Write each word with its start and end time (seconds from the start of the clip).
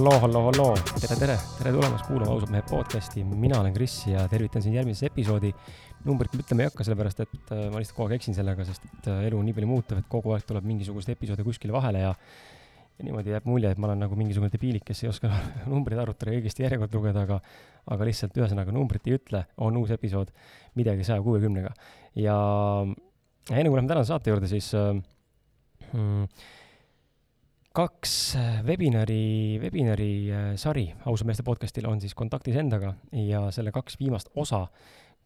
halloo, 0.00 0.20
halloo, 0.20 0.42
halloo, 0.48 0.74
tere, 0.96 1.16
tere, 1.18 1.34
tere 1.58 1.70
tulemast 1.74 2.06
kuulama 2.08 2.32
Ausad 2.32 2.48
mehed 2.54 2.64
podcasti, 2.70 3.20
mina 3.24 3.58
olen 3.60 3.74
Kris 3.74 3.98
ja 4.08 4.22
tervitan 4.32 4.62
sind 4.64 4.78
järgmises 4.78 5.10
episoodi. 5.10 5.50
numbrit 6.06 6.32
ma 6.32 6.40
ütlema 6.40 6.62
ei 6.64 6.68
hakka, 6.70 6.84
sellepärast 6.86 7.18
et 7.20 7.50
äh, 7.52 7.66
ma 7.68 7.82
lihtsalt 7.82 7.98
kogu 7.98 8.06
aeg 8.08 8.14
eksin 8.16 8.32
sellega, 8.38 8.64
sest 8.64 8.86
et 8.86 9.08
äh, 9.12 9.26
elu 9.28 9.36
on 9.36 9.44
nii 9.44 9.52
palju 9.58 9.66
muutuv, 9.68 9.98
et 10.00 10.06
kogu 10.08 10.32
aeg 10.32 10.46
tuleb 10.48 10.64
mingisuguseid 10.64 11.18
episoode 11.18 11.44
kuskile 11.44 11.74
vahele 11.74 12.00
ja 12.00 12.14
ja 12.14 13.04
niimoodi 13.04 13.34
jääb 13.34 13.48
mulje, 13.50 13.74
et 13.74 13.82
ma 13.82 13.90
olen 13.90 14.00
nagu 14.06 14.16
mingisugune 14.16 14.48
debiilik, 14.54 14.86
kes 14.88 15.04
ei 15.04 15.10
oska 15.10 15.28
numbreid 15.72 16.00
arvutada 16.00 16.32
ja 16.32 16.40
õigesti 16.40 16.64
järjekorda 16.64 16.96
lugeda, 16.96 17.26
aga 17.28 17.36
aga 17.92 18.08
lihtsalt 18.08 18.40
ühesõnaga 18.40 18.72
numbrit 18.72 19.10
ei 19.10 19.18
ütle, 19.18 19.42
on 19.60 19.76
uus 19.82 19.92
episood 19.92 20.32
midagi 20.80 21.04
saja 21.04 21.20
kuuekümnega. 21.26 21.74
ja 22.16 22.38
enne 23.50 23.68
kui 23.68 23.76
läheme 23.76 23.92
tänase 23.92 24.14
saate 24.14 24.32
juurde, 24.32 24.48
siis 24.48 24.72
äh, 24.80 24.94
mm, 25.92 26.24
kaks 27.76 28.34
äh, 28.34 28.62
webinari, 28.66 29.58
webinari 29.62 30.14
äh, 30.34 30.46
sari 30.58 30.88
Ausa 31.06 31.26
meeste 31.28 31.44
podcastil 31.46 31.86
on 31.86 32.00
siis 32.02 32.16
kontaktis 32.18 32.56
endaga 32.58 32.96
ja 33.14 33.44
selle 33.54 33.70
kaks 33.74 33.98
viimast 34.00 34.32
osa 34.34 34.64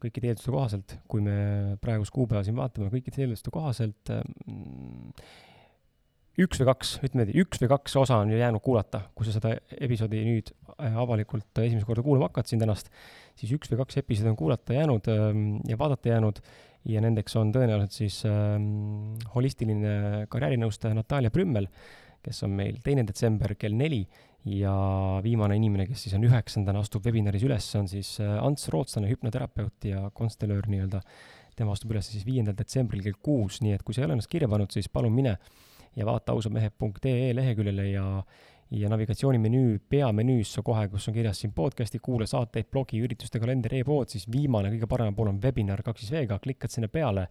kõikide 0.04 0.28
eelduste 0.28 0.52
kohaselt, 0.52 0.98
kui 1.08 1.24
me 1.24 1.78
praegust 1.80 2.12
kuupäeva 2.12 2.42
siin 2.44 2.58
vaatame, 2.58 2.90
kõikide 2.92 3.24
eelduste 3.24 3.52
kohaselt 3.54 4.12
mm, 4.12 5.14
üks 6.44 6.60
või 6.60 6.68
kaks, 6.68 6.92
ütleme 7.00 7.22
niimoodi, 7.22 7.46
üks 7.46 7.62
või 7.62 7.72
kaks 7.72 7.96
osa 8.02 8.20
on 8.20 8.34
ju 8.34 8.42
jäänud 8.42 8.64
kuulata, 8.66 9.06
kui 9.16 9.24
sa 9.24 9.38
seda 9.38 9.54
episoodi 9.78 10.20
nüüd 10.28 10.52
äh, 10.76 11.00
avalikult 11.00 11.64
esimest 11.64 11.88
korda 11.88 12.04
kuulama 12.04 12.28
hakkad 12.28 12.52
siin 12.52 12.60
tänast, 12.60 12.92
siis 13.40 13.56
üks 13.56 13.72
või 13.72 13.80
kaks 13.86 14.02
episoodi 14.04 14.34
on 14.34 14.38
kuulata 14.42 14.76
jäänud 14.76 15.08
ähm, 15.14 15.44
ja 15.70 15.80
vaadata 15.80 16.12
jäänud. 16.12 16.44
Ja 16.84 17.00
nendeks 17.00 17.32
on 17.40 17.48
tõenäoliselt 17.48 17.94
siis 17.96 18.18
ähm, 18.28 19.14
holistiline 19.32 20.26
karjäärinõustaja 20.28 20.92
Natalja 20.92 21.30
Prümmel 21.32 21.70
kes 22.24 22.42
on 22.46 22.54
meil 22.56 22.80
teine 22.84 23.04
detsember 23.06 23.54
kell 23.60 23.76
neli 23.76 24.02
ja 24.44 24.74
viimane 25.24 25.56
inimene, 25.56 25.86
kes 25.88 26.06
siis 26.06 26.16
on 26.18 26.24
üheksandana, 26.28 26.82
astub 26.84 27.06
webinaris 27.08 27.44
üles, 27.46 27.68
on 27.78 27.88
siis 27.88 28.16
äh, 28.20 28.34
Ants 28.44 28.68
Rootslane, 28.72 29.08
hüpnoterapeut 29.12 29.88
ja 29.88 30.08
konstellöör 30.14 30.68
nii-öelda. 30.68 31.00
tema 31.54 31.72
astub 31.72 31.92
üles 31.94 32.08
siis 32.10 32.24
viiendal 32.26 32.56
detsembril 32.58 33.02
kell 33.04 33.20
kuus, 33.22 33.60
nii 33.62 33.76
et 33.76 33.82
kui 33.86 33.94
sa 33.94 34.02
ei 34.02 34.08
ole 34.08 34.16
ennast 34.16 34.30
kirja 34.30 34.48
pannud, 34.50 34.72
siis 34.74 34.88
palun 34.90 35.14
mine 35.14 35.36
ja 35.94 36.06
vaata 36.06 36.34
ausamehed.ee 36.34 37.30
leheküljele 37.34 37.86
ja 37.92 38.08
ja 38.74 38.88
navigatsioonimenüü 38.88 39.78
peamenüüs 39.88 40.56
kohe, 40.64 40.86
kus 40.90 41.08
on 41.08 41.14
kirjas 41.14 41.40
siin 41.42 41.52
podcast'i, 41.54 42.00
kuula 42.02 42.26
saateid, 42.26 42.66
blogi, 42.72 42.98
ürituste 43.04 43.38
kalender 43.38 43.74
e, 43.74 43.82
e-pood, 43.84 44.10
siis 44.10 44.24
viimane, 44.30 44.72
kõige 44.72 44.88
paremal 44.90 45.14
pool 45.14 45.30
on 45.30 45.40
webinar 45.42 45.82
kaks 45.84 46.02
siis 46.04 46.14
V-ga, 46.14 46.40
klikkad 46.42 46.72
sinna 46.72 46.88
peale 46.90 47.28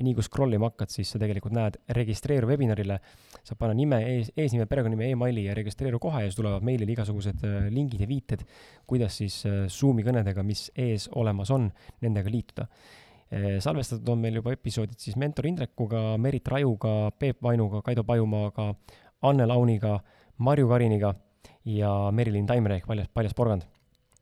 ja 0.00 0.06
nii 0.06 0.16
kui 0.16 0.24
scroll 0.24 0.56
ima 0.56 0.70
hakkad, 0.70 0.90
siis 0.92 1.10
sa 1.12 1.20
tegelikult 1.20 1.52
näed 1.52 1.76
registreeru 1.96 2.48
webinarile, 2.48 2.96
saab 3.44 3.58
panna 3.60 3.76
nime, 3.76 3.98
ees, 4.08 4.30
eesnime, 4.32 4.64
perekonnanime 4.70 5.10
e, 5.10 5.16
emaili 5.16 5.44
ja 5.44 5.56
registreeru 5.56 6.00
kohe 6.00 6.22
ja 6.24 6.30
siis 6.30 6.38
tulevad 6.38 6.64
meilile 6.64 6.94
igasugused 6.94 7.44
äh, 7.44 7.68
lingid 7.74 8.00
ja 8.00 8.08
viited, 8.08 8.46
kuidas 8.88 9.18
siis 9.20 9.42
äh, 9.48 9.66
Zoomi 9.68 10.04
kõnedega, 10.06 10.44
mis 10.46 10.68
ees 10.72 11.10
olemas 11.20 11.52
on, 11.52 11.68
nendega 12.00 12.32
liituda. 12.32 12.64
Äh, 13.28 13.58
salvestatud 13.60 14.08
on 14.14 14.22
meil 14.24 14.40
juba 14.40 14.54
episoodid 14.56 14.96
siis 15.04 15.18
mentor 15.20 15.50
Indrekuga, 15.50 16.14
Merit 16.18 16.48
Rajuga, 16.48 16.94
Peep 17.20 17.44
Vainuga, 17.44 17.82
Kaido 17.84 18.06
Pajumaaga, 18.08 18.70
Anne 19.28 19.48
Launiga, 19.50 19.98
Marju 20.40 20.70
Kariniga 20.70 21.12
ja 21.68 21.92
Merilin 22.16 22.48
Taimre 22.48 22.80
ehk 22.80 22.88
Paljas, 22.88 23.12
Paljas 23.12 23.36
Porgand. 23.36 23.68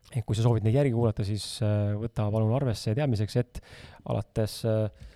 Et 0.09 0.25
kui 0.25 0.35
sa 0.35 0.43
soovid 0.43 0.65
neid 0.65 0.75
järgi 0.75 0.95
kuulata, 0.97 1.21
siis 1.23 1.45
võta 2.01 2.25
palun 2.33 2.55
arvesse 2.57 2.95
teadmiseks, 2.97 3.35
et 3.37 3.59
alates 4.09 4.63
äh, 4.65 5.09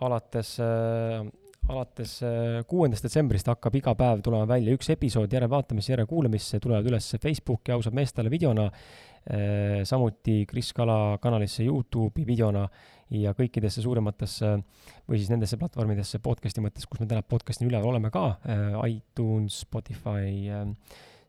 alates 0.00 0.58
äh, 0.60 1.24
alates 1.72 2.18
äh, 2.24 2.60
kuuendast 2.68 3.06
detsembrist 3.06 3.48
hakkab 3.48 3.78
iga 3.78 3.94
päev 3.96 4.20
tulema 4.24 4.46
välja 4.48 4.74
üks 4.76 4.90
episood 4.92 5.32
järelvaatamisse, 5.32 5.94
järelkuulamisse, 5.94 6.60
tulevad 6.60 6.88
üles 6.90 7.08
Facebooki 7.22 7.72
ausad 7.72 7.96
meestele 7.96 8.32
videona, 8.32 8.66
äh, 8.68 9.80
samuti 9.88 10.42
Kris 10.50 10.74
Kala 10.76 11.16
kanalisse 11.22 11.64
Youtube'i 11.64 12.26
videona 12.28 12.66
ja 13.14 13.32
kõikidesse 13.36 13.84
suurematesse 13.84 14.50
või 15.08 15.20
siis 15.20 15.32
nendesse 15.32 15.56
platvormidesse 15.60 16.20
podcast'i 16.24 16.64
mõttes, 16.64 16.88
kus 16.90 17.00
me 17.00 17.08
täna 17.08 17.24
podcast'ini 17.24 17.70
üleval 17.70 17.94
oleme 17.94 18.10
ka, 18.12 18.26
iTunes, 18.88 19.60
Spotify, 19.64 20.48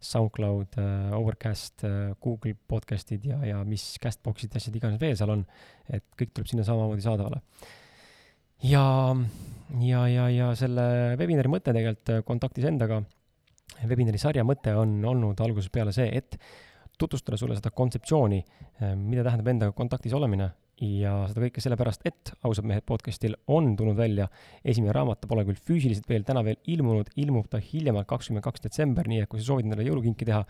SoundCloud, 0.06 0.80
Overcast, 1.18 1.84
Google 2.24 2.56
podcast'id 2.68 3.28
ja, 3.28 3.40
ja 3.52 3.64
mis 3.68 3.86
Castbox'id 4.02 4.56
ja 4.56 4.64
asjad 4.64 4.80
iganes 4.80 5.02
veel 5.04 5.20
seal 5.20 5.36
on, 5.36 5.44
et 5.92 6.08
kõik 6.18 6.34
tuleb 6.34 6.50
sinna 6.52 6.66
samamoodi 6.68 7.06
saadavale 7.06 7.44
ja, 8.64 9.16
ja, 9.82 10.08
ja, 10.08 10.30
ja 10.32 10.52
selle 10.56 11.16
webinari 11.20 11.52
mõte 11.52 11.74
tegelikult 11.74 12.14
äh, 12.14 12.24
kontaktis 12.28 12.68
endaga, 12.70 13.02
webinari 13.84 14.22
sarja 14.22 14.46
mõte 14.48 14.76
on 14.78 14.98
olnud 15.06 15.42
algusest 15.42 15.74
peale 15.74 15.94
see, 15.96 16.08
et 16.16 16.38
tutvustada 16.96 17.38
sulle 17.38 17.58
seda 17.58 17.74
kontseptsiooni, 17.76 18.44
äh, 18.82 18.94
mida 18.96 19.26
tähendab 19.26 19.52
endaga 19.52 19.76
kontaktis 19.76 20.16
olemine 20.16 20.54
ja 20.82 21.14
seda 21.30 21.46
kõike 21.46 21.62
sellepärast, 21.64 22.02
et 22.08 22.34
ausad 22.44 22.68
mehed 22.68 22.84
podcastil 22.88 23.38
on 23.52 23.76
tulnud 23.80 23.96
välja 23.96 24.28
esimene 24.64 24.96
raamat, 24.96 25.22
ta 25.22 25.30
pole 25.32 25.46
küll 25.48 25.60
füüsiliselt 25.68 26.10
veel 26.10 26.26
täna 26.28 26.44
veel 26.44 26.60
ilmunud, 26.72 27.14
ilmub 27.16 27.48
ta 27.52 27.62
hiljemalt 27.64 28.10
kakskümmend 28.10 28.44
kaks 28.44 28.66
detsember, 28.66 29.08
nii 29.08 29.24
et 29.24 29.32
kui 29.32 29.40
sa 29.40 29.54
soovid 29.54 29.70
endale 29.70 29.88
jõulukinki 29.88 30.28
teha 30.28 30.44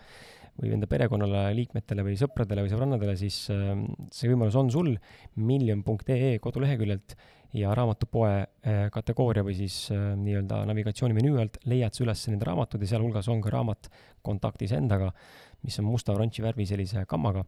või 0.56 0.72
enda 0.74 0.88
perekonnale, 0.90 1.46
liikmetele 1.58 2.02
või 2.06 2.16
sõpradele 2.18 2.64
või 2.64 2.72
sõbrannadele, 2.72 3.16
siis 3.20 3.38
äh, 3.54 3.72
see 4.14 4.30
võimalus 4.32 4.58
on 4.58 4.72
sul 4.72 4.94
miljon.ee 5.36 6.38
koduleheküljelt 6.42 7.16
ja 7.54 7.74
raamatupoe 7.74 8.32
äh, 8.34 8.82
kategooria 8.92 9.44
või 9.46 9.56
siis 9.58 9.86
äh, 9.94 10.12
nii-öelda 10.18 10.62
navigatsioonimenüü 10.70 11.40
alt 11.40 11.58
leiad 11.70 11.94
sa 11.94 12.04
üles 12.04 12.26
need 12.32 12.44
raamatud 12.46 12.82
ja 12.82 12.94
sealhulgas 12.94 13.28
on 13.32 13.42
ka 13.44 13.52
raamat 13.54 13.90
Kontaktis 14.26 14.72
endaga, 14.74 15.12
mis 15.62 15.76
on 15.78 15.86
musta 15.86 16.10
oranži 16.16 16.42
värvi 16.42 16.66
sellise 16.66 17.04
kammaga. 17.06 17.44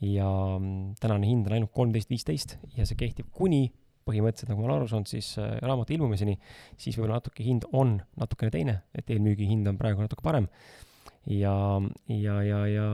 ja 0.00 0.28
mm, 0.58 0.94
tänane 1.00 1.26
hind 1.26 1.46
on 1.48 1.54
ainult 1.56 1.72
kolmteist 1.74 2.10
viisteist 2.10 2.58
ja 2.76 2.84
see 2.86 2.98
kehtib 2.98 3.30
kuni 3.32 3.70
põhimõtteliselt, 4.08 4.52
nagu 4.52 4.62
ma 4.62 4.68
olen 4.68 4.80
aru 4.80 4.90
saanud, 4.90 5.08
siis 5.10 5.30
äh, 5.40 5.56
raamatu 5.64 5.96
ilmumiseni, 5.96 6.36
siis 6.80 6.96
võib-olla 6.96 7.18
natuke 7.18 7.44
hind 7.44 7.66
on 7.72 7.98
natukene 8.20 8.52
teine, 8.54 8.76
et 8.96 9.10
eelmüügi 9.10 9.48
hind 9.48 9.68
on 9.68 9.80
praegu 9.80 10.04
natuke 10.04 10.24
parem. 10.24 10.48
ja, 11.28 11.54
ja, 12.08 12.36
ja, 12.42 12.60
ja 12.72 12.88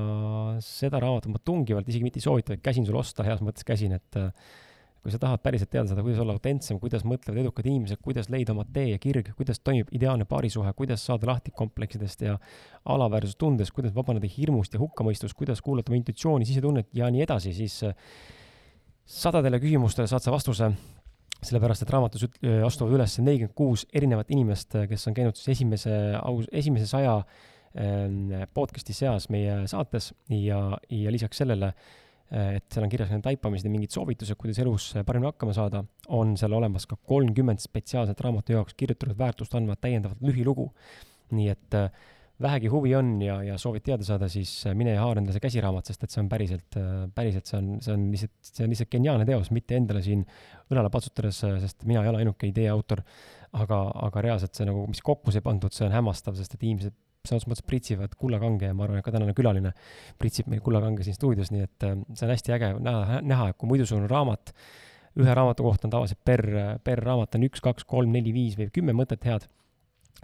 seda 0.65 0.99
raamatut 1.03 1.31
ma 1.35 1.43
tungivalt 1.45 1.89
isegi 1.89 2.07
mitte 2.07 2.19
ei 2.19 2.25
soovita, 2.25 2.55
vaid 2.55 2.65
käsin 2.65 2.87
sul 2.87 2.99
osta, 2.99 3.27
heas 3.27 3.43
mõttes 3.45 3.67
käsin, 3.67 3.95
et 3.95 4.19
kui 5.05 5.13
sa 5.13 5.19
tahad 5.21 5.43
päriselt 5.45 5.69
teada 5.69 5.91
saada, 5.91 6.01
kuidas 6.01 6.21
olla 6.23 6.33
autentsem, 6.33 6.79
kuidas 6.81 7.03
mõtlevad 7.05 7.43
edukad 7.43 7.67
inimesed, 7.69 8.01
kuidas 8.01 8.31
leida 8.33 8.55
oma 8.55 8.65
tee 8.73 8.87
ja 8.95 9.01
kirg, 9.01 9.27
kuidas 9.37 9.59
toimib 9.61 9.91
ideaalne 9.93 10.25
paarisuhe, 10.25 10.71
kuidas 10.79 11.03
saada 11.05 11.29
lahti 11.29 11.53
kompleksidest 11.53 12.23
ja 12.25 12.39
alaväärsustundest, 12.89 13.75
kuidas 13.77 13.93
vabaneda 13.93 14.31
hirmust 14.33 14.73
ja 14.73 14.81
hukkamõistust, 14.81 15.37
kuidas 15.37 15.61
kuulata 15.61 15.93
oma 15.93 15.99
intuitsiooni, 15.99 16.49
sisetunnet 16.49 16.89
ja 16.97 17.11
nii 17.13 17.21
edasi, 17.27 17.53
siis 17.53 17.77
äh, 17.85 17.93
sadadele 19.05 19.61
küsimustele 19.61 20.09
saad 20.09 20.25
sa 20.25 20.33
vastuse 20.33 20.71
sellepärast, 21.45 21.85
et 21.85 21.93
raamatus 21.93 22.25
äh, 22.25 22.63
astuvad 22.65 22.97
üles 22.97 23.19
nelikümmend 23.21 23.53
kuus 23.61 23.85
erinevat 23.93 24.33
inimest, 24.33 24.73
äh, 24.81 24.87
kes 24.89 25.05
on 25.11 25.19
käinud 25.19 25.37
siis 25.37 25.59
esimese 25.59 25.99
aus, 26.23 26.49
esimese 26.49 26.89
saja 26.89 27.19
ähm, 27.77 28.33
podcast'i 28.57 28.97
seas 28.97 29.29
meie 29.29 29.67
saates 29.69 30.15
ja, 30.33 30.63
ja 30.89 31.13
lisaks 31.13 31.45
sellele 31.45 31.75
äh, 31.75 31.93
et 32.35 32.67
seal 32.73 32.87
on 32.87 32.91
kirjas 32.91 33.13
need 33.13 33.23
taipamised 33.23 33.69
ja 33.69 33.73
mingid 33.73 33.95
soovitused, 33.95 34.39
kuidas 34.41 34.59
elus 34.65 34.89
paremini 35.07 35.31
hakkama 35.31 35.55
saada, 35.57 35.85
on 36.17 36.35
seal 36.41 36.57
olemas 36.57 36.89
ka 36.91 36.99
kolmkümmend 37.11 37.63
spetsiaalselt 37.63 38.21
raamatu 38.27 38.57
jaoks 38.57 38.75
kirjutatud 38.79 39.19
väärtust 39.19 39.55
andvat 39.55 39.83
täiendavat 39.85 40.23
lühilugu. 40.25 40.73
nii 41.35 41.49
et 41.51 41.75
äh, 41.75 41.89
vähegi 42.43 42.69
huvi 42.69 42.95
on 42.99 43.23
ja, 43.23 43.37
ja 43.43 43.59
soovid 43.59 43.85
teada 43.87 44.05
saada, 44.05 44.29
siis 44.29 44.51
mine 44.75 44.97
ja 44.97 45.03
haara 45.05 45.23
endale 45.23 45.37
see 45.37 45.45
käsiraamat, 45.45 45.87
sest 45.87 46.05
et 46.05 46.15
see 46.15 46.23
on 46.23 46.29
päriselt, 46.31 46.79
päriselt 47.15 47.51
see 47.51 47.59
on, 47.61 47.71
see 47.85 47.95
on 47.95 48.09
lihtsalt, 48.11 48.35
see 48.51 48.67
on 48.67 48.75
lihtsalt 48.75 48.91
geniaalne 48.91 49.27
teos, 49.29 49.51
mitte 49.55 49.79
endale 49.79 50.03
siin 50.05 50.25
õlale 50.73 50.91
patsutades, 50.93 51.41
sest 51.63 51.87
mina 51.89 52.03
ei 52.03 52.11
ole 52.11 52.25
ainuke 52.25 52.51
idee 52.51 52.67
autor, 52.73 53.05
aga, 53.55 53.81
aga 54.09 54.25
reaalselt 54.27 54.59
see 54.59 54.67
nagu, 54.67 54.87
mis 54.91 55.03
kokku 55.05 55.35
sai 55.35 55.45
pandud, 55.47 55.75
see 55.75 55.87
on 55.87 55.95
hämmastav, 55.95 56.35
sest 56.39 56.59
et 56.59 56.67
inimesed 56.67 56.97
selles 57.29 57.47
mõttes 57.49 57.67
pritsivad 57.67 58.17
kullakange 58.21 58.69
ja 58.69 58.77
ma 58.77 58.87
arvan, 58.87 59.01
et 59.01 59.07
ka 59.07 59.15
tänane 59.15 59.35
külaline 59.37 59.75
pritsib 60.21 60.51
meil 60.53 60.63
kullakange 60.65 61.07
siin 61.07 61.17
stuudios, 61.17 61.53
nii 61.55 61.67
et 61.67 61.87
äh, 61.89 61.99
see 62.13 62.27
on 62.29 62.35
hästi 62.35 62.57
äge 62.57 62.73
näha, 62.85 63.21
näha, 63.25 63.51
et 63.53 63.61
kui 63.61 63.71
muidu 63.71 63.89
sul 63.89 64.03
on 64.03 64.11
raamat, 64.11 64.55
ühe 65.21 65.37
raamatu 65.39 65.67
kohta 65.67 65.89
on 65.89 65.95
tavaliselt 65.95 66.21
per, 66.27 66.45
per 66.85 67.03
raamat 67.05 67.39
on 67.39 67.47
üks, 67.49 67.63
kaks, 67.65 67.87
kolm, 67.89 68.13
neli, 68.15 68.35
viis 68.35 68.59
või 68.59 68.71
kümme 68.75 68.97
mõtet 68.97 69.25
head 69.29 69.49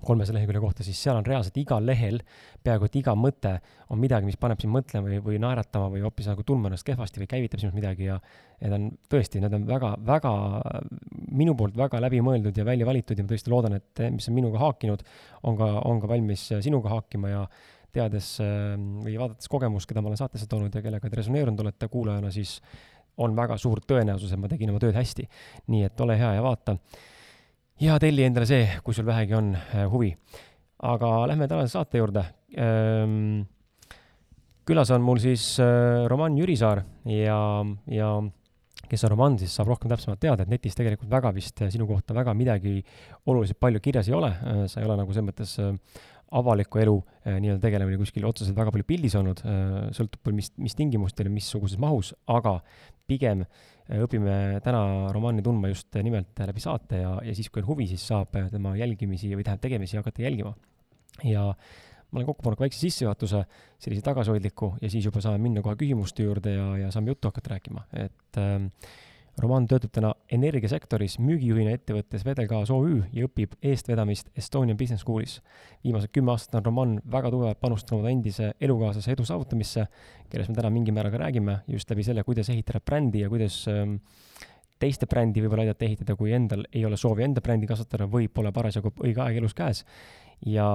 kolmesaja 0.01 0.39
lehekülje 0.39 0.61
kohta, 0.63 0.85
siis 0.85 1.01
seal 1.03 1.19
on 1.19 1.27
reaalselt 1.27 1.57
igal 1.61 1.85
lehel, 1.85 2.21
peaaegu 2.65 2.87
et 2.89 2.97
iga 3.01 3.13
mõte 3.19 3.53
on 3.93 4.01
midagi, 4.01 4.29
mis 4.29 4.39
paneb 4.41 4.61
sind 4.63 4.73
mõtlema 4.73 5.09
või, 5.09 5.19
või 5.25 5.41
naeratama 5.43 5.91
või 5.93 6.05
hoopis 6.05 6.31
nagu 6.31 6.45
tundma 6.47 6.71
ennast 6.71 6.87
kehvasti 6.87 7.21
või 7.21 7.29
käivitab 7.31 7.61
sinust 7.61 7.77
midagi 7.77 8.09
ja 8.09 8.17
need 8.63 8.77
on 8.77 8.87
tõesti, 9.13 9.43
need 9.45 9.57
on 9.57 9.67
väga, 9.69 9.93
väga, 10.07 10.33
minu 11.37 11.57
poolt 11.59 11.77
väga 11.77 12.01
läbimõeldud 12.07 12.57
ja 12.57 12.65
välja 12.69 12.89
valitud 12.89 13.19
ja 13.19 13.27
ma 13.27 13.35
tõesti 13.35 13.53
loodan, 13.53 13.77
et 13.77 14.05
mis 14.15 14.31
on 14.31 14.39
minuga 14.39 14.63
haakinud, 14.63 15.05
on 15.51 15.61
ka, 15.61 15.69
on 15.91 16.01
ka 16.01 16.11
valmis 16.15 16.47
sinuga 16.65 16.95
haakima 16.97 17.35
ja 17.35 17.45
teades 17.93 18.37
või 18.41 19.19
vaadates 19.19 19.51
kogemust, 19.51 19.89
keda 19.91 20.01
ma 20.01 20.13
olen 20.13 20.21
saatesse 20.21 20.49
toonud 20.49 20.75
ja 20.75 20.83
kellega 20.85 21.11
te 21.11 21.21
resoneerunud 21.21 21.61
olete 21.65 21.91
kuulajana, 21.93 22.31
siis 22.33 22.61
on 23.21 23.35
väga 23.37 23.57
suur 23.61 23.83
tõenäosus, 23.85 24.33
et 24.33 24.41
ma 24.41 24.49
tegin 24.49 24.71
oma 24.73 24.81
tööd 24.81 24.97
hästi. 24.97 25.27
nii 25.69 25.89
et 25.89 26.01
ole 26.01 26.17
hea 26.17 26.37
ja 26.39 26.45
vaata 26.45 26.79
ja 27.81 27.97
telli 28.01 28.25
endale 28.27 28.49
see, 28.49 28.67
kui 28.85 28.97
sul 28.97 29.09
vähegi 29.09 29.37
on 29.37 29.55
äh, 29.57 29.87
huvi. 29.91 30.13
aga 30.81 31.09
lähme 31.29 31.45
tänase 31.49 31.75
saate 31.75 32.01
juurde. 32.01 32.23
Ehm, 32.57 33.43
külas 34.65 34.89
on 34.95 35.03
mul 35.05 35.19
siis 35.21 35.59
äh, 35.61 36.07
Roman 36.09 36.39
Jürisaar 36.39 36.81
ja, 37.05 37.41
ja 37.93 38.13
kes 38.89 39.05
on 39.05 39.13
Roman, 39.13 39.37
siis 39.39 39.53
saab 39.53 39.69
rohkem 39.69 39.93
täpsemalt 39.93 40.23
teada, 40.23 40.47
et 40.47 40.53
netis 40.53 40.79
tegelikult 40.79 41.11
väga 41.13 41.35
vist 41.37 41.61
sinu 41.69 41.87
kohta 41.87 42.17
väga 42.17 42.33
midagi 42.35 42.81
oluliselt 43.29 43.61
palju 43.61 43.83
kirjas 43.85 44.09
ei 44.09 44.17
ole, 44.17 44.33
sa 44.73 44.81
ei 44.81 44.89
ole 44.89 44.97
nagu 44.99 45.13
selles 45.13 45.29
mõttes 45.29 45.53
avaliku 46.41 46.81
elu 46.81 46.97
nii-öelda 47.27 47.61
tegelemine 47.63 48.01
kuskil 48.01 48.25
otseselt 48.27 48.57
väga 48.57 48.73
palju 48.73 48.89
pildis 48.89 49.15
olnud, 49.21 49.45
sõltub 49.95 50.33
mis, 50.35 50.51
mis 50.59 50.75
tingimustel 50.79 51.29
ja 51.29 51.35
missuguses 51.35 51.79
mahus, 51.79 52.15
aga 52.27 52.57
pigem 53.11 53.45
õpime 53.99 54.61
täna 54.65 55.11
Romani 55.15 55.43
tundma 55.43 55.71
just 55.71 55.97
nimelt 56.03 56.39
läbi 56.47 56.63
saate 56.63 57.03
ja, 57.03 57.15
ja 57.27 57.35
siis, 57.37 57.51
kui 57.51 57.63
on 57.63 57.71
huvi, 57.73 57.89
siis 57.91 58.05
saab 58.07 58.37
tema 58.53 58.77
jälgimisi 58.79 59.33
või 59.35 59.47
tähendab 59.47 59.67
tegemisi 59.67 59.99
hakata 59.99 60.23
jälgima. 60.23 60.55
ja 61.27 61.49
ma 62.11 62.19
olen 62.19 62.27
kokku 62.27 62.45
pannud 62.45 62.59
ka 62.59 62.67
väikse 62.67 62.81
sissejuhatuse, 62.83 63.45
sellise 63.83 64.03
tagasihoidliku, 64.07 64.73
ja 64.83 64.91
siis 64.91 65.07
juba 65.07 65.23
saame 65.23 65.39
minna 65.43 65.63
kohe 65.63 65.77
küsimuste 65.79 66.27
juurde 66.27 66.55
ja, 66.57 66.67
ja 66.85 66.91
saame 66.95 67.13
juttu 67.13 67.31
hakata 67.31 67.55
rääkima, 67.55 67.85
et 68.05 68.41
ähm, 68.43 68.71
Roman 69.41 69.65
töötab 69.69 69.93
täna 69.95 70.11
energiasektoris 70.33 71.15
müügijuhina 71.23 71.73
ettevõttes 71.73 72.25
Vedelgaas 72.27 72.71
OÜ 72.75 72.99
ja 73.15 73.25
õpib 73.25 73.55
eestvedamist 73.65 74.29
Estonian 74.37 74.77
Business 74.77 75.05
Schoolis. 75.05 75.41
viimased 75.85 76.13
kümme 76.13 76.35
aastat 76.35 76.59
on 76.61 76.65
Roman 76.65 76.97
väga 77.13 77.31
tugevalt 77.31 77.61
panustanud 77.61 78.05
endise 78.11 78.53
elukaaslase 78.61 79.13
edu 79.13 79.25
saavutamisse, 79.25 79.87
kellest 80.31 80.51
me 80.51 80.57
täna 80.59 80.71
mingil 80.71 80.95
määral 80.95 81.13
ka 81.15 81.23
räägime, 81.23 81.61
just 81.69 81.91
läbi 81.91 82.05
selle, 82.05 82.25
kuidas 82.25 82.51
ehitada 82.53 82.81
brändi 82.81 83.25
ja 83.25 83.29
kuidas 83.33 83.63
ähm, 83.69 83.97
teiste 84.81 85.07
brändi 85.07 85.43
võib-olla 85.45 85.65
aidata 85.69 85.85
ehitada, 85.89 86.17
kui 86.17 86.33
endal 86.37 86.67
ei 86.73 86.85
ole 86.85 86.97
soovi 87.01 87.25
enda 87.25 87.41
brändi 87.41 87.69
kasvatada 87.69 88.09
või 88.11 88.29
pole 88.29 88.53
parasjagu 88.53 88.93
õige 89.01 89.25
aeg 89.25 89.41
elus 89.41 89.55
käes. 89.55 89.85
ja 90.47 90.67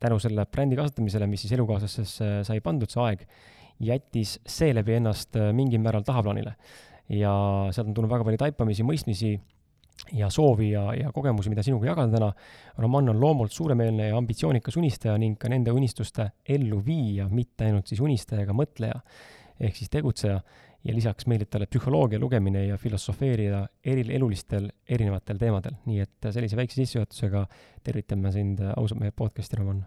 tänu 0.00 0.18
selle 0.18 0.46
brändi 0.46 0.76
kasutamisele, 0.76 1.26
mis 1.26 1.42
siis 1.44 1.52
elukaaslastesse 1.56 2.28
sai 2.44 2.60
pandud, 2.64 2.90
see 2.90 3.02
aeg, 3.04 3.24
jättis 3.80 4.38
seeläbi 4.46 4.96
ennast 4.98 5.36
äh, 5.36 5.52
mingil 5.54 5.82
määral 5.82 6.06
tahaplaanile. 6.06 6.54
Ja 7.08 7.32
sealt 7.72 7.88
on 7.88 7.94
tulnud 7.96 8.12
väga 8.12 8.26
palju 8.26 8.40
taipamisi, 8.40 8.86
mõistmisi 8.86 9.32
ja 10.12 10.28
soovi 10.30 10.70
ja, 10.70 10.84
ja 10.94 11.12
kogemusi, 11.12 11.50
mida 11.52 11.64
sinuga 11.66 11.90
jagada 11.90 12.14
täna. 12.14 12.28
Roman 12.78 13.12
on 13.12 13.20
loomult 13.20 13.52
suuremeelne 13.52 14.10
ja 14.10 14.16
ambitsioonikas 14.18 14.76
unistaja 14.78 15.16
ning 15.18 15.38
ka 15.40 15.50
nende 15.50 15.74
unistuste 15.74 16.30
elluviija, 16.48 17.28
mitte 17.32 17.68
ainult 17.68 17.90
siis 17.90 18.00
unistaja 18.04 18.44
ega 18.46 18.56
mõtleja 18.56 19.00
ehk 19.58 19.76
siis 19.76 19.90
tegutseja 19.90 20.38
ja 20.86 20.94
lisaks 20.94 21.26
meeldib 21.26 21.50
talle 21.50 21.66
psühholoogia 21.66 22.20
lugemine 22.22 22.64
ja 22.68 22.78
filosofeerida 22.78 23.64
eri 23.84 24.04
elulistel 24.14 24.68
erinevatel 24.88 25.40
teemadel. 25.40 25.74
nii 25.86 26.04
et 26.04 26.28
sellise 26.30 26.56
väikse 26.56 26.78
sissejuhatusega 26.82 27.44
tervitame 27.84 28.32
sind 28.32 28.62
ausalt 28.76 29.00
mehe 29.02 29.10
podcast'i, 29.10 29.58
Roman. 29.58 29.82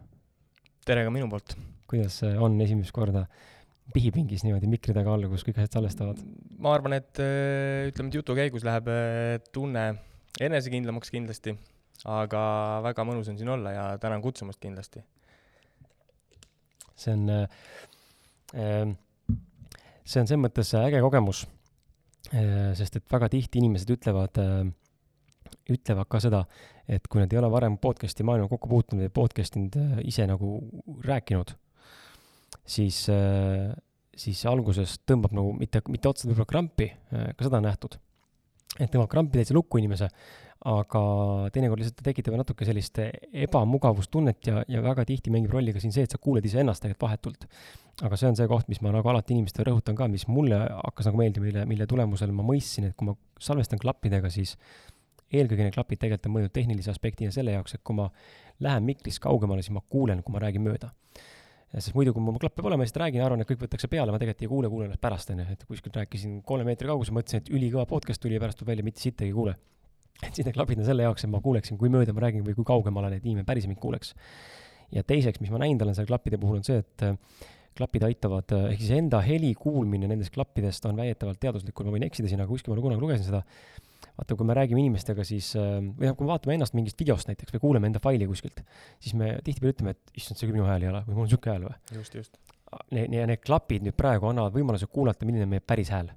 tere 0.86 1.06
ka 1.08 1.14
minu 1.14 1.30
poolt. 1.30 1.56
kuidas 1.88 2.22
on 2.38 2.60
esimest 2.62 2.92
korda 2.92 3.26
pihipingis 3.94 4.46
niimoodi 4.46 4.70
mikri 4.72 4.96
taga 4.96 5.14
olla, 5.14 5.30
kus 5.32 5.46
kõik 5.48 5.60
asjad 5.62 5.78
salvestavad? 5.80 6.22
ma 6.62 6.74
arvan, 6.76 6.98
et 6.98 7.22
äh, 7.22 7.90
ütleme, 7.92 8.12
et 8.12 8.20
jutu 8.20 8.36
käigus 8.38 8.66
läheb 8.68 8.90
äh, 8.92 9.38
tunne 9.54 9.86
enesekindlamaks 10.42 11.14
kindlasti, 11.14 11.56
aga 12.10 12.44
väga 12.88 13.06
mõnus 13.08 13.30
on 13.32 13.40
siin 13.40 13.52
olla 13.54 13.76
ja 13.76 13.86
tänan 14.02 14.24
kutsumast 14.24 14.62
kindlasti. 14.64 15.04
see 16.96 17.16
on 17.16 17.30
äh, 17.32 17.48
see 20.04 20.22
on 20.22 20.28
selles 20.28 20.42
mõttes 20.42 20.74
äge 20.76 21.00
kogemus, 21.04 21.46
sest 22.78 22.98
et 23.00 23.06
väga 23.12 23.30
tihti 23.32 23.60
inimesed 23.62 23.90
ütlevad, 23.96 24.38
ütlevad 25.72 26.10
ka 26.12 26.20
seda, 26.24 26.42
et 26.92 27.08
kui 27.08 27.22
nad 27.22 27.32
ei 27.32 27.40
ole 27.40 27.50
varem 27.52 27.78
podcast'i 27.82 28.26
maailmaga 28.28 28.52
kokku 28.52 28.70
puutunud 28.72 29.06
või 29.06 29.14
podcast 29.16 29.58
inud 29.60 29.78
äh, 29.80 30.00
ise 30.12 30.26
nagu 30.30 30.58
rääkinud, 31.06 31.54
siis, 32.68 33.04
siis 34.18 34.46
alguses 34.50 35.00
tõmbab 35.08 35.36
nagu 35.38 35.54
mitte, 35.58 35.82
mitte 35.92 36.12
otseselt 36.12 36.34
võib-olla 36.34 36.52
krampi, 36.54 36.88
ka 37.12 37.46
seda 37.46 37.60
on 37.60 37.68
nähtud, 37.70 37.98
et 38.78 38.92
tõmbab 38.92 39.12
krampi 39.12 39.40
täitsa 39.40 39.56
lukku 39.58 39.82
inimese, 39.82 40.10
aga 40.72 41.02
teinekord 41.54 41.82
lihtsalt 41.82 42.04
tekitab 42.06 42.36
natuke 42.38 42.68
sellist 42.68 43.00
ebamugavustunnet 43.02 44.50
ja, 44.52 44.62
ja 44.70 44.84
väga 44.86 45.08
tihti 45.10 45.34
mängib 45.34 45.56
rolli 45.56 45.74
ka 45.74 45.82
siin 45.82 45.94
see, 45.96 46.06
et 46.06 46.14
sa 46.14 46.20
kuuled 46.22 46.46
iseennast 46.46 46.84
tegelikult 46.84 47.08
vahetult. 47.08 47.48
aga 48.06 48.18
see 48.18 48.30
on 48.30 48.38
see 48.38 48.48
koht, 48.50 48.70
mis 48.70 48.82
ma 48.86 48.94
nagu 48.94 49.10
alati 49.10 49.34
inimestele 49.34 49.72
rõhutan 49.72 49.98
ka, 49.98 50.08
mis 50.10 50.28
mulle 50.30 50.60
hakkas 50.70 51.10
nagu 51.10 51.18
meeldima, 51.18 51.48
mille, 51.48 51.66
mille 51.70 51.88
tulemusel 51.90 52.32
ma 52.34 52.46
mõistsin, 52.46 52.88
et 52.90 52.96
kui 52.98 53.10
ma 53.10 53.18
salvestan 53.42 53.82
klappidega, 53.82 54.30
siis 54.30 54.56
eelkõige 55.32 55.66
need 55.66 55.76
klapid 55.76 56.02
tegelikult 56.02 56.30
on 56.30 56.36
mõeldud 56.38 56.54
tehnilise 56.56 56.94
aspektina 56.94 57.34
selle 57.34 57.56
jaoks, 57.56 57.76
et 57.78 57.84
kui 57.88 57.98
ma 57.98 58.08
lähen 58.62 58.86
mikrist 58.86 59.22
kaugemale, 59.24 59.66
siis 59.66 59.74
ma 59.74 59.82
kuulen, 59.90 60.22
kui 60.22 60.36
ma 60.36 60.44
räägin 60.44 60.66
mööda 60.66 60.92
sest 61.80 61.96
muidu, 61.96 62.12
kui 62.16 62.24
mul 62.24 62.40
klappe 62.42 62.64
pole, 62.64 62.76
ma 62.76 62.84
lihtsalt 62.84 63.00
räägin, 63.06 63.24
arvan, 63.24 63.44
et 63.44 63.50
kõik 63.50 63.62
võetakse 63.64 63.88
peale, 63.92 64.12
ma 64.12 64.20
tegelikult 64.20 64.44
ei 64.44 64.52
kuule, 64.52 64.72
kuulen 64.72 64.90
alles 64.92 65.02
pärast, 65.02 65.32
onju, 65.32 65.46
et 65.54 65.62
kuskilt 65.70 66.00
rääkisin 66.02 66.42
kolme 66.48 66.66
meetri 66.68 66.90
kaugusel, 66.90 67.16
mõtlesin, 67.16 67.44
et 67.44 67.52
ülikõva 67.54 67.86
podcast 67.88 68.22
tuli 68.24 68.36
ja 68.36 68.44
pärast 68.44 68.60
tuleb 68.60 68.74
välja, 68.74 68.88
mitte 68.88 69.04
sittagi 69.04 69.32
ei 69.32 69.36
kuule. 69.38 69.56
Et 70.22 70.36
siis 70.36 70.46
need 70.46 70.58
klapid 70.58 70.82
on 70.82 70.86
selle 70.86 71.06
jaoks, 71.08 71.24
et 71.26 71.32
ma 71.32 71.40
kuuleksin, 71.42 71.80
kui 71.80 71.90
mööda 71.94 72.14
ma 72.14 72.26
räägin 72.26 72.44
või 72.46 72.58
kui 72.58 72.68
kaugel 72.68 72.94
ma 72.94 73.06
olen, 73.06 73.16
et 73.18 73.26
inimene 73.26 73.48
päriselt 73.48 73.72
mind 73.72 73.82
kuuleks. 73.82 74.14
ja 74.92 75.06
teiseks, 75.08 75.40
mis 75.40 75.52
ma 75.54 75.62
näinud 75.62 75.82
olen 75.86 75.96
seal 75.96 76.10
klappide 76.10 76.36
puhul, 76.38 76.60
on 76.60 76.66
see, 76.68 76.82
et 76.84 77.04
äh, 77.08 77.16
klapid 77.80 78.04
aitavad, 78.04 78.52
äh, 78.52 78.74
ehk 78.74 78.82
siis 78.84 78.92
enda 78.98 79.22
heli 79.24 79.54
kuulmine 79.56 80.10
nendest 80.12 80.34
klappidest 80.36 80.84
on 80.90 81.00
väidetavalt 81.00 81.40
teaduslikult, 81.40 81.88
ma 81.88 81.96
võin 81.96 82.10
eksida 82.10 82.28
siin, 82.28 82.44
aga 82.44 82.52
kuskil 82.52 82.76
ma 82.76 82.84
kunagi 82.84 83.00
lugesin 83.00 83.30
seda, 83.30 83.40
vaata, 84.18 84.38
kui 84.38 84.48
me 84.48 84.56
räägime 84.58 84.84
inimestega, 84.84 85.26
siis 85.28 85.52
äh, 85.60 85.80
või 85.82 86.10
noh, 86.10 86.18
kui 86.18 86.28
me 86.28 86.34
vaatame 86.34 86.58
ennast 86.58 86.78
mingist 86.78 87.00
videost 87.02 87.32
näiteks 87.32 87.56
või 87.58 87.66
kuuleme 87.68 87.92
enda 87.92 88.02
faili 88.04 88.28
kuskilt, 88.30 88.64
siis 89.00 89.18
me 89.18 89.34
tihtipeale 89.46 89.76
ütleme, 89.76 89.98
et 89.98 90.18
issand, 90.22 90.40
see 90.40 90.48
küll 90.48 90.60
minu 90.60 90.70
hääl 90.70 90.88
ei 90.88 90.94
ole 90.94 91.04
või 91.08 91.18
mul 91.18 91.26
on 91.26 91.32
niisugune 91.32 91.56
hääl 91.56 91.68
või. 91.70 92.00
just, 92.00 92.18
just. 92.20 92.42
Need, 92.96 93.12
need 93.12 93.44
klapid 93.44 93.84
nüüd 93.84 93.98
praegu 94.00 94.30
annavad 94.30 94.56
võimaluse 94.56 94.88
kuulata, 94.88 95.28
milline 95.28 95.44
on 95.44 95.52
meie 95.52 95.64
päris 95.64 95.92
hääl 95.92 96.14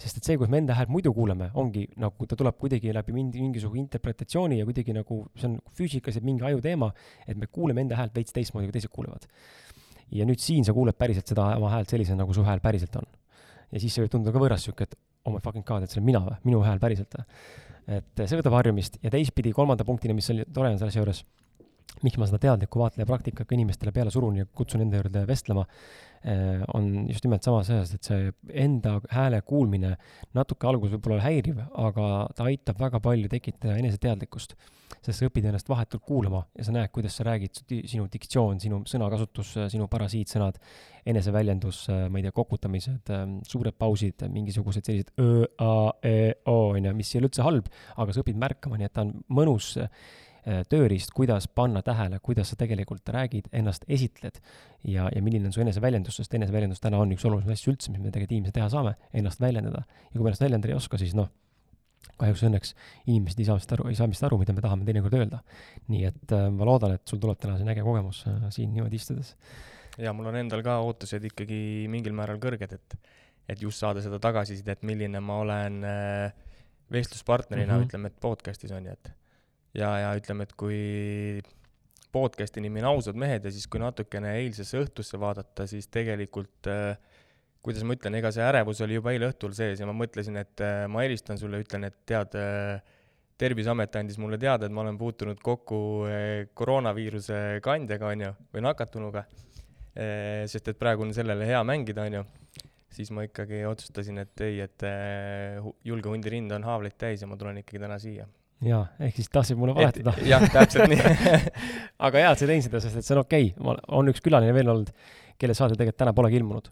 sest 0.00 0.18
et 0.18 0.26
see, 0.26 0.38
kus 0.38 0.50
me 0.50 0.58
enda 0.60 0.74
häält 0.76 0.90
muidu 0.92 1.12
kuuleme, 1.14 1.50
ongi 1.60 1.84
nagu 2.02 2.26
ta 2.28 2.36
tuleb 2.38 2.56
kuidagi 2.60 2.92
läbi 2.94 3.14
mingi, 3.14 3.40
mingisuguse 3.42 3.80
interpretatsiooni 3.84 4.58
ja 4.58 4.66
kuidagi 4.66 4.94
nagu 4.96 5.20
see 5.38 5.48
on 5.48 5.56
füüsikaliselt 5.78 6.26
mingi 6.26 6.46
ajuteema, 6.48 6.90
et 7.28 7.38
me 7.38 7.46
kuuleme 7.46 7.84
enda 7.84 7.98
häält 8.00 8.16
veits 8.16 8.34
teistmoodi, 8.34 8.68
kui 8.68 8.78
teised 8.78 8.92
kuulevad. 8.94 9.28
ja 10.14 10.26
nüüd 10.28 10.42
siin 10.42 10.66
sa 10.66 10.74
kuuled 10.76 10.96
päriselt 10.98 11.30
seda 11.30 11.46
oma 11.56 11.70
häält 11.72 11.90
sellisena, 11.90 12.22
nagu 12.22 12.34
su 12.34 12.44
hääl 12.46 12.62
päriselt 12.64 12.96
on. 13.00 13.06
ja 13.70 13.80
siis 13.80 13.94
see 13.94 14.04
võib 14.04 14.16
tunduda 14.16 14.34
ka 14.34 14.42
võõras 14.42 14.66
sihuke, 14.66 14.88
et 14.88 14.98
oh 15.24 15.34
my 15.34 15.42
fucking 15.44 15.64
god, 15.66 15.84
et 15.84 15.92
see 15.92 16.00
olen 16.00 16.08
mina 16.10 16.22
või, 16.24 16.40
minu 16.48 16.64
hääl 16.64 16.82
päriselt 16.82 17.16
või. 17.16 17.24
et 17.98 18.24
see 18.24 18.38
võtab 18.40 18.56
harjumist 18.58 18.98
ja 19.02 19.12
teistpidi 19.12 19.52
kolmanda 19.56 19.84
punktina, 19.84 20.16
mis 20.16 20.30
oli 20.32 20.46
tore 20.52 20.70
on 20.72 20.78
selle 20.80 20.92
asja 20.92 21.02
juures 21.02 21.24
miks 22.02 22.18
ma 22.18 22.26
seda 22.28 22.40
teadlikku 22.42 22.80
vaatleja 22.80 23.06
praktikat 23.08 23.48
ka 23.48 23.56
inimestele 23.56 23.92
peale 23.94 24.12
surun 24.12 24.40
ja 24.40 24.46
kutsun 24.46 24.82
enda 24.84 24.98
juurde 24.98 25.24
vestlema, 25.28 25.64
eh, 26.24 26.62
on 26.74 27.08
just 27.08 27.24
nimelt 27.24 27.46
samas 27.46 27.70
asjas, 27.70 27.94
et 27.94 28.08
see 28.08 28.30
enda 28.64 28.96
hääle 29.14 29.40
kuulmine 29.46 29.94
natuke 30.36 30.68
alguses 30.68 30.96
võib-olla 30.96 31.22
häiriv, 31.24 31.60
aga 31.80 32.08
ta 32.36 32.48
aitab 32.50 32.80
väga 32.80 33.00
palju 33.04 33.30
tekitada 33.32 33.78
eneseteadlikkust. 33.82 34.56
sest 35.04 35.18
sa 35.18 35.26
õpid 35.26 35.44
ennast 35.48 35.68
vahetult 35.68 36.04
kuulama 36.06 36.44
ja 36.56 36.64
sa 36.64 36.72
näed, 36.72 36.88
kuidas 36.92 37.16
sa 37.18 37.24
räägid, 37.26 37.58
sinu 37.88 38.06
diktsioon, 38.08 38.60
sinu 38.60 38.78
sõnakasutus, 38.88 39.50
sinu 39.72 39.88
parasiitsõnad, 39.90 40.56
eneseväljendus, 41.04 41.80
ma 42.08 42.20
ei 42.20 42.24
tea, 42.24 42.32
kokutamised, 42.32 43.12
suured 43.48 43.76
pausid, 43.76 44.24
mingisugused 44.32 44.86
sellised 44.86 45.10
ö, 45.20 45.44
a, 45.60 45.72
e, 46.04 46.14
o, 46.48 46.70
on 46.76 46.88
ju, 46.88 46.94
mis 46.96 47.12
ei 47.12 47.20
ole 47.20 47.28
üldse 47.28 47.44
halb, 47.44 47.68
aga 47.96 48.14
sa 48.14 48.24
õpid 48.24 48.38
märkama, 48.40 48.80
nii 48.80 48.88
et 48.88 48.94
ta 48.96 49.04
on 49.04 49.12
mõnus 49.28 49.74
tööriist, 50.68 51.12
kuidas 51.16 51.46
panna 51.48 51.80
tähele, 51.82 52.18
kuidas 52.22 52.50
sa 52.52 52.56
tegelikult 52.60 53.08
räägid, 53.08 53.46
ennast 53.52 53.86
esitled 53.88 54.40
ja, 54.84 55.08
ja 55.08 55.22
milline 55.24 55.48
on 55.48 55.54
su 55.56 55.62
eneseväljendus, 55.64 56.18
sest 56.20 56.34
eneseväljendus 56.36 56.82
täna 56.84 57.00
on 57.00 57.14
üks 57.16 57.24
olulisemaid 57.24 57.56
asju 57.56 57.72
üldse, 57.72 57.92
mis 57.94 58.02
me 58.02 58.10
tegelikult 58.10 58.36
inimesed 58.36 58.58
teha 58.58 58.68
saame, 58.72 58.92
ennast 59.16 59.40
väljendada. 59.40 59.86
ja 59.88 60.12
kui 60.12 60.22
me 60.22 60.32
ennast 60.32 60.44
väljendada 60.44 60.74
ei 60.74 60.76
oska, 60.76 61.00
siis 61.00 61.16
noh, 61.16 61.30
kahjuks 62.20 62.44
õnneks 62.48 62.74
inimesed 63.06 63.40
ei 63.40 63.48
saa 63.48 63.58
vist 63.58 63.72
aru, 63.76 63.88
ei 63.90 63.98
saa 63.98 64.08
vist 64.10 64.26
aru, 64.26 64.38
mida 64.40 64.54
me 64.54 64.64
tahame 64.64 64.86
teinekord 64.88 65.16
öelda. 65.18 65.40
nii 65.88 66.04
et 66.10 66.36
äh, 66.36 66.46
ma 66.52 66.68
loodan, 66.68 66.98
et 66.98 67.08
sul 67.08 67.22
tuleb 67.22 67.40
täna 67.40 67.56
siin 67.58 67.72
äge 67.72 67.84
kogemus 67.86 68.24
äh, 68.30 68.46
siin 68.54 68.74
niimoodi 68.74 69.00
istudes. 69.00 69.34
ja 69.98 70.12
mul 70.12 70.30
on 70.30 70.38
endal 70.44 70.62
ka 70.66 70.78
ootused 70.84 71.24
ikkagi 71.30 71.88
mingil 71.90 72.14
määral 72.16 72.40
kõrged, 72.42 72.76
et, 72.76 72.96
et 73.48 73.62
just 73.62 73.82
saada 73.82 74.02
seda 74.04 74.20
tagasisidet, 74.22 74.84
milline 74.86 75.20
ma 75.24 75.40
olen 75.42 75.82
äh, 75.88 76.46
vestluspartnerina 76.92 77.72
mm, 77.72 77.78
-hmm. 77.80 77.88
ütleme, 77.88 78.12
et 78.12 78.20
podcast'is 78.20 78.72
on 78.76 78.86
ju, 78.86 78.92
et 78.92 79.12
ja, 79.74 79.90
ja 80.00 80.14
ütleme, 80.18 80.46
et 80.46 80.54
kui 80.58 81.42
podcast'i 82.14 82.62
nimi 82.62 82.82
on 82.82 82.92
Ausad 82.94 83.18
mehed 83.18 83.46
ja 83.46 83.52
siis, 83.52 83.66
kui 83.70 83.82
natukene 83.82 84.36
eilsesse 84.40 84.78
õhtusse 84.80 85.18
vaadata, 85.20 85.66
siis 85.70 85.88
tegelikult 85.92 86.70
äh, 86.70 86.94
kuidas 87.64 87.86
ma 87.86 87.96
ütlen, 87.96 88.18
ega 88.20 88.30
see 88.34 88.44
ärevus 88.44 88.82
oli 88.84 88.98
juba 88.98 89.14
eile 89.14 89.32
õhtul 89.32 89.54
sees 89.56 89.82
ja 89.82 89.88
ma 89.88 89.96
mõtlesin, 89.96 90.38
et 90.40 90.62
äh, 90.62 90.84
ma 90.90 91.02
helistan 91.06 91.40
sulle, 91.40 91.62
ütlen, 91.64 91.88
et 91.88 91.96
tead 92.06 92.36
äh,, 92.38 92.92
terviseamet 93.40 93.96
andis 93.98 94.20
mulle 94.22 94.38
teada, 94.38 94.68
et 94.68 94.74
ma 94.74 94.84
olen 94.84 94.98
puutunud 94.98 95.40
kokku 95.42 95.78
koroonaviiruse 96.54 97.40
kandjaga, 97.66 98.12
on 98.14 98.22
ju, 98.22 98.28
või 98.54 98.62
nakatunuga 98.62 99.24
sest 100.50 100.70
et 100.70 100.78
praegu 100.78 101.02
on 101.02 101.10
sellele 101.14 101.46
hea 101.48 101.58
mängida, 101.66 102.06
on 102.06 102.20
ju, 102.20 102.22
siis 102.94 103.10
ma 103.10 103.26
ikkagi 103.26 103.64
otsustasin, 103.66 104.22
et 104.22 104.44
ei, 104.46 104.62
et 104.62 104.86
julge 105.86 106.14
hundi 106.14 106.30
rind 106.30 106.54
on 106.54 106.66
haavleid 106.66 106.94
täis 106.98 107.26
ja 107.26 107.30
ma 107.30 107.38
tulen 107.38 107.58
ikkagi 107.64 107.82
täna 107.82 107.98
siia 108.02 108.30
jaa, 108.68 108.84
ehk 109.06 109.18
siis 109.18 109.30
tahtsid 109.32 109.58
mulle 109.58 109.74
valetada. 109.76 110.14
jah, 110.32 110.44
täpselt 110.52 110.90
nii 110.92 111.00
aga 112.06 112.22
hea, 112.22 112.30
et 112.30 112.42
sa 112.42 112.48
teinud 112.48 112.66
seda, 112.68 112.80
sest 112.84 113.00
et 113.00 113.06
see 113.06 113.16
on 113.16 113.22
okei 113.24 113.50
okay., 113.56 113.80
on 113.98 114.12
üks 114.12 114.24
külaline 114.24 114.54
veel 114.56 114.72
olnud, 114.74 114.92
kelle 115.40 115.56
saade 115.56 115.78
tegelikult 115.78 116.00
täna 116.02 116.14
polegi 116.16 116.38
ilmunud. 116.40 116.70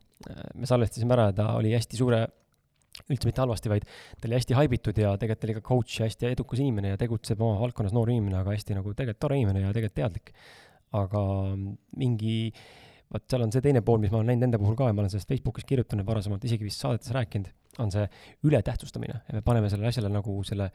me 0.54 0.68
salvestasime 0.68 1.16
ära 1.16 1.30
ja 1.30 1.36
ta 1.40 1.48
oli 1.58 1.72
hästi 1.74 1.98
suure, 1.98 2.20
üldse 3.08 3.28
mitte 3.28 3.42
halvasti, 3.42 3.70
vaid 3.72 3.86
ta 3.88 4.28
oli 4.28 4.36
hästi 4.38 4.56
haibitud 4.58 5.00
ja 5.00 5.14
tegelikult 5.18 5.48
oli 5.48 5.56
ka 5.56 5.64
coach 5.68 5.98
ja 6.00 6.06
hästi 6.08 6.30
edukas 6.30 6.62
inimene 6.62 6.92
ja 6.92 7.00
tegutseb 7.00 7.40
oma 7.42 7.58
valdkonnas 7.62 7.94
noor 7.96 8.12
inimene, 8.12 8.38
aga 8.42 8.54
hästi 8.54 8.78
nagu 8.78 8.94
tegelikult 8.94 9.22
tore 9.26 9.40
inimene 9.40 9.64
ja 9.64 9.72
tegelikult 9.74 9.98
teadlik. 9.98 10.34
aga 10.92 11.20
mingi, 11.96 12.52
vot 13.12 13.24
seal 13.32 13.46
on 13.46 13.52
see 13.54 13.62
teine 13.64 13.80
pool, 13.80 14.00
mis 14.02 14.10
ma 14.12 14.18
olen 14.20 14.34
näinud 14.34 14.50
enda 14.50 14.58
puhul 14.60 14.76
ka 14.76 14.90
ja 14.90 14.92
ma 14.92 15.00
olen 15.00 15.12
sellest 15.14 15.30
Facebookis 15.30 15.64
kirjutanud 15.64 16.04
varasemalt, 16.04 16.44
isegi 16.44 16.68
vist 16.68 16.84
saadetes 16.84 17.14
rääkinud, 17.16 17.48
on 17.80 17.88
see 17.94 18.04
ületähtsustamine 18.44 19.16
ja 19.16 19.38
me 19.38 19.40
paneme 19.46 19.70
sellele 19.72 19.88
asjale 19.88 20.12
nagu 20.12 20.36
selle 20.44 20.68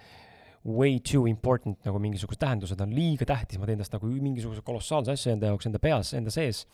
way 0.67 0.99
too 0.99 1.25
important 1.29 1.79
nagu 1.87 1.99
mingisugused 2.03 2.41
tähendused 2.41 2.81
on 2.83 2.93
liiga 2.95 3.27
tähtis, 3.27 3.59
ma 3.59 3.67
teen 3.69 3.79
tast 3.81 3.95
nagu 3.95 4.09
mingisuguse 4.11 4.63
kolossaalse 4.67 5.15
asja 5.15 5.35
enda 5.35 5.51
jaoks, 5.51 5.69
enda 5.69 5.79
peas, 5.83 6.13
enda 6.17 6.33
sees. 6.33 6.65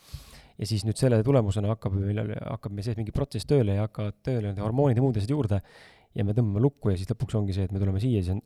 Ja 0.57 0.69
siis 0.69 0.83
nüüd 0.85 1.00
selle 1.00 1.17
tulemusena 1.25 1.71
hakkab 1.73 1.95
meil, 1.97 2.21
hakkab 2.38 2.73
meie 2.73 2.85
sees 2.85 2.97
mingi 3.00 3.13
protsess 3.15 3.47
tööle 3.50 3.77
ja 3.77 3.88
hakkavad 3.88 4.19
tööle 4.25 4.51
need 4.51 4.62
hormoonid 4.62 5.00
ja 5.00 5.05
muud 5.05 5.17
asjad 5.17 5.33
juurde. 5.33 5.62
Ja 6.13 6.21
me 6.21 6.35
tõmbame 6.38 6.62
lukku 6.62 6.91
ja 6.91 6.97
siis 7.00 7.09
lõpuks 7.09 7.33
ongi 7.39 7.55
see, 7.55 7.65
et 7.65 7.71
me 7.73 7.79
tuleme 7.81 7.97
siia 8.01 8.21
siis 8.21 8.35
on 8.35 8.41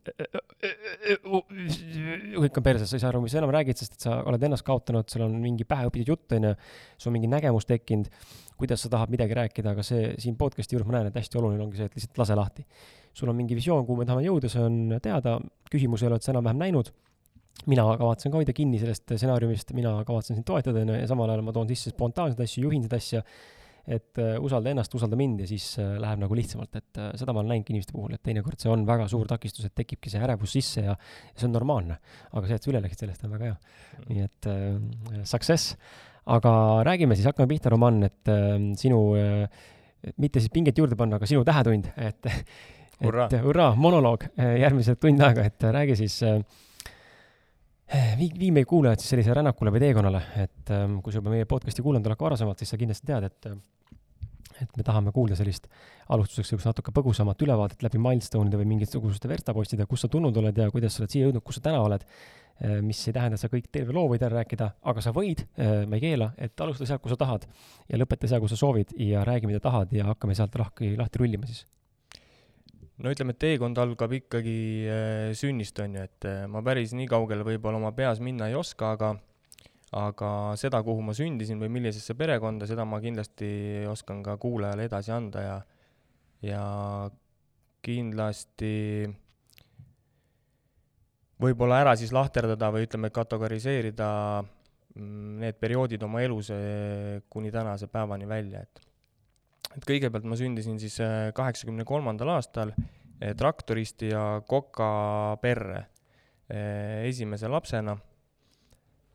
kõik 2.40 2.56
on 2.56 2.64
perses, 2.64 2.88
sa 2.88 2.96
ei 2.96 3.02
saa 3.02 3.10
aru, 3.12 3.20
mis 3.20 3.34
sa 3.34 3.42
enam 3.42 3.52
räägid, 3.52 3.76
sest 3.76 3.98
et 3.98 4.06
sa 4.06 4.22
oled 4.28 4.46
ennast 4.48 4.64
kaotanud, 4.64 5.04
sul 5.12 5.26
on 5.26 5.36
mingi 5.42 5.66
päheõpitud 5.68 6.14
jutt, 6.14 6.32
on 6.38 6.48
ju, 6.48 6.54
sul 6.96 7.12
on 7.12 7.18
mingi 7.18 7.28
nägemus 7.28 7.68
tekkinud, 7.68 8.08
kuidas 8.56 8.82
sa 8.84 8.90
tahad 8.94 9.12
midagi 9.12 9.36
rääkida, 9.36 9.76
aga 9.76 9.84
see 9.86 10.14
siin 10.22 10.38
podcast'i 10.40 10.78
juures 10.78 10.88
ma 10.88 10.96
näen, 10.96 11.10
et 11.12 11.20
hästi 11.20 11.40
oluline 11.42 11.66
ongi 11.66 11.82
see, 11.82 11.90
et 11.90 11.98
lihtsalt 11.98 12.22
lase 12.24 12.38
lahti. 12.40 12.64
Sul 13.16 13.30
on 13.30 13.36
mingi 13.38 13.56
visioon, 13.58 13.84
kuhu 13.86 14.02
me 14.02 14.08
tahame 14.08 14.26
jõuda, 14.26 14.50
see 14.52 14.62
on 14.64 14.98
teada, 15.02 15.38
küsimus 15.70 16.02
ei 16.02 16.10
ole, 16.10 16.18
et 16.20 16.26
sa 16.26 16.32
enam-vähem 16.34 16.60
näinud 16.64 16.92
mina 17.66 17.84
kavatsen 17.98 18.32
ka 18.32 18.38
hoida 18.38 18.54
kinni 18.54 18.78
sellest 18.80 19.08
stsenaariumist, 19.08 19.72
mina 19.76 19.96
kavatsen 20.06 20.38
sind 20.38 20.46
toetada, 20.46 20.82
on 20.84 20.92
ju, 20.92 20.98
ja 21.00 21.06
samal 21.10 21.30
ajal 21.32 21.44
ma 21.46 21.54
toon 21.56 21.70
sisse 21.70 21.92
spontaanseid 21.94 22.42
asju, 22.44 22.64
juhin 22.68 22.84
seda 22.84 23.00
asja, 23.00 23.22
et 23.88 24.20
uh, 24.20 24.34
usalda 24.44 24.70
ennast, 24.74 24.92
usalda 24.94 25.16
mind 25.16 25.42
ja 25.42 25.48
siis 25.48 25.66
uh, 25.80 25.94
läheb 26.00 26.20
nagu 26.20 26.36
lihtsamalt, 26.36 26.76
et 26.76 27.00
uh, 27.00 27.08
seda 27.18 27.32
ma 27.32 27.40
olen 27.40 27.54
näinud 27.54 27.72
inimeste 27.72 27.94
puhul, 27.96 28.12
et 28.14 28.22
teinekord 28.24 28.60
see 28.60 28.70
on 28.72 28.84
väga 28.88 29.08
suur 29.10 29.30
takistus, 29.30 29.64
et 29.64 29.74
tekibki 29.80 30.12
see 30.12 30.20
ärevus 30.22 30.52
sisse 30.58 30.84
ja, 30.84 30.94
see 31.32 31.48
on 31.48 31.56
normaalne. 31.56 31.96
aga 32.30 32.44
see, 32.44 32.60
et 32.60 32.68
sa 32.68 32.72
üle 32.72 32.82
läksid 32.84 33.06
sellest, 33.06 33.24
on 33.24 33.32
väga 33.32 33.50
hea. 33.50 33.56
nii 34.10 34.26
et 34.26 34.50
uh, 34.52 35.24
success. 35.24 35.74
aga 36.28 36.52
räägime 36.84 37.16
siis, 37.16 37.26
hakkame 37.30 37.48
pihta, 37.54 37.72
Roman, 37.72 38.02
et 38.10 38.32
uh, 38.32 38.58
sinu 38.76 39.00
uh,, 39.16 39.64
mitte 40.20 40.42
siis 40.42 40.52
pinget 40.52 40.78
juurde 40.78 40.96
panna, 40.98 41.16
aga 41.16 41.26
sinu 41.26 41.40
tähetund, 41.48 41.88
et 41.96 42.28
hurraa, 43.04 43.28
hurraa, 43.44 43.74
monoloog 43.78 44.24
järgmised 44.36 44.98
tund 45.02 45.22
aega, 45.22 45.44
et 45.48 45.68
räägi 45.74 45.96
siis 46.02 46.20
uh, 46.26 46.40
vii, 48.18 48.30
vii 48.38 48.50
meie 48.52 48.68
kuulajad 48.68 49.00
siis 49.00 49.14
sellise 49.14 49.34
rännakule 49.36 49.72
või 49.72 49.82
teekonnale, 49.82 50.22
et 50.44 50.72
ähm, 50.74 50.98
kui 51.04 51.12
sa 51.12 51.22
juba 51.22 51.32
meie 51.32 51.48
podcast'i 51.48 51.84
kuulanud 51.84 52.08
oled 52.08 52.20
ka 52.20 52.26
varasemalt, 52.26 52.60
siis 52.60 52.74
sa 52.74 52.80
kindlasti 52.80 53.08
tead, 53.08 53.28
et 53.28 53.52
et 54.58 54.72
me 54.74 54.82
tahame 54.82 55.12
kuulda 55.14 55.36
sellist 55.38 55.68
alustuseks 56.10 56.48
niisugust 56.48 56.66
natuke 56.66 56.90
põgusamat 56.90 57.44
ülevaadet 57.46 57.84
läbi 57.84 58.00
milstonide 58.02 58.58
või 58.58 58.66
mingisuguste 58.72 59.30
verstapostide, 59.30 59.86
kus 59.86 60.02
sa 60.02 60.10
tulnud 60.10 60.34
oled 60.40 60.58
ja 60.58 60.66
kuidas 60.74 60.96
sa 60.96 61.04
oled 61.04 61.14
siia 61.14 61.28
jõudnud, 61.28 61.44
kus 61.46 61.60
sa 61.60 61.68
täna 61.68 61.78
oled, 61.84 62.02
äh, 62.02 62.80
mis 62.82 63.04
ei 63.06 63.14
tähenda, 63.14 63.38
et 63.38 63.44
sa 63.44 63.52
kõik 63.52 63.70
terve 63.70 63.94
loo 63.94 64.08
võid 64.10 64.24
ära 64.26 64.40
rääkida, 64.40 64.72
aga 64.90 65.04
sa 65.04 65.14
võid, 65.14 65.44
äh, 65.62 65.86
ma 65.86 66.00
ei 66.00 66.02
keela, 66.08 66.32
et 66.42 66.58
alusta 66.66 66.90
sealt, 66.90 67.04
kus 67.04 67.14
sa 67.14 67.20
tahad 67.22 67.46
ja 67.86 68.02
lõpeta 68.02 68.26
seal, 68.26 68.42
kus 68.42 68.56
sa 68.56 68.58
soovid 68.64 68.96
ja 68.98 69.22
räägi, 69.28 69.46
mida 69.46 69.62
tahad 69.62 69.94
ja 69.94 70.10
hakkame 70.10 70.34
sealt 70.34 70.58
lahti, 70.58 70.96
lahti 70.98 71.22
rullima 71.22 71.46
siis 71.46 71.62
no 72.98 73.12
ütleme, 73.14 73.34
et 73.34 73.40
teekond 73.42 73.78
algab 73.78 74.12
ikkagi 74.16 74.58
äh, 74.90 75.30
sünnist, 75.38 75.78
on 75.84 75.96
ju, 75.98 76.04
et 76.08 76.28
äh, 76.28 76.44
ma 76.50 76.62
päris 76.66 76.94
nii 76.98 77.08
kaugele 77.10 77.46
võib-olla 77.46 77.80
oma 77.80 77.92
peas 77.96 78.22
minna 78.24 78.50
ei 78.50 78.58
oska, 78.58 78.94
aga 78.96 79.14
aga 79.98 80.30
seda, 80.60 80.82
kuhu 80.84 81.00
ma 81.00 81.14
sündisin 81.16 81.60
või 81.62 81.70
millisesse 81.78 82.12
perekonda, 82.18 82.66
seda 82.68 82.84
ma 82.84 82.98
kindlasti 83.00 83.86
oskan 83.88 84.20
ka 84.26 84.36
kuulajale 84.40 84.84
edasi 84.88 85.14
anda 85.14 85.44
ja 85.44 85.56
ja 86.44 86.64
kindlasti 87.82 89.08
võib-olla 91.40 91.80
ära 91.84 91.94
siis 91.98 92.12
lahterdada 92.14 92.68
või 92.74 92.84
ütleme, 92.86 93.10
kategoriseerida 93.14 94.10
mm, 94.42 95.38
need 95.44 95.58
perioodid 95.62 96.04
oma 96.04 96.22
elus 96.26 96.52
äh, 96.54 97.22
kuni 97.30 97.54
tänase 97.54 97.88
päevani 97.90 98.28
välja, 98.28 98.66
et 98.66 98.87
et 99.76 99.86
kõigepealt 99.88 100.26
ma 100.28 100.38
sündisin 100.38 100.78
siis 100.80 100.98
äh, 101.04 101.30
kaheksakümne 101.36 101.86
kolmandal 101.88 102.32
aastal 102.36 102.72
äh, 102.74 103.34
traktoristi 103.38 104.12
ja 104.12 104.40
koka 104.48 104.90
perre 105.42 105.82
äh, 105.82 107.04
esimese 107.08 107.50
lapsena. 107.52 107.96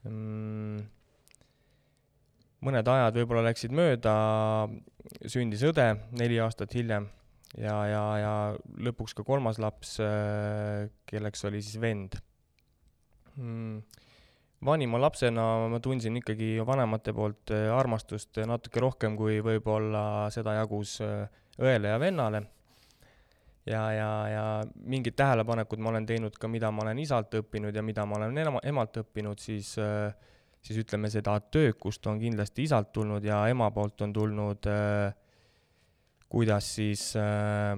Mm, 0.04 0.84
mõned 2.64 2.94
ajad 2.94 3.18
võib-olla 3.20 3.46
läksid 3.48 3.74
mööda, 3.76 4.14
sündis 5.32 5.64
õde 5.68 5.88
neli 6.20 6.40
aastat 6.44 6.76
hiljem 6.76 7.08
ja, 7.56 7.76
ja, 7.88 8.04
ja 8.20 8.34
lõpuks 8.84 9.16
ka 9.16 9.24
kolmas 9.28 9.60
laps, 9.64 9.96
kelleks 11.08 11.44
oli 11.48 11.64
siis 11.64 11.80
vend 11.80 12.20
mm 13.36 14.02
vanima 14.66 15.00
lapsena 15.02 15.44
ma 15.72 15.80
tundsin 15.84 16.18
ikkagi 16.20 16.58
vanemate 16.66 17.14
poolt 17.16 17.54
äh, 17.54 17.70
armastust 17.74 18.40
natuke 18.48 18.82
rohkem 18.84 19.18
kui 19.20 19.40
võib-olla 19.44 20.30
seda 20.34 20.58
jagus 20.60 21.00
äh, 21.04 21.24
õele 21.60 21.94
ja 21.94 22.00
vennale. 22.02 22.44
ja, 23.66 23.82
ja, 23.96 24.10
ja 24.28 24.44
mingid 24.76 25.16
tähelepanekud 25.16 25.80
ma 25.80 25.94
olen 25.94 26.06
teinud 26.06 26.38
ka, 26.40 26.50
mida 26.52 26.72
ma 26.72 26.84
olen 26.84 27.00
isalt 27.00 27.36
õppinud 27.40 27.76
ja 27.76 27.84
mida 27.84 28.06
ma 28.06 28.20
olen 28.20 28.38
ema, 28.38 28.60
emalt 28.64 28.98
õppinud, 29.04 29.40
siis, 29.40 29.76
äh, 29.80 30.14
siis 30.62 30.84
ütleme, 30.84 31.12
seda 31.12 31.38
töökust 31.40 32.08
on 32.08 32.20
kindlasti 32.20 32.68
isalt 32.68 32.92
tulnud 32.94 33.24
ja 33.24 33.46
ema 33.52 33.72
poolt 33.72 34.02
on 34.04 34.14
tulnud, 34.14 34.72
kuidas 36.34 36.76
siis 36.76 37.12
äh, 37.20 37.78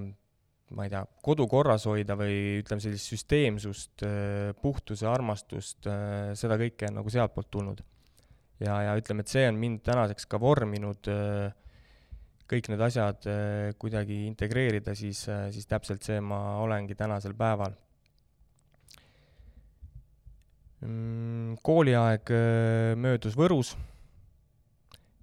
ma 0.74 0.86
ei 0.86 0.90
tea, 0.90 1.02
kodu 1.22 1.46
korras 1.50 1.84
hoida 1.86 2.16
või 2.18 2.58
ütleme, 2.62 2.82
sellist 2.82 3.12
süsteemsust, 3.12 4.02
äh, 4.06 4.50
puhtuse 4.62 5.06
armastust, 5.06 5.86
äh, 5.86 6.32
seda 6.38 6.58
kõike 6.58 6.90
on 6.90 6.98
nagu 7.00 7.12
sealtpoolt 7.12 7.50
tulnud. 7.50 7.84
ja, 8.58 8.80
ja 8.82 8.96
ütleme, 8.96 9.20
et 9.20 9.28
see 9.28 9.44
on 9.46 9.58
mind 9.60 9.82
tänaseks 9.84 10.26
ka 10.26 10.40
vorminud, 10.40 11.10
äh, 11.12 11.52
kõik 12.50 12.70
need 12.70 12.80
asjad 12.80 13.26
kuidagi 13.78 14.20
integreerida, 14.28 14.94
siis, 14.94 15.24
siis 15.50 15.66
täpselt 15.66 16.04
see 16.06 16.20
ma 16.22 16.60
olengi 16.62 16.94
tänasel 16.94 17.34
päeval. 17.34 17.74
Mm, 20.86 21.56
kooliaeg 21.66 22.30
möödus 23.02 23.34
Võrus, 23.34 23.72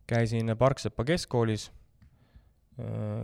käisin 0.03 0.51
Parksepa 0.59 1.07
keskkoolis 1.07 1.69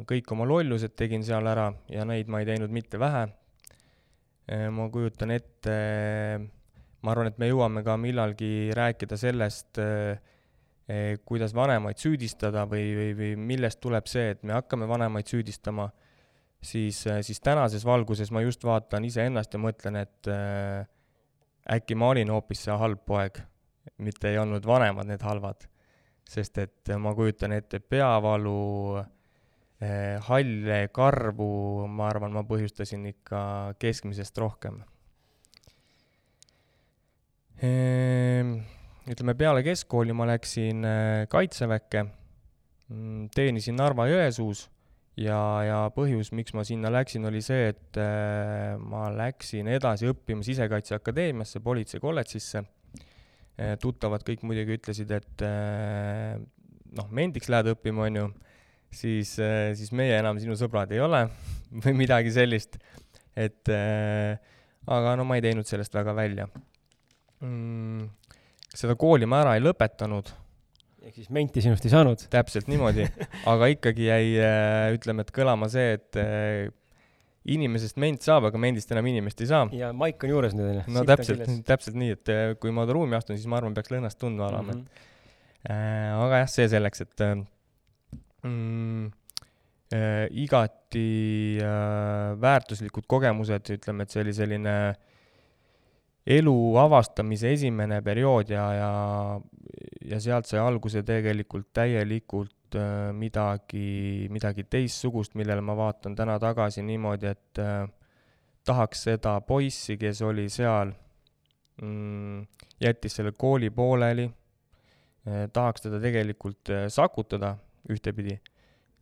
kõik 0.10 0.32
oma 0.36 0.46
lollused 0.46 0.94
tegin 0.98 1.24
seal 1.26 1.48
ära 1.50 1.72
ja 1.90 2.04
neid 2.06 2.30
ma 2.30 2.42
ei 2.42 2.48
teinud 2.50 2.74
mitte 2.74 3.00
vähe. 3.02 3.24
Äh, 4.50 4.68
ma 4.74 4.88
kujutan 4.90 5.34
ette, 5.34 5.76
ma 7.02 7.14
arvan, 7.14 7.30
et 7.32 7.40
me 7.42 7.50
jõuame 7.50 7.84
ka 7.86 7.96
millalgi 8.02 8.70
rääkida 8.78 9.18
sellest, 9.18 9.80
äh, 9.82 11.18
kuidas 11.26 11.54
vanemaid 11.54 12.02
süüdistada 12.02 12.64
või, 12.70 12.88
või, 12.98 13.10
või 13.18 13.34
millest 13.52 13.78
tuleb 13.82 14.08
see, 14.10 14.32
et 14.34 14.42
me 14.42 14.56
hakkame 14.58 14.88
vanemaid 14.90 15.30
süüdistama, 15.30 15.86
siis, 16.66 17.04
siis 17.06 17.42
tänases 17.46 17.86
valguses 17.86 18.32
ma 18.34 18.42
just 18.42 18.66
vaatan 18.66 19.06
iseennast 19.06 19.54
ja 19.54 19.62
mõtlen, 19.62 20.00
et 20.02 20.30
äkki 21.70 21.94
ma 21.94 22.10
olin 22.14 22.32
hoopis 22.34 22.66
see 22.66 22.78
halb 22.82 23.04
poeg, 23.06 23.38
mitte 24.02 24.32
ei 24.32 24.40
olnud 24.42 24.66
vanemad 24.66 25.10
need 25.10 25.22
halvad. 25.22 25.68
sest 26.30 26.58
et 26.62 26.90
ma 27.02 27.10
kujutan 27.18 27.56
ette 27.56 27.80
peavalu 27.80 28.98
äh, 29.00 29.06
halle 29.80 30.80
karvu, 30.92 31.52
ma 31.88 32.10
arvan, 32.12 32.34
ma 32.36 32.42
põhjustasin 32.44 33.06
ikka 33.14 33.42
keskmisest 33.80 34.38
rohkem. 34.42 34.82
Ehm, 37.60 38.54
ütleme, 39.12 39.36
peale 39.36 39.64
keskkooli 39.66 40.16
ma 40.16 40.30
läksin 40.30 40.86
eh, 40.88 41.26
Kaitseväkke, 41.28 42.06
mm, 42.88 43.26
teenisin 43.36 43.76
Narva-Jõesuus 43.76 44.62
ja, 45.20 45.40
ja 45.68 45.80
põhjus, 45.92 46.32
miks 46.32 46.56
ma 46.56 46.64
sinna 46.64 46.92
läksin, 46.94 47.28
oli 47.28 47.42
see, 47.44 47.74
et 47.74 48.00
eh, 48.00 48.78
ma 48.80 49.10
läksin 49.12 49.68
edasi 49.76 50.08
õppima 50.08 50.46
Sisekaitseakadeemiasse, 50.48 51.60
politseikolledžisse. 51.64 52.64
tuttavad 53.84 54.24
kõik 54.24 54.46
muidugi 54.48 54.78
ütlesid, 54.78 55.10
et 55.12 55.42
noh, 56.96 57.10
mendiks 57.12 57.50
lähed 57.52 57.74
õppima, 57.74 58.06
on 58.08 58.16
ju 58.16 58.28
siis, 58.92 59.36
äh, 59.42 59.72
siis 59.78 59.92
meie 59.96 60.18
enam 60.20 60.40
sinu 60.42 60.58
sõbrad 60.60 60.92
ei 60.94 61.02
ole 61.04 61.26
või 61.84 61.96
midagi 62.04 62.34
sellist. 62.34 62.80
et 63.38 63.70
äh, 63.72 64.36
aga 64.90 65.16
no 65.20 65.26
ma 65.28 65.38
ei 65.38 65.46
teinud 65.46 65.68
sellest 65.70 65.94
väga 65.96 66.16
välja 66.18 66.48
mm,. 67.42 68.08
seda 68.74 68.98
kooli 69.00 69.30
ma 69.30 69.44
ära 69.44 69.56
ei 69.58 69.64
lõpetanud. 69.64 70.34
ehk 71.06 71.22
siis 71.22 71.30
menti 71.34 71.64
sinust 71.66 71.86
ei 71.86 71.94
saanud? 71.94 72.26
täpselt 72.34 72.70
niimoodi 72.72 73.06
aga 73.52 73.70
ikkagi 73.76 74.10
jäi, 74.10 74.36
äh, 74.42 74.90
ütleme, 74.98 75.26
et 75.26 75.34
kõlama 75.36 75.70
see, 75.72 75.98
et 76.00 76.22
inimesest 77.50 77.98
ment 78.02 78.22
saab, 78.22 78.50
aga 78.50 78.60
mendist 78.62 78.90
enam 78.92 79.08
inimest 79.10 79.40
ei 79.46 79.52
saa. 79.52 79.70
ja 79.74 79.94
maik 79.96 80.26
on 80.26 80.34
juures 80.34 80.58
nüüd 80.58 80.74
onju. 80.74 80.88
no 80.98 81.06
täpselt, 81.08 81.46
täpselt 81.66 81.98
nii, 81.98 82.18
et 82.18 82.34
kui 82.62 82.74
ma 82.76 82.90
ruumi 82.90 83.18
astun, 83.18 83.38
siis 83.38 83.48
ma 83.50 83.62
arvan, 83.62 83.78
peaks 83.78 83.94
lõhnast 83.94 84.20
tundma 84.22 84.50
olema 84.50 84.74
mm, 84.74 84.82
-hmm. 84.82 85.08
äh, 85.70 86.12
aga 86.18 86.44
jah, 86.44 86.52
see 86.58 86.68
selleks, 86.74 87.06
et 87.06 87.26
mm, 88.44 89.06
äh, 89.94 90.28
igati 90.32 91.58
äh, 91.62 92.36
väärtuslikud 92.42 93.08
kogemused, 93.08 93.72
ütleme, 93.76 94.06
et 94.06 94.14
see 94.14 94.24
oli 94.24 94.36
selline 94.36 94.76
elu 96.30 96.56
avastamise 96.78 97.54
esimene 97.56 98.02
periood 98.06 98.52
ja, 98.54 98.66
ja, 98.76 98.92
ja 100.12 100.20
sealt 100.22 100.50
sai 100.50 100.62
alguse 100.62 101.04
tegelikult 101.08 101.72
täielikult 101.74 102.78
äh, 102.78 103.10
midagi, 103.16 104.28
midagi 104.32 104.68
teistsugust, 104.70 105.36
millele 105.40 105.64
ma 105.66 105.78
vaatan 105.80 106.18
täna 106.18 106.38
tagasi 106.42 106.86
niimoodi, 106.86 107.34
et 107.34 107.64
tahaks 108.70 109.08
seda 109.08 109.40
poissi, 109.42 109.98
kes 109.98 110.22
oli 110.28 110.46
seal 110.54 110.92
mm,, 111.82 112.44
jättis 112.84 113.18
selle 113.18 113.34
kooli 113.34 113.72
pooleli 113.74 114.28
tahaks 115.54 115.84
teda 115.84 116.00
tegelikult 116.02 116.70
sakutada 116.90 117.56
ühtepidi, 117.90 118.36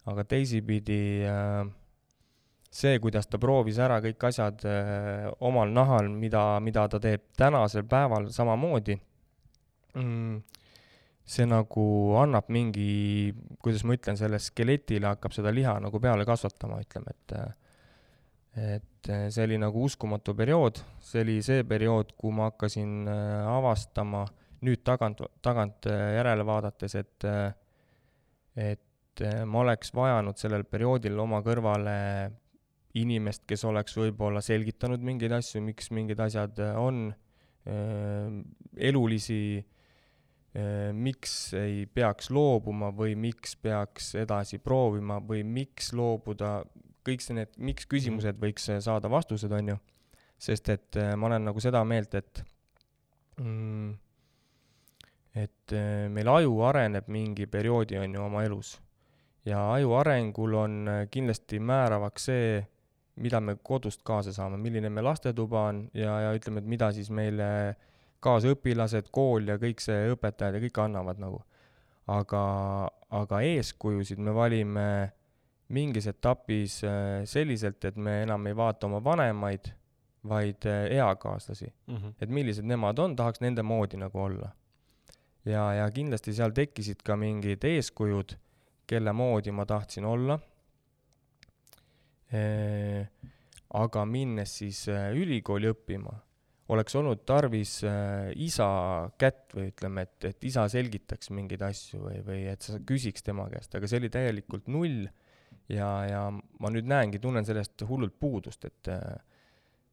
aga 0.07 0.25
teisipidi 0.27 0.99
eh, 1.27 1.63
see, 2.69 2.99
kuidas 3.03 3.29
ta 3.29 3.39
proovis 3.41 3.79
ära 3.81 3.99
kõik 4.03 4.27
asjad 4.29 4.65
eh, 4.67 5.27
omal 5.47 5.73
nahal, 5.73 6.09
mida, 6.11 6.59
mida 6.63 6.87
ta 6.91 7.01
teeb 7.03 7.29
tänasel 7.37 7.87
päeval 7.89 8.29
samamoodi 8.33 8.97
mm,, 9.95 10.41
see 11.27 11.47
nagu 11.49 11.85
annab 12.21 12.51
mingi, 12.53 13.33
kuidas 13.63 13.83
ma 13.87 13.97
ütlen, 13.97 14.19
selle 14.19 14.39
skeletile 14.39 15.11
hakkab 15.13 15.35
seda 15.35 15.53
liha 15.53 15.77
nagu 15.83 16.01
peale 16.03 16.27
kasvatama, 16.27 16.81
ütleme, 16.85 17.15
et 17.15 17.39
eh, 17.39 17.55
et 18.57 19.09
see 19.29 19.43
oli 19.45 19.59
nagu 19.61 19.83
uskumatu 19.85 20.33
periood, 20.33 20.79
see 21.03 21.21
oli 21.21 21.35
see 21.45 21.61
periood, 21.67 22.15
kuhu 22.17 22.31
ma 22.33 22.47
hakkasin 22.49 23.05
äh, 23.05 23.49
avastama 23.51 24.23
nüüd 24.65 24.81
tagant, 24.85 25.21
tagant 25.45 25.87
äh, 25.89 26.15
järele 26.17 26.45
vaadates, 26.47 26.95
et 26.97 27.27
äh, 27.27 27.51
et 28.57 29.21
äh, 29.21 29.45
ma 29.45 29.61
oleks 29.61 29.93
vajanud 29.95 30.37
sellel 30.39 30.65
perioodil 30.69 31.17
oma 31.21 31.43
kõrvale 31.45 31.95
inimest, 32.97 33.45
kes 33.49 33.63
oleks 33.69 33.97
võib-olla 33.97 34.41
selgitanud 34.41 35.03
mingeid 35.05 35.35
asju, 35.37 35.61
miks 35.61 35.91
mingid 35.93 36.21
asjad 36.23 36.57
äh, 36.63 36.77
on 36.81 37.09
äh, 37.13 38.37
elulisi 38.77 39.41
miks 40.57 41.51
ei 41.53 41.83
peaks 41.85 42.31
loobuma 42.33 42.87
või 42.95 43.11
miks 43.19 43.51
peaks 43.61 44.07
edasi 44.17 44.57
proovima 44.63 45.19
või 45.21 45.43
miks 45.45 45.91
loobuda, 45.93 46.63
kõik 47.05 47.21
see 47.21 47.35
need 47.37 47.51
miks 47.61 47.85
küsimused 47.85 48.39
võiks 48.41 48.65
saada 48.81 49.11
vastused, 49.11 49.53
on 49.53 49.69
ju. 49.69 49.75
sest 50.41 50.71
et 50.73 50.97
ma 51.13 51.29
olen 51.29 51.45
nagu 51.51 51.61
seda 51.61 51.83
meelt, 51.85 52.15
et 52.17 52.41
mm, 53.37 53.91
et 55.37 55.73
äh, 55.75 56.07
meil 56.09 56.29
aju 56.31 56.61
areneb 56.65 57.09
mingi 57.13 57.47
perioodi, 57.51 57.97
on 58.01 58.15
ju, 58.15 58.23
oma 58.23 58.43
elus. 58.47 58.77
ja 59.47 59.61
aju 59.73 59.93
arengul 59.99 60.55
on 60.59 60.87
äh, 60.91 61.03
kindlasti 61.11 61.59
määravaks 61.63 62.25
see, 62.29 62.47
mida 63.23 63.39
me 63.41 63.55
kodust 63.63 64.03
kaasa 64.05 64.33
saame, 64.33 64.57
milline 64.61 64.89
meie 64.93 65.05
lastetuba 65.05 65.67
on 65.71 65.85
ja, 65.93 66.17
ja 66.25 66.33
ütleme, 66.35 66.61
et 66.61 66.69
mida 66.69 66.91
siis 66.93 67.09
meile 67.09 67.49
kaasõpilased, 68.23 69.11
kool 69.13 69.47
ja 69.47 69.57
kõik 69.61 69.81
see 69.83 70.09
õpetajad 70.13 70.57
ja 70.57 70.63
kõik 70.65 70.81
annavad 70.83 71.21
nagu. 71.21 71.43
aga, 72.07 72.41
aga 73.11 73.39
eeskujusid 73.43 74.19
me 74.23 74.31
valime 74.31 74.85
mingis 75.75 76.07
etapis 76.07 76.79
äh, 76.87 77.25
selliselt, 77.27 77.83
et 77.85 77.97
me 77.97 78.21
enam 78.23 78.47
ei 78.47 78.55
vaata 78.55 78.87
oma 78.87 79.03
vanemaid, 79.03 79.73
vaid 80.27 80.65
eakaaslasi, 80.65 81.73
Mm 81.87 81.95
-hmm. 81.95 82.13
et 82.21 82.29
millised 82.29 82.65
nemad 82.65 82.99
on, 82.99 83.15
tahaks 83.15 83.39
nende 83.41 83.63
moodi 83.63 83.97
nagu 83.97 84.19
olla. 84.19 84.49
ja, 85.47 85.63
ja 85.81 85.87
kindlasti 85.93 86.35
seal 86.35 86.53
tekkisid 86.55 87.03
ka 87.05 87.17
mingid 87.19 87.63
eeskujud, 87.67 88.35
kelle 88.87 89.13
moodi 89.15 89.53
ma 89.55 89.65
tahtsin 89.67 90.07
olla. 90.07 90.39
aga 93.77 94.01
minnes 94.07 94.57
siis 94.59 94.81
äh, 94.91 95.13
ülikooli 95.15 95.69
õppima, 95.71 96.11
oleks 96.75 96.95
olnud 96.99 97.21
tarvis 97.27 97.77
äh, 97.87 98.33
isa 98.35 98.67
kätt 99.19 99.55
või 99.55 99.69
ütleme, 99.71 100.03
et, 100.03 100.27
et 100.33 100.47
isa 100.49 100.65
selgitaks 100.71 101.31
mingeid 101.31 101.63
asju 101.63 102.01
või, 102.03 102.17
või 102.27 102.41
et 102.51 102.67
sa 102.67 102.81
küsiks 102.83 103.23
tema 103.23 103.47
käest, 103.51 103.71
aga 103.79 103.87
see 103.87 104.01
oli 104.01 104.11
täielikult 104.11 104.67
null 104.67 105.05
ja, 105.71 105.87
ja 106.07 106.25
ma 106.35 106.73
nüüd 106.73 106.87
näengi, 106.91 107.23
tunnen 107.23 107.47
sellest 107.47 107.87
hullult 107.87 108.19
puudust, 108.19 108.67
et 108.67 108.91
äh, 108.91 109.15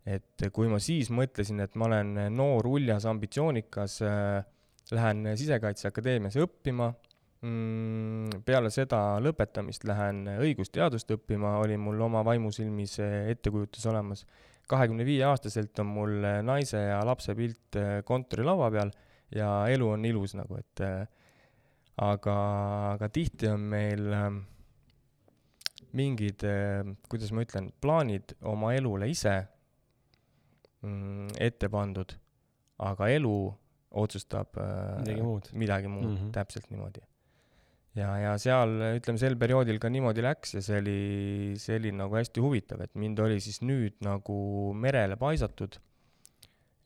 et 0.04 0.42
kui 0.52 0.68
ma 0.68 0.76
siis 0.82 1.08
mõtlesin, 1.14 1.62
et 1.64 1.78
ma 1.80 1.86
olen 1.86 2.18
noor, 2.34 2.66
uljas, 2.74 3.06
ambitsioonikas 3.08 4.02
äh,, 4.04 4.42
lähen 4.92 5.26
Sisekaitseakadeemiasse 5.38 6.44
õppima. 6.44 6.92
Mm,, 7.44 8.42
peale 8.44 8.70
seda 8.72 9.18
lõpetamist 9.20 9.84
lähen 9.88 10.24
õigusteadust 10.38 11.10
õppima, 11.16 11.58
oli 11.60 11.76
mul 11.76 12.00
oma 12.06 12.22
vaimusilmis 12.24 12.98
ettekujutus 13.04 13.84
olemas. 13.86 14.26
kahekümne 14.66 15.04
viie 15.04 15.24
aastaselt 15.28 15.78
on 15.78 15.86
mul 15.86 16.14
naise 16.42 16.78
ja 16.80 17.02
lapse 17.04 17.34
pilt 17.36 17.76
kontorilaua 18.04 18.70
peal 18.70 18.92
ja 19.34 19.66
elu 19.68 19.88
on 19.88 20.04
ilus 20.08 20.34
nagu, 20.38 20.56
et 20.56 20.80
aga, 22.00 22.36
aga 22.94 23.08
tihti 23.12 23.48
on 23.50 23.66
meil 23.70 24.12
äh, 24.12 24.28
mingid 25.94 26.44
äh,, 26.48 26.82
kuidas 27.08 27.32
ma 27.34 27.44
ütlen, 27.46 27.70
plaanid 27.82 28.36
oma 28.50 28.74
elule 28.74 29.08
ise 29.10 29.36
mm, 30.82 31.36
ette 31.42 31.70
pandud, 31.70 32.16
aga 32.82 33.10
elu 33.14 33.36
otsustab 33.94 34.58
äh, 34.60 35.00
Midagi 35.00 35.26
muud. 35.26 35.50
midagi 35.52 35.90
muud 35.90 36.08
mm. 36.10 36.16
-hmm. 36.16 36.32
täpselt 36.34 36.70
niimoodi. 36.70 37.02
ja, 37.94 38.10
ja 38.18 38.36
seal 38.42 38.74
ütleme 38.98 39.18
sel 39.22 39.36
perioodil 39.38 39.78
ka 39.82 39.88
niimoodi 39.88 40.22
läks 40.24 40.56
ja 40.58 40.62
see 40.66 40.78
oli, 40.82 41.00
see 41.62 41.78
oli 41.78 41.92
nagu 41.94 42.16
hästi 42.18 42.42
huvitav, 42.42 42.82
et 42.82 42.94
mind 42.94 43.18
oli 43.22 43.40
siis 43.40 43.62
nüüd 43.62 44.00
nagu 44.02 44.36
merele 44.74 45.16
paisatud 45.16 45.78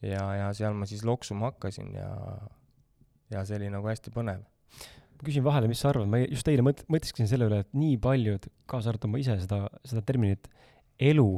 ja, 0.05 0.23
ja 0.37 0.53
seal 0.57 0.77
ma 0.79 0.87
siis 0.89 1.05
loksuma 1.07 1.53
hakkasin 1.53 1.91
ja, 1.97 2.13
ja 3.33 3.45
see 3.49 3.59
oli 3.61 3.73
nagu 3.73 3.89
hästi 3.89 4.13
põnev. 4.15 4.45
ma 5.19 5.27
küsin 5.27 5.45
vahele, 5.47 5.71
mis 5.71 5.81
sa 5.83 5.91
arvad, 5.93 6.11
ma 6.11 6.21
just 6.23 6.49
eile 6.51 6.65
mõt-, 6.67 6.85
mõtisklesin 6.93 7.31
selle 7.31 7.49
üle, 7.51 7.63
et 7.65 7.71
nii 7.77 7.97
paljud, 8.03 8.47
kaasa 8.71 8.93
arvatud 8.93 9.13
ma 9.13 9.23
ise 9.23 9.39
seda, 9.43 9.65
seda 9.89 10.05
terminit 10.07 10.51
elu 10.99 11.31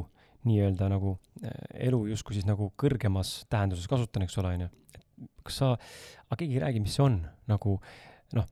nii-öelda 0.47 0.89
nagu 0.89 1.15
äh, 1.45 1.53
elu 1.87 2.03
justkui 2.11 2.37
siis 2.37 2.47
nagu 2.49 2.71
kõrgemas 2.81 3.41
tähenduses 3.51 3.89
kasutan, 3.89 4.25
eks 4.25 4.37
ole, 4.41 4.55
onju. 4.57 4.69
Kas 5.45 5.61
sa, 5.63 5.75
aga 6.27 6.39
keegi 6.39 6.57
ei 6.57 6.63
räägi, 6.65 6.83
mis 6.83 6.95
see 6.97 7.05
on 7.05 7.19
nagu 7.51 7.77
noh, 8.37 8.47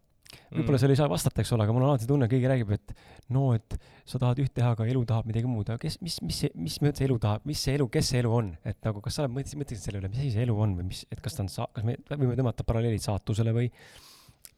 võib-olla 0.52 0.78
Mm. 0.78 0.82
seal 0.84 0.94
ei 0.94 1.00
saa 1.00 1.10
vastata, 1.10 1.42
eks 1.42 1.54
ole, 1.56 1.66
aga 1.66 1.74
mul 1.74 1.86
on 1.86 1.94
alati 1.94 2.10
tunne, 2.10 2.28
keegi 2.30 2.50
räägib, 2.52 2.74
et 2.76 2.94
no, 3.36 3.54
et 3.58 3.78
sa 4.06 4.20
tahad 4.22 4.42
üht 4.44 4.54
teha, 4.54 4.74
aga 4.76 4.86
elu 4.90 5.02
tahab 5.10 5.30
midagi 5.30 5.50
muud, 5.50 5.70
aga 5.70 5.82
kes, 5.82 6.00
mis, 6.06 6.20
mis, 6.26 6.44
mis 6.58 6.78
mõttes 6.84 7.06
elu 7.06 7.18
tahab, 7.22 7.46
mis 7.50 7.62
see 7.66 7.78
elu, 7.78 7.88
kes 7.94 8.12
see 8.14 8.22
elu 8.24 8.34
on, 8.34 8.52
et 8.68 8.78
nagu 8.86 9.02
kas 9.06 9.18
sa 9.18 9.26
oled 9.26 9.36
mõt-, 9.38 9.56
mõtlesid 9.62 9.86
selle 9.86 10.02
üle, 10.02 10.12
mis 10.12 10.22
asi 10.22 10.34
see 10.36 10.46
elu 10.46 10.56
on 10.66 10.76
või 10.78 10.90
mis, 10.92 11.04
et 11.10 11.22
kas 11.22 11.38
ta 11.38 11.46
on 11.46 11.52
sa-, 11.54 11.70
kas 11.74 11.86
me 11.86 11.98
võime 12.14 12.38
tõmmata 12.38 12.66
paralleelid 12.68 13.06
saatusele 13.06 13.54
või 13.56 13.70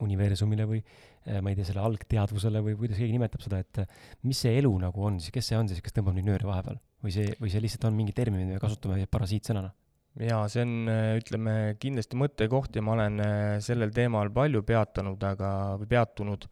universumile 0.01 0.65
või 0.69 0.79
eh, 0.81 1.39
ma 1.43 1.51
ei 1.51 1.57
tea, 1.57 1.67
selle 1.67 1.83
algteadvusele 1.85 2.63
või 2.65 2.77
kuidas 2.79 3.01
keegi 3.01 3.15
nimetab 3.15 3.43
seda, 3.43 3.61
et 3.61 3.83
eh, 3.83 3.99
mis 4.27 4.39
see 4.43 4.55
elu 4.59 4.71
nagu 4.81 5.05
on 5.07 5.19
siis, 5.21 5.33
kes 5.35 5.51
see 5.51 5.59
on 5.59 5.69
siis, 5.71 5.83
kes 5.83 5.95
tõmbab 5.97 6.17
neid 6.17 6.27
nööre 6.29 6.47
vahepeal 6.49 6.79
või 7.03 7.13
see, 7.15 7.35
või 7.41 7.53
see 7.53 7.61
lihtsalt 7.63 7.89
on 7.89 7.97
mingi 7.97 8.15
termin, 8.17 8.45
mida 8.45 8.57
me 8.57 8.63
kasutame 8.63 9.05
parasiitsõnana? 9.11 9.73
jaa, 10.19 10.47
see 10.51 10.63
on, 10.65 10.73
ütleme, 11.19 11.53
kindlasti 11.79 12.19
mõttekoht 12.19 12.75
ja 12.75 12.83
ma 12.83 12.95
olen 12.97 13.21
äh, 13.23 13.59
sellel 13.63 13.93
teemal 13.95 14.31
palju 14.33 14.63
peatanud, 14.67 15.23
aga, 15.23 15.51
või 15.79 15.89
peatunud, 15.93 16.47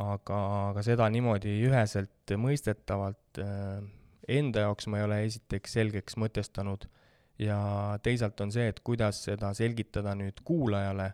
aga, 0.00 0.40
aga 0.70 0.84
seda 0.86 1.08
niimoodi 1.12 1.58
üheselt 1.66 2.36
mõistetavalt 2.40 3.42
äh, 3.42 3.84
enda 4.38 4.66
jaoks 4.66 4.88
ma 4.90 5.00
ei 5.00 5.06
ole 5.06 5.20
esiteks 5.26 5.76
selgeks 5.78 6.16
mõtestanud 6.18 6.88
ja 7.42 7.58
teisalt 8.02 8.40
on 8.40 8.52
see, 8.54 8.70
et 8.72 8.80
kuidas 8.80 9.20
seda 9.28 9.52
selgitada 9.54 10.16
nüüd 10.16 10.40
kuulajale, 10.44 11.12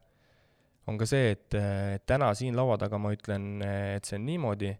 on 0.86 0.98
ka 0.98 1.06
see, 1.08 1.34
et 1.34 1.58
äh, 1.58 1.98
täna 2.06 2.30
siin 2.38 2.56
laua 2.58 2.78
taga 2.78 2.98
ma 2.98 3.14
ütlen, 3.14 3.56
et 3.62 4.06
see 4.06 4.20
on 4.20 4.28
niimoodi, 4.30 4.76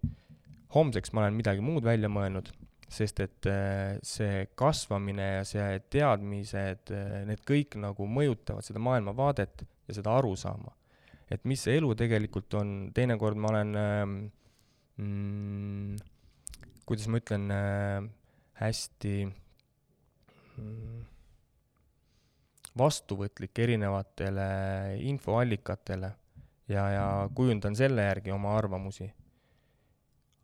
homseks 0.75 1.13
ma 1.13 1.27
olen 1.27 1.35
midagi 1.37 1.65
muud 1.65 1.85
välja 1.85 2.09
mõelnud 2.11 2.55
sest 2.93 3.21
et 3.25 3.49
äh, 3.51 3.99
see 4.07 4.47
kasvamine 4.59 5.29
ja 5.39 5.45
see 5.49 5.81
teadmised, 5.93 6.93
need 7.29 7.43
kõik 7.49 7.79
nagu 7.81 8.07
mõjutavad 8.07 8.67
seda 8.67 8.83
maailmavaadet 8.85 9.65
ja 9.89 9.97
seda 9.97 10.17
arusaama. 10.21 10.75
et 11.33 11.45
mis 11.49 11.63
see 11.65 11.79
elu 11.81 11.95
tegelikult 11.97 12.55
on, 12.61 12.91
teinekord 12.95 13.39
ma 13.41 13.49
olen 13.49 13.77
ähm, 13.81 14.17
mm,, 15.01 15.97
kuidas 16.85 17.09
ma 17.09 17.23
ütlen 17.23 17.47
äh,, 17.57 18.11
hästi 18.61 19.15
mm, 20.59 21.01
vastuvõtlik 22.79 23.59
erinevatele 23.65 24.51
infoallikatele 25.09 26.13
ja, 26.69 26.85
ja 26.97 27.07
kujundan 27.35 27.77
selle 27.77 28.05
järgi 28.07 28.33
oma 28.33 28.57
arvamusi 28.59 29.09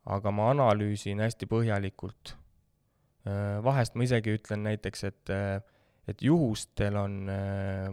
aga 0.09 0.31
ma 0.33 0.51
analüüsin 0.55 1.21
hästi 1.21 1.47
põhjalikult 1.51 2.37
Äh, 3.29 3.59
vahest 3.65 3.97
ma 3.99 4.07
isegi 4.07 4.37
ütlen 4.39 4.63
näiteks, 4.65 5.05
et, 5.09 5.31
äh, 5.35 5.61
et 6.09 6.23
juhustel 6.25 6.97
on 6.97 7.17
äh, 7.33 7.89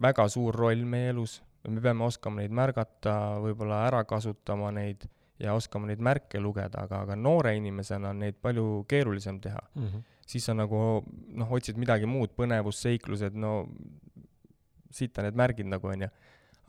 väga 0.00 0.28
suur 0.32 0.56
roll 0.56 0.84
meie 0.88 1.10
elus, 1.12 1.40
me 1.68 1.82
peame 1.82 2.06
oskama 2.06 2.40
neid 2.40 2.54
märgata, 2.54 3.16
võib-olla 3.42 3.82
ära 3.88 4.04
kasutama 4.08 4.70
neid 4.72 5.04
ja 5.40 5.56
oskama 5.56 5.90
neid 5.90 6.00
märke 6.04 6.40
lugeda, 6.40 6.84
aga, 6.86 7.02
aga 7.04 7.16
noore 7.16 7.56
inimesena 7.58 8.14
on 8.14 8.22
neid 8.22 8.38
palju 8.40 8.84
keerulisem 8.88 9.40
teha 9.40 9.60
mm. 9.74 9.86
-hmm. 9.86 10.02
siis 10.28 10.46
sa 10.48 10.54
nagu 10.54 11.02
noh, 11.04 11.52
otsid 11.58 11.80
midagi 11.80 12.06
muud, 12.06 12.32
põnevus, 12.36 12.80
seiklused, 12.80 13.34
no 13.34 13.66
sitta 14.90 15.22
need 15.22 15.36
märgid 15.36 15.68
nagu 15.68 15.88
onju. 15.88 16.08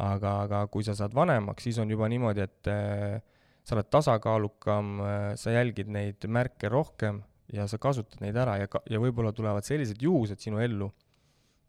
aga, 0.01 0.41
aga 0.41 0.67
kui 0.67 0.83
sa 0.83 0.95
saad 0.95 1.13
vanemaks, 1.13 1.63
siis 1.63 1.77
on 1.77 1.89
juba 1.89 2.07
niimoodi, 2.09 2.41
et 2.41 2.67
äh, 2.67 3.21
sa 3.63 3.75
oled 3.75 3.89
tasakaalukam 3.93 4.95
äh,, 5.05 5.27
sa 5.39 5.53
jälgid 5.53 5.91
neid 5.91 6.27
märke 6.27 6.69
rohkem 6.69 7.21
ja 7.53 7.67
sa 7.67 7.77
kasutad 7.81 8.23
neid 8.23 8.37
ära 8.37 8.57
ja 8.61 8.71
ka-, 8.71 8.83
ja 8.89 9.01
võib-olla 9.01 9.33
tulevad 9.35 9.67
sellised 9.67 10.01
juhused 10.01 10.39
sinu 10.41 10.61
ellu 10.63 10.91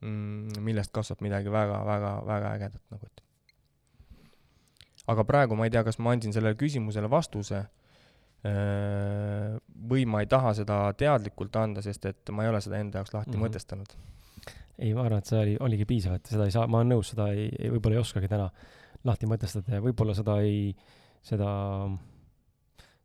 mm,, 0.01 0.63
millest 0.65 0.93
kasvab 0.95 1.25
midagi 1.25 1.53
väga, 1.53 1.83
väga, 1.87 2.15
väga 2.29 2.57
ägedat 2.59 2.83
nagu, 2.95 3.11
et 3.11 3.23
aga 5.13 5.25
praegu 5.27 5.59
ma 5.59 5.67
ei 5.67 5.75
tea, 5.75 5.83
kas 5.87 5.99
ma 5.99 6.15
andsin 6.15 6.35
sellele 6.35 6.59
küsimusele 6.59 7.11
vastuse 7.11 7.65
või 8.43 10.03
ma 10.11 10.23
ei 10.23 10.27
taha 10.31 10.51
seda 10.59 10.79
teadlikult 10.99 11.55
anda, 11.61 11.83
sest 11.85 12.09
et 12.11 12.33
ma 12.35 12.43
ei 12.43 12.51
ole 12.51 12.61
seda 12.65 12.81
enda 12.83 12.99
jaoks 12.99 13.15
lahti 13.15 13.31
mm 13.31 13.37
-hmm. 13.37 13.47
mõtestanud. 13.47 13.93
ei, 14.79 14.95
ma 14.95 15.05
arvan, 15.05 15.19
et 15.19 15.27
see 15.27 15.39
oli, 15.39 15.57
oligi 15.61 15.85
piisav, 15.87 16.15
et 16.15 16.27
seda 16.27 16.45
ei 16.45 16.51
saa, 16.51 16.67
ma 16.67 16.81
olen 16.81 16.97
nõus, 16.97 17.13
seda 17.15 17.29
ei, 17.31 17.47
ei, 17.59 17.71
võib-olla 17.71 17.95
ei 17.95 18.03
oskagi 18.03 18.29
täna 18.29 18.49
lahti 19.05 19.27
mõtestada 19.27 19.77
ja 19.77 19.81
võib-olla 19.81 20.15
seda 20.15 20.41
ei, 20.41 20.75
seda, 21.23 21.51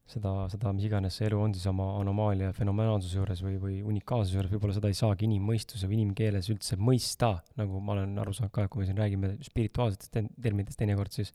seda, 0.09 0.33
seda, 0.51 0.73
mis 0.75 0.87
iganes 0.89 1.19
see 1.19 1.29
elu 1.29 1.39
on 1.43 1.55
siis 1.55 1.67
oma 1.69 1.89
anomaalia 2.01 2.51
fenomenaalsuse 2.57 3.19
juures 3.19 3.43
või, 3.45 3.57
või 3.61 3.79
unikaalsuse 3.93 4.39
juures, 4.39 4.51
võib-olla 4.53 4.77
seda 4.77 4.91
ei 4.91 4.97
saagi 4.97 5.27
inimmõistuse 5.29 5.89
või 5.89 6.01
inimkeeles 6.01 6.51
üldse 6.53 6.79
mõista, 6.81 7.35
nagu 7.59 7.81
ma 7.83 7.97
olen 7.97 8.17
aru 8.23 8.35
saanud 8.35 8.53
ka, 8.55 8.67
kui 8.71 8.83
me 8.83 8.89
siin 8.89 9.01
räägime 9.01 9.33
spirituaalsetest 9.45 10.21
terminitest 10.41 10.79
teinekord, 10.81 11.13
siis 11.13 11.33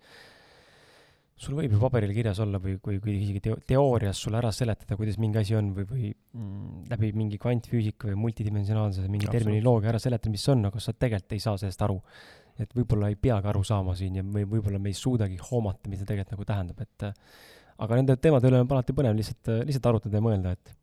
sul 1.43 1.57
võib 1.59 1.75
ju 1.75 1.81
paberil 1.83 2.13
kirjas 2.15 2.39
olla 2.43 2.61
või 2.63 2.77
kui, 2.83 2.99
kui 3.03 3.17
isegi 3.17 3.41
teo-, 3.43 3.59
teoorias 3.67 4.21
sulle 4.23 4.39
ära 4.39 4.53
seletada, 4.55 4.97
kuidas 4.99 5.19
mingi 5.23 5.41
asi 5.41 5.57
on 5.59 5.73
või, 5.77 5.87
või 5.89 6.11
mm, 6.13 6.85
läbi 6.93 7.11
mingi 7.19 7.41
kvantfüüsika 7.43 8.11
või 8.13 8.21
multidimensionaalse 8.27 9.09
mingi 9.11 9.31
terminoloogia 9.33 9.91
ära 9.95 10.03
seletada, 10.03 10.33
mis 10.33 10.45
see 10.47 10.55
on, 10.55 10.69
aga 10.71 10.83
sa 10.83 10.95
tegelikult 10.95 11.37
ei 11.37 11.43
saa 11.43 11.59
sellest 11.61 11.83
aru. 11.87 11.99
Et 12.67 12.77
võib-olla 12.77 13.11
ei 13.13 13.17
peagi 13.21 13.51
aru 13.51 13.63
saama 13.67 13.97
siin 13.99 14.21
ja 14.21 14.27
või 14.27 14.47
võib-olla 14.57 14.81
me 14.83 14.93
ei 14.93 14.99
suudagi 14.99 15.41
hoomata, 15.51 15.91
mis 15.91 16.03
see 16.03 16.09
tegelikult 16.09 16.37
nagu 16.37 16.49
tähendab, 16.49 16.85
et 16.85 17.09
aga 17.83 17.99
nende 17.99 18.17
teemade 18.23 18.51
üle 18.51 18.63
on 18.63 18.77
alati 18.77 18.95
põnev 18.97 19.17
lihtsalt, 19.19 19.53
lihtsalt 19.69 19.91
arutada 19.91 20.19
ja 20.21 20.25
mõelda, 20.25 20.55
et 20.57 20.75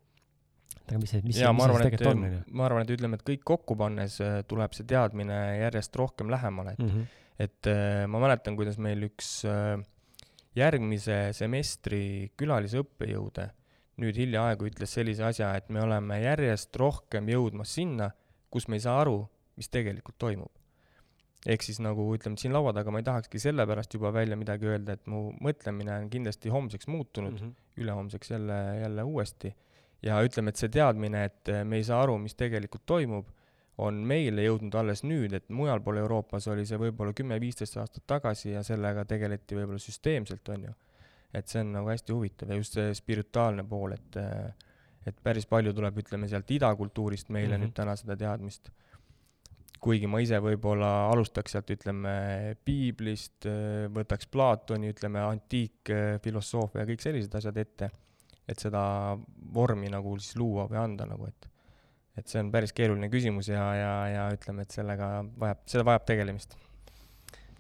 aga 0.89 0.99
mis 1.01 1.13
see, 1.13 1.21
mis 1.25 1.37
ja, 1.37 1.49
see, 1.49 1.55
mis 1.55 1.69
see 1.69 1.85
tegelikult 1.85 2.11
on, 2.11 2.25
on 2.25 2.57
ma 2.57 2.65
arvan, 2.65 2.85
et 2.85 2.95
ütleme, 2.95 3.19
et 3.19 3.25
kõik 3.27 3.45
kokku 3.47 3.77
pannes 3.79 4.17
äh, 4.25 4.39
tuleb 4.49 4.75
see 4.77 4.87
teadmine 4.89 5.37
järjest 5.59 5.95
rohkem 6.01 6.31
lähemale, 6.33 6.75
et 6.77 6.83
mm, 6.83 6.89
-hmm. 6.89 7.23
et 7.45 7.71
äh, 7.71 8.03
ma 8.09 8.21
mäletan, 8.23 8.57
kuidas 8.59 8.79
meil 8.81 9.05
üks 9.09 9.43
äh, 9.45 9.77
järgmise 10.57 11.29
semestri 11.37 12.31
külalisõppejõude 12.39 13.49
nüüd 13.99 14.19
hiljaaegu 14.19 14.69
ütles 14.69 14.93
sellise 14.95 15.25
asja, 15.27 15.51
et 15.59 15.69
me 15.73 15.83
oleme 15.83 16.21
järjest 16.21 16.75
rohkem 16.79 17.27
jõudmas 17.31 17.73
sinna, 17.75 18.09
kus 18.49 18.67
me 18.67 18.79
ei 18.79 18.85
saa 18.85 18.99
aru, 19.01 19.21
mis 19.59 19.69
tegelikult 19.71 20.17
toimub. 20.21 20.51
Ehk 21.47 21.63
siis 21.63 21.79
nagu 21.79 22.03
ütleme, 22.15 22.37
siin 22.39 22.53
laua 22.53 22.73
taga 22.75 22.91
ma 22.91 22.99
ei 22.99 23.07
tahakski 23.07 23.39
sellepärast 23.39 23.93
juba 23.95 24.11
välja 24.13 24.35
midagi 24.39 24.67
öelda, 24.67 24.97
et 24.97 25.07
mu 25.07 25.29
mõtlemine 25.43 25.95
on 26.03 26.09
kindlasti 26.11 26.51
homseks 26.51 26.89
muutunud 26.91 27.37
mm, 27.37 27.43
-hmm. 27.45 27.83
ülehomseks 27.83 28.31
jälle, 28.31 28.59
jälle 28.81 29.03
uuesti. 29.03 29.55
ja 30.03 30.21
ütleme, 30.23 30.49
et 30.49 30.55
see 30.55 30.69
teadmine, 30.69 31.25
et 31.25 31.51
me 31.63 31.75
ei 31.75 31.83
saa 31.83 32.01
aru, 32.03 32.17
mis 32.17 32.35
tegelikult 32.35 32.85
toimub 32.85 33.27
on 33.77 33.95
meile 34.07 34.43
jõudnud 34.43 34.75
alles 34.75 35.03
nüüd, 35.03 35.33
et 35.33 35.49
mujal 35.49 35.79
pool 35.83 35.97
Euroopas 36.01 36.47
oli 36.51 36.65
see 36.67 36.79
võib-olla 36.79 37.13
kümme-viisteist 37.15 37.77
aastat 37.79 38.03
tagasi 38.07 38.51
ja 38.51 38.63
sellega 38.63 39.05
tegeleti 39.05 39.55
võib-olla 39.55 39.79
süsteemselt, 39.79 40.49
on 40.49 40.63
ju. 40.63 40.73
et 41.33 41.47
see 41.47 41.61
on 41.61 41.71
nagu 41.71 41.91
hästi 41.91 42.13
huvitav 42.13 42.49
ja 42.49 42.57
just 42.59 42.73
see 42.73 42.93
spirituaalne 42.97 43.63
pool, 43.63 43.95
et 43.95 44.19
et 45.07 45.15
päris 45.23 45.47
palju 45.49 45.73
tuleb, 45.73 45.97
ütleme, 46.03 46.27
sealt 46.27 46.51
idakultuurist 46.51 47.29
meile 47.29 47.55
mm 47.55 47.61
-hmm. 47.61 47.65
nüüd 47.65 47.75
täna 47.75 47.95
seda 47.95 48.17
teadmist. 48.17 48.71
Kuigi 49.79 50.09
ma 50.11 50.19
ise 50.23 50.39
võib-olla 50.43 51.09
alustaks 51.09 51.55
sealt, 51.55 51.71
ütleme, 51.75 52.13
piiblist, 52.67 53.47
võtaks 53.95 54.27
Platoni, 54.31 54.91
ütleme, 54.93 55.21
antiikfilosoofia 55.23 56.87
kõik 56.89 57.03
sellised 57.03 57.35
asjad 57.39 57.57
ette, 57.63 57.91
et 58.49 58.59
seda 58.59 58.81
vormi 59.55 59.91
nagu 59.91 60.17
siis 60.19 60.35
luua 60.39 60.67
või 60.67 60.81
anda 60.83 61.07
nagu, 61.09 61.29
et 61.29 61.49
et 62.19 62.31
see 62.31 62.41
on 62.43 62.49
päris 62.53 62.73
keeruline 62.75 63.09
küsimus 63.11 63.49
ja, 63.51 63.63
ja, 63.77 63.93
ja 64.11 64.25
ütleme, 64.35 64.65
et 64.65 64.75
sellega 64.75 65.09
vajab, 65.39 65.61
seda 65.71 65.85
vajab 65.87 66.07
tegelemist. 66.09 66.55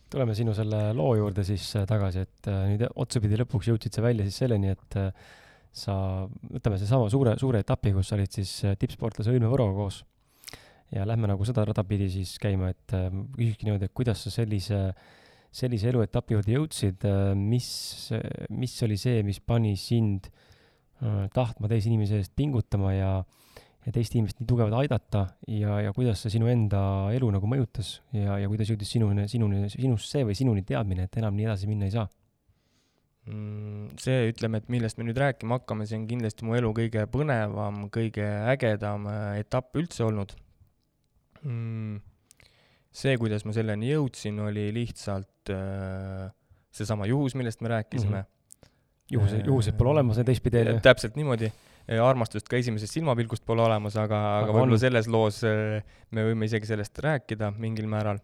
tuleme 0.09 0.33
sinu 0.35 0.55
selle 0.57 0.79
loo 0.97 1.13
juurde 1.19 1.45
siis 1.47 1.67
äh, 1.77 1.85
tagasi, 1.89 2.25
et 2.25 2.49
äh, 2.49 2.63
nüüd 2.71 2.85
otsapidi 2.89 3.37
lõpuks 3.43 3.69
jõudsid 3.69 3.95
sa 3.95 4.03
välja 4.05 4.25
siis 4.27 4.39
selleni, 4.43 4.73
et 4.73 4.99
äh, 4.99 5.11
sa, 5.71 5.95
võtame 6.55 6.79
seesama 6.81 7.09
suure, 7.13 7.35
suure 7.39 7.61
etapi, 7.63 7.93
kus 7.95 8.09
sa 8.09 8.17
olid 8.17 8.39
siis 8.39 8.55
tippsportlase 8.81 9.31
Õilme 9.31 9.51
Võroga 9.51 9.77
koos. 9.77 10.01
Ja 10.95 11.05
lähme 11.07 11.29
nagu 11.29 11.45
seda 11.47 11.65
rada 11.69 11.83
pidi 11.87 12.09
siis 12.13 12.35
käima, 12.41 12.71
et 12.73 12.95
küsikski 13.35 13.67
niimoodi, 13.67 13.89
et 13.89 13.95
kuidas 13.95 14.23
sa 14.25 14.33
sellise, 14.33 14.79
sellise 15.51 15.91
eluetapi 15.91 16.37
juurde 16.37 16.55
jõudsid, 16.55 17.05
mis, 17.37 17.69
mis 18.49 18.77
oli 18.87 18.97
see, 18.97 19.21
mis 19.27 19.41
pani 19.41 19.75
sind 19.79 20.31
tahtma 21.33 21.69
teise 21.71 21.87
inimese 21.87 22.19
eest 22.19 22.33
pingutama 22.35 22.91
ja 22.91 23.11
äh, 23.19 23.49
ja 23.85 23.93
teist 23.95 24.15
inimest 24.15 24.41
nii 24.41 24.47
tugevalt 24.49 24.75
aidata 24.81 25.25
ja, 25.47 25.79
ja 25.85 25.93
kuidas 25.95 26.23
see 26.23 26.33
sinu 26.35 26.49
enda 26.51 26.81
elu 27.15 27.29
nagu 27.31 27.49
mõjutas 27.49 27.99
ja, 28.15 28.37
ja 28.41 28.49
kuidas 28.51 28.69
jõudis 28.69 28.91
sinuni, 28.91 29.27
sinuni, 29.31 29.69
sinust 29.71 30.11
see 30.11 30.25
või 30.27 30.35
sinuni 30.37 30.65
teadmine, 30.67 31.07
et 31.07 31.19
enam 31.21 31.37
nii 31.37 31.47
edasi 31.47 31.69
minna 31.69 31.87
ei 31.87 31.95
saa 31.95 32.05
mm,? 33.29 33.95
see, 34.01 34.27
ütleme, 34.33 34.59
et 34.59 34.69
millest 34.73 34.99
me 34.99 35.07
nüüd 35.07 35.19
rääkima 35.21 35.61
hakkame, 35.61 35.87
see 35.87 35.99
on 36.01 36.09
kindlasti 36.11 36.47
mu 36.47 36.57
elu 36.59 36.73
kõige 36.81 37.07
põnevam, 37.11 37.85
kõige 37.93 38.27
ägedam 38.51 39.07
äh, 39.11 39.39
etapp 39.45 39.79
üldse 39.79 40.05
olnud 40.09 40.35
mm,. 41.43 42.01
see, 42.91 43.15
kuidas 43.21 43.45
ma 43.45 43.55
selleni 43.55 43.93
jõudsin, 43.93 44.39
oli 44.43 44.69
lihtsalt 44.75 45.53
äh, 45.53 46.27
seesama 46.71 47.07
juhus, 47.09 47.35
millest 47.39 47.61
me 47.61 47.73
rääkisime 47.75 48.21
mm. 48.21 48.27
-hmm. 48.27 48.71
juhuse, 49.11 49.41
juhused 49.45 49.77
pole 49.77 49.89
olemas 49.97 50.17
ja 50.17 50.23
teistpidi. 50.23 50.65
täpselt 50.83 51.15
niimoodi 51.15 51.51
armastust 51.97 52.49
ka 52.49 52.59
esimesest 52.59 52.93
silmapilgust 52.93 53.45
pole 53.47 53.63
olemas, 53.65 53.95
aga, 53.97 54.19
aga, 54.43 54.53
võib-olla 54.53 54.77
selles 54.81 55.07
loos 55.09 55.41
äh, 55.47 55.79
me 56.13 56.25
võime 56.27 56.49
isegi 56.49 56.69
sellest 56.69 56.99
rääkida 57.01 57.49
mingil 57.57 57.87
määral. 57.89 58.19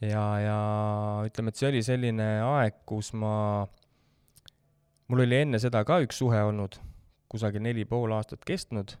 ja, 0.00 0.24
ja 0.42 0.58
ütleme, 1.28 1.52
et 1.52 1.60
see 1.60 1.68
oli 1.68 1.82
selline 1.86 2.28
aeg, 2.42 2.80
kus 2.88 3.12
ma, 3.12 3.66
mul 5.12 5.26
oli 5.26 5.42
enne 5.44 5.60
seda 5.62 5.84
ka 5.86 6.00
üks 6.02 6.18
suhe 6.22 6.42
olnud, 6.48 6.80
kusagil 7.30 7.62
neli 7.62 7.84
pool 7.84 8.16
aastat 8.16 8.42
kestnud. 8.48 8.96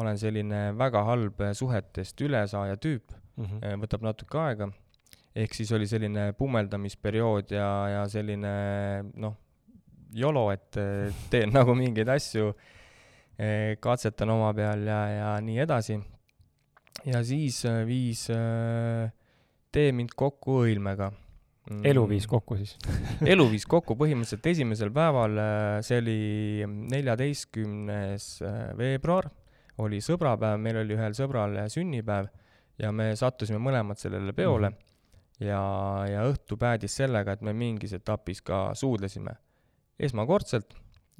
Ma 0.00 0.06
olen 0.06 0.18
selline 0.20 0.62
väga 0.78 1.04
halb 1.04 1.42
suhetest 1.56 2.20
ülesaaja 2.20 2.76
tüüp 2.80 3.12
mm, 3.12 3.44
-hmm. 3.44 3.84
võtab 3.84 4.06
natuke 4.06 4.38
aega. 4.38 4.70
ehk 5.34 5.54
siis 5.54 5.72
oli 5.72 5.86
selline 5.86 6.32
pummeldamisperiood 6.38 7.52
ja, 7.54 7.70
ja 7.88 8.02
selline 8.08 8.52
noh, 9.14 9.36
YOLO, 10.16 10.50
et 10.50 10.78
teen 11.30 11.52
nagu 11.58 11.74
mingeid 11.74 12.08
asju 12.08 12.52
Eh, 13.40 13.78
katsetan 13.80 14.28
oma 14.34 14.50
peal 14.52 14.82
ja, 14.84 15.00
ja 15.08 15.28
nii 15.40 15.62
edasi. 15.64 15.96
ja 17.08 17.22
siis 17.24 17.62
viis 17.88 18.26
tee 19.72 19.92
mind 19.96 20.12
kokku 20.12 20.58
Õilmega 20.66 21.06
mm.. 21.08 21.80
elu 21.88 22.02
viis 22.10 22.26
kokku 22.28 22.58
siis 22.60 22.74
elu 23.32 23.46
viis 23.48 23.64
kokku 23.64 23.96
põhimõtteliselt 23.96 24.50
esimesel 24.52 24.92
päeval, 24.92 25.40
see 25.86 26.02
oli 26.02 26.18
neljateistkümnes 26.92 28.28
veebruar, 28.76 29.30
oli 29.80 30.00
sõbrapäev, 30.04 30.60
meil 30.60 30.82
oli 30.82 30.96
ühel 30.96 31.16
sõbral 31.16 31.56
sünnipäev 31.72 32.28
ja 32.80 32.92
me 32.92 33.10
sattusime 33.16 33.60
mõlemad 33.62 34.00
sellele 34.00 34.32
peole 34.36 34.70
mm. 34.70 34.76
-hmm. 34.76 35.46
ja, 35.46 35.62
ja 36.08 36.26
õhtu 36.28 36.56
päädis 36.60 36.96
sellega, 37.02 37.32
et 37.32 37.42
me 37.42 37.52
mingis 37.52 37.92
etapis 37.92 38.42
ka 38.42 38.70
suudlesime 38.74 39.36
esmakordselt 40.00 40.74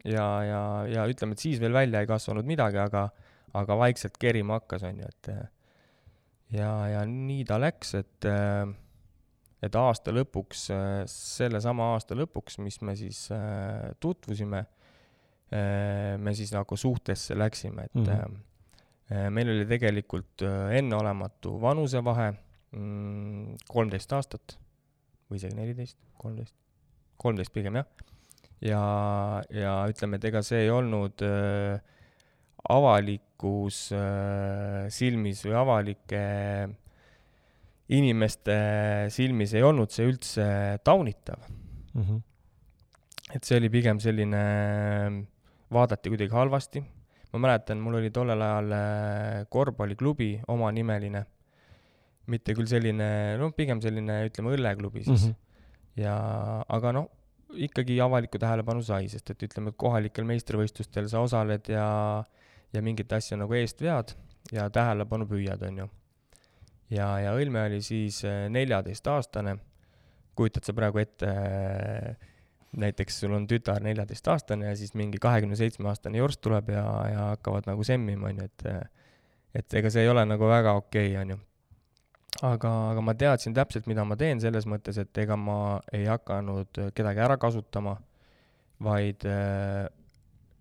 ja, 0.05 0.27
ja, 0.45 0.63
ja 0.89 1.07
ütleme, 1.11 1.37
et 1.37 1.43
siis 1.43 1.61
veel 1.61 1.75
välja 1.77 2.01
ei 2.01 2.09
kasvanud 2.09 2.47
midagi, 2.49 2.81
aga, 2.81 3.09
aga 3.55 3.79
vaikselt 3.79 4.17
kerima 4.21 4.61
hakkas, 4.61 4.85
on 4.89 5.03
ju, 5.03 5.09
et 5.09 5.33
ja, 6.57 6.71
ja 6.95 7.05
nii 7.07 7.45
ta 7.49 7.61
läks, 7.61 7.95
et, 8.01 8.29
et 9.63 9.81
aasta 9.81 10.15
lõpuks, 10.15 10.69
sellesama 11.13 11.93
aasta 11.95 12.19
lõpuks, 12.19 12.61
mis 12.65 12.81
me 12.87 12.97
siis 12.99 13.27
tutvusime, 14.01 14.65
me 15.51 16.37
siis 16.39 16.55
nagu 16.55 16.77
suhtesse 16.79 17.37
läksime, 17.39 17.91
et 17.91 17.95
mm 17.95 18.07
-hmm. 18.07 18.39
Meil 19.11 19.49
oli 19.51 19.67
tegelikult 19.67 20.45
enneolematu 20.77 21.57
vanusevahe, 21.63 22.29
mm, 22.77 23.57
kolmteist 23.69 24.13
aastat 24.15 24.55
või 25.31 25.41
isegi 25.41 25.59
neliteist, 25.59 25.99
kolmteist, 26.21 26.55
kolmteist 27.19 27.55
pigem 27.55 27.81
jah 27.81 27.89
ja, 28.65 28.83
ja 29.53 29.75
ütleme, 29.91 30.19
et 30.19 30.29
ega 30.31 30.43
see 30.45 30.65
ei 30.67 30.71
olnud 30.73 31.25
äh, 31.25 31.81
avalikus 32.71 33.89
äh, 33.97 34.87
silmis 34.93 35.43
või 35.47 35.57
avalike 35.63 36.23
inimeste 37.91 38.57
silmis 39.11 39.55
ei 39.57 39.65
olnud 39.67 39.91
see 39.91 40.07
üldse 40.11 40.47
taunitav 40.87 41.41
mm. 41.49 42.03
-hmm. 42.03 42.21
et 43.35 43.49
see 43.49 43.59
oli 43.59 43.73
pigem 43.73 44.01
selline, 44.01 44.43
vaadati 45.73 46.13
kuidagi 46.13 46.35
halvasti. 46.35 46.85
Ma 47.33 47.43
mäletan, 47.47 47.81
mul 47.83 48.01
oli 48.01 48.11
tollel 48.15 48.43
ajal 48.43 48.73
äh, 48.75 49.45
korvpalliklubi 49.53 50.33
omanimeline, 50.51 51.25
mitte 52.31 52.55
küll 52.59 52.69
selline, 52.71 53.07
noh, 53.41 53.55
pigem 53.57 53.83
selline, 53.83 54.25
ütleme, 54.29 54.55
õlleklubi 54.57 55.05
siis 55.07 55.27
mm. 55.27 55.33
-hmm. 55.33 56.03
ja, 56.05 56.17
aga 56.69 56.93
noh, 56.97 57.09
ikkagi 57.67 57.99
avalikku 58.03 58.39
tähelepanu 58.39 58.83
sai, 58.87 59.09
sest 59.11 59.33
et 59.33 59.47
ütleme, 59.49 59.73
et 59.73 59.79
kohalikel 59.81 60.27
meistrivõistlustel 60.29 61.09
sa 61.11 61.23
osaled 61.25 61.71
ja, 61.73 61.87
ja 62.73 62.83
mingit 62.83 63.13
asja 63.13 63.39
nagu 63.39 63.55
eest 63.59 63.83
vead 63.83 64.15
ja 64.55 64.69
tähelepanu 64.71 65.27
püüad, 65.31 65.63
on 65.67 65.83
ju. 65.85 65.89
ja, 66.91 67.13
ja 67.27 67.35
Õlme 67.39 67.67
oli 67.67 67.83
siis 67.83 68.25
äh, 68.25 68.47
neljateistaastane, 68.51 69.57
kujutad 70.35 70.67
sa 70.67 70.75
praegu 70.75 71.03
ette, 71.03 71.31
äh, 71.31 72.30
näiteks 72.77 73.21
sul 73.21 73.35
on 73.35 73.47
tütar 73.51 73.83
neljateistaastane 73.83 74.69
ja 74.69 74.77
siis 74.77 74.95
mingi 74.95 75.19
kahekümne 75.19 75.57
seitsme 75.59 75.89
aastane 75.91 76.19
jorss 76.19 76.39
tuleb 76.39 76.69
ja, 76.71 76.85
ja 77.11 77.29
hakkavad 77.35 77.67
nagu 77.67 77.85
semmima, 77.85 78.31
on 78.31 78.43
ju, 78.43 78.49
et 78.51 78.67
et 79.55 79.75
ega 79.75 79.91
see 79.91 80.05
ei 80.07 80.09
ole 80.09 80.23
nagu 80.25 80.47
väga 80.47 80.77
okei 80.79 81.09
okay,, 81.11 81.23
on 81.23 81.35
ju 81.35 81.39
aga, 82.47 82.71
aga 82.93 83.05
ma 83.05 83.15
teadsin 83.19 83.55
täpselt, 83.57 83.89
mida 83.91 84.05
ma 84.07 84.17
teen, 84.21 84.41
selles 84.43 84.67
mõttes, 84.71 84.99
et 85.03 85.23
ega 85.23 85.37
ma 85.37 85.81
ei 85.97 86.07
hakanud 86.09 86.83
kedagi 86.97 87.25
ära 87.25 87.37
kasutama, 87.41 87.97
vaid 88.85 89.27
äh, 89.29 89.89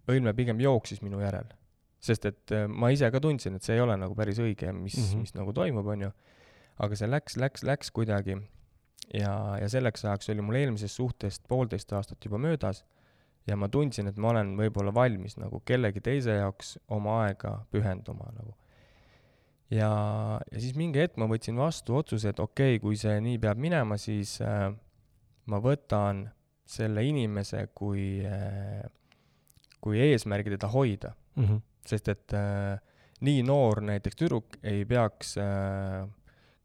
Õilme 0.09 0.31
pigem 0.33 0.57
jooksis 0.57 1.03
minu 1.05 1.19
järel. 1.21 1.45
sest 2.01 2.23
et 2.25 2.51
äh, 2.55 2.63
ma 2.65 2.89
ise 2.89 3.09
ka 3.11 3.19
tundsin, 3.21 3.55
et 3.55 3.63
see 3.63 3.75
ei 3.75 3.83
ole 3.83 3.97
nagu 3.99 4.15
päris 4.17 4.39
õige, 4.39 4.71
mis 4.73 4.95
mm, 4.97 5.03
-hmm. 5.03 5.19
mis 5.21 5.35
nagu 5.35 5.53
toimub, 5.53 5.85
on 5.85 6.01
ju. 6.07 6.11
aga 6.79 6.95
see 6.95 7.07
läks, 7.07 7.37
läks, 7.37 7.63
läks 7.63 7.91
kuidagi 7.91 8.39
ja, 9.13 9.33
ja 9.61 9.69
selleks 9.69 10.05
ajaks 10.05 10.29
oli 10.33 10.45
mul 10.45 10.59
eelmisest 10.61 10.95
suhtest 10.95 11.47
poolteist 11.47 11.93
aastat 11.93 12.25
juba 12.25 12.37
möödas 12.41 12.83
ja 13.47 13.57
ma 13.57 13.69
tundsin, 13.71 14.09
et 14.09 14.17
ma 14.17 14.33
olen 14.33 14.55
võib-olla 14.59 14.93
valmis 14.93 15.37
nagu 15.39 15.61
kellegi 15.65 16.01
teise 16.05 16.37
jaoks 16.37 16.77
oma 16.93 17.23
aega 17.25 17.55
pühenduma 17.73 18.29
nagu 18.35 18.53
ja, 19.73 19.89
ja 20.51 20.61
siis 20.61 20.75
mingi 20.77 21.01
hetk 21.01 21.17
ma 21.21 21.29
võtsin 21.29 21.57
vastu 21.59 21.97
otsuse, 21.99 22.33
et 22.33 22.41
okei 22.41 22.77
okay,, 22.77 22.83
kui 22.83 22.99
see 22.99 23.15
nii 23.23 23.39
peab 23.41 23.61
minema, 23.61 23.97
siis 24.01 24.37
äh, 24.45 24.69
ma 25.49 25.61
võtan 25.63 26.27
selle 26.69 27.03
inimese 27.05 27.67
kui 27.77 28.21
äh,, 28.25 28.85
kui 29.79 30.01
eesmärgi 30.03 30.57
teda 30.57 30.69
hoida 30.73 31.13
mm. 31.35 31.45
-hmm. 31.45 31.61
sest 31.87 32.09
et 32.11 32.33
äh, 32.37 32.77
nii 33.25 33.43
noor 33.43 33.81
näiteks 33.81 34.15
tüdruk 34.15 34.59
ei 34.63 34.85
peaks 34.85 35.37
äh, 35.37 36.07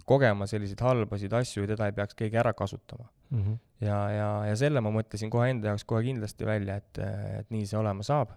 kogema 0.05 0.47
selliseid 0.47 0.81
halbasid 0.85 1.33
asju 1.33 1.65
ja 1.65 1.73
teda 1.75 1.89
ei 1.89 1.97
peaks 1.97 2.15
keegi 2.19 2.37
ära 2.41 2.53
kasutama 2.53 3.07
mm. 3.31 3.43
-hmm. 3.43 3.59
ja, 3.87 3.99
ja, 4.11 4.31
ja 4.51 4.57
selle 4.57 4.81
ma 4.81 4.93
mõtlesin 4.95 5.31
kohe 5.31 5.51
enda 5.51 5.73
jaoks 5.73 5.85
kohe 5.85 6.03
kindlasti 6.05 6.47
välja, 6.47 6.77
et, 6.77 6.99
et 7.41 7.51
nii 7.51 7.67
see 7.67 7.79
olema 7.79 8.03
saab. 8.03 8.37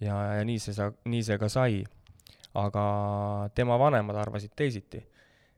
ja, 0.00 0.18
ja 0.36 0.44
nii 0.44 0.58
see 0.58 0.74
sa-, 0.74 0.92
nii 1.04 1.22
see 1.22 1.38
ka 1.38 1.48
sai 1.48 1.82
aga 2.54 2.84
tema 3.54 3.78
vanemad 3.80 4.16
arvasid 4.16 4.52
teisiti. 4.56 5.00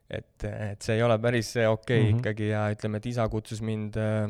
et, 0.09 0.43
et 0.43 0.81
see 0.81 0.95
ei 0.95 1.03
ole 1.03 1.17
päris 1.19 1.55
okei 1.57 1.67
okay 1.69 2.01
mm 2.01 2.09
-hmm. 2.09 2.19
ikkagi 2.19 2.47
ja 2.49 2.69
ütleme, 2.71 2.97
et 2.97 3.05
isa 3.05 3.29
kutsus 3.29 3.61
mind 3.61 3.95
äh, 3.97 4.29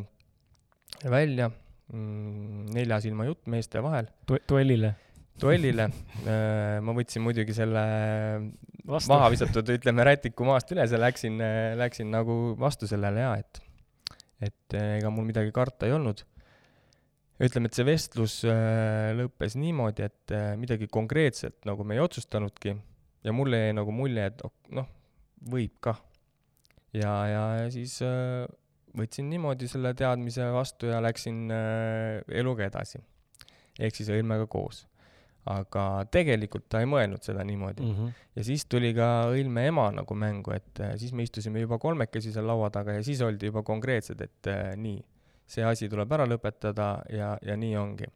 välja 1.12 1.52
mm, 1.94 2.66
nelja 2.74 3.00
silma 3.00 3.26
jutt 3.26 3.48
meeste 3.48 3.84
vahel 3.84 4.08
du. 4.28 4.38
duellile? 4.50 4.96
Duellile 5.42 5.90
äh, 5.90 6.78
ma 6.84 6.96
võtsin 6.96 7.24
muidugi 7.26 7.56
selle 7.58 7.84
vastu. 8.88 9.12
maha 9.12 9.32
visatud, 9.34 9.74
ütleme, 9.76 10.06
rätiku 10.08 10.48
maast 10.48 10.72
üles 10.76 10.94
ja 10.94 11.02
läksin, 11.02 11.42
läksin 11.80 12.14
nagu 12.14 12.56
vastu 12.60 12.88
sellele 12.90 13.26
ja 13.26 13.34
et, 13.42 13.62
et 14.52 14.80
ega 14.80 15.12
mul 15.12 15.28
midagi 15.28 15.52
karta 15.56 15.90
ei 15.90 15.96
olnud 15.98 16.24
ütleme, 17.44 17.70
et 17.70 17.78
see 17.78 17.86
vestlus 17.88 18.40
äh, 18.48 19.12
lõppes 19.18 19.58
niimoodi, 19.60 20.06
et 20.08 20.36
äh, 20.36 20.54
midagi 20.60 20.88
konkreetset 20.92 21.66
nagu 21.68 21.84
me 21.88 21.98
ei 21.98 22.04
otsustanudki 22.04 22.76
ja 23.26 23.34
mulle 23.36 23.66
jäi 23.66 23.74
nagu 23.76 23.96
mulje, 23.96 24.30
et 24.32 24.44
noh, 24.76 24.88
võib 25.52 25.76
kah. 25.84 26.00
ja, 26.96 27.14
ja, 27.28 27.44
siis 27.74 27.98
äh, 28.06 28.46
võtsin 28.96 29.28
niimoodi 29.32 29.68
selle 29.68 29.92
teadmise 29.98 30.48
vastu 30.56 30.88
ja 30.88 31.02
läksin 31.04 31.52
eluga 31.52 32.70
edasi. 32.70 33.02
ehk 33.80 33.98
siis 33.98 34.08
Õilmega 34.16 34.48
koos. 34.48 34.86
Aga 35.46 36.06
tegelikult 36.12 36.66
ta 36.70 36.80
ei 36.82 36.88
mõelnud 36.90 37.22
seda 37.22 37.44
niimoodi 37.46 37.84
mm. 37.84 37.98
-hmm. 37.98 38.30
ja 38.36 38.44
siis 38.44 38.66
tuli 38.66 38.94
ka 38.98 39.30
Õilme 39.30 39.68
ema 39.70 39.92
nagu 39.94 40.16
mängu, 40.18 40.52
et 40.56 40.82
siis 40.98 41.14
me 41.14 41.24
istusime 41.24 41.62
juba 41.62 41.78
kolmekesi 41.78 42.32
seal 42.34 42.48
laua 42.48 42.70
taga 42.74 42.98
ja 42.98 43.04
siis 43.04 43.22
oldi 43.22 43.52
juba 43.52 43.64
konkreetsed, 43.64 44.22
et 44.22 44.50
nii 44.78 45.04
see 45.50 45.66
asi 45.66 45.90
tuleb 45.92 46.12
ära 46.18 46.28
lõpetada 46.30 46.90
ja, 47.14 47.34
ja 47.46 47.58
nii 47.58 47.74
ongi. 47.78 48.08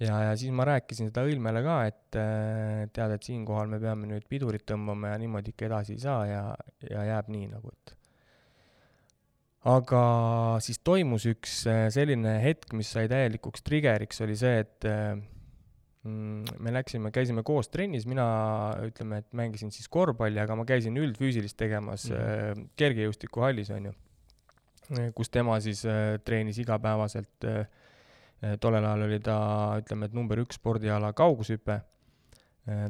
ja, 0.00 0.20
ja 0.28 0.34
siis 0.38 0.52
ma 0.54 0.66
rääkisin 0.68 1.10
seda 1.10 1.24
Õilmele 1.26 1.62
ka, 1.64 1.78
et 1.88 2.18
äh, 2.20 2.82
tead, 2.94 3.14
et 3.16 3.28
siinkohal 3.28 3.70
me 3.70 3.80
peame 3.82 4.10
nüüd 4.10 4.28
pidurit 4.28 4.66
tõmbama 4.68 5.14
ja 5.14 5.22
niimoodi 5.22 5.54
ikka 5.54 5.70
edasi 5.70 5.96
ei 5.96 6.02
saa 6.04 6.26
ja, 6.28 6.42
ja 6.90 7.06
jääb 7.14 7.32
nii 7.32 7.48
nagu, 7.54 7.72
et 7.72 7.94
aga 9.68 10.02
siis 10.64 10.80
toimus 10.84 11.26
üks 11.32 11.62
äh, 11.70 11.88
selline 11.94 12.38
hetk, 12.44 12.76
mis 12.76 12.92
sai 12.92 13.08
täielikuks 13.10 13.64
trigeriks, 13.66 14.20
oli 14.24 14.36
see, 14.38 14.62
et 14.66 14.88
äh, 14.88 15.16
me 16.04 16.72
läksime, 16.72 17.10
käisime 17.12 17.42
koos 17.42 17.68
trennis, 17.68 18.06
mina 18.06 18.26
ütleme, 18.86 19.18
et 19.22 19.32
mängisin 19.36 19.72
siis 19.74 19.88
korvpalli, 19.92 20.38
aga 20.40 20.54
ma 20.56 20.64
käisin 20.68 20.96
üldfüüsilist 20.96 21.56
tegemas 21.58 22.06
mm 22.10 22.16
-hmm. 22.16 22.68
kergejõustikuhallis, 22.78 23.70
on 23.74 23.90
ju 23.90 23.94
kus 25.14 25.30
tema 25.30 25.58
siis 25.60 25.84
äh, 25.86 26.16
treenis 26.24 26.58
igapäevaselt. 26.58 27.44
Äh, 27.44 27.66
äh, 28.44 28.56
tollel 28.60 28.84
ajal 28.84 29.06
oli 29.08 29.20
ta, 29.20 29.38
ütleme, 29.82 30.08
et 30.08 30.16
number 30.16 30.40
üks 30.44 30.60
spordiala 30.60 31.12
kaugushüpe. 31.12 31.82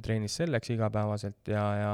treenis 0.02 0.34
selleks 0.34 0.72
igapäevaselt 0.74 1.48
ja, 1.52 1.64
ja 1.78 1.90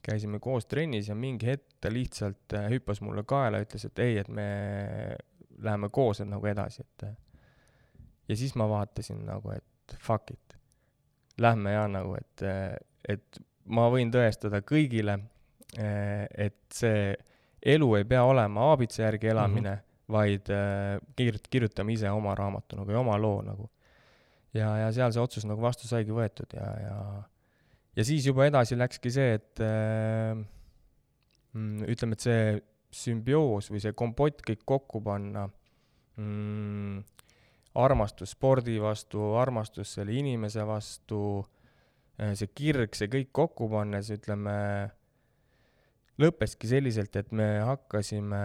käisime 0.00 0.38
koos 0.40 0.64
trennis 0.64 1.10
ja 1.10 1.14
mingi 1.14 1.44
hetk 1.44 1.74
ta 1.84 1.90
lihtsalt 1.92 2.54
hüppas 2.72 3.02
mulle 3.04 3.20
kaela 3.28 3.60
ütles, 3.60 3.84
et 3.84 4.00
ei, 4.00 4.14
et 4.16 4.30
me 4.32 4.46
läheme 5.60 5.90
koos 5.92 6.22
nagu 6.24 6.48
edasi, 6.48 6.86
et. 6.86 7.04
ja 8.30 8.36
siis 8.36 8.54
ma 8.56 8.64
vaatasin 8.70 9.20
nagu, 9.28 9.52
et 9.52 9.75
fuck 10.02 10.30
it, 10.34 10.56
lähme 11.38 11.72
ja 11.72 11.86
nagu, 11.90 12.16
et, 12.18 12.44
et 13.08 13.40
ma 13.66 13.88
võin 13.92 14.10
tõestada 14.14 14.62
kõigile, 14.66 15.18
et 15.76 16.58
see 16.72 17.14
elu 17.66 17.88
ei 17.98 18.06
pea 18.08 18.22
olema 18.24 18.70
aabitsa 18.70 19.02
järgi 19.02 19.32
elamine 19.32 19.72
mm, 19.72 19.80
-hmm. 19.80 20.12
vaid 20.12 20.50
kirjut-, 21.18 21.48
kirjutame 21.50 21.92
ise 21.92 22.10
oma 22.10 22.34
raamatu 22.34 22.76
nagu 22.78 22.90
ja 22.90 23.00
oma 23.00 23.16
loo 23.18 23.42
nagu. 23.42 23.70
ja, 24.54 24.76
ja 24.78 24.92
seal 24.92 25.12
see 25.12 25.22
otsus 25.22 25.44
nagu 25.44 25.60
vastu 25.62 25.88
saigi 25.88 26.14
võetud 26.14 26.54
ja, 26.56 26.68
ja, 26.80 26.98
ja 27.96 28.04
siis 28.04 28.26
juba 28.26 28.46
edasi 28.46 28.78
läkski 28.78 29.10
see, 29.10 29.34
et 29.34 29.60
äh, 29.60 30.38
ütleme, 31.88 32.16
et 32.16 32.24
see 32.24 32.62
sümbioos 32.96 33.70
või 33.72 33.82
see 33.82 33.92
kompott 33.96 34.42
kõik 34.46 34.62
kokku 34.68 35.02
panna 35.04 35.46
mm,, 36.16 37.02
armastus 37.76 38.32
spordi 38.36 38.78
vastu, 38.80 39.34
armastus 39.36 39.96
selle 39.98 40.14
inimese 40.16 40.64
vastu, 40.66 41.20
äh, 42.20 42.32
see 42.38 42.48
kirg, 42.54 42.96
see 42.96 43.10
kõik 43.12 43.32
kokku 43.36 43.68
pannes, 43.72 44.10
ütleme 44.14 44.56
lõppeski 46.20 46.70
selliselt, 46.70 47.16
et 47.20 47.32
me 47.36 47.48
hakkasime 47.66 48.42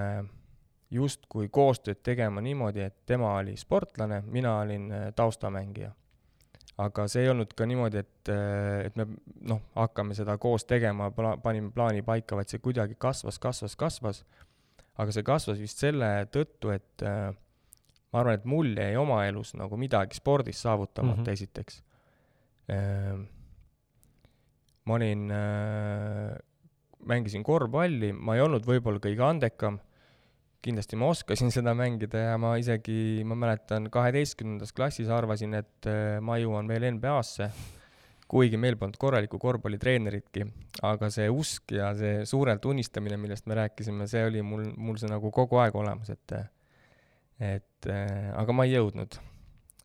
justkui 0.92 1.48
koostööd 1.50 2.02
tegema 2.04 2.44
niimoodi, 2.44 2.84
et 2.84 2.98
tema 3.08 3.36
oli 3.40 3.56
sportlane, 3.58 4.22
mina 4.28 4.58
olin 4.60 4.92
äh, 4.92 5.10
taustamängija. 5.16 5.92
aga 6.82 7.04
see 7.12 7.22
ei 7.22 7.30
olnud 7.30 7.52
ka 7.54 7.66
niimoodi, 7.70 8.02
et, 8.02 8.30
äh, 8.34 8.88
et 8.88 8.96
me 9.00 9.06
noh, 9.48 9.62
hakkame 9.76 10.16
seda 10.18 10.38
koos 10.42 10.66
tegema, 10.66 11.12
pla-, 11.16 11.38
panime 11.44 11.72
plaani 11.72 12.02
paika, 12.02 12.36
vaid 12.36 12.52
see 12.52 12.60
kuidagi 12.60 12.98
kasvas, 13.00 13.40
kasvas, 13.40 13.76
kasvas. 13.76 14.24
aga 14.98 15.16
see 15.16 15.24
kasvas 15.24 15.60
vist 15.60 15.80
selle 15.80 16.10
tõttu, 16.34 16.74
et 16.76 17.06
äh, 17.08 17.32
ma 18.12 18.20
arvan, 18.20 18.40
et 18.40 18.46
mul 18.46 18.74
jäi 18.76 18.96
oma 19.00 19.24
elus 19.28 19.54
nagu 19.56 19.78
midagi 19.80 20.18
spordis 20.20 20.62
saavutamata 20.62 21.22
mm 21.22 21.26
-hmm. 21.26 21.32
esiteks. 21.32 21.84
ma 24.86 24.94
olin 24.94 25.32
mängisin 27.08 27.44
korvpalli, 27.44 28.12
ma 28.14 28.36
ei 28.38 28.44
olnud 28.46 28.66
võib-olla 28.68 29.02
kõige 29.02 29.26
andekam, 29.26 29.80
kindlasti 30.62 31.00
ma 31.00 31.10
oskasin 31.12 31.52
seda 31.58 31.74
mängida 31.78 32.28
ja 32.30 32.40
ma 32.42 32.56
isegi, 32.62 33.26
ma 33.28 33.38
mäletan, 33.40 33.90
kaheteistkümnendas 33.94 34.74
klassis 34.78 35.12
arvasin, 35.12 35.58
et 35.62 35.90
äh, 35.90 36.18
ma 36.24 36.38
jõuan 36.42 36.70
veel 36.70 36.88
NBA-sse, 36.98 37.50
kuigi 38.32 38.60
meil 38.62 38.78
polnud 38.80 38.96
korralikku 39.02 39.42
korvpallitreeneritki, 39.42 40.46
aga 40.88 41.10
see 41.12 41.28
usk 41.34 41.74
ja 41.76 41.92
see 41.98 42.22
suurelt 42.30 42.66
unistamine, 42.70 43.18
millest 43.20 43.50
me 43.52 43.58
rääkisime, 43.60 44.08
see 44.08 44.24
oli 44.30 44.44
mul, 44.46 44.70
mul 44.78 45.00
see 45.02 45.12
nagu 45.12 45.34
kogu 45.36 45.60
aeg 45.60 45.76
olemas, 45.76 46.14
et 46.14 46.38
et 47.42 47.90
äh, 47.90 48.32
aga 48.38 48.56
ma 48.56 48.68
ei 48.68 48.76
jõudnud. 48.76 49.18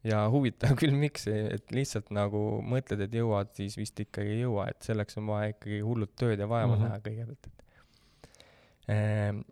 ja 0.07 0.21
huvitav 0.31 0.77
küll, 0.81 0.95
miks, 0.95 1.27
et 1.27 1.73
lihtsalt 1.75 2.13
nagu 2.15 2.61
mõtled, 2.63 3.01
et 3.07 3.15
jõuad, 3.17 3.51
siis 3.59 3.79
vist 3.79 3.99
ikkagi 4.05 4.37
ei 4.37 4.43
jõua, 4.45 4.69
et 4.71 4.87
selleks 4.87 5.19
on 5.19 5.33
vaja 5.33 5.55
ikkagi 5.57 5.81
hullult 5.83 6.15
tööd 6.21 6.39
ja 6.39 6.49
vaeva 6.49 6.75
mm 6.75 6.77
-hmm. 6.77 6.89
näha 6.89 7.01
kõigepealt, 7.09 7.49
et 7.49 8.95
ehm, 8.95 9.43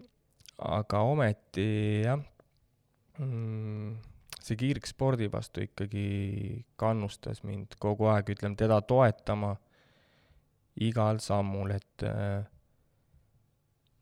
aga 0.59 1.01
ometi 1.11 1.69
jah 2.05 2.21
mm,, 3.19 3.97
see 4.45 4.57
kirg 4.61 4.87
spordi 4.87 5.31
vastu 5.33 5.65
ikkagi 5.65 6.65
kannustas 6.77 7.43
mind 7.43 7.75
kogu 7.81 8.11
aeg, 8.13 8.35
ütleme, 8.37 8.57
teda 8.57 8.81
toetama 8.83 9.57
igal 10.85 11.21
sammul, 11.23 11.71
et 11.71 12.05
äh, 12.07 12.45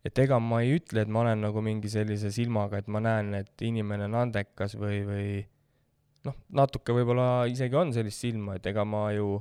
et 0.02 0.18
ega 0.18 0.38
ma 0.42 0.60
ei 0.64 0.76
ütle, 0.78 1.04
et 1.04 1.10
ma 1.12 1.22
olen 1.22 1.44
nagu 1.46 1.62
mingi 1.64 1.90
sellise 1.90 2.32
silmaga, 2.34 2.82
et 2.82 2.90
ma 2.90 3.02
näen, 3.02 3.34
et 3.38 3.66
inimene 3.66 4.08
on 4.08 4.18
andekas 4.24 4.74
või, 4.78 5.02
või 5.06 5.26
noh, 6.26 6.38
natuke 6.58 6.94
võib-olla 6.96 7.46
isegi 7.50 7.78
on 7.78 7.92
sellist 7.94 8.24
silma, 8.24 8.58
et 8.58 8.66
ega 8.70 8.84
ma 8.88 9.08
ju 9.14 9.36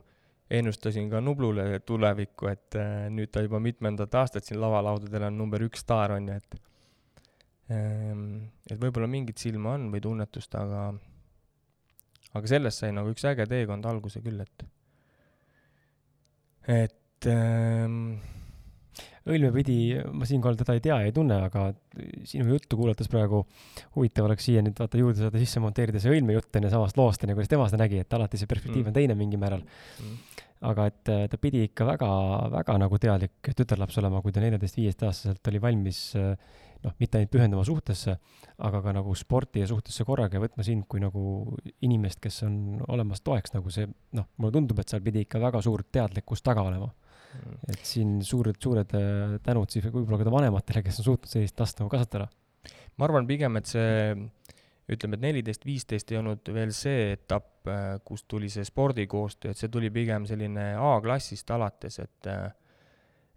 ennustasin 0.51 1.07
ka 1.11 1.21
Nublule 1.23 1.79
tulevikku, 1.87 2.49
et 2.51 2.77
äh, 2.79 3.07
nüüd 3.13 3.31
ta 3.31 3.43
juba 3.45 3.61
mitmendat 3.63 4.15
aastat 4.19 4.47
siin 4.47 4.59
lavalaudadel 4.61 5.29
on 5.29 5.39
number 5.39 5.63
üks 5.63 5.85
staar, 5.85 6.17
on 6.17 6.27
ju, 6.27 6.35
et 6.41 6.59
ähm, 7.71 8.27
et 8.67 8.77
võib-olla 8.81 9.07
mingit 9.11 9.39
silma 9.41 9.77
on 9.77 9.87
või 9.93 10.03
tunnetust, 10.03 10.57
aga 10.59 10.89
aga 12.31 12.47
sellest 12.47 12.83
sai 12.83 12.91
nagu 12.95 13.11
üks 13.11 13.25
äge 13.27 13.47
teekond 13.49 13.87
alguse 13.87 14.21
küll, 14.23 14.43
et 14.43 14.67
et 16.67 17.31
ähm, 17.31 18.19
Õilme 19.29 19.51
pidi, 19.53 19.75
ma 20.17 20.25
siinkohal 20.25 20.57
teda 20.57 20.73
ei 20.73 20.81
tea 20.81 20.95
ja 21.03 21.09
ei 21.09 21.13
tunne, 21.13 21.35
aga 21.45 21.67
sinu 22.25 22.47
juttu 22.55 22.79
kuulates 22.79 23.09
praegu 23.11 23.43
huvitav 23.95 24.25
oleks 24.25 24.47
siia 24.47 24.63
nüüd 24.65 24.79
vaata 24.81 24.97
juurde 24.97 25.21
saada 25.21 25.41
sisse 25.41 25.61
monteerida 25.61 26.01
see 26.01 26.15
Õilme 26.15 26.33
jutt 26.33 26.57
enne 26.57 26.71
samast 26.73 26.97
loost, 26.97 27.21
onju, 27.25 27.35
kuidas 27.37 27.51
tema 27.51 27.67
seda 27.69 27.83
nägi, 27.83 27.99
et 28.01 28.17
alati 28.17 28.39
see 28.41 28.49
perspektiiv 28.49 28.81
mm. 28.81 28.89
on 28.89 28.97
teine 28.97 29.17
mingil 29.19 29.41
määral 29.41 29.61
mm.. 29.61 30.39
aga 30.71 30.87
et 30.89 31.13
äh, 31.13 31.27
ta 31.29 31.37
pidi 31.41 31.67
ikka 31.67 31.85
väga, 31.91 32.09
väga 32.55 32.79
nagu 32.81 33.01
teadlik 33.03 33.51
tütarlaps 33.61 34.01
olema, 34.01 34.23
kui 34.25 34.33
ta 34.33 34.41
neljateist-viieteistaastaselt 34.41 35.53
oli 35.53 35.61
valmis 35.61 36.01
noh, 36.81 36.95
mitte 36.97 37.19
ainult 37.19 37.33
pühenduma 37.35 37.65
suhtesse, 37.67 38.15
aga 38.65 38.81
ka 38.81 38.95
nagu 38.97 39.13
sporti 39.17 39.61
ja 39.61 39.69
suhtesse 39.69 40.05
korraga 40.07 40.39
ja 40.39 40.43
võtma 40.47 40.65
sind 40.65 40.87
kui 40.89 41.03
nagu 41.03 41.23
inimest, 41.85 42.21
kes 42.23 42.41
on 42.47 42.55
olemas 42.89 43.21
toeks, 43.21 43.53
nagu 43.53 43.69
see, 43.73 43.85
noh, 44.17 44.31
mulle 44.41 44.57
tundub, 44.57 44.81
et 44.81 44.89
seal 44.89 45.05
pidi 45.05 45.27
ikka 45.27 45.41
väga 45.43 45.61
suur 45.61 45.85
teadlikkus 45.93 46.41
taga 46.45 46.65
olema 46.65 46.89
et 47.71 47.81
siin 47.87 48.19
suured, 48.25 48.57
suured 48.61 48.93
äh, 48.97 49.37
tänud 49.45 49.71
siis 49.71 49.85
võib-olla 49.87 50.19
ka 50.21 50.33
vanematele, 50.33 50.83
kes 50.85 51.01
on 51.01 51.07
suutnud 51.11 51.31
sellist 51.31 51.59
last 51.61 51.81
nagu 51.81 51.91
kasvatada. 51.91 52.27
ma 52.97 53.07
arvan 53.07 53.27
pigem, 53.29 53.57
et 53.57 53.69
see, 53.71 54.15
ütleme, 54.91 55.17
et 55.17 55.25
neliteist, 55.25 55.65
viisteist 55.65 56.11
ei 56.11 56.19
olnud 56.19 56.51
veel 56.53 56.73
see 56.75 57.11
etapp, 57.15 57.67
äh, 57.71 57.95
kust 58.05 58.27
tuli 58.31 58.51
see 58.51 58.65
spordikoostöö, 58.67 59.53
et 59.53 59.61
see 59.61 59.71
tuli 59.71 59.91
pigem 59.93 60.27
selline 60.29 60.73
A-klassist 60.77 61.51
alates, 61.55 62.01
et 62.03 62.31
äh, 62.31 62.49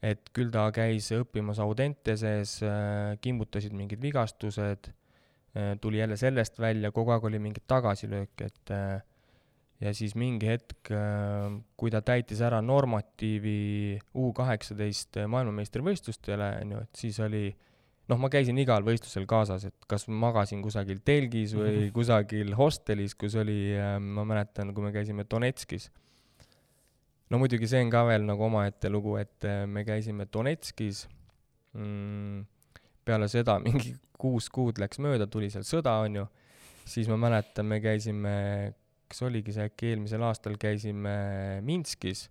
et 0.04 0.28
küll 0.36 0.50
ta 0.52 0.66
käis 0.68 1.06
õppimas 1.16 1.56
Audenteses, 1.64 2.58
kimbutasid 3.24 3.72
mingid 3.72 4.02
vigastused, 4.02 4.90
tuli 5.80 5.96
jälle 5.96 6.18
sellest 6.20 6.58
välja, 6.60 6.90
kogu 6.92 7.14
aeg 7.14 7.24
oli 7.24 7.40
mingit 7.40 7.64
tagasilööki, 7.72 8.50
et 8.50 8.72
ja 9.84 9.92
siis 9.96 10.14
mingi 10.18 10.48
hetk, 10.48 10.90
äh, 10.94 11.52
kui 11.76 11.92
ta 11.92 12.00
täitis 12.04 12.40
ära 12.44 12.62
normatiivi 12.64 14.00
U 14.20 14.32
kaheksateist 14.36 15.20
maailmameistrivõistlustele, 15.28 16.50
on 16.62 16.74
ju, 16.74 16.82
et 16.86 17.04
siis 17.04 17.20
oli 17.24 17.46
noh, 18.10 18.20
ma 18.20 18.30
käisin 18.32 18.58
igal 18.60 18.84
võistlusel 18.86 19.26
kaasas, 19.28 19.66
et 19.68 19.88
kas 19.88 20.06
magasin 20.08 20.62
kusagil 20.64 21.00
telgis 21.06 21.54
või 21.56 21.88
kusagil 21.96 22.54
hostelis, 22.58 23.16
kus 23.18 23.36
oli, 23.40 23.58
äh, 23.76 23.96
ma 24.00 24.26
mäletan, 24.28 24.74
kui 24.76 24.86
me 24.86 24.94
käisime 24.94 25.26
Donetskis. 25.30 25.90
no 27.30 27.40
muidugi 27.40 27.68
see 27.68 27.82
on 27.82 27.90
ka 27.92 28.04
veel 28.06 28.26
nagu 28.28 28.48
omaette 28.48 28.90
lugu, 28.92 29.16
et 29.20 29.48
äh, 29.48 29.64
me 29.66 29.84
käisime 29.84 30.28
Donetskis 30.32 31.06
mm,, 31.72 32.44
peale 33.04 33.28
seda 33.28 33.58
mingi 33.66 33.94
kuus 34.20 34.48
kuud 34.48 34.78
läks 34.80 35.00
mööda, 35.02 35.26
tuli 35.26 35.50
seal 35.52 35.66
sõda, 35.66 35.98
on 36.04 36.22
ju, 36.22 36.26
siis 36.88 37.08
ma 37.10 37.18
mäletan, 37.20 37.68
me 37.68 37.80
käisime 37.84 38.34
kas 39.10 39.24
oligi 39.26 39.54
see 39.54 39.66
äkki 39.68 39.92
eelmisel 39.92 40.24
aastal 40.26 40.56
käisime 40.60 41.14
Minskis, 41.66 42.26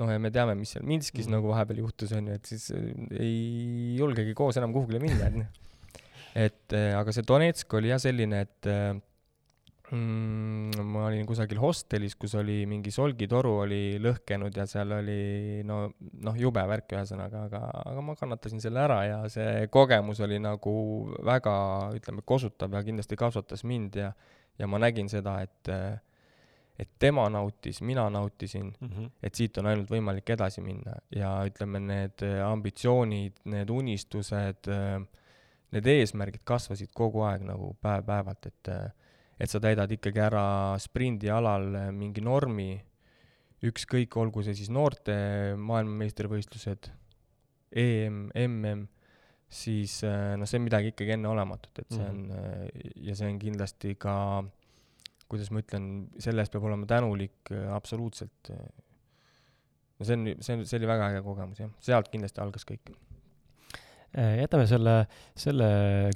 noh, 0.00 0.10
ja 0.10 0.20
me 0.22 0.32
teame, 0.34 0.56
mis 0.58 0.74
seal 0.74 0.86
Minskis 0.88 1.28
mm. 1.28 1.36
nagu 1.36 1.50
vahepeal 1.52 1.82
juhtus, 1.84 2.14
on 2.16 2.30
ju, 2.30 2.38
et 2.38 2.52
siis 2.52 2.68
äh, 2.74 2.92
ei 3.20 3.96
julgegi 3.98 4.36
koos 4.38 4.58
enam 4.60 4.74
kuhugile 4.74 5.02
minna, 5.02 5.30
et 5.30 5.40
noh. 5.42 5.98
et 6.46 6.76
äh, 6.76 6.92
aga 6.98 7.14
see 7.14 7.26
Donetsk 7.26 7.76
oli 7.78 7.92
jah 7.92 8.02
selline, 8.02 8.44
et 8.46 8.70
äh, 8.70 8.94
mm, 9.92 10.84
ma 10.90 11.06
olin 11.08 11.26
kusagil 11.28 11.60
hostelis, 11.62 12.16
kus 12.20 12.34
oli 12.40 12.62
mingi 12.70 12.92
solgitoru 12.94 13.54
oli 13.64 13.80
lõhkenud 14.02 14.56
ja 14.56 14.66
seal 14.70 14.94
oli 14.96 15.62
no, 15.66 15.80
noh, 16.24 16.38
jube 16.38 16.62
värk 16.70 16.96
ühesõnaga, 16.96 17.46
aga, 17.48 17.62
aga 17.84 18.04
ma 18.04 18.16
kannatasin 18.18 18.62
selle 18.64 18.82
ära 18.84 19.00
ja 19.08 19.18
see 19.32 19.66
kogemus 19.72 20.22
oli 20.24 20.40
nagu 20.42 20.74
väga, 21.26 21.56
ütleme, 21.98 22.24
kosutav 22.26 22.74
ja 22.74 22.84
kindlasti 22.86 23.18
kasvatas 23.20 23.66
mind 23.68 24.00
ja 24.00 24.14
ja 24.58 24.66
ma 24.70 24.80
nägin 24.82 25.08
seda, 25.08 25.40
et 25.42 25.72
et 26.74 26.90
tema 26.98 27.28
nautis, 27.30 27.78
mina 27.86 28.08
nautisin 28.10 28.72
mm, 28.80 28.88
-hmm. 28.88 29.10
et 29.22 29.34
siit 29.34 29.58
on 29.58 29.66
ainult 29.70 29.90
võimalik 29.90 30.30
edasi 30.30 30.60
minna 30.60 30.96
ja 31.14 31.30
ütleme, 31.46 31.78
need 31.78 32.24
ambitsioonid, 32.46 33.44
need 33.44 33.70
unistused, 33.70 34.70
need 35.70 35.86
eesmärgid 35.86 36.42
kasvasid 36.44 36.90
kogu 36.94 37.22
aeg 37.22 37.46
nagu 37.46 37.76
päev-päevalt, 37.80 38.46
et 38.46 38.72
et 39.40 39.50
sa 39.50 39.60
täidad 39.60 39.90
ikkagi 39.90 40.20
ära 40.22 40.78
sprindialal 40.78 41.92
mingi 41.92 42.22
normi, 42.22 42.84
ükskõik, 43.64 44.16
olgu 44.20 44.44
see 44.46 44.54
siis 44.54 44.70
noorte 44.70 45.14
maailmameistrivõistlused, 45.58 46.90
EM, 47.74 48.28
MM, 48.34 48.86
siis 49.54 50.00
noh, 50.02 50.48
see 50.50 50.58
on 50.58 50.64
midagi 50.66 50.90
ikkagi 50.90 51.14
enneolematut, 51.14 51.78
et 51.78 51.94
see 51.94 52.04
on 52.04 52.20
mm 52.26 52.36
-hmm. 52.36 52.92
ja 53.06 53.14
see 53.14 53.28
on 53.30 53.38
kindlasti 53.38 53.94
ka 54.00 54.14
äh, 54.40 54.48
kuidas 55.30 55.50
ma 55.54 55.62
ütlen, 55.64 55.88
selle 56.22 56.44
eest 56.44 56.52
peab 56.54 56.66
olema 56.68 56.88
tänulik 56.88 57.52
äh, 57.54 57.70
absoluutselt. 57.74 58.52
Äh. 58.52 58.68
no 59.98 60.06
see 60.06 60.18
on, 60.18 60.28
see 60.42 60.58
on, 60.58 60.68
see 60.68 60.78
oli 60.80 60.90
väga 60.90 61.10
äge 61.12 61.24
kogemus 61.26 61.64
jah, 61.64 61.72
sealt 61.84 62.10
kindlasti 62.12 62.42
algas 62.44 62.66
kõik. 62.68 62.92
Äh, 64.14 64.36
jätame 64.38 64.66
selle, 64.70 64.94
selle 65.38 65.68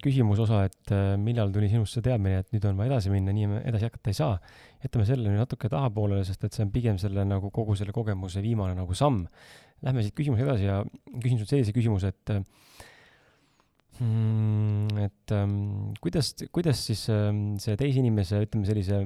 küsimuse 0.03 0.45
osa, 0.45 0.65
et 0.69 0.93
millal 1.23 1.51
tuli 1.55 1.71
sinust 1.73 1.97
see 1.97 2.05
teadmine, 2.07 2.45
et 2.45 2.53
nüüd 2.55 2.69
on 2.71 2.79
vaja 2.79 2.93
edasi 2.95 3.13
minna, 3.15 3.35
nii 3.35 3.49
me 3.51 3.63
edasi 3.67 3.89
jätkata 3.89 4.13
ei 4.13 4.19
saa. 4.19 4.37
jätame 4.85 5.09
selle 5.09 5.33
nüüd 5.33 5.43
natuke 5.43 5.71
tahapoolele, 5.73 6.27
sest 6.27 6.47
et 6.47 6.55
see 6.55 6.67
on 6.67 6.75
pigem 6.75 7.01
selle 7.03 7.27
nagu 7.27 7.51
kogu 7.55 7.75
selle 7.79 7.95
kogemuse 7.97 8.45
viimane 8.45 8.77
nagu 8.79 8.95
samm. 8.99 9.25
Lähme 9.83 10.03
siit 10.03 10.15
küsimuse 10.19 10.43
edasi 10.47 10.67
ja 10.67 10.83
küsin 11.23 11.39
sult 11.39 11.51
sellise 11.51 11.75
küsimuse, 11.75 12.11
et 12.11 12.33
mm,? 14.01 15.01
et 15.05 15.35
ähm, 15.35 15.95
kuidas, 16.03 16.33
kuidas 16.55 16.85
siis 16.89 17.07
ähm, 17.13 17.59
see 17.63 17.77
teise 17.81 18.01
inimese, 18.03 18.43
ütleme 18.47 18.69
sellise, 18.69 19.01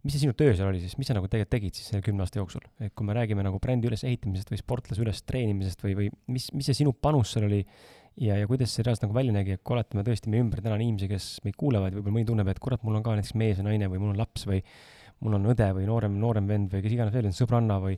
mis 0.00 0.16
see 0.16 0.24
sinu 0.24 0.34
töö 0.38 0.54
seal 0.56 0.70
oli 0.70 0.82
siis, 0.82 0.96
mis 1.00 1.10
sa 1.10 1.16
nagu 1.16 1.30
tegelikult 1.30 1.54
tegid 1.56 1.78
siis 1.78 1.90
selle 1.92 2.04
kümne 2.04 2.24
aasta 2.24 2.40
jooksul, 2.40 2.64
et 2.82 2.94
kui 2.96 3.06
me 3.06 3.16
räägime 3.16 3.44
nagu 3.46 3.60
brändi 3.62 3.90
ülesehitamisest 3.90 4.52
või 4.52 4.60
sportlase 4.62 5.04
üles 5.04 5.24
treenimisest 5.28 5.82
või, 5.86 5.96
või 5.98 6.12
mis, 6.32 6.50
mis 6.56 6.70
see 6.70 6.82
sinu 6.82 6.94
panus 6.96 7.34
seal 7.34 7.48
oli 7.48 7.64
ja, 8.20 8.38
ja 8.38 8.46
kuidas 8.50 8.74
see 8.74 8.86
reaalselt 8.86 9.08
nagu 9.08 9.16
välja 9.16 9.34
nägi, 9.36 9.56
et 9.56 9.64
kui 9.64 9.76
oletame 9.76 10.04
tõesti 10.06 10.32
meie 10.32 10.44
ümber 10.44 10.62
täna 10.64 10.78
on 10.78 10.86
inimesi, 10.86 11.10
kes 11.10 11.28
meid 11.46 11.58
kuulevad, 11.60 11.94
võib-olla 11.96 12.18
mõni 12.18 12.30
tunneb, 12.30 12.50
et 12.50 12.62
kurat, 12.62 12.82
mul 12.86 12.98
on 12.98 13.06
ka 13.06 13.14
näiteks 13.18 13.36
mees 13.38 13.60
või 13.60 13.70
naine 13.70 13.90
või 13.92 14.02
mul 14.02 14.14
on 14.14 14.20
laps 14.20 14.46
või 14.48 14.62
mul 15.20 15.36
on 15.36 15.48
õde 15.52 15.68
või 15.76 15.86
noorem, 15.88 16.16
noorem 16.20 16.46
vend 16.48 16.72
või 16.72 16.82
kes 16.84 16.96
iganes 16.96 17.14
veel, 17.14 17.28
sõbranna 17.36 17.76
või, 17.82 17.96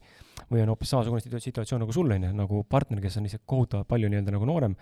või 0.50 0.64
on 0.64 0.72
hoopis 0.72 0.90
samasugune 0.90 1.42
situatsioon 1.42 1.84
nagu 1.84 1.94
sul, 1.94 2.10
on 2.10 2.26
ju, 2.26 2.30
nagu 2.34 2.62
partner, 2.68 3.02
kes 3.02 3.18
on 3.18 3.28
lihtsalt 3.28 3.44
kohutavalt 3.46 3.90
palju 3.90 4.10
nii-öelda 4.10 4.34
nagu 4.34 4.48
noorem 4.48 4.74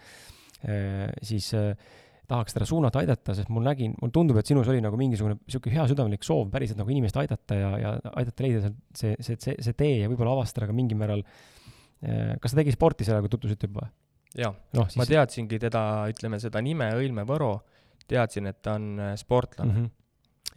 siis 1.22 1.52
äh, 1.56 1.72
tahaks 2.30 2.54
teda 2.54 2.66
suunata, 2.68 3.02
aidata, 3.02 3.34
sest 3.36 3.50
mul 3.52 3.64
nägin, 3.66 3.94
mulle 3.98 4.14
tundub, 4.14 4.38
et 4.40 4.50
sinus 4.50 4.68
oli 4.70 4.82
nagu 4.84 4.98
mingisugune 4.98 5.38
niisugune 5.40 5.78
heasüdamlik 5.80 6.26
soov 6.26 6.50
päriselt 6.52 6.78
nagu 6.78 6.92
inimest 6.94 7.18
aidata 7.18 7.58
ja, 7.58 7.70
ja 7.80 7.94
aidata 8.20 8.46
leida 8.46 8.60
see, 8.94 9.16
see, 9.18 9.38
see, 9.40 9.56
see 9.58 9.78
tee 9.78 9.96
ja 10.02 10.10
võib-olla 10.10 10.36
avastada 10.38 10.68
ka 10.70 10.76
mingil 10.76 11.00
määral, 11.00 11.24
äh, 12.04 12.36
kas 12.42 12.54
ta 12.54 12.60
tegi 12.60 12.74
sporti 12.76 13.08
seal, 13.08 13.22
kui 13.24 13.32
tutvusite 13.32 13.70
juba? 13.70 13.88
jaa 14.38 14.52
no,, 14.52 14.84
siis... 14.86 14.98
ma 15.00 15.08
teadsingi 15.10 15.58
teda, 15.58 15.84
ütleme 16.12 16.38
seda 16.42 16.62
nime 16.62 16.92
Õilme 17.00 17.26
Võro, 17.26 17.54
teadsin, 18.10 18.46
et 18.52 18.60
ta 18.62 18.76
on 18.78 18.92
sportlane 19.18 19.72
mm. 19.72 19.80
-hmm 19.80 19.96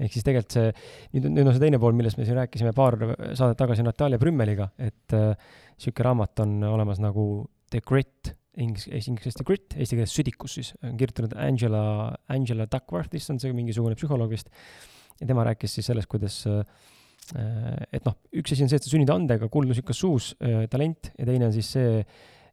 ehk 0.01 0.09
siis 0.09 0.25
tegelikult 0.25 0.55
see, 0.55 0.69
nüüd 1.13 1.25
on, 1.27 1.35
nüüd 1.37 1.47
on 1.47 1.53
see 1.53 1.61
teine 1.61 1.77
pool, 1.81 1.93
millest 1.93 2.17
me 2.17 2.25
siin 2.25 2.37
rääkisime 2.39 2.71
paar 2.73 2.95
saadet 3.37 3.59
tagasi 3.59 3.83
Natalja 3.85 4.17
Brümmeliga, 4.17 4.71
et 4.81 5.13
niisugune 5.13 6.01
äh, 6.01 6.07
raamat 6.07 6.41
on 6.41 6.55
olemas 6.65 7.01
nagu 7.03 7.25
The 7.69 7.83
Grit 7.85 8.31
inglise, 8.61 9.09
inglise 9.09 9.45
Grit, 9.47 9.75
eesti 9.77 9.97
keeles 9.97 10.13
Südikus 10.13 10.57
siis, 10.59 10.73
on 10.85 10.97
kirjutanud 10.99 11.35
Angela, 11.41 11.83
Angela 12.33 12.67
Duckworth, 12.69 13.13
vist 13.13 13.31
on 13.33 13.41
see 13.41 13.53
mingisugune 13.55 13.97
psühholoog 13.97 14.33
vist. 14.33 14.51
ja 15.19 15.27
tema 15.29 15.45
rääkis 15.47 15.77
siis 15.77 15.89
sellest, 15.89 16.09
kuidas 16.11 16.41
äh, 16.49 16.61
et 17.93 18.05
noh, 18.05 18.17
üks 18.35 18.53
asi 18.53 18.65
on 18.65 18.71
see, 18.71 18.81
et 18.81 18.85
sa 18.85 18.91
sünnid 18.91 19.11
andega, 19.13 19.49
kuldusükas 19.51 19.99
suus 20.03 20.33
äh,, 20.43 20.65
talent, 20.71 21.13
ja 21.17 21.27
teine 21.29 21.47
on 21.49 21.55
siis 21.55 21.71
see, 21.77 22.03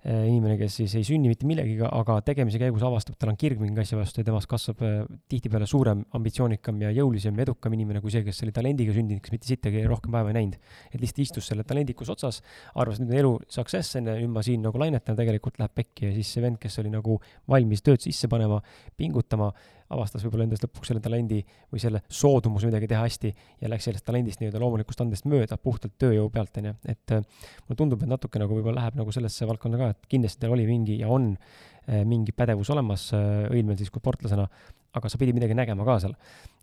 inimene, 0.08 0.54
kes 0.56 0.78
siis 0.78 0.94
ei 0.96 1.04
sünni 1.04 1.28
mitte 1.28 1.44
millegiga, 1.48 1.90
aga 1.92 2.16
tegemise 2.24 2.60
käigus 2.60 2.84
avastab, 2.86 3.18
tal 3.20 3.32
on 3.34 3.38
kirg 3.40 3.60
mingi 3.60 3.82
asja 3.82 3.98
vastu 3.98 4.22
ja 4.22 4.28
temast 4.30 4.48
kasvab 4.48 4.80
äh, 4.86 4.94
tihtipeale 5.28 5.66
suurem, 5.68 6.06
ambitsioonikam 6.16 6.80
ja 6.80 6.92
jõulisem 6.96 7.36
edukam 7.44 7.76
inimene 7.76 8.00
kui 8.00 8.14
see, 8.14 8.24
kes 8.24 8.40
oli 8.46 8.54
talendiga 8.56 8.94
sündinud, 8.96 9.20
kes 9.24 9.34
mitte 9.34 9.50
sittagi 9.50 9.82
rohkem 9.90 10.14
päeva 10.14 10.32
ei 10.32 10.38
näinud. 10.38 10.56
et 10.88 11.00
lihtsalt 11.02 11.20
istus 11.26 11.50
selle 11.52 11.66
talendikus 11.68 12.08
otsas, 12.16 12.40
arvas, 12.74 13.00
et 13.00 13.06
nüüd 13.10 13.20
elu 13.20 13.34
success 13.48 14.00
on 14.00 14.08
ja 14.08 14.16
nüüd 14.22 14.32
ma 14.32 14.44
siin 14.46 14.64
nagu 14.64 14.80
lainetan, 14.80 15.18
tegelikult 15.18 15.60
läheb 15.60 15.76
pekki 15.76 16.08
ja 16.08 16.14
siis 16.16 16.32
see 16.32 16.44
vend, 16.44 16.56
kes 16.62 16.80
oli 16.80 16.94
nagu 16.94 17.18
valmis 17.50 17.84
tööd 17.84 18.00
sisse 18.00 18.30
panema, 18.32 18.62
pingutama, 18.96 19.52
avastas 19.94 20.22
võib-olla 20.24 20.46
endast 20.46 20.64
lõpuks 20.64 20.90
selle 20.90 21.02
talendi 21.02 21.40
või 21.70 21.82
selle 21.82 22.02
soodumuse 22.06 22.68
midagi 22.68 22.88
teha 22.90 23.02
hästi 23.02 23.30
ja 23.62 23.70
läks 23.70 23.88
sellest 23.88 24.06
talendist 24.06 24.42
nii-öelda 24.42 24.60
loomulikust 24.62 25.02
andest 25.02 25.26
mööda 25.30 25.58
puhtalt 25.58 25.96
tööjõu 26.00 26.28
pealt, 26.32 26.60
on 26.60 26.70
ju. 26.70 26.74
et 26.92 27.14
äh, 27.16 27.24
mulle 27.66 27.78
tundub, 27.78 28.02
et 28.04 28.10
natuke 28.10 28.42
nagu 28.42 28.54
võib-olla 28.54 28.84
läheb 28.84 29.00
nagu 29.00 29.14
sellesse 29.14 29.48
valdkonda 29.50 29.80
ka, 29.80 29.88
et 29.94 30.10
kindlasti 30.12 30.44
tal 30.44 30.54
oli 30.54 30.66
mingi 30.68 31.00
ja 31.00 31.10
on 31.10 31.32
äh, 31.34 32.04
mingi 32.08 32.34
pädevus 32.36 32.70
olemas 32.74 33.08
äh, 33.16 33.48
õilmel 33.50 33.78
siis 33.80 33.90
kui 33.90 34.02
sportlasena, 34.02 34.46
aga 34.94 35.10
sa 35.10 35.18
pidid 35.18 35.38
midagi 35.38 35.56
nägema 35.58 35.86
ka 35.86 35.98
seal. 36.04 36.14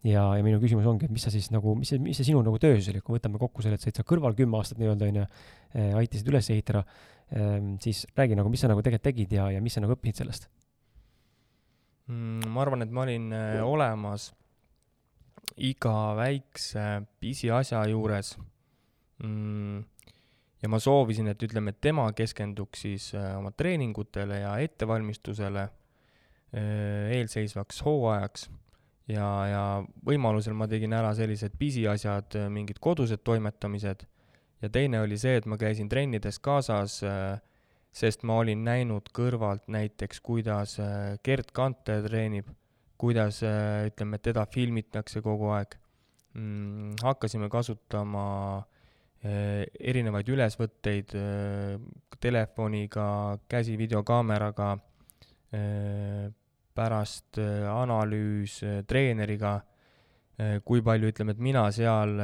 ja, 0.07 0.23
ja 0.37 0.45
minu 0.45 0.61
küsimus 0.63 0.87
ongi, 0.87 1.07
et 1.07 1.15
mis 1.15 1.27
sa 1.27 1.33
siis 1.33 1.49
nagu, 1.51 1.75
mis 1.79 1.91
see, 1.91 1.99
mis 2.03 2.15
see 2.19 2.31
sinu 2.31 2.43
nagu 2.45 2.59
töö 2.63 2.79
siis 2.79 2.93
oli, 2.93 3.03
kui 3.03 3.19
võtame 3.19 3.41
kokku 3.41 3.65
selle, 3.65 3.79
et 3.79 3.83
sa 3.83 3.91
olid 3.91 3.99
seal 3.99 4.07
kõrval 4.07 4.35
kümme 4.39 4.59
aastat 4.59 4.79
nii-öelda, 4.79 5.11
on 5.11 5.21
ju, 5.21 5.27
aitasid 5.99 6.31
üles 6.31 6.51
ehitada, 6.55 6.83
ähm, 7.35 7.75
siis 7.83 8.05
räägi 8.15 8.39
nagu, 8.39 8.51
mis 8.51 8.63
sa 8.63 8.71
nagu 8.71 8.83
tegelikult 8.83 9.09
tegid 9.11 9.35
ja, 9.39 9.49
ja 9.55 9.63
mis 9.63 9.75
sa 9.75 9.83
nagu 9.83 9.95
õppisid 9.95 10.23
sellest 10.23 10.47
mm,? 12.07 12.49
ma 12.51 12.63
arvan, 12.63 12.85
et 12.85 12.93
ma 12.93 13.05
olin 13.05 13.31
äh, 13.35 13.61
olemas 13.63 14.31
iga 15.57 16.13
väikse 16.17 16.85
pisiasja 17.21 17.83
juures 17.91 18.35
mm,. 19.23 19.79
ja 20.61 20.69
ma 20.71 20.79
soovisin, 20.81 21.31
et 21.31 21.47
ütleme, 21.47 21.73
et 21.73 21.81
tema 21.81 22.09
keskenduks 22.15 22.85
siis 22.87 23.09
äh, 23.17 23.33
oma 23.37 23.53
treeningutele 23.55 24.43
ja 24.43 24.57
ettevalmistusele 24.63 25.65
äh, 25.67 27.15
eelseisvaks 27.17 27.81
hooajaks 27.85 28.49
ja, 29.11 29.29
ja 29.51 29.63
võimalusel 30.05 30.55
ma 30.57 30.67
tegin 30.67 30.93
ära 30.93 31.13
sellised 31.15 31.55
pisiasjad, 31.59 32.39
mingid 32.51 32.79
kodused 32.83 33.23
toimetamised 33.23 34.07
ja 34.61 34.69
teine 34.73 35.01
oli 35.03 35.17
see, 35.19 35.37
et 35.39 35.45
ma 35.49 35.57
käisin 35.59 35.89
trennides 35.89 36.39
kaasas 36.43 37.01
äh, 37.05 37.37
sest 37.95 38.23
ma 38.27 38.39
olin 38.41 38.63
näinud 38.65 39.09
kõrvalt 39.15 39.67
näiteks, 39.71 40.21
kuidas 40.25 40.77
äh, 40.83 41.17
Gerd 41.25 41.51
Kanter 41.55 42.05
treenib, 42.05 42.49
kuidas 42.99 43.41
äh, 43.45 43.87
ütleme, 43.89 44.19
teda 44.23 44.45
filmitakse 44.51 45.21
kogu 45.25 45.51
aeg 45.55 45.77
mm,. 46.37 46.97
hakkasime 47.03 47.49
kasutama 47.53 48.25
äh, 48.57 49.63
erinevaid 49.79 50.29
ülesvõtteid 50.33 51.15
telefoniga, 52.17 53.07
käsivideokaameraga, 53.49 54.71
pärast 56.77 57.37
analüüs 57.39 58.55
treeneriga, 58.89 59.51
kui 60.65 60.81
palju, 60.85 61.11
ütleme, 61.13 61.35
et 61.35 61.43
mina 61.45 61.63
seal 61.73 62.17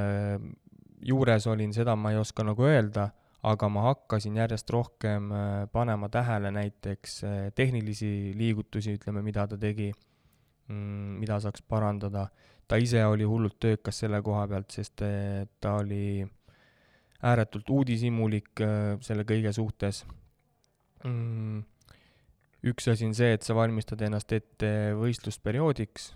juures 1.05 1.45
olin, 1.49 1.71
seda 1.73 1.95
ma 1.95 2.11
ei 2.13 2.19
oska 2.19 2.45
nagu 2.45 2.65
öelda 2.65 3.07
aga 3.43 3.67
ma 3.71 3.87
hakkasin 3.89 4.37
järjest 4.39 4.71
rohkem 4.71 5.31
äh, 5.35 5.65
panema 5.71 6.07
tähele 6.11 6.51
näiteks 6.55 7.17
äh, 7.27 7.39
tehnilisi 7.55 8.31
liigutusi, 8.39 8.95
ütleme, 8.97 9.23
mida 9.25 9.45
ta 9.51 9.57
tegi, 9.59 9.89
mm, 10.69 11.19
mida 11.23 11.39
saaks 11.43 11.65
parandada. 11.67 12.29
ta 12.67 12.77
ise 12.79 13.01
oli 13.05 13.25
hullult 13.27 13.57
töökas 13.59 13.97
selle 13.99 14.21
koha 14.23 14.45
pealt, 14.47 14.71
sest 14.71 15.03
äh, 15.03 15.43
ta 15.59 15.75
oli 15.81 16.23
ääretult 17.23 17.69
uudishimulik 17.69 18.59
selle 19.03 19.23
kõige 19.23 19.51
suhtes. 19.55 20.01
Mm, 21.07 21.61
üks 22.67 22.87
asi 22.91 23.07
on 23.07 23.15
see, 23.15 23.35
et 23.35 23.43
sa 23.43 23.55
valmistad 23.55 24.01
ennast 24.03 24.31
ette 24.35 24.71
võistlusperioodiks, 24.99 26.09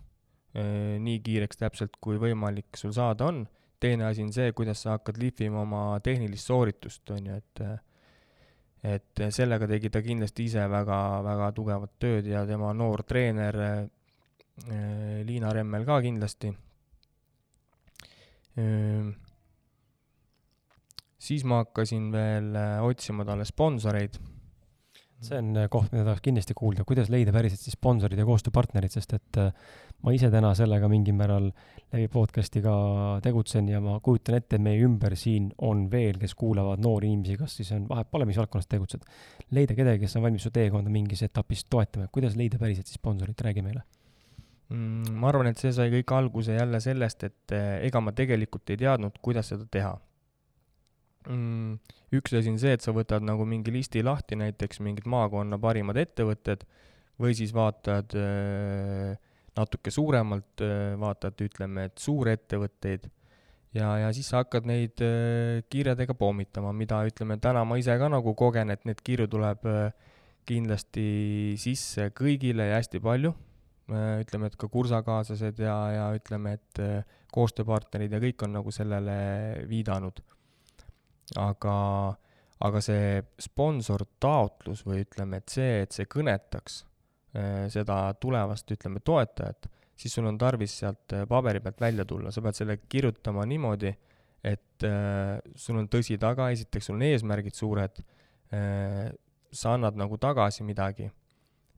nii 1.03 1.21
kiireks 1.23 1.59
täpselt, 1.61 1.95
kui 2.01 2.19
võimalik 2.19 2.80
sul 2.80 2.91
saada 2.95 3.28
on 3.30 3.45
teine 3.80 4.07
asi 4.07 4.23
on 4.25 4.32
see, 4.34 4.51
kuidas 4.57 4.82
sa 4.84 4.95
hakkad 4.95 5.19
lihvima 5.21 5.61
oma 5.61 5.84
tehnilist 6.03 6.49
sooritust, 6.49 7.03
on 7.15 7.30
ju, 7.30 7.38
et 7.38 7.63
et 8.88 9.21
sellega 9.34 9.67
tegi 9.67 9.89
ta 9.91 10.01
kindlasti 10.05 10.45
ise 10.47 10.63
väga, 10.69 10.97
väga 11.25 11.51
tugevat 11.57 11.95
tööd 11.99 12.28
ja 12.30 12.43
tema 12.47 12.69
noor 12.78 13.03
treener 13.09 13.57
äh, 13.63 15.23
Liina 15.28 15.51
Remmel 15.53 15.86
ka 15.86 15.97
kindlasti. 16.05 16.53
Äh, 18.61 19.09
siis 21.17 21.43
ma 21.43 21.63
hakkasin 21.65 22.11
veel 22.13 22.53
äh, 22.55 22.80
otsima 22.86 23.25
talle 23.28 23.49
sponsoreid 23.49 24.21
see 25.24 25.38
on 25.39 25.55
koht, 25.74 25.89
mida 25.93 26.03
tahaks 26.05 26.22
kindlasti 26.26 26.53
kuulda, 26.57 26.84
kuidas 26.88 27.09
leida 27.09 27.34
päriselt 27.34 27.61
siis 27.63 27.78
sponsorid 27.78 28.20
ja 28.20 28.26
koostööpartnerid, 28.28 28.93
sest 28.93 29.15
et 29.18 29.39
äh, 29.41 29.49
ma 30.05 30.13
ise 30.13 30.30
täna 30.34 30.51
sellega 30.57 30.89
mingil 30.91 31.18
määral 31.18 31.49
läbi 31.93 32.07
podcast'i 32.13 32.61
ka 32.61 32.76
tegutsen 33.26 33.70
ja 33.72 33.82
ma 33.84 33.97
kujutan 34.03 34.38
ette, 34.38 34.59
et 34.59 34.63
meie 34.63 34.84
ümber 34.86 35.15
siin 35.18 35.49
on 35.65 35.88
veel, 35.91 36.20
kes 36.22 36.36
kuulavad 36.38 36.84
noori 36.84 37.09
inimesi, 37.09 37.38
kas 37.39 37.57
siis 37.59 37.72
on, 37.76 37.88
vahet 37.89 38.11
pole, 38.11 38.28
mis 38.30 38.38
valdkonnas 38.38 38.70
tegutsed. 38.70 39.05
leida 39.57 39.78
kedagi, 39.78 40.05
kes 40.05 40.18
on 40.20 40.28
valmis 40.28 40.45
su 40.45 40.53
teekonda 40.53 40.93
mingis 40.93 41.24
etapis 41.26 41.65
toetama, 41.65 42.11
kuidas 42.13 42.38
leida 42.38 42.61
päriselt 42.61 42.89
siis 42.89 43.01
sponsorit, 43.01 43.41
räägi 43.41 43.65
meile 43.65 43.82
mm,. 44.70 45.15
ma 45.18 45.32
arvan, 45.32 45.49
et 45.49 45.61
see 45.61 45.74
sai 45.74 45.89
kõik 45.93 46.13
alguse 46.13 46.59
jälle 46.59 46.82
sellest, 46.84 47.26
et 47.26 47.57
äh, 47.57 47.80
ega 47.88 48.03
ma 48.03 48.13
tegelikult 48.13 48.70
ei 48.70 48.86
teadnud, 48.86 49.18
kuidas 49.24 49.49
seda 49.55 49.65
teha 49.72 49.95
mm,? 51.28 51.78
üks 52.15 52.36
asi 52.38 52.51
on 52.51 52.59
see, 52.61 52.73
et 52.78 52.84
sa 52.84 52.93
võtad 52.95 53.25
nagu 53.25 53.45
mingi 53.47 53.73
listi 53.73 54.03
lahti, 54.05 54.38
näiteks 54.39 54.82
mingid 54.86 55.07
maakonna 55.11 55.59
parimad 55.61 55.99
ettevõtted, 55.99 56.63
või 57.21 57.36
siis 57.38 57.53
vaatad 57.55 58.15
äh, 58.17 59.13
natuke 59.57 59.93
suuremalt 59.93 60.63
äh,, 60.63 60.93
vaatad, 60.99 61.39
ütleme, 61.43 61.88
et 61.89 61.97
suurettevõtteid 62.01 63.09
ja, 63.78 63.89
ja 64.05 64.11
siis 64.15 64.30
sa 64.32 64.43
hakkad 64.43 64.69
neid 64.69 65.03
äh, 65.03 65.65
kirjadega 65.71 66.15
pommitama, 66.17 66.71
mida 66.75 67.01
ütleme, 67.09 67.39
täna 67.43 67.65
ma 67.67 67.80
ise 67.82 67.97
ka 67.99 68.11
nagu 68.11 68.36
kogen, 68.38 68.71
et 68.73 68.88
neid 68.88 69.03
kirju 69.03 69.28
tuleb 69.36 69.67
kindlasti 70.47 71.57
sisse 71.59 72.07
kõigile 72.15 72.69
ja 72.69 72.80
hästi 72.80 73.03
palju 73.03 73.34
ütleme, 73.88 74.47
et 74.47 74.55
ka 74.59 74.67
kursakaaslased 74.71 75.59
ja, 75.63 75.75
ja 75.91 76.07
ütleme, 76.15 76.55
et 76.55 76.82
koostööpartnerid 77.32 78.15
ja 78.15 78.19
kõik 78.23 78.43
on 78.43 78.55
nagu 78.55 78.71
sellele 78.75 79.15
viidanud 79.67 80.19
aga, 81.36 81.78
aga 82.63 82.82
see 82.84 83.21
sponsortaotlus 83.41 84.86
või 84.88 85.03
ütleme, 85.05 85.41
et 85.41 85.51
see, 85.51 85.82
et 85.84 85.95
see 85.95 86.07
kõnetaks 86.09 86.82
äh, 87.36 87.65
seda 87.73 87.99
tulevast, 88.21 88.71
ütleme, 88.71 89.03
toetajat, 89.03 89.69
siis 89.97 90.13
sul 90.13 90.30
on 90.30 90.38
tarvis 90.39 90.78
sealt 90.82 91.17
äh, 91.17 91.28
paberi 91.30 91.61
pealt 91.63 91.82
välja 91.82 92.05
tulla, 92.07 92.32
sa 92.32 92.43
pead 92.45 92.59
selle 92.59 92.80
kirjutama 92.88 93.45
niimoodi, 93.49 93.93
et 94.47 94.88
äh, 94.88 95.38
sul 95.55 95.82
on 95.82 95.89
tõsi 95.91 96.19
taga, 96.21 96.51
esiteks 96.55 96.89
sul 96.89 96.99
on 96.99 97.07
eesmärgid 97.09 97.57
suured 97.57 98.03
äh,, 98.53 99.07
sa 99.51 99.73
annad 99.75 99.95
nagu 99.97 100.17
tagasi 100.21 100.65
midagi 100.67 101.07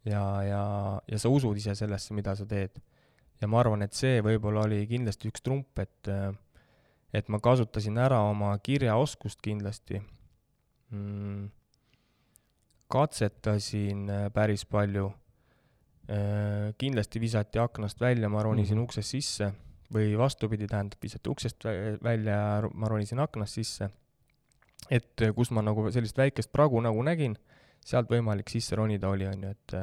ja, 0.06 0.24
ja, 0.44 0.64
ja 1.08 1.20
sa 1.22 1.32
usud 1.32 1.58
ise 1.58 1.76
sellesse, 1.78 2.14
mida 2.18 2.36
sa 2.36 2.48
teed. 2.50 2.80
ja 3.40 3.48
ma 3.48 3.62
arvan, 3.62 3.86
et 3.86 3.96
see 3.96 4.20
võib-olla 4.26 4.66
oli 4.68 4.84
kindlasti 4.90 5.32
üks 5.32 5.44
trump, 5.46 5.80
et 5.80 6.10
äh, 6.12 6.32
et 7.14 7.30
ma 7.30 7.40
kasutasin 7.42 7.98
ära 7.98 8.20
oma 8.30 8.52
kirjaoskust 8.64 9.42
kindlasti 9.42 10.02
mm,. 10.92 11.50
katsetasin 12.90 14.10
äh, 14.10 14.28
päris 14.34 14.66
palju. 14.66 15.12
Äh, 16.10 16.74
kindlasti 16.78 17.22
visati 17.22 17.60
aknast 17.62 18.02
välja, 18.02 18.30
ma 18.30 18.44
ronisin 18.44 18.78
mm 18.78 18.82
-hmm. 18.82 18.84
uksest 18.84 19.10
sisse 19.10 19.54
või 19.94 20.18
vastupidi, 20.18 20.68
tähendab, 20.68 21.02
visati 21.02 21.30
uksest 21.30 21.66
välja 22.04 22.34
ja 22.34 22.70
ma 22.74 22.88
ronisin 22.88 23.20
aknast 23.20 23.54
sisse. 23.54 23.90
et 24.90 25.22
äh, 25.22 25.34
kus 25.36 25.52
ma 25.52 25.62
nagu 25.62 25.92
sellist 25.92 26.18
väikest 26.18 26.52
pragu 26.52 26.82
nagu 26.82 27.04
nägin, 27.04 27.38
sealt 27.86 28.10
võimalik 28.10 28.50
sisse 28.50 28.76
ronida 28.76 29.10
oli, 29.10 29.28
on 29.28 29.44
ju, 29.44 29.50
et 29.50 29.74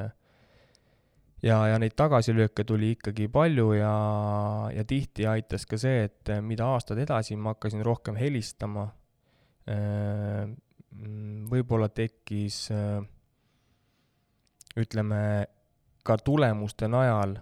ja, 1.43 1.57
ja 1.71 1.79
neid 1.81 1.95
tagasilööke 1.97 2.65
tuli 2.67 2.93
ikkagi 2.95 3.27
palju 3.31 3.71
ja, 3.77 3.95
ja 4.73 4.85
tihti 4.87 5.27
aitas 5.29 5.67
ka 5.69 5.79
see, 5.81 6.07
et 6.07 6.31
mida 6.45 6.69
aastad 6.73 6.99
edasi 7.03 7.37
ma 7.37 7.55
hakkasin 7.55 7.83
rohkem 7.85 8.17
helistama, 8.19 8.87
äh, 9.69 10.47
võib-olla 11.51 11.89
tekkis 11.93 12.67
ütleme, 14.77 15.19
ka 16.05 16.15
tulemuste 16.23 16.89
najal 16.89 17.35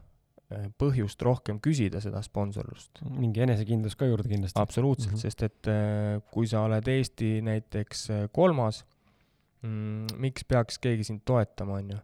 põhjust 0.79 1.21
rohkem 1.25 1.57
küsida 1.63 2.01
seda 2.03 2.21
sponsorlust. 2.23 3.01
mingi 3.09 3.41
enesekindlus 3.45 3.95
ka 3.97 4.09
juurde 4.09 4.29
kindlasti. 4.29 4.59
absoluutselt 4.61 5.13
mm, 5.13 5.17
-hmm. 5.17 5.21
sest 5.21 5.43
et 5.43 6.21
kui 6.31 6.47
sa 6.47 6.65
oled 6.67 6.87
Eesti 6.87 7.41
näiteks 7.41 8.07
kolmas, 8.31 8.83
mm, 9.61 10.19
miks 10.21 10.43
peaks 10.43 10.77
keegi 10.79 11.03
sind 11.03 11.23
toetama, 11.25 11.79
on 11.79 11.89
ju 11.95 11.97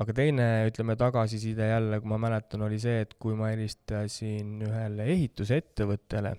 aga 0.00 0.14
teine, 0.16 0.48
ütleme, 0.68 0.96
tagasiside 0.98 1.68
jälle, 1.68 2.00
kui 2.02 2.10
ma 2.10 2.18
mäletan, 2.26 2.64
oli 2.66 2.80
see, 2.82 3.04
et 3.04 3.14
kui 3.22 3.36
ma 3.38 3.52
helistasin 3.52 4.56
ühele 4.66 5.06
ehitusettevõttele 5.14 6.34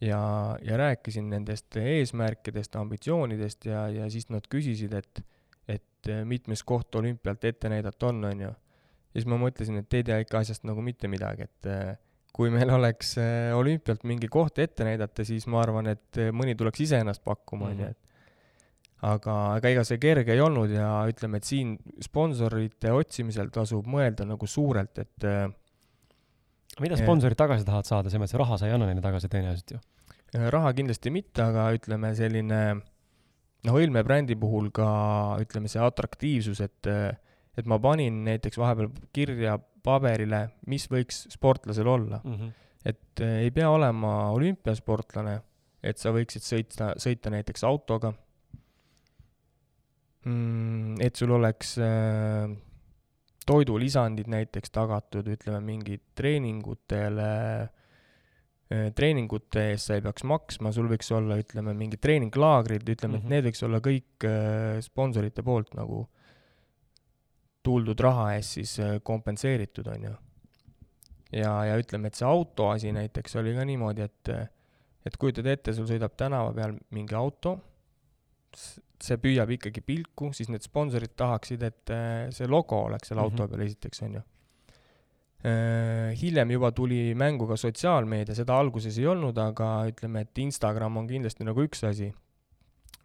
ja, 0.00 0.22
ja 0.64 0.76
rääkisin 0.80 1.28
nendest 1.30 1.76
eesmärkidest, 1.76 2.76
ambitsioonidest 2.80 3.68
ja, 3.68 3.86
ja 3.92 4.08
siis 4.10 4.30
nad 4.32 4.46
küsisid, 4.50 4.94
et, 4.96 5.22
et 5.68 6.12
mitmes 6.24 6.64
koht 6.64 6.94
olümpialt 6.96 7.44
ette 7.44 7.68
näidata 7.72 8.08
on, 8.08 8.24
on 8.24 8.46
ju. 8.46 8.52
ja 8.52 9.18
siis 9.18 9.28
ma 9.28 9.36
mõtlesin, 9.40 9.82
et 9.82 9.98
ei 9.98 10.06
tea 10.06 10.20
ikka 10.24 10.40
asjast 10.40 10.64
nagu 10.68 10.82
mitte 10.84 11.10
midagi, 11.12 11.48
et 11.50 11.68
äh, 11.68 11.98
kui 12.32 12.52
meil 12.52 12.70
oleks 12.72 13.16
äh, 13.20 13.50
olümpialt 13.56 14.06
mingi 14.08 14.30
koht 14.32 14.58
ette 14.62 14.86
näidata, 14.86 15.26
siis 15.28 15.46
ma 15.50 15.60
arvan, 15.64 15.92
et 15.92 16.20
äh, 16.20 16.30
mõni 16.32 16.56
tuleks 16.56 16.86
ise 16.86 17.02
ennast 17.04 17.24
pakkuma, 17.26 17.68
on 17.68 17.84
ju, 17.84 17.90
Mhm. 17.90 17.90
et 17.90 18.09
aga 19.06 19.36
ega 19.58 19.72
ega 19.74 19.84
see 19.88 20.00
kerge 20.02 20.34
ei 20.34 20.42
olnud 20.44 20.72
ja 20.74 20.90
ütleme, 21.08 21.40
et 21.40 21.48
siin 21.48 21.76
sponsorite 22.04 22.92
otsimisel 22.92 23.48
tasub 23.54 23.88
mõelda 23.88 24.26
nagu 24.28 24.48
suurelt, 24.50 24.98
et 25.00 25.26
äh, 25.28 25.46
mida 26.80 26.96
Jah. 26.96 27.06
sponsorid 27.06 27.38
tagasi 27.40 27.66
tahavad 27.68 27.88
saada, 27.88 28.12
selles 28.12 28.26
mõttes 28.26 28.40
raha 28.40 28.60
sa 28.60 28.68
ei 28.68 28.76
anna 28.76 28.90
neile 28.90 29.04
tagasi 29.04 29.30
tõenäoliselt 29.32 29.74
ju. 29.74 29.80
raha 30.52 30.72
kindlasti 30.76 31.12
mitte, 31.14 31.42
aga 31.42 31.70
ütleme, 31.76 32.12
selline 32.18 32.60
noh, 33.66 33.76
Õlme 33.76 34.04
brändi 34.06 34.36
puhul 34.40 34.70
ka 34.74 34.90
ütleme, 35.42 35.68
see 35.68 35.82
atraktiivsus, 35.84 36.62
et 36.64 36.92
et 37.58 37.66
ma 37.68 37.80
panin 37.82 38.22
näiteks 38.24 38.56
vahepeal 38.60 38.88
kirja 39.12 39.58
paberile, 39.84 40.46
mis 40.70 40.86
võiks 40.92 41.24
sportlasel 41.32 41.88
olla. 41.88 42.20
Mm 42.24 42.34
-hmm. 42.36 42.50
et 42.84 43.20
ei 43.20 43.50
pea 43.50 43.70
olema 43.70 44.30
olümpiasportlane, 44.36 45.40
et 45.82 45.98
sa 45.98 46.12
võiksid 46.12 46.44
sõita, 46.46 46.94
sõita 46.96 47.30
näiteks 47.30 47.64
autoga. 47.64 48.12
Et 51.00 51.16
sul 51.16 51.30
oleks 51.32 51.78
äh, 51.80 52.50
toidulisandid 53.46 54.28
näiteks 54.30 54.70
tagatud, 54.70 55.26
ütleme 55.32 55.60
mingid 55.64 56.02
treeningutele 56.14 57.28
äh,, 58.70 58.90
treeningute 58.94 59.70
eest 59.72 59.88
sa 59.88 59.96
ei 59.96 60.04
peaks 60.04 60.26
maksma, 60.28 60.72
sul 60.72 60.90
võiks 60.92 61.08
olla, 61.16 61.38
ütleme, 61.40 61.74
mingid 61.74 62.02
treeninglaagrid, 62.04 62.84
ütleme 62.84 63.16
mm, 63.16 63.22
Mhm. 63.22 63.22
-hmm. 63.22 63.26
et 63.26 63.30
need 63.30 63.44
võiks 63.48 63.64
olla 63.64 63.80
kõik 63.80 64.28
äh, 64.28 64.80
sponsorite 64.84 65.42
poolt 65.42 65.74
nagu 65.74 66.06
tuldud 67.62 68.00
raha 68.00 68.34
eest 68.36 68.56
siis 68.56 68.78
kompenseeritud, 69.04 69.86
on 69.86 70.04
ju 70.04 70.12
ja, 71.32 71.52
ja 71.64 71.76
ütleme, 71.78 72.08
et 72.08 72.18
see 72.18 72.26
auto 72.26 72.70
asi 72.70 72.92
näiteks 72.92 73.36
oli 73.36 73.54
ka 73.54 73.64
niimoodi, 73.64 74.02
et 74.02 74.32
et 75.06 75.16
kujutad 75.16 75.46
ette, 75.48 75.72
sul 75.72 75.86
sõidab 75.88 76.12
tänava 76.18 76.52
peal 76.52 76.74
mingi 76.92 77.16
auto, 77.16 77.54
see 79.00 79.16
püüab 79.16 79.50
ikkagi 79.56 79.80
pilku, 79.80 80.32
siis 80.36 80.48
need 80.52 80.62
sponsorid 80.66 81.14
tahaksid, 81.16 81.62
et 81.62 81.90
eh, 81.94 82.26
see 82.34 82.46
logo 82.50 82.82
oleks 82.88 83.08
seal 83.08 83.18
auto 83.22 83.44
Mhm. 83.46 83.50
peal 83.50 83.66
esiteks, 83.66 84.02
on 84.02 84.14
ju. 84.14 84.22
hiljem 86.20 86.50
juba 86.52 86.68
tuli 86.76 87.14
mängu 87.16 87.46
ka 87.48 87.56
sotsiaalmeedia, 87.56 88.34
seda 88.36 88.58
alguses 88.60 88.98
ei 88.98 89.06
olnud, 89.08 89.38
aga 89.40 89.86
ütleme, 89.88 90.20
et 90.26 90.38
Instagram 90.38 90.98
on 91.00 91.06
kindlasti 91.08 91.44
nagu 91.48 91.62
üks 91.64 91.80
asi, 91.88 92.10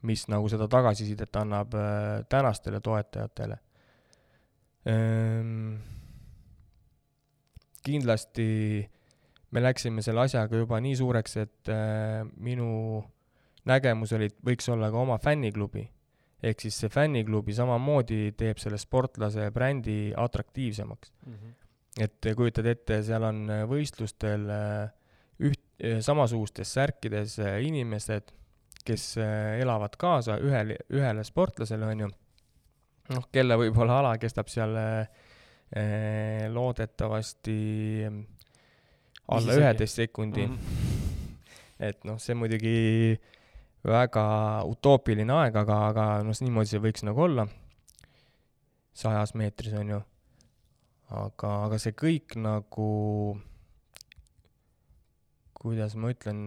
mis 0.04 0.26
nagu 0.28 0.50
seda 0.52 0.68
tagasisidet 0.68 1.32
annab 1.40 1.74
eh, 1.74 2.24
tänastele 2.30 2.82
toetajatele 2.82 3.58
Ehm, 4.86 5.78
kindlasti 7.86 8.46
me 9.56 9.62
läksime 9.64 10.04
selle 10.06 10.26
asjaga 10.26 10.60
juba 10.60 10.80
nii 10.84 10.96
suureks, 11.00 11.38
et 11.42 11.72
äh, 11.74 12.22
minu 12.38 12.68
nägemus 13.66 14.14
oli, 14.14 14.30
et 14.32 14.38
võiks 14.46 14.68
olla 14.72 14.92
ka 14.94 15.02
oma 15.02 15.18
fänniklubi. 15.22 15.90
ehk 16.46 16.62
siis 16.62 16.78
see 16.80 16.90
fänniklubi 16.90 17.54
samamoodi 17.58 18.34
teeb 18.38 18.60
selle 18.62 18.78
sportlase 18.78 19.50
brändi 19.52 20.14
atraktiivsemaks. 20.18 21.12
et 22.00 22.28
kujutad 22.36 22.66
ette, 22.66 23.02
seal 23.04 23.24
on 23.24 23.46
võistlustel 23.70 24.50
äh, 24.52 24.90
üht, 25.40 25.62
samasugustes 26.02 26.74
särkides 26.74 27.40
äh, 27.40 27.62
inimesed, 27.64 28.32
kes 28.86 29.18
elavad 29.18 29.96
kaasa 29.98 30.38
ühele, 30.38 30.78
ühele 30.94 31.24
sportlasele, 31.26 31.86
on 31.90 32.00
ju, 32.04 32.10
noh, 33.16 33.24
kelle 33.34 33.58
võib-olla 33.58 34.00
ala 34.04 34.12
kestab 34.22 34.48
seal 34.52 34.76
eh, 34.78 36.46
loodetavasti 36.54 37.56
alla 39.28 39.56
üheteist 39.58 39.98
sekundi 40.04 40.46
Mhm. 40.46 40.60
et 41.80 42.04
noh, 42.06 42.20
see 42.22 42.36
muidugi 42.38 43.18
väga 43.86 44.26
utoopiline 44.70 45.34
aeg, 45.42 45.58
aga, 45.62 45.80
aga 45.92 46.06
noh, 46.26 46.38
niimoodi 46.42 46.74
see 46.74 46.84
võiks 46.84 47.06
nagu 47.06 47.26
olla, 47.28 47.48
sajas 48.96 49.36
meetris 49.38 49.76
on 49.78 49.96
ju. 49.96 50.02
aga, 51.16 51.52
aga 51.68 51.80
see 51.82 51.94
kõik 51.98 52.38
nagu, 52.42 52.90
kuidas 55.54 55.96
ma 56.02 56.14
ütlen, 56.14 56.40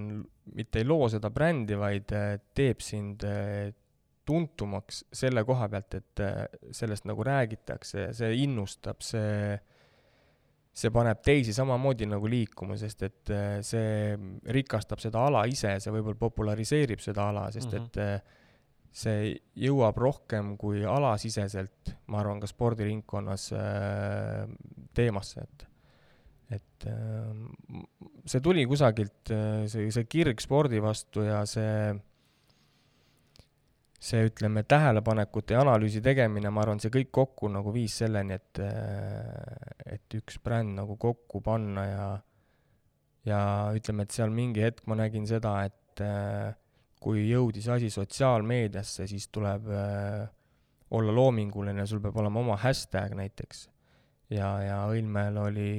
mitte 0.55 0.82
ei 0.82 0.89
loo 0.89 1.07
seda 1.12 1.30
brändi, 1.30 1.78
vaid 1.78 2.14
eh, 2.16 2.41
teeb 2.57 2.82
sind 2.82 3.22
eh, 3.28 3.70
tuntumaks 4.28 5.05
selle 5.14 5.45
koha 5.47 5.68
pealt, 5.72 5.95
et 6.01 6.24
eh, 6.24 6.45
sellest 6.74 7.07
nagu 7.09 7.24
räägitakse, 7.26 8.11
see 8.18 8.34
innustab, 8.43 9.05
see 9.05 9.55
see 10.72 10.90
paneb 10.94 11.20
teisi 11.24 11.52
samamoodi 11.56 12.06
nagu 12.06 12.28
liikuma, 12.30 12.76
sest 12.78 13.02
et 13.02 13.30
äh, 13.34 13.60
see 13.66 14.16
rikastab 14.54 15.00
seda 15.02 15.24
ala 15.26 15.44
ise, 15.50 15.76
see 15.82 15.94
võib-olla 15.94 16.18
populariseerib 16.20 17.00
seda 17.02 17.28
ala, 17.32 17.48
sest 17.54 17.72
Mhm. 17.72 17.84
et 17.84 17.96
äh, 17.98 18.20
see 18.98 19.32
jõuab 19.60 19.98
rohkem 20.00 20.56
kui 20.56 20.84
alasiseselt, 20.84 21.94
ma 22.08 22.20
arvan, 22.22 22.40
ka 22.40 22.46
spordiringkonnas 22.50 23.52
äh, 23.52 24.46
teemasse, 24.94 25.42
et 25.42 25.66
et 26.48 26.84
see 28.24 28.40
tuli 28.40 28.62
kusagilt, 28.64 29.28
see, 29.68 29.90
see 29.92 30.04
kirg 30.08 30.40
spordi 30.40 30.78
vastu 30.80 31.20
ja 31.26 31.42
see 31.44 31.90
see, 33.99 34.28
ütleme, 34.28 34.62
tähelepanekute 34.68 35.57
ja 35.57 35.64
analüüsi 35.64 36.03
tegemine, 36.05 36.53
ma 36.55 36.62
arvan, 36.62 36.80
see 36.82 36.92
kõik 36.94 37.11
kokku 37.14 37.51
nagu 37.51 37.72
viis 37.74 37.96
selleni, 37.99 38.38
et, 38.38 38.61
et 39.86 40.18
üks 40.20 40.38
bränd 40.44 40.76
nagu 40.78 40.96
kokku 41.01 41.42
panna 41.44 41.86
ja, 41.88 42.09
ja 43.26 43.40
ütleme, 43.74 44.07
et 44.07 44.14
seal 44.14 44.34
mingi 44.34 44.62
hetk 44.62 44.86
ma 44.86 44.99
nägin 45.03 45.26
seda, 45.28 45.57
et 45.66 46.05
kui 47.03 47.24
jõudis 47.26 47.66
asi 47.74 47.90
sotsiaalmeediasse, 47.90 49.07
siis 49.11 49.26
tuleb 49.34 49.66
olla 50.94 51.14
loominguline, 51.14 51.86
sul 51.86 52.01
peab 52.03 52.16
olema 52.22 52.40
oma 52.40 52.57
hashtag 52.62 53.16
näiteks. 53.18 53.66
ja, 54.30 54.53
ja 54.62 54.78
Õilmäel 54.92 55.36
oli 55.42 55.72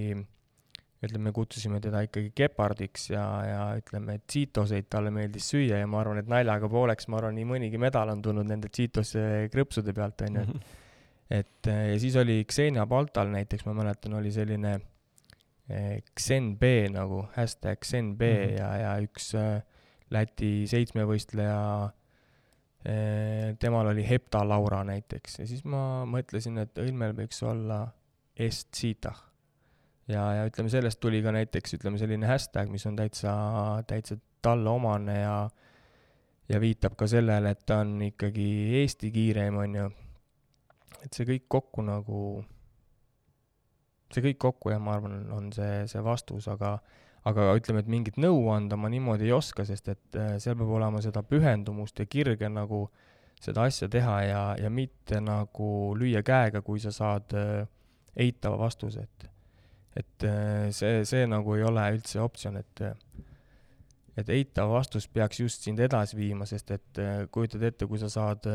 ütleme, 1.06 1.32
kutsusime 1.32 1.80
teda 1.84 2.02
ikkagi 2.04 2.34
gepardiks 2.36 3.10
ja, 3.14 3.24
ja 3.48 3.62
ütleme, 3.80 4.18
et 4.20 4.26
Cheetoseid 4.28 4.90
talle 4.92 5.14
meeldis 5.16 5.48
süüa 5.54 5.80
ja 5.80 5.88
ma 5.88 6.02
arvan, 6.02 6.20
et 6.20 6.28
naljaga 6.32 6.68
pooleks, 6.72 7.08
ma 7.08 7.22
arvan, 7.22 7.38
nii 7.40 7.48
mõnigi 7.48 7.80
medal 7.80 8.12
on 8.12 8.24
tulnud 8.26 8.50
nende 8.50 8.72
Cheetose 8.74 9.48
krõpsude 9.54 9.96
pealt, 9.96 10.26
on 10.28 10.42
ju, 10.42 10.46
et 10.50 10.78
et 11.30 11.70
ja 11.70 11.98
siis 12.02 12.16
oli 12.18 12.42
Xenia 12.50 12.88
Baltal 12.90 13.30
näiteks, 13.30 13.66
ma 13.68 13.76
mäletan, 13.78 14.16
oli 14.18 14.32
selline 14.34 14.74
eh, 15.70 16.02
XenB 16.18 16.66
nagu, 16.96 17.24
hashtag 17.36 17.80
XenB 17.86 18.22
mm 18.22 18.44
-hmm. 18.48 18.58
ja, 18.58 18.70
ja 18.78 18.96
üks 19.06 19.36
äh, 19.38 19.62
Läti 20.10 20.66
seitsmevõistleja 20.66 21.92
eh,, 22.86 23.56
temal 23.60 23.88
oli 23.92 24.10
Hepta 24.10 24.42
Laura 24.48 24.84
näiteks 24.84 25.40
ja 25.40 25.48
siis 25.48 25.64
ma 25.64 26.04
mõtlesin, 26.06 26.58
et 26.58 26.78
Õilmel 26.78 27.14
võiks 27.14 27.44
olla 27.46 27.88
Est 28.36 28.74
Cheetah 28.74 29.29
ja, 30.10 30.26
ja 30.40 30.46
ütleme, 30.50 30.72
sellest 30.74 31.00
tuli 31.00 31.22
ka 31.26 31.34
näiteks 31.36 31.78
ütleme 31.80 32.02
selline 32.02 32.28
hashtag, 32.30 32.70
mis 32.74 32.86
on 32.90 32.98
täitsa, 33.00 33.34
täitsa 33.88 34.20
talle 34.42 34.70
omane 34.70 35.20
ja 35.22 35.40
ja 36.50 36.60
viitab 36.62 36.96
ka 36.98 37.08
sellele, 37.08 37.52
et 37.54 37.66
ta 37.66 37.84
on 37.84 38.00
ikkagi 38.02 38.46
Eesti 38.82 39.12
kiireim, 39.14 39.60
on 39.62 39.76
ju. 39.76 39.90
et 41.06 41.14
see 41.14 41.28
kõik 41.28 41.46
kokku 41.48 41.86
nagu, 41.86 42.22
see 44.10 44.24
kõik 44.26 44.40
kokku 44.42 44.74
jah, 44.74 44.82
ma 44.82 44.98
arvan, 44.98 45.22
on 45.36 45.52
see, 45.54 45.86
see 45.88 46.02
vastus, 46.04 46.50
aga 46.52 46.80
aga 47.30 47.52
ütleme, 47.60 47.84
et 47.84 47.92
mingit 47.92 48.18
nõu 48.18 48.48
anda 48.54 48.78
ma 48.80 48.90
niimoodi 48.90 49.28
ei 49.28 49.36
oska, 49.36 49.66
sest 49.68 49.92
et 49.92 50.18
äh, 50.18 50.38
seal 50.42 50.58
peab 50.58 50.72
olema 50.80 51.02
seda 51.04 51.22
pühendumust 51.28 52.00
ja 52.00 52.08
kirge 52.10 52.50
nagu 52.50 52.88
seda 53.40 53.68
asja 53.70 53.90
teha 53.92 54.16
ja, 54.26 54.44
ja 54.60 54.70
mitte 54.74 55.20
nagu 55.24 55.94
lüüa 56.00 56.24
käega, 56.26 56.64
kui 56.66 56.80
sa 56.82 56.92
saad 56.96 57.36
äh, 57.38 57.68
eitava 58.20 58.58
vastuse, 58.60 59.04
et 59.06 59.28
et 59.98 60.26
see, 60.76 61.04
see 61.08 61.26
nagu 61.30 61.56
ei 61.58 61.66
ole 61.66 61.86
üldse 61.96 62.22
optsioon, 62.22 62.60
et 62.62 62.84
et 64.20 64.30
eitav 64.36 64.74
vastus 64.74 65.08
peaks 65.08 65.40
just 65.40 65.64
sind 65.64 65.80
edasi 65.80 66.18
viima, 66.20 66.46
sest 66.50 66.74
et 66.76 67.02
kujutad 67.32 67.64
ette, 67.64 67.88
kui 67.88 68.02
sa 68.02 68.10
saad 68.12 68.46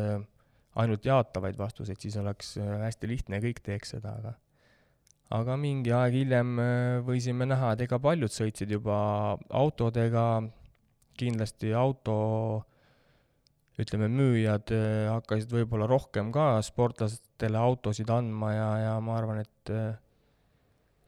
ainult 0.76 1.07
jaatavaid 1.07 1.57
vastuseid, 1.57 2.01
siis 2.03 2.18
oleks 2.20 2.57
hästi 2.61 3.09
lihtne 3.09 3.39
ja 3.39 3.45
kõik 3.47 3.62
teeks 3.64 3.95
seda, 3.97 4.12
aga 4.18 4.35
aga 5.35 5.57
mingi 5.59 5.93
aeg 5.95 6.18
hiljem 6.18 6.59
võisime 7.07 7.49
näha, 7.49 7.72
et 7.74 7.87
ega 7.87 7.99
paljud 8.03 8.32
sõitsid 8.32 8.74
juba 8.76 8.99
autodega, 9.49 10.45
kindlasti 11.18 11.72
auto 11.74 12.16
ütleme, 13.80 14.11
müüjad 14.12 14.70
hakkasid 15.11 15.51
võib-olla 15.55 15.89
rohkem 15.91 16.30
ka 16.35 16.59
sportlastele 16.62 17.59
autosid 17.59 18.11
andma 18.12 18.53
ja, 18.55 18.68
ja 18.85 18.95
ma 19.03 19.16
arvan, 19.18 19.41
et 19.43 19.74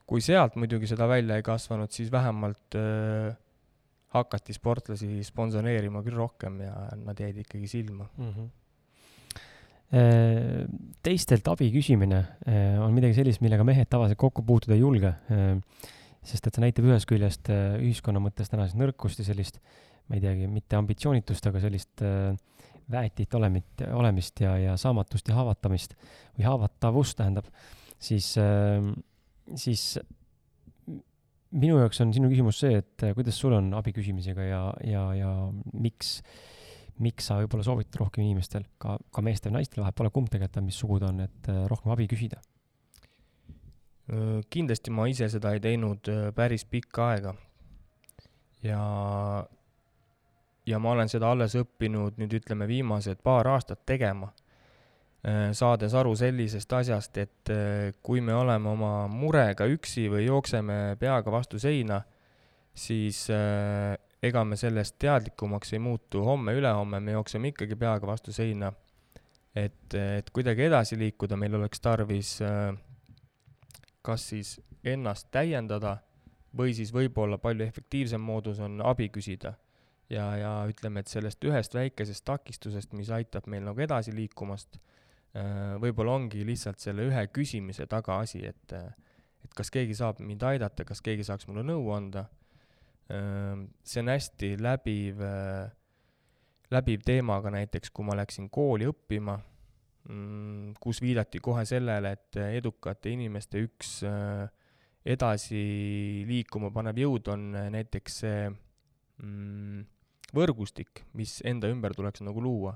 kui 0.07 0.23
sealt 0.23 0.55
muidugi 0.57 0.87
seda 0.87 1.09
välja 1.11 1.37
ei 1.39 1.43
kasvanud, 1.47 1.91
siis 1.91 2.13
vähemalt 2.13 2.77
äh, 2.79 3.35
hakati 4.15 4.55
sportlasi 4.55 5.19
sponsoreerima 5.27 6.03
küll 6.07 6.19
rohkem 6.19 6.61
ja 6.65 6.75
nad 7.01 7.19
jäid 7.21 7.43
ikkagi 7.43 7.69
silma 7.71 8.09
mm. 8.17 8.31
-hmm. 8.31 8.55
Äh, 9.87 10.67
teistelt 11.07 11.47
abi 11.47 11.69
küsimine 11.71 12.17
äh, 12.43 12.75
on 12.83 12.91
midagi 12.91 13.15
sellist, 13.15 13.39
millega 13.39 13.63
mehed 13.63 13.87
tavaliselt 13.87 14.19
kokku 14.19 14.43
puutuda 14.43 14.75
ei 14.75 14.81
julge. 14.81 15.13
Äh, 15.31 15.61
sest 16.27 16.49
et 16.49 16.57
see 16.57 16.65
näitab 16.65 16.89
ühest 16.89 17.07
küljest 17.07 17.47
ühiskonna 17.55 18.19
mõttes 18.19 18.51
tänasest 18.51 18.75
nõrkust 18.81 19.23
ja 19.23 19.29
sellist, 19.29 19.61
ma 20.09 20.19
ei 20.19 20.25
teagi, 20.25 20.49
mitte 20.51 20.75
ambitsioonitust, 20.75 21.47
aga 21.47 21.63
sellist 21.63 22.03
väetit 22.91 23.35
olemit, 23.39 23.85
olemist 23.95 24.43
ja, 24.43 24.57
ja 24.59 24.75
saamatust 24.75 25.31
ja 25.31 25.37
haavatamist 25.39 25.95
või 26.35 26.49
haavatavust 26.49 27.21
tähendab, 27.21 27.47
siis, 27.95 28.33
siis 29.55 29.99
minu 31.57 31.79
jaoks 31.79 32.03
on 32.03 32.13
sinu 32.15 32.29
küsimus 32.33 32.59
see, 32.65 32.83
et 32.83 33.07
kuidas 33.15 33.39
sul 33.39 33.55
on 33.57 33.73
abi 33.79 33.95
küsimisega 33.97 34.45
ja, 34.49 34.63
ja, 34.85 35.07
ja 35.17 35.33
miks 35.73 36.19
miks 37.03 37.29
sa 37.29 37.39
võib-olla 37.43 37.65
soovitad 37.67 37.99
rohkem 38.01 38.25
inimestel, 38.25 38.65
ka, 38.81 38.97
ka 39.13 39.25
meestel 39.25 39.53
ja 39.53 39.59
naistel, 39.59 39.83
vahet 39.85 39.97
pole 39.99 40.11
kumb 40.15 40.31
tegelikult 40.33 40.61
on, 40.63 40.69
mis 40.69 40.79
sugu 40.81 40.99
ta 41.03 41.11
on, 41.13 41.21
et 41.27 41.51
äh, 41.53 41.65
rohkem 41.71 41.93
abi 41.95 42.09
küsida? 42.11 42.43
kindlasti 44.55 44.93
ma 44.95 45.09
ise 45.11 45.27
seda 45.27 45.51
ei 45.51 45.59
teinud 45.59 46.07
päris 46.37 46.63
pikka 46.71 47.09
aega. 47.11 47.33
ja, 48.63 48.83
ja 50.67 50.79
ma 50.79 50.93
olen 50.93 51.11
seda 51.11 51.33
alles 51.35 51.57
õppinud 51.59 52.21
nüüd 52.23 52.37
ütleme 52.39 52.69
viimased 52.71 53.19
paar 53.27 53.51
aastat 53.51 53.83
tegema, 53.87 54.31
saades 55.59 55.95
aru 55.99 56.13
sellisest 56.15 56.73
asjast, 56.79 57.17
et 57.19 57.51
kui 58.07 58.21
me 58.23 58.35
oleme 58.35 58.69
oma 58.71 58.91
murega 59.11 59.67
üksi 59.67 60.05
või 60.13 60.29
jookseme 60.29 60.97
peaga 61.01 61.33
vastu 61.35 61.59
seina, 61.59 61.99
siis 62.71 63.25
ega 64.23 64.45
me 64.45 64.57
sellest 64.57 64.97
teadlikumaks 65.03 65.73
ei 65.75 65.83
muutu 65.83 66.25
homme-ülehomme, 66.25 67.01
me 67.01 67.17
jookseme 67.17 67.53
ikkagi 67.53 67.77
peaga 67.77 68.07
vastu 68.07 68.33
seina. 68.33 68.73
et, 69.57 69.95
et 69.95 70.31
kuidagi 70.31 70.67
edasi 70.67 70.99
liikuda, 70.99 71.37
meil 71.37 71.55
oleks 71.57 71.81
tarvis 71.81 72.37
äh, 72.45 72.75
kas 74.05 74.29
siis 74.29 74.57
ennast 74.85 75.31
täiendada 75.33 75.97
või 76.57 76.75
siis 76.77 76.93
võib-olla 76.93 77.39
palju 77.39 77.65
efektiivsem 77.65 78.21
moodus 78.21 78.61
on 78.61 78.81
abi 78.85 79.09
küsida. 79.09 79.55
ja, 80.11 80.27
ja 80.37 80.51
ütleme, 80.69 81.01
et 81.01 81.09
sellest 81.09 81.45
ühest 81.45 81.75
väikesest 81.75 82.25
takistusest, 82.25 82.93
mis 82.93 83.11
aitab 83.11 83.47
meil 83.47 83.65
nagu 83.67 83.81
edasi 83.81 84.15
liikumast, 84.15 84.77
äh, 84.77 84.96
võib-olla 85.83 86.15
ongi 86.17 86.45
lihtsalt 86.49 86.81
selle 86.81 87.09
ühe 87.11 87.27
küsimise 87.29 87.87
taga 87.91 88.21
asi, 88.23 88.41
et, 88.47 88.73
et 89.45 89.57
kas 89.57 89.71
keegi 89.75 89.97
saab 89.99 90.23
mind 90.25 90.43
aidata, 90.49 90.85
kas 90.89 91.03
keegi 91.05 91.27
saaks 91.27 91.49
mulle 91.51 91.65
nõu 91.67 91.91
anda 91.97 92.27
see 93.07 94.01
on 94.03 94.11
hästi 94.11 94.57
läbiv, 94.59 95.21
läbiv 96.75 97.05
teema 97.07 97.39
ka 97.43 97.53
näiteks, 97.55 97.93
kui 97.95 98.07
ma 98.07 98.17
läksin 98.19 98.49
kooli 98.51 98.89
õppima, 98.91 99.37
mm, 100.11 100.73
kus 100.83 101.01
viidati 101.05 101.39
kohe 101.43 101.65
sellele, 101.69 102.17
et 102.17 102.41
edukate 102.49 103.13
inimeste 103.15 103.63
üks 103.63 104.01
edasi 105.07 105.61
liikuma 106.27 106.73
panev 106.75 106.99
jõud 106.99 107.31
on 107.31 107.53
näiteks 107.77 108.19
see 108.25 108.41
mm, 108.51 109.85
võrgustik, 110.35 111.05
mis 111.15 111.39
enda 111.47 111.71
ümber 111.71 111.95
tuleks 111.95 112.25
nagu 112.27 112.43
luua. 112.43 112.75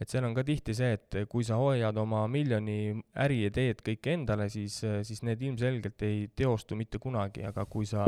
Et 0.00 0.08
seal 0.08 0.24
on 0.24 0.34
ka 0.34 0.44
tihti 0.46 0.74
see, 0.76 0.94
et 0.96 1.16
kui 1.28 1.44
sa 1.44 1.58
hoiad 1.60 1.96
oma 2.00 2.24
miljoni 2.32 2.94
äriideed 3.20 3.82
kõik 3.84 4.06
endale, 4.14 4.48
siis, 4.48 4.80
siis 5.04 5.22
need 5.26 5.42
ilmselgelt 5.44 6.02
ei 6.08 6.28
teostu 6.36 6.78
mitte 6.78 6.98
kunagi, 7.02 7.44
aga 7.44 7.66
kui 7.68 7.88
sa 7.88 8.06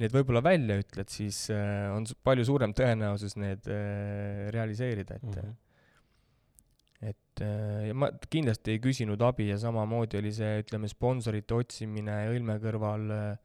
need 0.00 0.14
võib-olla 0.14 0.42
välja 0.44 0.78
ütled, 0.82 1.10
siis 1.12 1.44
äh, 1.54 1.86
on 1.94 2.06
palju 2.26 2.46
suurem 2.48 2.74
tõenäosus 2.76 3.36
need 3.38 3.68
äh, 3.70 4.48
realiseerida, 4.54 5.20
et 5.20 5.22
mm 5.22 5.38
-hmm. 5.38 5.54
et 7.10 7.42
äh, 7.46 7.92
ma 7.94 8.10
kindlasti 8.30 8.74
ei 8.74 8.82
küsinud 8.82 9.22
abi 9.22 9.48
ja 9.48 9.58
samamoodi 9.58 10.18
oli 10.18 10.32
see, 10.32 10.58
ütleme, 10.64 10.88
sponsorite 10.88 11.54
otsimine 11.54 12.24
Õlme 12.34 12.58
kõrval 12.58 13.10
äh, 13.10 13.38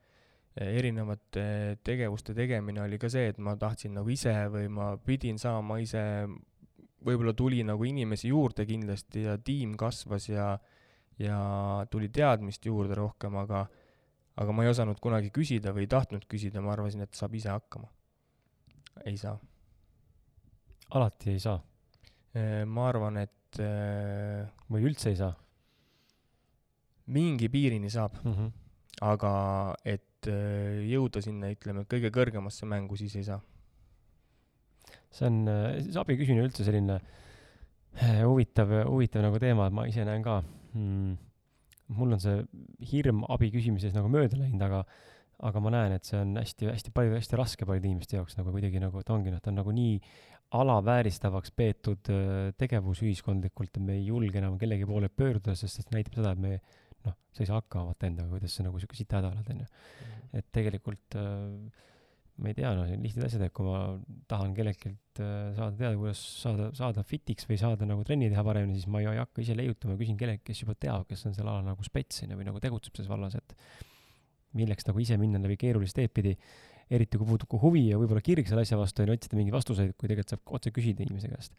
erinevate 0.59 1.77
tegevuste 1.83 2.33
tegemine 2.33 2.81
oli 2.81 2.97
ka 2.97 3.09
see, 3.09 3.29
et 3.29 3.37
ma 3.37 3.55
tahtsin 3.55 3.93
nagu 3.93 4.09
ise 4.09 4.33
või 4.49 4.67
ma 4.67 4.97
pidin 4.97 5.37
saama 5.37 5.77
ise, 5.79 6.01
võib-olla 7.05 7.33
tuli 7.33 7.63
nagu 7.63 7.83
inimesi 7.87 8.31
juurde 8.31 8.65
kindlasti 8.67 9.23
ja 9.27 9.37
tiim 9.37 9.77
kasvas 9.79 10.29
ja 10.29 10.57
ja 11.19 11.37
tuli 11.91 12.09
teadmist 12.09 12.65
juurde 12.65 12.95
rohkem, 12.95 13.35
aga 13.41 13.65
aga 14.39 14.55
ma 14.55 14.63
ei 14.63 14.71
osanud 14.71 14.99
kunagi 15.03 15.33
küsida 15.35 15.73
või 15.75 15.83
ei 15.85 15.91
tahtnud 15.91 16.23
küsida, 16.31 16.63
ma 16.63 16.73
arvasin, 16.75 17.03
et 17.03 17.17
saab 17.17 17.35
ise 17.35 17.51
hakkama. 17.51 17.89
ei 19.05 19.17
saa. 19.17 19.37
alati 20.95 21.35
ei 21.35 21.39
saa? 21.39 21.59
Äh, 22.35 22.63
ma 22.65 22.87
arvan, 22.89 23.17
et 23.17 23.59
äh, 23.59 24.47
või 24.71 24.87
üldse 24.87 25.11
ei 25.11 25.19
saa? 25.19 25.33
mingi 27.09 27.49
piirini 27.49 27.89
saab 27.89 28.19
mm, 28.21 28.33
-hmm. 28.33 28.49
aga 29.01 29.31
et 29.83 30.27
äh, 30.29 30.85
jõuda 30.87 31.23
sinna, 31.25 31.49
ütleme, 31.49 31.85
kõige 31.89 32.11
kõrgemasse 32.13 32.69
mängu, 32.69 32.95
siis 32.95 33.15
ei 33.15 33.23
saa. 33.23 33.41
See 35.13 35.29
on, 35.29 35.41
siis 35.79 35.97
abi 35.99 36.17
küsimine 36.19 36.45
üldse 36.45 36.65
selline 36.67 36.99
huvitav, 38.21 38.71
huvitav 38.87 39.25
nagu 39.25 39.39
teema, 39.41 39.67
et 39.67 39.75
ma 39.75 39.87
ise 39.89 40.05
näen 40.05 40.23
ka 40.25 40.39
mm, 40.73 41.17
mul 41.97 42.15
on 42.15 42.21
see 42.21 42.41
hirm 42.91 43.23
abi 43.33 43.49
küsimises 43.53 43.95
nagu 43.95 44.11
mööda 44.11 44.37
läinud, 44.39 44.61
aga, 44.65 44.83
aga 45.49 45.63
ma 45.63 45.73
näen, 45.73 45.95
et 45.97 46.07
see 46.07 46.19
on 46.21 46.35
hästi-hästi 46.39 46.93
palju, 46.95 47.15
hästi 47.17 47.39
raske 47.39 47.67
paljude 47.69 47.89
inimeste 47.89 48.19
jaoks 48.19 48.37
nagu 48.37 48.53
kuidagi 48.53 48.81
nagu, 48.83 49.01
et 49.01 49.09
ongi 49.13 49.33
noh, 49.33 49.41
ta 49.43 49.51
on 49.53 49.59
nagu 49.61 49.73
nii 49.75 49.97
alavääristavaks 50.59 51.53
peetud 51.57 52.09
äh, 52.13 52.51
tegevus 52.57 53.03
ühiskondlikult, 53.05 53.73
et 53.75 53.83
me 53.85 53.97
ei 53.99 54.07
julge 54.07 54.41
enam 54.41 54.57
kellegi 54.61 54.87
poole 54.89 55.09
pöörduda, 55.09 55.55
sest 55.57 55.81
see 55.81 55.93
näitab 55.93 56.17
seda, 56.17 56.33
et 56.33 56.41
me 56.41 56.55
noh, 57.05 57.17
sa 57.33 57.43
ei 57.43 57.49
saa 57.49 57.59
hakkama 57.61 57.91
vaata 57.91 58.09
endaga, 58.09 58.33
kuidas 58.33 58.57
sa 58.57 58.65
nagu 58.65 58.81
sihuke 58.81 58.97
sita 58.97 59.19
häda 59.19 59.33
oled, 59.33 59.53
onju. 59.53 59.69
Mhm. 59.69 60.39
et 60.39 60.49
tegelikult 60.53 61.17
äh, 61.17 61.85
ma 62.39 62.51
ei 62.51 62.55
tea, 62.55 62.71
noh, 62.75 62.87
lihtsad 63.03 63.25
asjad, 63.27 63.43
et 63.45 63.53
kui 63.55 63.65
ma 63.67 63.79
tahan 64.31 64.53
kelleltki 64.55 64.91
äh, 64.91 65.51
saada 65.57 65.73
teada, 65.75 65.91
kuidas 65.99 66.21
saada, 66.39 66.69
saada 66.77 67.03
fit'iks 67.07 67.47
või 67.49 67.59
saada 67.59 67.87
nagu 67.89 68.05
trenni 68.07 68.29
teha 68.31 68.43
paremini, 68.45 68.79
siis 68.79 68.89
ma 68.91 69.01
ei, 69.03 69.09
ei 69.11 69.21
hakka 69.21 69.43
ise 69.43 69.57
leiutama, 69.59 69.97
küsin 69.99 70.17
kelleltki, 70.19 70.47
kes 70.51 70.63
juba 70.63 70.75
teab, 70.79 71.05
kes 71.09 71.25
on 71.27 71.35
sel 71.35 71.47
alal 71.47 71.65
nagu 71.67 71.85
spets 71.85 72.23
onju 72.25 72.39
või 72.39 72.47
nagu 72.47 72.63
tegutseb 72.63 72.95
selles 72.95 73.11
vallas, 73.11 73.35
et 73.39 73.55
milleks 74.59 74.87
nagu 74.87 75.03
ise 75.03 75.19
minna 75.21 75.41
läbi 75.43 75.59
keerulist 75.59 75.97
teed 75.99 76.13
pidi, 76.15 76.35
eriti 76.89 77.19
kui 77.21 77.27
puudub 77.29 77.49
ka 77.51 77.61
huvi 77.61 77.85
ja 77.91 77.99
võib-olla 78.01 78.23
kirg 78.25 78.47
selle 78.49 78.63
asja 78.65 78.79
vastu 78.79 79.05
ja 79.05 79.13
otsida 79.13 79.37
mingeid 79.37 79.57
vastuseid, 79.59 79.93
kui 79.95 80.09
tegelikult 80.09 80.35
saab 80.35 80.55
otse 80.57 80.73
küsida 80.73 81.05
inimese 81.05 81.29
käest. 81.33 81.57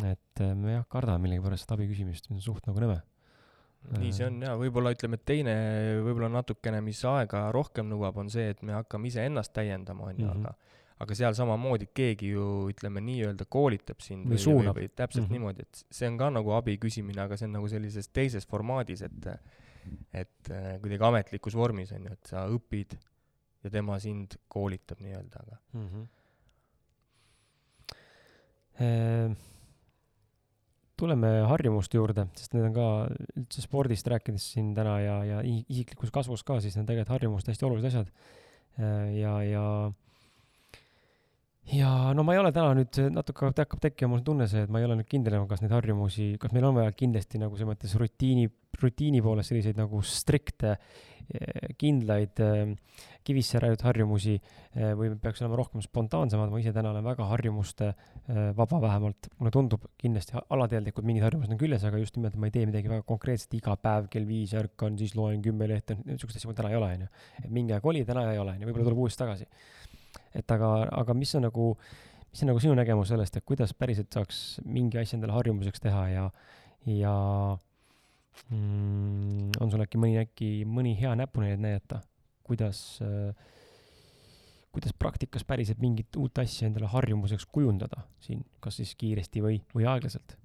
et 0.00 0.44
äh, 0.44 0.54
ma 0.56 0.78
jah, 0.78 0.86
kardan 0.88 1.20
millegipärast 1.24 1.66
seda 1.66 1.76
abi 1.76 1.90
küsimist, 1.90 2.28
see 2.28 2.38
on 2.38 2.44
suht 2.44 2.70
nagu 2.70 2.86
nõme 2.86 3.00
nii 3.96 4.12
see 4.12 4.26
on 4.26 4.42
jaa, 4.44 4.56
võib-olla 4.60 4.92
ütleme, 4.94 5.16
et 5.16 5.24
teine 5.28 5.54
võib-olla 6.04 6.28
natukene, 6.40 6.82
mis 6.84 7.00
aega 7.08 7.46
rohkem 7.54 7.88
nõuab, 7.90 8.18
on 8.20 8.28
see, 8.32 8.50
et 8.54 8.60
me 8.66 8.76
hakkame 8.76 9.08
iseennast 9.08 9.54
täiendama, 9.56 10.10
on 10.12 10.20
ju, 10.20 10.28
mhm. 10.28 10.44
aga 10.44 10.56
aga 11.00 11.16
seal 11.16 11.32
samamoodi 11.36 11.86
keegi 11.96 12.34
ju 12.34 12.46
ütleme 12.68 13.00
nii-öelda 13.00 13.46
koolitab 13.48 14.02
sind 14.04 14.28
või, 14.28 14.36
või, 14.36 14.66
või, 14.66 14.74
või 14.76 14.88
täpselt 14.92 15.22
mm 15.22 15.28
-hmm. 15.30 15.38
niimoodi, 15.38 15.64
et 15.64 15.96
see 15.96 16.10
on 16.10 16.18
ka 16.20 16.28
nagu 16.34 16.52
abi 16.52 16.76
küsimine, 16.82 17.22
aga 17.24 17.38
see 17.40 17.48
on 17.48 17.56
nagu 17.56 17.70
sellises 17.72 18.10
teises 18.12 18.46
formaadis, 18.46 19.02
et 19.08 19.30
et 20.12 20.50
äh, 20.52 20.74
kuidagi 20.82 21.06
ametlikus 21.08 21.56
vormis 21.56 21.92
on 21.96 22.04
ju, 22.04 22.12
et 22.12 22.26
sa 22.28 22.44
õpid 22.52 22.98
ja 23.64 23.70
tema 23.72 23.98
sind 23.98 24.36
koolitab 24.48 25.00
nii-öelda, 25.00 25.44
aga 25.46 25.56
mm. 25.72 25.86
-hmm. 25.88 26.04
Tuleme 31.00 31.30
harjumuste 31.48 31.96
juurde, 31.96 32.26
sest 32.36 32.52
need 32.52 32.66
on 32.68 32.76
ka 32.76 32.86
üldse 33.40 33.64
spordist 33.64 34.08
rääkides 34.12 34.50
siin 34.54 34.74
täna 34.76 34.98
ja, 35.00 35.16
ja 35.24 35.40
isiklikus 35.48 36.12
kasvus 36.12 36.44
ka, 36.44 36.58
siis 36.60 36.76
need 36.76 36.84
on 36.84 36.90
tegelikult 36.92 37.14
harjumuste 37.16 37.54
hästi 37.54 37.68
olulised 37.68 37.88
asjad. 37.88 38.12
ja, 39.16 39.34
ja 39.44 39.64
ja 41.72 41.90
no 42.16 42.24
ma 42.26 42.34
ei 42.34 42.40
ole 42.40 42.50
täna 42.54 42.72
nüüd, 42.78 42.98
natuke 43.14 43.50
hakkab 43.50 43.82
tekkima 43.82 44.14
mul 44.14 44.24
tunne 44.26 44.46
see, 44.50 44.64
et 44.66 44.72
ma 44.72 44.80
ei 44.80 44.86
ole 44.88 44.98
nüüd 45.00 45.10
kindel 45.10 45.36
enam, 45.36 45.48
kas 45.50 45.62
neid 45.62 45.74
harjumusi, 45.74 46.32
kas 46.40 46.54
meil 46.56 46.66
on 46.68 46.76
vaja 46.80 46.92
kindlasti 46.96 47.40
nagu 47.42 47.56
selles 47.56 47.70
mõttes 47.70 47.94
rutiini, 48.00 48.48
rutiini 48.80 49.22
poolest 49.24 49.52
selliseid 49.52 49.78
nagu 49.78 50.02
strikte, 50.06 50.76
eh, 51.30 51.70
kindlaid 51.80 52.42
eh, 52.44 52.74
kivisse 53.26 53.60
raiutud 53.62 53.84
harjumusi 53.86 54.36
eh, 54.36 54.92
või 54.98 55.12
peaks 55.20 55.42
olema 55.44 55.58
rohkem 55.60 55.84
spontaansemad, 55.84 56.52
ma 56.52 56.60
ise 56.62 56.72
täna 56.76 56.92
olen 56.94 57.06
väga 57.06 57.28
harjumuste 57.30 57.92
vaba 58.56 58.78
vähemalt, 58.82 59.26
mulle 59.40 59.50
tundub 59.50 59.86
kindlasti 59.98 60.36
alateadlikult 60.38 61.06
mingid 61.06 61.24
harjumused 61.26 61.50
on 61.50 61.58
küljes, 61.58 61.84
aga 61.88 61.98
just 61.98 62.14
nimelt 62.18 62.36
ma 62.38 62.46
ei 62.46 62.54
tee 62.54 62.66
midagi 62.68 62.90
väga 62.92 63.02
konkreetset, 63.08 63.56
iga 63.58 63.74
päev 63.80 64.06
kell 64.12 64.28
viis 64.28 64.52
ärkan, 64.54 64.98
siis 65.00 65.16
loen 65.18 65.42
kümme 65.42 65.66
lehte, 65.70 65.96
niisugust 66.04 66.38
asja 66.38 66.50
mul 66.50 66.58
täna 66.58 66.70
ei 66.70 66.78
ole, 66.78 66.92
onju. 66.98 67.08
et 67.42 67.50
mingi 67.50 67.74
aeg 67.74 67.88
oli, 67.90 68.04
täna 68.06 68.26
ei 68.30 68.38
ole, 68.38 68.54
onju, 68.54 68.68
võib-olla 68.68 68.86
tuleb 68.90 69.02
uuesti 69.02 69.22
tagasi. 69.24 69.48
Et 70.36 70.54
aga, 70.54 70.70
aga 71.00 71.16
mis 71.16 71.34
on 71.38 71.46
nagu, 71.48 71.72
mis 72.30 72.44
on 72.44 72.52
nagu 72.52 72.62
sinu 72.62 72.76
nägemus 72.78 73.10
sellest, 73.10 73.36
et 73.38 73.46
kuidas 73.46 73.74
päriselt 73.74 74.12
saaks 74.14 74.60
mingi 74.64 75.00
asja 75.00 75.18
endale 75.18 75.34
harjumuseks 75.36 75.82
teha 75.82 76.04
ja, 76.12 76.28
ja 76.86 77.14
mm, 78.48 79.50
on 79.60 79.72
sul 79.72 79.84
äkki 79.84 80.00
mõni, 80.00 80.20
äkki 80.22 80.50
mõni 80.68 80.94
hea 81.00 81.14
näpunäide 81.18 81.58
näidata, 81.62 82.00
kuidas 82.50 82.82
äh, 83.06 83.30
kuidas 84.72 84.94
praktikas 84.98 85.44
päriselt 85.46 85.80
mingit 85.82 86.16
uut 86.16 86.38
asja 86.38 86.68
endale 86.68 86.90
harjumuseks 86.90 87.46
kujundada 87.50 88.04
siin, 88.22 88.44
kas 88.60 88.78
siis 88.82 88.94
kiiresti 88.98 89.42
või, 89.42 89.62
või 89.74 89.88
aeglaselt? 89.90 90.36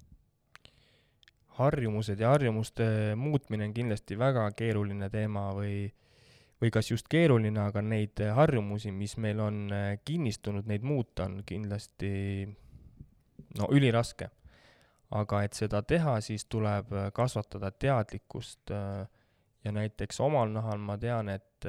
harjumused 1.56 2.20
ja 2.20 2.34
harjumuste 2.34 2.86
muutmine 3.16 3.64
on 3.64 3.72
kindlasti 3.72 4.18
väga 4.18 4.42
keeruline 4.56 5.08
teema 5.08 5.46
või, 5.56 5.86
või 6.60 6.70
kas 6.74 6.90
just 6.90 7.08
keeruline, 7.08 7.56
aga 7.62 7.80
neid 7.80 8.20
harjumusi, 8.36 8.92
mis 8.92 9.16
meil 9.16 9.40
on 9.40 9.62
äh, 9.72 9.86
kinnistunud, 10.04 10.68
neid 10.68 10.84
muuta 10.84 11.24
on 11.24 11.40
kindlasti 11.46 12.10
no 13.56 13.70
üliraske. 13.72 14.28
aga 15.16 15.42
et 15.46 15.54
seda 15.54 15.82
teha, 15.86 16.20
siis 16.20 16.44
tuleb 16.44 16.92
äh, 16.92 17.08
kasvatada 17.14 17.70
teadlikkust 17.70 18.70
äh, 18.74 19.06
ja 19.66 19.74
näiteks 19.74 20.20
omal 20.22 20.52
nahal 20.54 20.78
ma 20.78 20.94
tean, 21.00 21.28
et 21.34 21.66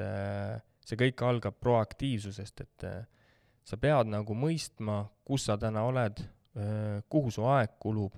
see 0.86 0.98
kõik 1.00 1.22
algab 1.26 1.56
proaktiivsusest, 1.58 2.62
et 2.62 2.86
sa 3.66 3.78
pead 3.80 4.12
nagu 4.12 4.36
mõistma, 4.38 5.02
kus 5.26 5.48
sa 5.48 5.58
täna 5.60 5.82
oled, 5.88 6.22
kuhu 7.10 7.32
su 7.34 7.42
aeg 7.50 7.74
kulub 7.82 8.14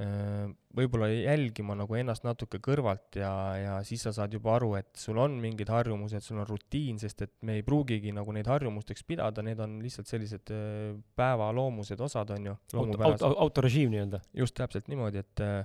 Äh, 0.00 0.48
võib-olla 0.76 1.10
jälgima 1.10 1.74
nagu 1.76 1.96
ennast 1.98 2.24
natuke 2.24 2.60
kõrvalt 2.62 3.18
ja, 3.20 3.30
ja 3.58 3.72
siis 3.84 4.04
sa 4.06 4.12
saad 4.16 4.32
juba 4.32 4.54
aru, 4.56 4.70
et 4.78 4.88
sul 4.96 5.18
on 5.20 5.34
mingid 5.42 5.68
harjumused, 5.72 6.24
sul 6.24 6.38
on 6.40 6.46
rutiin, 6.48 6.96
sest 7.00 7.24
et 7.26 7.32
me 7.44 7.58
ei 7.58 7.64
pruugigi 7.66 8.12
nagu 8.16 8.32
neid 8.32 8.48
harjumusteks 8.48 9.04
pidada, 9.08 9.44
need 9.44 9.60
on 9.60 9.76
lihtsalt 9.84 10.08
sellised 10.08 10.52
äh, 10.56 10.94
päevaloomused 11.20 12.00
osad, 12.06 12.32
on 12.36 12.48
ju. 12.48 12.56
auto, 12.76 13.32
autorežiim 13.44 13.92
nii-öelda. 13.92 14.22
just 14.40 14.56
täpselt 14.56 14.88
niimoodi, 14.88 15.20
et 15.20 15.44
äh, 15.44 15.58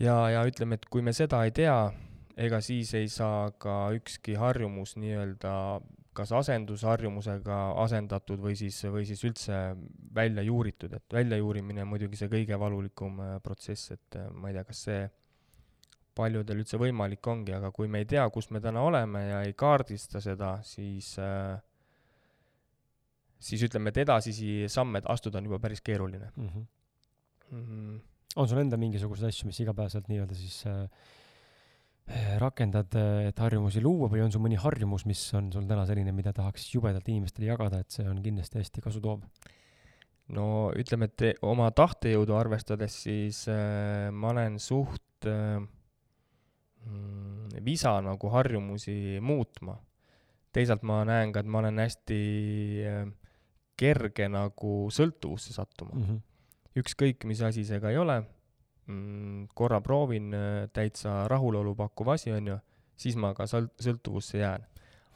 ja, 0.00 0.16
ja 0.34 0.44
ütleme, 0.48 0.78
et 0.78 0.86
kui 0.90 1.02
me 1.04 1.14
seda 1.16 1.42
ei 1.46 1.54
tea, 1.54 1.78
ega 2.40 2.60
siis 2.64 2.92
ei 2.98 3.08
saa 3.12 3.50
ka 3.60 3.90
ükski 3.96 4.36
harjumus 4.40 4.96
nii-öelda 5.00 5.54
kas 6.16 6.32
asendusharjumusega 6.34 7.58
asendatud 7.84 8.40
või 8.42 8.56
siis, 8.58 8.80
või 8.90 9.06
siis 9.08 9.22
üldse 9.24 9.56
välja 10.14 10.42
juuritud, 10.42 10.92
et 10.96 11.14
väljajuurimine 11.14 11.84
on 11.84 11.92
muidugi 11.92 12.18
see 12.18 12.30
kõige 12.32 12.58
valulikum 12.58 13.20
äh, 13.22 13.38
protsess, 13.44 13.92
et 13.94 14.18
äh, 14.18 14.28
ma 14.34 14.50
ei 14.50 14.58
tea, 14.58 14.66
kas 14.66 14.84
see 14.88 15.00
paljudel 16.18 16.64
üldse 16.64 16.80
võimalik 16.80 17.26
ongi, 17.30 17.54
aga 17.56 17.70
kui 17.72 17.88
me 17.88 18.02
ei 18.02 18.08
tea, 18.10 18.26
kus 18.34 18.50
me 18.50 18.60
täna 18.60 18.82
oleme 18.82 19.22
ja 19.28 19.42
ei 19.46 19.54
kaardista 19.56 20.20
seda, 20.24 20.56
siis 20.66 21.14
äh, 21.22 21.54
siis 23.40 23.62
ütleme, 23.64 23.94
et 23.94 24.02
edasisi 24.02 24.68
samme 24.68 25.00
astuda 25.14 25.40
on 25.40 25.48
juba 25.48 25.58
päris 25.62 25.80
keeruline 25.80 26.32
mm. 26.36 26.48
-hmm. 26.48 26.66
Mm 27.50 27.64
-hmm. 27.64 28.00
On 28.36 28.48
sul 28.48 28.60
enda 28.62 28.76
mingisuguseid 28.76 29.28
asju, 29.28 29.46
mis 29.50 29.60
igapäevaselt 29.60 30.08
nii-öelda 30.08 30.36
siis 30.38 30.62
äh, 30.70 30.84
Eh, 32.10 32.38
rakendad, 32.42 32.90
eh, 32.98 33.28
et 33.28 33.38
harjumusi 33.38 33.80
luua 33.82 34.08
või 34.10 34.24
on 34.24 34.32
sul 34.34 34.42
mõni 34.42 34.56
harjumus, 34.58 35.04
mis 35.06 35.20
on 35.38 35.50
sul 35.54 35.66
täna 35.70 35.84
selline, 35.86 36.10
mida 36.10 36.32
tahaks 36.34 36.64
jubedalt 36.72 37.06
inimestele 37.06 37.46
jagada, 37.46 37.78
et 37.84 37.94
see 37.94 38.06
on 38.08 38.18
kindlasti 38.24 38.58
hästi 38.58 38.82
kasutoov? 38.82 39.22
no 40.34 40.46
ütleme, 40.78 41.08
et 41.10 41.42
oma 41.42 41.68
tahtejõudu 41.74 42.34
arvestades, 42.38 42.96
siis 43.04 43.44
äh, 43.50 44.10
ma 44.14 44.30
olen 44.30 44.58
suht 44.62 45.26
äh, 45.26 45.62
visa 47.66 47.96
nagu 48.02 48.30
harjumusi 48.30 49.18
muutma. 49.22 49.78
teisalt 50.54 50.82
ma 50.86 51.02
näen 51.06 51.32
ka, 51.34 51.42
et 51.42 51.50
ma 51.50 51.62
olen 51.62 51.78
hästi 51.82 52.20
äh, 52.90 53.04
kerge 53.78 54.28
nagu 54.30 54.74
sõltuvusse 54.90 55.54
sattuma 55.54 55.94
mm. 55.94 56.04
-hmm. 56.04 56.20
Ükskõik, 56.78 57.24
mis 57.26 57.40
asi 57.42 57.64
see 57.66 57.80
ka 57.82 57.90
ei 57.90 57.98
ole 57.98 58.20
mm, 58.86 59.48
korra 59.54 59.80
proovin, 59.80 60.34
äh, 60.34 60.68
täitsa 60.72 61.24
rahulolu 61.30 61.74
pakkuv 61.78 62.14
asi, 62.14 62.32
on 62.34 62.52
ju, 62.52 62.58
siis 63.00 63.18
ma 63.20 63.32
ka 63.34 63.48
sõlt-, 63.50 63.74
sõltuvusse 63.82 64.42
jään. 64.42 64.66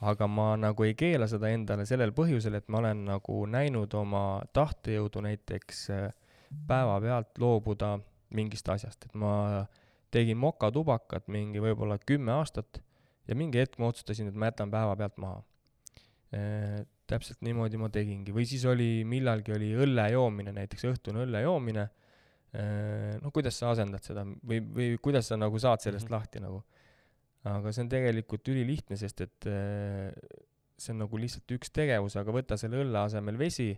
aga 0.04 0.26
ma 0.28 0.56
nagu 0.58 0.84
ei 0.84 0.92
keela 0.98 1.24
seda 1.30 1.48
endale 1.54 1.86
sellel 1.86 2.10
põhjusel, 2.12 2.58
et 2.58 2.66
ma 2.68 2.80
olen 2.82 3.04
nagu 3.06 3.36
näinud 3.46 3.94
oma 3.94 4.42
tahtejõudu 4.52 5.22
näiteks 5.24 5.86
äh, 5.94 6.10
päevapealt 6.66 7.38
loobuda 7.38 7.98
mingist 8.34 8.68
asjast, 8.68 9.06
et 9.06 9.14
ma 9.14 9.64
tegin 10.14 10.38
mokatubakat 10.38 11.28
mingi 11.32 11.62
võib-olla 11.62 11.98
kümme 11.98 12.34
aastat 12.34 12.82
ja 13.28 13.36
mingi 13.38 13.62
hetk 13.62 13.78
ma 13.78 13.90
otsustasin, 13.92 14.28
et 14.28 14.36
ma 14.38 14.50
jätan 14.50 14.70
päevapealt 14.70 15.16
maha 15.22 15.42
e,. 16.32 16.84
täpselt 17.06 17.42
niimoodi 17.44 17.78
ma 17.80 17.90
tegingi, 17.92 18.32
või 18.32 18.46
siis 18.48 18.64
oli, 18.64 19.04
millalgi 19.08 19.52
oli 19.52 19.74
õlle 19.76 20.08
joomine, 20.14 20.54
näiteks 20.56 20.88
õhtune 20.92 21.26
õlle 21.26 21.44
joomine 21.44 21.88
Äh, 22.54 23.16
noh, 23.18 23.32
kuidas 23.34 23.56
sa 23.58 23.72
asendad 23.72 24.04
seda 24.06 24.22
või, 24.22 24.60
või 24.62 24.92
kuidas 25.02 25.26
sa 25.26 25.34
nagu 25.34 25.58
saad 25.58 25.82
sellest 25.82 26.06
mm 26.06 26.12
-hmm. 26.12 26.20
lahti 26.20 26.42
nagu. 26.44 26.62
aga 27.44 27.72
see 27.74 27.82
on 27.82 27.88
tegelikult 27.92 28.48
ülilihtne, 28.48 28.96
sest 28.96 29.20
et 29.20 29.46
äh, 29.50 30.12
see 30.78 30.94
on 30.94 31.02
nagu 31.02 31.18
lihtsalt 31.18 31.50
üks 31.56 31.72
tegevus, 31.74 32.14
aga 32.16 32.32
võta 32.32 32.56
selle 32.56 32.78
õlle 32.84 33.02
asemel 33.02 33.36
vesi, 33.36 33.74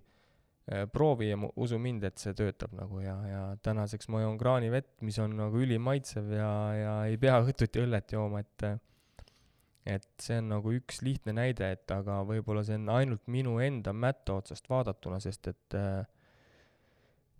äh, 0.70 0.84
proovi 0.92 1.30
ja 1.30 1.38
usu 1.56 1.78
mind, 1.78 2.04
et 2.04 2.18
see 2.18 2.34
töötab 2.36 2.76
nagu 2.76 3.00
ja, 3.00 3.16
ja 3.26 3.40
tänaseks 3.62 4.12
ma 4.12 4.20
joon 4.20 4.36
kraanivett, 4.38 4.92
mis 5.00 5.18
on 5.18 5.34
nagu 5.40 5.56
ülimaitsev 5.56 6.30
ja, 6.36 6.52
ja 6.76 6.94
ei 7.06 7.16
pea 7.16 7.40
õhtuti 7.40 7.80
õllet 7.82 8.12
jooma, 8.12 8.44
et 8.44 8.68
et 9.86 10.06
see 10.20 10.40
on 10.42 10.48
nagu 10.50 10.72
üks 10.74 11.00
lihtne 11.06 11.36
näide, 11.36 11.70
et 11.76 11.90
aga 11.94 12.20
võib-olla 12.26 12.64
see 12.66 12.78
on 12.80 12.88
ainult 12.96 13.26
minu 13.30 13.58
enda 13.62 13.92
mätta 13.94 14.40
otsast 14.40 14.66
vaadatuna, 14.70 15.20
sest 15.22 15.52
et 15.52 15.76
äh, 15.78 16.02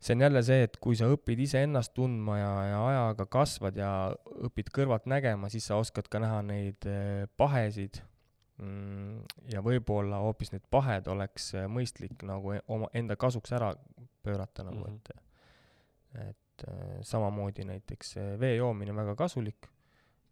see 0.01 0.15
on 0.15 0.21
jälle 0.21 0.43
see, 0.43 0.63
et 0.67 0.77
kui 0.83 0.97
sa 0.99 1.09
õpid 1.11 1.41
iseennast 1.47 1.95
tundma 1.97 2.39
ja, 2.39 2.51
ja 2.71 2.81
ajaga 2.91 3.27
kasvad 3.33 3.79
ja 3.81 3.91
õpid 4.49 4.71
kõrvalt 4.75 5.09
nägema, 5.11 5.51
siis 5.53 5.67
sa 5.69 5.81
oskad 5.81 6.11
ka 6.13 6.21
näha 6.23 6.43
neid 6.47 6.87
eh, 6.91 7.25
pahesid 7.41 8.01
mm, 8.63 9.23
ja 9.53 9.63
võib-olla 9.65 10.21
hoopis 10.25 10.53
need 10.55 10.67
pahed 10.71 11.09
oleks 11.13 11.53
eh, 11.57 11.69
mõistlik 11.71 12.27
nagu 12.29 12.57
e-, 12.57 12.65
oma, 12.73 12.91
enda 12.97 13.17
kasuks 13.21 13.57
ära 13.57 13.73
pöörata 14.27 14.67
nagu 14.67 14.85
mm, 14.85 14.99
-hmm. 14.99 16.27
et, 16.29 16.29
et 16.29 16.67
samamoodi 17.07 17.65
näiteks 17.69 18.17
vee 18.41 18.57
joomine 18.57 18.95
väga 18.97 19.15
kasulik. 19.17 19.73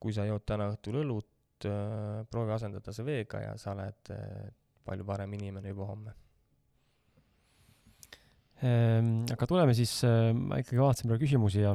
kui 0.04 0.12
sa 0.12 0.26
jood 0.28 0.42
täna 0.44 0.66
õhtul 0.68 0.98
õlut, 1.00 1.33
proovi 2.30 2.52
asendada 2.54 2.92
see 2.92 3.06
veega 3.06 3.40
ja 3.42 3.56
sa 3.60 3.72
oled 3.72 4.12
palju 4.84 5.06
parem 5.08 5.32
inimene 5.38 5.72
juba 5.72 5.88
homme. 5.88 6.14
Ehm, 8.64 9.24
aga 9.34 9.48
tuleme 9.48 9.74
siis, 9.76 9.96
äh, 10.06 10.30
ma 10.32 10.60
ikkagi 10.62 10.80
vaatasin 10.80 11.10
praegu 11.10 11.26
küsimusi 11.26 11.64
ja 11.64 11.74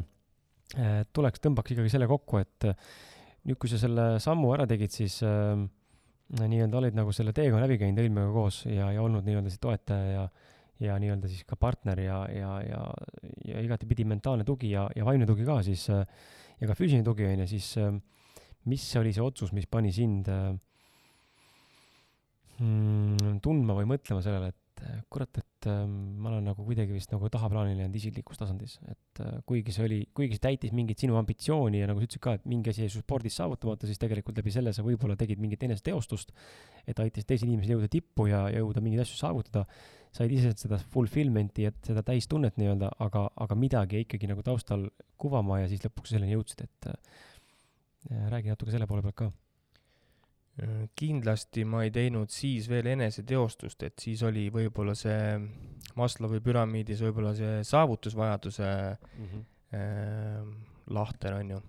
äh, 0.80 1.02
tuleks, 1.14 1.42
tõmbaks 1.44 1.76
ikkagi 1.76 1.92
selle 1.92 2.08
kokku, 2.10 2.40
et 2.42 2.70
äh, 2.70 2.88
nüüd, 3.46 3.60
kui 3.62 3.70
sa 3.72 3.80
selle 3.82 4.14
sammu 4.24 4.54
ära 4.56 4.66
tegid, 4.70 4.94
siis 4.96 5.20
äh, 5.28 5.60
nii-öelda 6.40 6.80
olid 6.80 6.98
nagu 6.98 7.14
selle 7.16 7.34
teekonna 7.36 7.66
läbi 7.66 7.80
käinud 7.82 8.02
Helmega 8.02 8.32
koos 8.34 8.64
ja, 8.70 8.92
ja 8.96 9.04
olnud 9.04 9.28
nii-öelda 9.28 9.54
see 9.54 9.62
toetaja 9.62 10.10
ja, 10.16 10.26
ja 10.88 10.98
nii-öelda 11.02 11.30
siis 11.30 11.46
ka 11.50 11.60
partner 11.60 12.02
ja, 12.02 12.24
ja, 12.32 12.56
ja, 12.64 12.82
ja 13.50 13.64
igatepidi 13.66 14.08
mentaalne 14.10 14.48
tugi 14.48 14.72
ja, 14.72 14.88
ja 14.96 15.06
vaimne 15.06 15.28
tugi 15.30 15.46
ka 15.48 15.60
siis 15.66 15.88
äh, 15.94 16.06
ja 16.62 16.70
ka 16.70 16.78
füüsiline 16.80 17.06
tugi 17.06 17.28
on 17.28 17.44
ju, 17.44 17.50
siis 17.54 17.74
äh, 17.82 17.92
mis 18.68 18.86
oli 19.00 19.14
see 19.16 19.24
otsus, 19.24 19.54
mis 19.56 19.68
pani 19.72 19.92
sind 19.96 20.28
äh, 20.32 20.50
mm, 22.60 23.40
tundma 23.44 23.78
või 23.78 23.88
mõtlema 23.94 24.24
sellele, 24.26 24.52
et 24.52 24.84
äh, 24.84 24.98
kurat, 25.12 25.40
et 25.40 25.68
äh, 25.70 25.84
ma 25.88 26.34
olen 26.34 26.50
nagu 26.52 26.66
kuidagi 26.68 26.96
vist 26.96 27.14
nagu 27.14 27.30
tahaplaanile 27.32 27.86
jäänud 27.86 28.00
isiklikus 28.00 28.42
tasandis, 28.42 28.78
et 28.92 29.22
kuigi 29.48 29.76
see 29.76 29.86
oli, 29.88 30.00
kuigi 30.16 30.38
see 30.38 30.46
täitis 30.50 30.76
mingit 30.76 31.00
sinu 31.00 31.16
ambitsiooni 31.20 31.82
ja 31.82 31.88
nagu 31.90 32.02
sa 32.02 32.10
ütlesid 32.10 32.24
ka, 32.26 32.36
et 32.40 32.50
mingi 32.50 32.74
asi 32.74 32.84
jäi 32.86 32.92
su 32.94 33.04
spordis 33.04 33.40
saavutamata, 33.40 33.88
siis 33.88 34.02
tegelikult 34.02 34.42
läbi 34.42 34.54
selle 34.56 34.76
sa 34.76 34.86
võib-olla 34.86 35.16
tegid 35.20 35.40
mingit 35.42 35.64
eneseteostust, 35.70 36.36
et 36.86 37.00
aitasid 37.00 37.32
teisel 37.32 37.52
inimesel 37.52 37.78
jõuda 37.78 37.92
tippu 37.92 38.28
ja 38.32 38.46
jõuda 38.56 38.84
mingeid 38.84 39.06
asju 39.06 39.22
saavutada, 39.22 39.66
said 40.16 40.32
ise 40.34 40.52
seda 40.58 40.80
fulfillment'i, 40.94 41.68
et 41.70 41.80
seda 41.86 42.02
täistunnet 42.06 42.56
nii-öelda, 42.58 42.92
aga, 43.06 43.28
aga 43.46 43.58
midagi 43.60 44.04
ikkagi 44.06 44.30
nagu 44.32 44.42
taustal 44.46 44.88
kuvama 45.22 45.60
ja 45.62 45.68
siis 45.70 45.84
lõpuks 45.86 46.16
selleni 46.16 46.34
jõudsid, 46.34 46.66
et 46.66 46.90
räägi 48.08 48.50
natuke 48.50 48.72
selle 48.72 48.88
poole 48.88 49.04
pealt 49.06 49.16
ka 49.20 49.32
kindlasti 50.98 51.64
ma 51.68 51.84
ei 51.86 51.92
teinud 51.94 52.32
siis 52.34 52.68
veel 52.70 52.90
eneseteostust, 52.94 53.84
et 53.88 54.02
siis 54.02 54.24
oli 54.28 54.48
võib-olla 54.54 54.96
see 54.98 55.38
Maslowi 56.00 56.42
püramiidis 56.44 57.04
võib-olla 57.06 57.34
see 57.38 57.64
saavutusvajaduse 57.68 58.70
mm 58.70 59.26
-hmm. 59.26 59.44
äh, 59.76 60.48
lahter, 60.90 61.34
on 61.34 61.52
ju. 61.52 61.62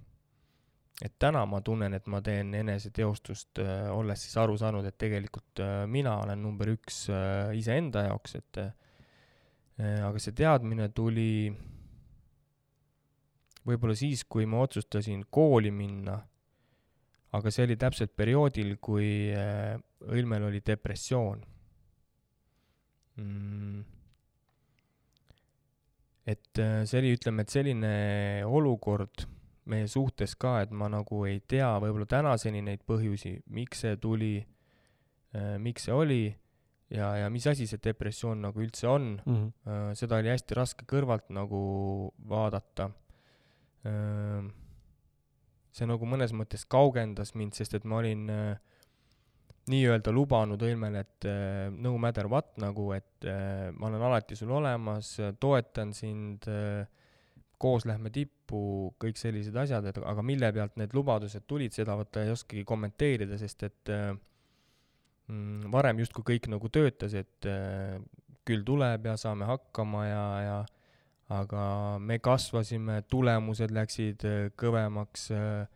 et 1.04 1.14
täna 1.18 1.46
ma 1.46 1.60
tunnen, 1.60 1.94
et 1.94 2.06
ma 2.06 2.20
teen 2.20 2.54
eneseteostust 2.54 3.58
äh,, 3.58 3.90
olles 3.90 4.22
siis 4.22 4.36
aru 4.36 4.56
saanud, 4.58 4.84
et 4.84 4.98
tegelikult 4.98 5.60
äh, 5.60 5.86
mina 5.86 6.18
olen 6.18 6.42
number 6.42 6.68
üks 6.68 7.08
äh, 7.08 7.56
iseenda 7.56 8.02
jaoks, 8.02 8.34
et 8.34 8.58
äh, 8.58 8.72
aga 10.04 10.18
see 10.18 10.32
teadmine 10.32 10.88
tuli 10.88 11.56
võib-olla 13.66 13.94
siis, 13.94 14.24
kui 14.24 14.46
ma 14.46 14.62
otsustasin 14.64 15.26
kooli 15.30 15.70
minna 15.70 16.20
aga 17.36 17.52
see 17.54 17.66
oli 17.68 17.78
täpselt 17.78 18.12
perioodil, 18.18 18.76
kui 18.82 19.30
äh, 19.34 19.78
Õilmel 20.10 20.46
oli 20.48 20.62
depressioon 20.66 21.42
mm.. 23.20 23.82
et 26.32 26.62
äh, 26.62 26.80
see 26.88 27.02
oli, 27.02 27.12
ütleme, 27.18 27.44
et 27.44 27.54
selline 27.54 27.92
olukord 28.48 29.26
meie 29.70 29.86
suhtes 29.90 30.34
ka, 30.40 30.58
et 30.64 30.72
ma 30.74 30.88
nagu 30.90 31.22
ei 31.28 31.38
tea 31.46 31.70
võib-olla 31.82 32.08
tänaseni 32.10 32.64
neid 32.66 32.82
põhjusi, 32.88 33.36
miks 33.54 33.84
see 33.84 33.98
tuli, 34.02 34.38
äh, 35.36 35.54
miks 35.62 35.86
see 35.86 35.94
oli 35.94 36.24
ja, 36.90 37.12
ja 37.20 37.28
mis 37.30 37.46
asi 37.46 37.68
see 37.70 37.82
depressioon 37.84 38.42
nagu 38.48 38.64
üldse 38.64 38.88
on 38.90 39.12
mm. 39.22 39.36
-hmm. 39.36 39.94
seda 39.94 40.18
oli 40.18 40.32
hästi 40.32 40.58
raske 40.58 40.88
kõrvalt 40.90 41.30
nagu 41.30 41.60
vaadata 42.26 42.90
see 45.70 45.88
nagu 45.88 46.08
mõnes 46.08 46.34
mõttes 46.36 46.66
kaugendas 46.68 47.34
mind, 47.38 47.54
sest 47.56 47.76
et 47.78 47.86
ma 47.88 48.00
olin 48.00 48.26
äh, 48.32 48.54
nii-öelda 49.70 50.12
lubanud 50.14 50.62
Õilmele, 50.66 51.04
et 51.04 51.28
äh, 51.30 51.68
no 51.72 51.94
matter 52.02 52.28
what 52.30 52.56
nagu, 52.62 52.90
et 52.96 53.28
äh, 53.28 53.68
ma 53.76 53.90
olen 53.90 54.06
alati 54.10 54.38
sul 54.38 54.52
olemas, 54.58 55.14
toetan 55.40 55.94
sind 55.96 56.48
koos 57.60 57.84
lähme 57.84 58.10
tippu, 58.12 58.60
kõik 59.00 59.20
sellised 59.20 59.56
asjad, 59.62 59.90
et 59.90 60.00
aga 60.00 60.24
mille 60.24 60.48
pealt 60.56 60.78
need 60.80 60.94
lubadused 60.96 61.44
tulid, 61.46 61.74
seda 61.76 61.96
vaata 61.98 62.24
ei 62.24 62.32
oskagi 62.32 62.64
kommenteerida, 62.66 63.36
sest 63.38 63.66
et 63.68 63.92
mm, 63.92 65.68
varem 65.72 66.00
justkui 66.00 66.24
kõik 66.32 66.48
nagu 66.50 66.72
töötas, 66.72 67.14
et 67.20 67.50
küll 68.48 68.64
tuleb 68.64 69.04
ja 69.10 69.18
saame 69.20 69.44
hakkama 69.44 70.06
ja, 70.08 70.24
ja 70.46 70.56
aga 71.30 71.98
me 72.02 72.18
kasvasime, 72.22 73.02
tulemused 73.10 73.70
läksid 73.74 74.24
äh, 74.26 74.40
kõvemaks 74.58 75.28
äh,, 75.36 75.68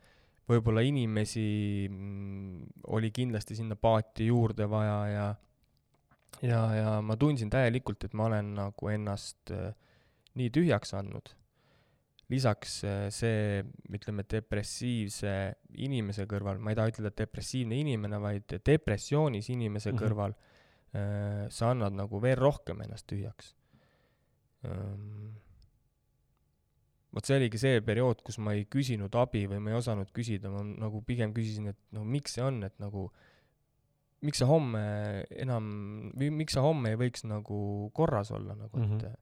võib-olla 0.51 0.83
inimesi 0.85 1.87
mm, 1.89 2.83
oli 2.93 3.09
kindlasti 3.15 3.57
sinna 3.57 3.79
paati 3.81 4.27
juurde 4.29 4.67
vaja 4.69 4.99
ja 5.09 5.29
ja, 6.45 6.61
ja 6.75 6.99
ma 7.01 7.17
tundsin 7.17 7.49
täielikult, 7.53 8.05
et 8.05 8.17
ma 8.19 8.27
olen 8.27 8.51
nagu 8.59 8.91
ennast 8.91 9.55
äh, 9.55 9.71
nii 10.35 10.51
tühjaks 10.53 10.95
andnud. 10.99 11.33
lisaks 12.33 12.79
see, 13.15 13.63
ütleme, 13.95 14.25
depressiivse 14.27 15.33
inimese 15.85 16.25
kõrval, 16.27 16.59
ma 16.59 16.73
ei 16.73 16.79
taha 16.79 16.91
ütelda 16.91 17.13
depressiivne 17.21 17.77
inimene, 17.79 18.19
vaid 18.19 18.57
depressioonis 18.65 19.51
inimese 19.53 19.93
mm 19.93 19.97
-hmm. 19.97 20.03
kõrval 20.03 20.35
sa 21.51 21.71
annad 21.71 21.93
nagu 21.93 22.21
veel 22.23 22.37
rohkem 22.39 22.81
ennast 22.81 23.07
tühjaks 23.11 23.49
ähm, 24.65 25.35
vot 27.15 27.27
see 27.27 27.39
oligi 27.39 27.61
see 27.61 27.83
periood, 27.85 28.23
kus 28.27 28.39
ma 28.43 28.55
ei 28.57 28.65
küsinud 28.71 29.15
abi 29.19 29.45
või 29.51 29.61
ma 29.63 29.73
ei 29.73 29.79
osanud 29.79 30.11
küsida, 30.15 30.51
ma 30.53 30.65
nagu 30.67 31.03
pigem 31.07 31.35
küsisin, 31.37 31.71
et 31.73 31.81
no 31.95 32.05
miks 32.07 32.37
see 32.37 32.45
on, 32.45 32.63
et 32.67 32.75
nagu 32.83 33.09
miks 34.25 34.41
sa 34.41 34.49
homme 34.49 34.81
enam, 35.37 35.67
või 36.17 36.31
miks 36.43 36.57
sa 36.57 36.65
homme 36.65 36.95
ei 36.95 36.99
võiks 37.01 37.27
nagu 37.29 37.59
korras 37.97 38.33
olla 38.35 38.57
nagu, 38.57 38.73
et 38.73 38.89
mm 38.89 38.99
-hmm. 38.99 39.21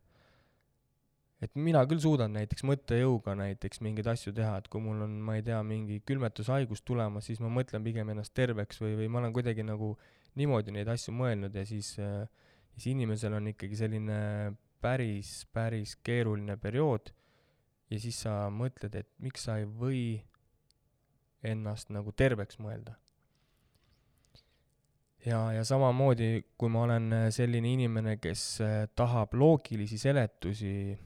et 1.42 1.56
mina 1.58 1.82
küll 1.90 2.00
suudan 2.00 2.32
näiteks 2.32 2.64
mõttejõuga 2.64 3.34
näiteks 3.34 3.82
mingeid 3.82 4.06
asju 4.14 4.32
teha, 4.32 4.56
et 4.58 4.68
kui 4.68 4.80
mul 4.80 5.02
on, 5.02 5.18
ma 5.20 5.36
ei 5.36 5.42
tea, 5.42 5.62
mingi 5.62 6.00
külmetushaigus 6.06 6.82
tulemas, 6.82 7.26
siis 7.26 7.40
ma 7.40 7.50
mõtlen 7.50 7.82
pigem 7.84 8.08
ennast 8.08 8.34
terveks 8.34 8.80
või, 8.80 8.94
või 9.00 9.08
ma 9.08 9.18
olen 9.18 9.32
kuidagi 9.32 9.66
nagu 9.66 9.96
niimoodi 10.34 10.72
neid 10.72 10.88
asju 10.88 11.12
mõelnud 11.12 11.54
ja 11.54 11.66
siis 11.66 11.98
äh, 11.98 12.28
siis 12.76 12.92
inimesel 12.92 13.36
on 13.36 13.50
ikkagi 13.52 13.76
selline 13.76 14.20
päris, 14.82 15.42
päris 15.52 15.96
keeruline 16.04 16.56
periood 16.60 17.12
ja 17.92 18.00
siis 18.00 18.22
sa 18.24 18.48
mõtled, 18.52 18.94
et 18.96 19.08
miks 19.22 19.46
sa 19.46 19.58
ei 19.60 19.68
või 19.68 20.02
ennast 21.44 21.90
nagu 21.92 22.12
terveks 22.16 22.58
mõelda. 22.62 22.96
ja, 25.26 25.40
ja 25.54 25.64
samamoodi, 25.64 26.44
kui 26.58 26.70
ma 26.72 26.86
olen 26.86 27.10
selline 27.30 27.72
inimene, 27.76 28.16
kes 28.22 28.44
äh, 28.64 28.76
tahab 28.96 29.34
loogilisi 29.38 29.98
seletusi, 29.98 30.96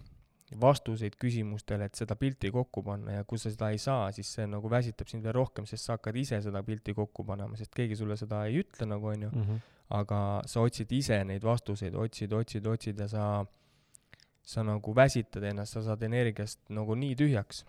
vastuseid 0.60 1.16
küsimustele, 1.18 1.88
et 1.88 1.98
seda 1.98 2.14
pilti 2.18 2.52
kokku 2.54 2.82
panna 2.86 3.18
ja 3.18 3.24
kui 3.26 3.40
sa 3.40 3.50
seda 3.50 3.72
ei 3.74 3.80
saa, 3.82 4.12
siis 4.14 4.28
see 4.36 4.46
nagu 4.46 4.70
väsitab 4.70 5.10
sind 5.10 5.26
veel 5.26 5.34
rohkem, 5.34 5.66
sest 5.66 5.88
sa 5.88 5.96
hakkad 5.96 6.16
ise 6.20 6.38
seda 6.44 6.62
pilti 6.66 6.94
kokku 6.94 7.24
panema, 7.26 7.58
sest 7.58 7.74
keegi 7.74 7.98
sulle 7.98 8.16
seda 8.20 8.44
ei 8.46 8.60
ütle 8.62 8.86
nagu 8.86 9.10
onju 9.10 9.30
mm, 9.32 9.42
-hmm. 9.42 9.64
aga 9.98 10.20
sa 10.46 10.62
otsid 10.62 10.92
ise 10.92 11.18
neid 11.24 11.42
vastuseid, 11.42 11.94
otsid, 11.94 12.32
otsid, 12.32 12.66
otsid 12.66 13.00
ja 13.00 13.08
sa 13.08 13.24
sa 14.46 14.62
nagu 14.62 14.94
väsitad 14.94 15.44
ennast, 15.48 15.74
sa 15.74 15.82
saad 15.82 16.04
energiast 16.06 16.60
nagu 16.74 16.94
nii 16.94 17.16
tühjaks. 17.18 17.64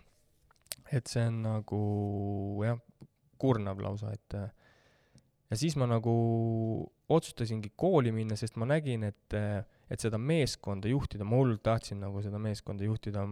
et 0.92 1.10
see 1.10 1.24
on 1.28 1.42
nagu 1.44 1.78
jah, 2.64 2.78
kurnav 3.36 3.80
lausa, 3.82 4.12
et 4.14 4.36
ja 5.50 5.56
siis 5.58 5.76
ma 5.76 5.88
nagu 5.90 6.12
otsustasingi 7.12 7.72
kooli 7.76 8.12
minna, 8.12 8.36
sest 8.36 8.56
ma 8.56 8.68
nägin, 8.68 9.04
et, 9.04 9.36
et 9.90 10.00
seda 10.00 10.20
meeskonda 10.20 10.88
juhtida, 10.88 11.26
ma 11.28 11.36
hullult 11.40 11.62
tahtsin 11.66 12.00
nagu 12.00 12.22
seda 12.24 12.40
meeskonda 12.40 12.86
juhtida, 12.88 13.26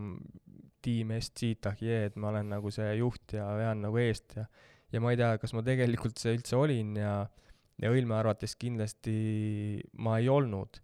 tiim 0.84 1.12
Est-Siitah, 1.16 1.80
jee, 1.80 2.04
et 2.10 2.16
ma 2.20 2.28
olen 2.30 2.52
nagu 2.52 2.70
see 2.70 2.92
juht 3.00 3.36
ja 3.38 3.48
vean 3.58 3.80
nagu 3.86 4.00
eest 4.00 4.36
ja 4.36 4.46
ja 4.92 5.00
ma 5.02 5.12
ei 5.12 5.18
tea, 5.18 5.34
kas 5.40 5.52
ma 5.56 5.64
tegelikult 5.66 6.20
see 6.20 6.36
üldse 6.36 6.58
olin 6.58 6.94
ja 7.00 7.16
ja 7.82 7.90
Õilme 7.92 8.14
arvates 8.16 8.54
kindlasti 8.56 9.14
ma 10.00 10.16
ei 10.20 10.30
olnud. 10.32 10.80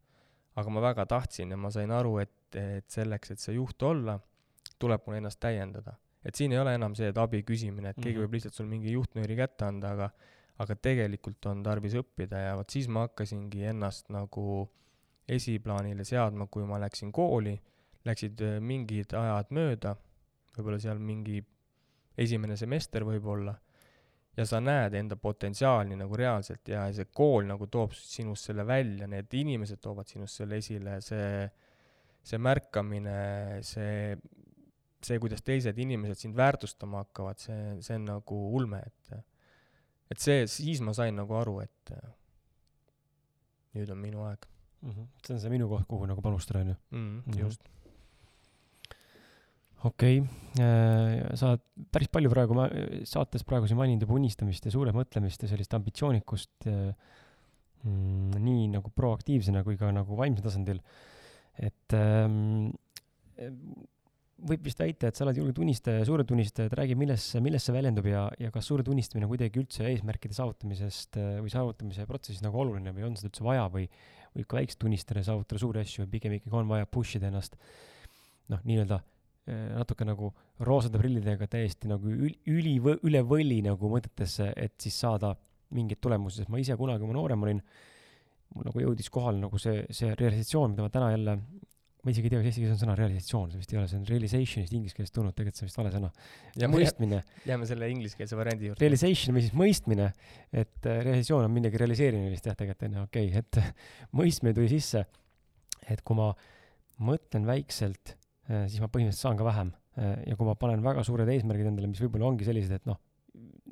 aga 0.53 0.69
ma 0.69 0.83
väga 0.85 1.07
tahtsin 1.09 1.51
ja 1.51 1.57
ma 1.57 1.71
sain 1.73 1.91
aru, 1.91 2.19
et 2.21 2.33
et, 2.53 2.79
et 2.83 2.91
selleks, 2.91 3.35
et 3.35 3.41
see 3.41 3.57
juht 3.57 3.83
olla, 3.83 4.19
tuleb 4.79 5.07
mul 5.07 5.19
ennast 5.21 5.41
täiendada. 5.41 5.97
et 6.25 6.39
siin 6.39 6.53
ei 6.53 6.59
ole 6.59 6.75
enam 6.75 6.95
see, 6.95 7.09
et 7.11 7.19
abi 7.19 7.43
küsimine, 7.43 7.91
et 7.91 7.97
keegi 7.97 8.13
mm 8.13 8.19
-hmm. 8.19 8.27
võib 8.27 8.37
lihtsalt 8.39 8.55
sul 8.55 8.67
mingi 8.67 8.93
juhtnööri 8.93 9.37
kätte 9.37 9.65
anda, 9.65 9.91
aga 9.91 10.11
aga 10.63 10.77
tegelikult 10.77 11.47
on 11.51 11.63
tarvis 11.63 11.97
õppida 11.99 12.39
ja 12.47 12.55
vot 12.59 12.71
siis 12.71 12.89
ma 12.89 13.07
hakkasingi 13.07 13.65
ennast 13.73 14.11
nagu 14.15 14.69
esiplaanile 15.29 16.05
seadma, 16.05 16.47
kui 16.47 16.65
ma 16.69 16.79
läksin 16.83 17.13
kooli, 17.15 17.55
läksid 18.05 18.43
äh, 18.43 18.61
mingid 18.61 19.15
ajad 19.17 19.53
mööda, 19.55 19.97
võib-olla 20.57 20.79
seal 20.83 20.99
mingi 20.99 21.41
esimene 22.19 22.57
semester 22.61 23.07
võib-olla, 23.09 23.55
ja 24.37 24.47
sa 24.49 24.61
näed 24.61 24.95
enda 24.97 25.17
potentsiaali 25.21 25.97
nagu 25.97 26.17
reaalselt 26.17 26.69
ja 26.69 26.87
see 26.95 27.09
kool 27.13 27.47
nagu 27.49 27.69
toob 27.73 27.95
sinust 27.97 28.49
selle 28.49 28.67
välja, 28.67 29.09
need 29.09 29.33
inimesed 29.37 29.81
toovad 29.81 30.09
sinust 30.09 30.41
selle 30.41 30.59
esile, 30.61 30.99
see 31.05 31.47
see 32.23 32.39
märkamine, 32.39 33.19
see, 33.67 34.17
see, 35.03 35.19
kuidas 35.23 35.43
teised 35.43 35.79
inimesed 35.83 36.21
sind 36.21 36.39
väärtustama 36.39 37.03
hakkavad, 37.03 37.41
see, 37.43 37.77
see 37.83 37.99
on 37.99 38.09
nagu 38.15 38.41
ulme, 38.59 38.83
et 38.87 39.21
et 40.13 40.21
see, 40.21 40.47
siis 40.51 40.83
ma 40.85 40.93
sain 40.95 41.17
nagu 41.17 41.35
aru, 41.39 41.61
et 41.65 41.95
nüüd 43.77 43.93
on 43.93 44.01
minu 44.01 44.25
aeg 44.29 44.49
mm. 44.83 44.91
-hmm. 44.91 45.07
see 45.27 45.35
on 45.37 45.41
see 45.41 45.53
minu 45.53 45.69
koht, 45.71 45.87
kuhu 45.89 46.09
nagu 46.11 46.25
panustada, 46.25 46.61
on 46.61 46.75
ju 46.75 46.77
mm,? 46.91 47.39
just. 47.39 47.63
okei 49.85 50.21
okay., 50.21 50.65
äh, 50.65 51.37
sa 51.39 51.55
oled 51.55 51.65
päris 51.95 52.13
palju 52.13 52.31
praegu 52.33 52.59
ma 52.59 52.69
saates 53.09 53.47
praegu 53.49 53.71
siin 53.71 53.81
maininud 53.81 54.05
juba 54.05 54.19
unistamist 54.21 54.67
ja 54.67 54.75
suurelt 54.75 54.97
mõtlemist 54.97 55.43
ja 55.43 55.51
sellist 55.51 55.75
ambitsioonikust 55.79 56.69
mm, 56.69 58.37
nii 58.49 58.69
nagu 58.77 58.93
proaktiivsena 58.95 59.65
kui 59.65 59.81
ka 59.81 59.91
nagu 59.95 60.19
vaimsel 60.19 60.45
tasandil 60.45 60.83
et 61.61 61.97
ähm, 61.97 62.71
võib 64.43 64.65
vist 64.67 64.81
väita, 64.81 65.09
et 65.09 65.19
sa 65.19 65.25
oled 65.27 65.39
julge 65.39 65.55
tunnistaja 65.57 66.01
ja 66.01 66.07
suure 66.09 66.25
tunnistaja, 66.27 66.71
et 66.71 66.75
räägi, 66.79 66.97
milles, 66.99 67.27
milles 67.45 67.67
see 67.67 67.75
väljendub 67.75 68.09
ja, 68.11 68.25
ja 68.43 68.51
kas 68.55 68.69
suure 68.71 68.85
tunnistamine 68.87 69.29
on 69.29 69.33
kuidagi 69.33 69.63
üldse 69.63 69.87
eesmärkide 69.91 70.37
saavutamisest 70.37 71.19
äh, 71.21 71.31
või 71.43 71.53
saavutamise 71.53 72.07
protsessis 72.09 72.43
nagu 72.45 72.59
oluline 72.65 72.95
või 72.97 73.07
on 73.09 73.17
seda 73.19 73.31
üldse 73.31 73.47
vaja 73.47 73.69
või 73.73 73.87
võib 74.33 74.49
ka 74.49 74.59
väikse 74.59 74.81
tunnistajana 74.83 75.25
saavutada 75.29 75.63
suuri 75.63 75.83
asju 75.85 76.05
või 76.05 76.13
pigem 76.17 76.37
ikkagi 76.39 76.59
on 76.59 76.71
vaja 76.71 76.89
push 76.91 77.19
ida 77.19 77.29
ennast 77.31 77.57
noh, 78.53 78.61
nii-öelda 78.65 78.99
äh, 78.99 79.63
natuke 79.77 80.09
nagu 80.09 80.33
roosade 80.67 81.01
prillidega 81.01 81.49
täiesti 81.53 81.91
nagu 81.93 82.11
üli, 82.11 82.35
üli, 82.51 82.77
üle 82.81 83.25
võli 83.27 83.63
nagu 83.65 83.93
mõtetesse, 83.93 84.51
et 84.57 84.75
siis 84.83 84.99
saada 85.05 85.37
mingeid 85.73 86.03
tulemusi, 86.05 86.43
sest 86.43 86.53
ma 86.53 86.61
ise 86.61 86.77
kunagi, 86.77 87.01
kui 87.01 87.13
ma 87.13 87.17
noorem 87.17 87.47
olin, 87.47 87.63
mul 88.55 88.69
nagu 88.69 88.83
jõudis 88.85 89.11
kohale 89.13 89.41
nagu 89.43 89.61
see, 89.61 89.85
see 89.95 90.13
realisatsioon, 90.19 90.75
mida 90.75 90.87
ma 90.87 90.93
täna 90.93 91.11
jälle, 91.13 91.37
ma 92.03 92.11
isegi 92.11 92.27
ei 92.27 92.33
tea, 92.33 92.41
kas 92.43 92.51
eesti 92.51 92.63
keeles 92.65 92.75
on 92.75 92.81
sõna 92.83 92.95
realisatsioon, 92.99 93.51
see 93.53 93.61
vist 93.63 93.73
ei 93.73 93.79
ole, 93.79 93.89
see 93.91 93.99
on 94.01 94.07
realization'ist 94.09 94.77
inglise 94.77 94.97
keeles 94.97 95.15
tulnud, 95.15 95.37
tegelikult 95.37 95.61
see 95.61 95.67
on 95.67 95.71
vist 95.71 95.81
vale 95.81 95.93
sõna. 95.95 96.11
mõistmine. 96.73 97.21
jääme 97.47 97.69
selle 97.71 97.91
ingliskeelse 97.95 98.39
variandi 98.39 98.71
juurde. 98.71 98.83
Realization 98.83 99.37
või 99.37 99.45
siis 99.45 99.55
mõistmine, 99.63 100.09
et 100.51 100.89
äh, 100.91 101.03
realisatsioon 101.07 101.47
on 101.47 101.55
millegi 101.55 101.83
realiseerimine 101.83 102.33
vist 102.33 102.49
jah, 102.51 102.59
tegelikult 102.59 102.89
on 102.89 102.99
ju, 102.99 103.05
okei 103.07 103.31
okay,, 103.31 103.45
et 103.45 103.61
mõistmine 104.21 104.57
tuli 104.59 104.73
sisse, 104.73 105.05
et 105.95 106.03
kui 106.03 106.19
ma 106.19 106.33
mõtlen 107.07 107.47
väikselt, 107.47 108.17
äh, 108.51 108.67
siis 108.67 108.83
ma 108.83 108.91
põhimõtteliselt 108.91 109.29
saan 109.29 109.39
ka 109.39 109.47
vähem. 109.47 109.73
Äh, 110.01 110.17
ja 110.33 110.39
kui 110.39 110.49
ma 110.49 110.59
panen 110.59 110.83
väga 110.83 111.07
suured 111.07 111.31
eesmärgid 111.31 111.71
endale, 111.71 111.91
mis 111.93 112.03
võib-olla 112.03 112.33
ongi 112.33 112.49
sellised, 112.49 112.83
et 112.83 112.91
noh, 112.91 112.99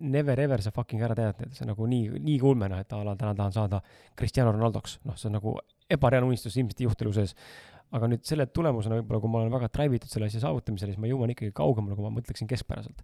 never 0.00 0.40
ever 0.40 0.62
sa 0.62 0.72
fucking 0.74 1.02
ära 1.04 1.16
tead, 1.18 1.42
see 1.54 1.64
on 1.64 1.72
nagu 1.72 1.88
nii, 1.90 2.20
nii 2.20 2.38
kulme, 2.42 2.68
noh, 2.72 2.80
et 2.82 2.92
a 2.96 3.02
la 3.06 3.16
täna 3.18 3.34
tahan 3.38 3.54
saada 3.54 3.82
Cristiano 4.18 4.54
Ronaldoks, 4.54 4.98
noh, 5.08 5.18
see 5.20 5.30
on 5.30 5.38
nagu 5.38 5.54
ebareaalne 5.90 6.30
unistus, 6.30 6.56
ilmselt 6.60 6.82
ei 6.82 6.88
juhtu 6.88 7.06
elu 7.06 7.14
sees. 7.20 7.36
aga 7.90 8.06
nüüd 8.06 8.22
selle 8.22 8.46
tulemusena 8.54 9.00
võib-olla, 9.00 9.18
kui 9.18 9.30
ma 9.32 9.40
olen 9.40 9.54
väga 9.56 9.68
drive 9.74 9.98
itud 9.98 10.12
selle 10.12 10.28
asja 10.30 10.44
saavutamisele, 10.44 10.92
siis 10.94 11.02
ma 11.02 11.08
jõuan 11.10 11.32
ikkagi 11.34 11.50
kaugemale, 11.56 11.96
kui 11.98 12.06
ma 12.06 12.12
mõtleksin 12.14 12.50
keskpäraselt. 12.50 13.02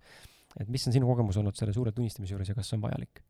et 0.61 0.69
mis 0.69 0.87
on 0.87 0.95
sinu 0.95 1.09
kogemus 1.11 1.39
olnud 1.41 1.59
selle 1.59 1.75
suure 1.75 1.93
tunnistamise 1.93 2.35
juures 2.35 2.53
ja 2.53 2.55
kas 2.55 2.71
see 2.71 2.79
on 2.79 2.87
vajalik? 2.87 3.25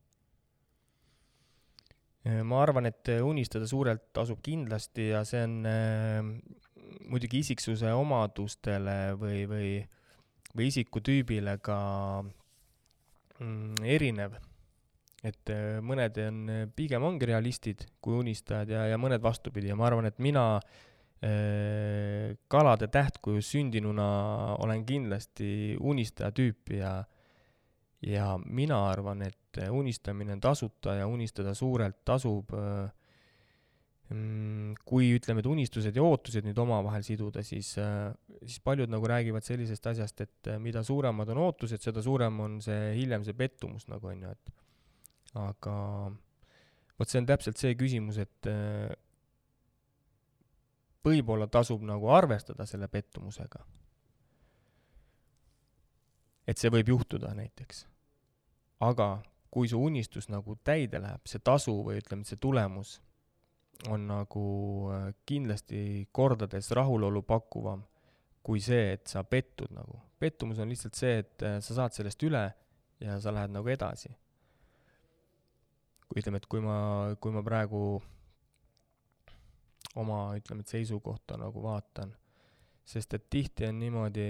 ma 2.26 2.58
arvan, 2.58 2.88
et 2.90 3.08
unistada 3.22 3.68
suurelt 3.70 4.08
tasub 4.16 4.40
kindlasti 4.42 5.12
ja 5.12 5.20
see 5.24 5.44
on 5.46 5.60
äh, 5.70 6.30
muidugi 7.10 7.42
isiksuse 7.44 7.92
omadustele 7.94 9.14
või, 9.20 9.44
või, 9.50 9.70
või 10.56 10.68
isikutüübile 10.72 11.58
ka 11.64 11.78
erinev. 13.84 14.37
et 15.26 15.51
äh, 15.51 15.78
mõned 15.82 16.18
on, 16.22 16.43
äh, 16.53 16.66
pigem 16.76 17.03
ongi 17.03 17.26
realistid 17.26 17.87
kui 18.01 18.20
unistajad 18.20 18.68
ja, 18.70 18.84
ja 18.93 18.99
mõned 19.01 19.22
vastupidi 19.22 19.72
ja 19.72 19.76
ma 19.76 19.89
arvan, 19.89 20.07
et 20.07 20.18
mina 20.18 20.61
kalade 22.53 22.87
tähtkujus 22.93 23.49
sündinuna 23.55 24.05
olen 24.61 24.82
kindlasti 24.87 25.72
unistaja 25.80 26.28
tüüpi 26.37 26.76
ja 26.76 26.91
ja 28.05 28.26
mina 28.45 28.82
arvan, 28.91 29.22
et 29.24 29.59
unistamine 29.72 30.37
on 30.37 30.43
tasuta 30.45 30.95
ja 30.99 31.07
unistada 31.09 31.55
suurelt 31.57 32.05
tasub 32.05 32.53
äh, 32.53 32.84
Mm, 32.84 32.95
kui 34.07 35.09
ütleme, 35.16 35.42
et 35.42 35.48
unistused 35.50 35.96
ja 35.96 36.02
ootused 36.07 36.44
nüüd 36.46 36.59
omavahel 36.62 37.02
siduda, 37.02 37.42
siis, 37.42 37.72
äh, 37.82 38.12
siis 38.44 38.61
paljud 38.62 38.90
nagu 38.92 39.09
räägivad 39.11 39.42
sellisest 39.42 39.86
asjast, 39.90 40.20
et 40.22 40.50
äh, 40.52 40.61
mida 40.62 40.84
suuremad 40.86 41.32
on 41.34 41.40
ootused, 41.42 41.82
seda 41.82 42.04
suurem 42.04 42.38
on 42.44 42.61
see 42.62 42.92
hiljem 43.00 43.24
see 43.26 43.34
pettumus 43.34 43.88
nagu 43.90 44.07
on 44.12 44.22
ju, 44.22 44.30
et 44.30 44.52
aga 45.42 45.78
vot 47.00 47.11
see 47.11 47.18
on 47.18 47.26
täpselt 47.26 47.59
see 47.59 47.74
küsimus, 47.78 48.20
et 48.22 48.50
äh, 48.50 48.94
võib-olla 51.07 51.50
tasub 51.50 51.82
nagu 51.86 52.11
arvestada 52.14 52.66
selle 52.66 52.86
pettumusega. 52.88 53.64
et 56.46 56.62
see 56.62 56.70
võib 56.70 56.94
juhtuda 56.94 57.34
näiteks. 57.34 57.88
aga 58.86 59.18
kui 59.50 59.66
su 59.66 59.82
unistus 59.82 60.28
nagu 60.30 60.54
täide 60.62 61.02
läheb, 61.02 61.26
see 61.26 61.42
tasu 61.42 61.74
või 61.82 61.98
ütleme, 61.98 62.22
see 62.22 62.38
tulemus 62.38 63.00
on 63.90 64.06
nagu 64.08 64.46
äh, 64.94 65.10
kindlasti 65.28 66.08
kordades 66.12 66.70
rahulolu 66.74 67.22
pakkuvam 67.26 67.84
kui 68.46 68.62
see, 68.62 68.92
et 68.94 69.10
sa 69.10 69.24
pettud 69.26 69.72
nagu. 69.74 69.98
pettumus 70.22 70.60
on 70.62 70.70
lihtsalt 70.70 70.96
see, 70.96 71.18
et 71.24 71.42
äh, 71.44 71.58
sa 71.64 71.80
saad 71.80 71.96
sellest 71.96 72.22
üle 72.24 72.44
ja 73.02 73.18
sa 73.20 73.32
lähed 73.34 73.52
nagu 73.52 73.68
edasi. 73.72 74.12
kui 76.06 76.22
ütleme, 76.22 76.38
et 76.38 76.46
kui 76.46 76.62
ma, 76.62 76.76
kui 77.18 77.34
ma 77.34 77.42
praegu 77.42 77.80
oma, 79.98 80.20
ütleme, 80.38 80.62
et 80.62 80.70
seisukohta 80.70 81.34
nagu 81.40 81.64
vaatan, 81.64 82.12
sest 82.86 83.16
et 83.18 83.24
tihti 83.32 83.66
on 83.66 83.80
niimoodi, 83.82 84.28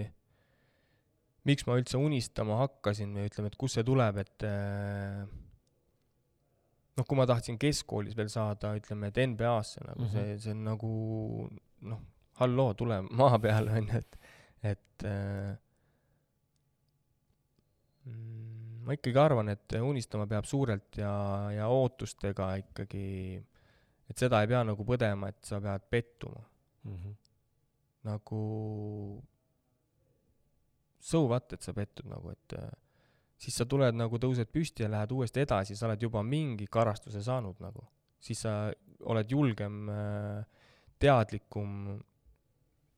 miks 1.44 1.66
ma 1.68 1.76
üldse 1.76 2.00
unistama 2.00 2.56
hakkasin 2.62 3.12
või 3.12 3.28
ütleme, 3.28 3.52
et 3.52 3.60
kust 3.60 3.76
see 3.76 3.84
tuleb, 3.84 4.22
et 4.24 4.48
äh, 4.48 5.26
noh, 6.96 7.04
kui 7.04 7.18
ma 7.18 7.26
tahtsin 7.28 7.58
keskkoolis 7.60 8.16
veel 8.16 8.30
saada, 8.32 8.72
ütleme, 8.78 9.10
et 9.10 9.20
NBA-sse 9.32 9.84
nagu 9.84 10.02
mm 10.02 10.08
-hmm. 10.08 10.12
see, 10.14 10.38
see 10.44 10.54
on 10.56 10.64
nagu 10.64 10.90
noh, 11.90 12.02
halloo, 12.40 12.74
tule 12.74 13.00
maa 13.10 13.38
peale, 13.38 13.78
on 13.80 13.90
ju, 13.92 13.98
et, 13.98 14.18
et 14.72 15.04
äh, 15.04 15.52
mm, 18.04 18.80
ma 18.86 18.96
ikkagi 18.96 19.20
arvan, 19.20 19.52
et 19.52 19.78
unistama 19.82 20.26
peab 20.30 20.48
suurelt 20.48 20.98
ja, 21.02 21.12
ja 21.52 21.68
ootustega 21.68 22.54
ikkagi, 22.64 23.06
et 24.10 24.18
seda 24.18 24.40
ei 24.42 24.50
pea 24.52 24.64
nagu 24.64 24.84
põdema, 24.88 25.28
et 25.28 25.44
sa 25.44 25.60
pead 25.60 25.88
pettuma 25.90 26.42
mm. 26.84 26.96
-hmm. 26.96 27.14
nagu 28.10 28.42
so 30.98 31.26
what, 31.28 31.52
et 31.52 31.62
sa 31.62 31.74
pettud 31.74 32.08
nagu, 32.10 32.30
et 32.30 32.58
äh, 32.58 32.70
siis 33.40 33.56
sa 33.60 33.66
tuled 33.68 33.96
nagu, 33.96 34.18
tõused 34.20 34.48
püsti 34.52 34.84
ja 34.84 34.90
lähed 34.92 35.12
uuesti 35.12 35.42
edasi, 35.44 35.76
sa 35.76 35.88
oled 35.90 36.02
juba 36.02 36.22
mingi 36.24 36.68
karastuse 36.72 37.22
saanud 37.24 37.60
nagu. 37.64 37.84
siis 38.26 38.40
sa 38.42 38.72
oled 39.06 39.30
julgem, 39.30 39.88
äh, 39.92 40.44
teadlikum, 40.98 42.00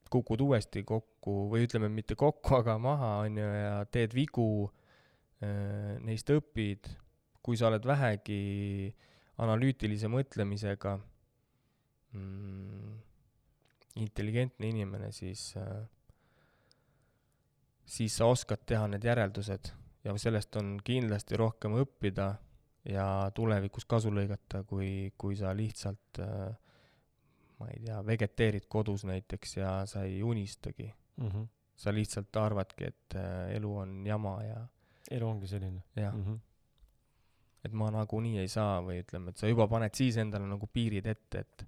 kukud 0.09 0.41
uuesti 0.41 0.84
kokku 0.86 1.51
või 1.51 1.66
ütleme, 1.66 1.91
mitte 1.93 2.14
kokku, 2.16 2.55
aga 2.62 2.78
maha, 2.80 3.11
on 3.26 3.36
ju, 3.36 3.45
ja 3.45 3.74
teed 3.93 4.14
vigu, 4.16 4.70
äh, 5.43 5.99
neist 6.01 6.30
õpid, 6.30 6.89
kui 7.43 7.59
sa 7.59 7.68
oled 7.68 7.84
vähegi 7.84 8.95
analüütilise 9.43 10.09
mõtlemisega 10.09 10.95
mm, 12.14 12.95
intelligentne 14.07 14.70
inimene, 14.70 15.11
siis, 15.12 15.51
äh, 15.59 15.82
siis 17.84 18.16
sa 18.16 18.30
oskad 18.30 18.64
teha 18.64 18.86
need 18.95 19.05
järeldused 19.05 19.74
ja 20.09 20.17
sellest 20.19 20.57
on 20.57 20.77
kindlasti 20.85 21.37
rohkem 21.37 21.77
õppida 21.83 22.31
ja 22.89 23.05
tulevikus 23.37 23.85
kasu 23.89 24.11
lõigata, 24.15 24.63
kui, 24.69 25.13
kui 25.21 25.37
sa 25.37 25.53
lihtsalt 25.57 26.21
äh, 26.25 26.49
ma 27.59 27.69
ei 27.75 27.83
tea, 27.85 28.01
vegeteerid 28.07 28.69
kodus 28.71 29.05
näiteks 29.09 29.57
ja 29.59 29.73
sa 29.91 30.05
ei 30.09 30.23
unistagi 30.23 30.89
mm. 30.89 31.29
-hmm. 31.29 31.47
sa 31.77 31.95
lihtsalt 31.95 32.37
arvadki, 32.37 32.85
et 32.85 33.17
äh, 33.17 33.57
elu 33.57 33.77
on 33.77 34.07
jama 34.07 34.39
ja 34.43 34.67
elu 35.11 35.29
ongi 35.29 35.47
selline? 35.47 35.83
jah 35.97 36.15
mm. 36.15 36.25
-hmm. 36.25 36.39
et 37.65 37.73
ma 37.73 37.91
nagunii 37.91 38.39
ei 38.39 38.49
saa 38.49 38.81
või 38.81 39.03
ütleme, 39.03 39.31
et 39.31 39.37
sa 39.37 39.49
juba 39.49 39.69
paned 39.69 39.95
siis 39.95 40.17
endale 40.17 40.47
nagu 40.47 40.67
piirid 40.67 41.07
ette, 41.07 41.39
et 41.39 41.67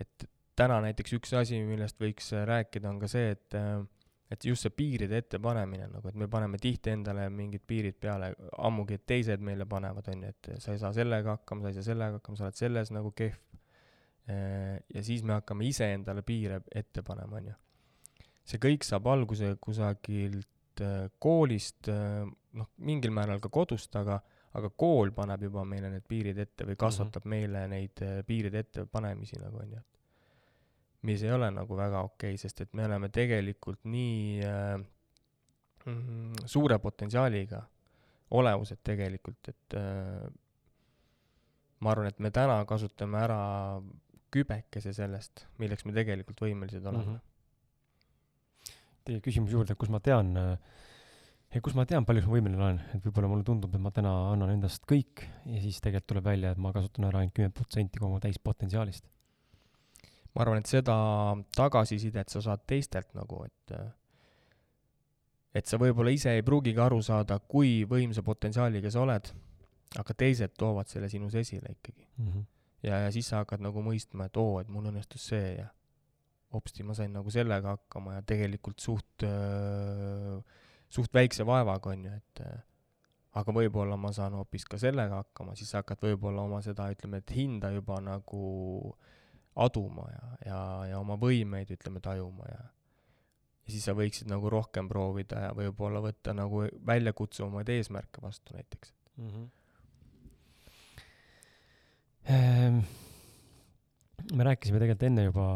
et 0.00 0.28
täna 0.56 0.80
näiteks 0.80 1.12
üks 1.12 1.32
asi, 1.38 1.62
millest 1.64 2.00
võiks 2.00 2.32
rääkida, 2.44 2.88
on 2.90 2.98
ka 3.00 3.08
see, 3.08 3.30
et 3.30 3.54
äh, 3.54 3.86
et 4.30 4.44
just 4.44 4.64
see 4.64 4.72
piiride 4.72 5.18
ettepanemine 5.20 5.88
nagu, 5.92 6.08
et 6.08 6.16
me 6.18 6.28
paneme 6.30 6.60
tihti 6.60 6.92
endale 6.94 7.26
mingid 7.32 7.64
piirid 7.68 7.98
peale, 8.00 8.32
ammugi, 8.64 8.96
et 8.96 9.04
teised 9.06 9.42
meile 9.44 9.66
panevad, 9.68 10.08
on 10.12 10.24
ju, 10.24 10.32
et 10.32 10.50
sa 10.62 10.72
ei 10.72 10.80
saa 10.80 10.92
sellega 10.96 11.36
hakkama, 11.36 11.66
sa 11.66 11.72
ei 11.72 11.78
saa 11.78 11.88
sellega 11.90 12.20
hakkama, 12.20 12.38
sa 12.38 12.48
oled 12.48 12.60
selles 12.60 12.92
nagu 12.94 13.12
kehv. 13.16 13.40
ja 14.94 15.02
siis 15.02 15.24
me 15.26 15.34
hakkame 15.34 15.66
iseendale 15.66 16.22
piire 16.22 16.60
ette 16.70 17.02
panema, 17.02 17.40
on 17.40 17.48
ju. 17.50 17.54
see 18.46 18.60
kõik 18.62 18.86
saab 18.86 19.08
alguse 19.10 19.56
kusagilt 19.60 20.80
äh, 20.80 21.08
koolist, 21.18 21.88
äh, 21.90 22.22
noh, 22.58 22.70
mingil 22.78 23.10
määral 23.14 23.42
ka 23.42 23.50
kodust, 23.52 23.94
aga 23.98 24.20
aga 24.52 24.68
kool 24.76 25.10
paneb 25.16 25.46
juba 25.46 25.62
meile 25.64 25.88
need 25.88 26.04
piirid 26.08 26.38
ette 26.38 26.66
või 26.68 26.76
kasvatab 26.76 27.24
mm 27.24 27.32
-hmm. 27.32 27.36
meile 27.36 27.68
neid 27.68 28.02
äh, 28.04 28.20
piiride 28.26 28.64
ettepanemisi 28.66 29.40
nagu, 29.40 29.58
on 29.58 29.70
ju 29.76 29.80
mis 31.08 31.22
ei 31.26 31.32
ole 31.34 31.50
nagu 31.50 31.76
väga 31.76 32.02
okei 32.06 32.34
okay,, 32.34 32.40
sest 32.40 32.64
et 32.64 32.74
me 32.78 32.86
oleme 32.86 33.10
tegelikult 33.14 33.82
nii 33.90 34.42
äh, 34.46 34.76
mm, 35.86 36.46
suure 36.46 36.78
potentsiaaliga 36.82 37.62
olevused 38.38 38.80
tegelikult, 38.86 39.50
et 39.50 39.76
äh, 39.76 40.28
ma 41.82 41.92
arvan, 41.92 42.08
et 42.08 42.22
me 42.22 42.30
täna 42.32 42.62
kasutame 42.68 43.20
ära 43.20 43.42
kübekese 44.32 44.94
sellest, 44.96 45.46
milleks 45.60 45.84
me 45.84 45.92
tegelikult 45.96 46.40
võimelised 46.46 46.86
oleme 46.86 47.04
mm. 47.04 47.12
-hmm. 47.18 47.28
Teie 49.02 49.18
küsimuse 49.18 49.56
juurde, 49.56 49.74
kus 49.74 49.90
ma 49.90 49.98
tean 49.98 50.36
äh, 50.38 50.58
kus 51.60 51.74
ma 51.74 51.84
tean, 51.84 52.06
palju 52.06 52.22
ma 52.24 52.36
võimeline 52.36 52.62
olen, 52.62 52.78
et 52.94 53.02
võib-olla 53.04 53.28
mulle 53.28 53.44
tundub, 53.44 53.74
et 53.74 53.82
ma 53.82 53.90
täna 53.90 54.12
annan 54.30 54.54
endast 54.54 54.86
kõik 54.88 55.26
ja 55.44 55.58
siis 55.60 55.82
tegelikult 55.82 56.08
tuleb 56.14 56.24
välja, 56.30 56.52
et 56.52 56.58
ma 56.62 56.72
kasutan 56.72 57.08
ära 57.10 57.18
ainult 57.18 57.34
kümme 57.34 57.50
protsenti 57.50 57.98
kogu 57.98 58.14
oma 58.14 58.22
täispotentsiaalist 58.22 59.04
ma 60.32 60.44
arvan, 60.44 60.62
et 60.62 60.70
seda 60.70 60.94
tagasisidet 61.56 62.32
sa 62.32 62.42
saad 62.44 62.64
teistelt 62.68 63.12
nagu, 63.16 63.42
et 63.44 63.74
et 65.52 65.68
sa 65.68 65.76
võib-olla 65.80 66.12
ise 66.14 66.32
ei 66.32 66.44
pruugigi 66.44 66.80
aru 66.80 67.02
saada, 67.04 67.36
kui 67.44 67.82
võimsa 67.88 68.24
potentsiaaliga 68.24 68.92
sa 68.92 69.02
oled, 69.04 69.28
aga 70.00 70.16
teised 70.16 70.54
toovad 70.56 70.88
selle 70.88 71.10
sinus 71.12 71.36
esile 71.36 71.74
ikkagi 71.74 72.06
mm. 72.06 72.28
-hmm. 72.28 72.44
ja, 72.88 73.02
ja 73.04 73.12
siis 73.12 73.28
sa 73.28 73.42
hakkad 73.42 73.60
nagu 73.60 73.84
mõistma, 73.84 74.30
et 74.30 74.36
oo, 74.40 74.60
et 74.60 74.68
mul 74.72 74.88
õnnestus 74.88 75.28
see 75.34 75.54
ja 75.58 75.68
hopsti, 76.52 76.82
ma 76.82 76.96
sain 76.96 77.12
nagu 77.12 77.30
sellega 77.30 77.76
hakkama 77.76 78.14
ja 78.18 78.22
tegelikult 78.22 78.80
suht, 78.80 79.24
suht 80.88 81.14
väikse 81.14 81.46
vaevaga, 81.48 81.90
on 81.92 82.04
ju, 82.04 82.12
et 82.12 82.42
aga 83.32 83.52
võib-olla 83.52 83.96
ma 83.96 84.12
saan 84.12 84.34
hoopis 84.36 84.64
ka 84.64 84.78
sellega 84.80 85.22
hakkama, 85.22 85.54
siis 85.56 85.70
sa 85.72 85.80
hakkad 85.80 86.00
võib-olla 86.04 86.44
oma 86.44 86.60
seda, 86.64 86.90
ütleme, 86.92 87.20
et 87.20 87.30
hinda 87.36 87.70
juba 87.72 88.00
nagu 88.00 88.42
äh, 88.92 89.12
aduma 89.56 90.06
ja, 90.12 90.28
ja, 90.46 90.60
ja 90.92 91.00
oma 91.00 91.18
võimeid, 91.20 91.70
ütleme, 91.76 92.00
tajuma 92.00 92.48
ja 92.48 92.62
ja 93.62 93.70
siis 93.70 93.84
sa 93.86 93.94
võiksid 93.94 94.30
nagu 94.30 94.50
rohkem 94.50 94.88
proovida 94.90 95.46
ja 95.46 95.50
võib-olla 95.54 96.02
võtta 96.02 96.34
nagu 96.34 96.64
väljakutsuvamaid 96.86 97.68
eesmärke 97.70 98.22
vastu 98.22 98.56
näiteks 98.56 98.94
mm. 99.16 99.28
-hmm. 99.28 99.50
Ehm, 102.22 102.76
me 104.32 104.44
rääkisime 104.46 104.78
tegelikult 104.78 105.02
enne 105.08 105.24
juba 105.24 105.46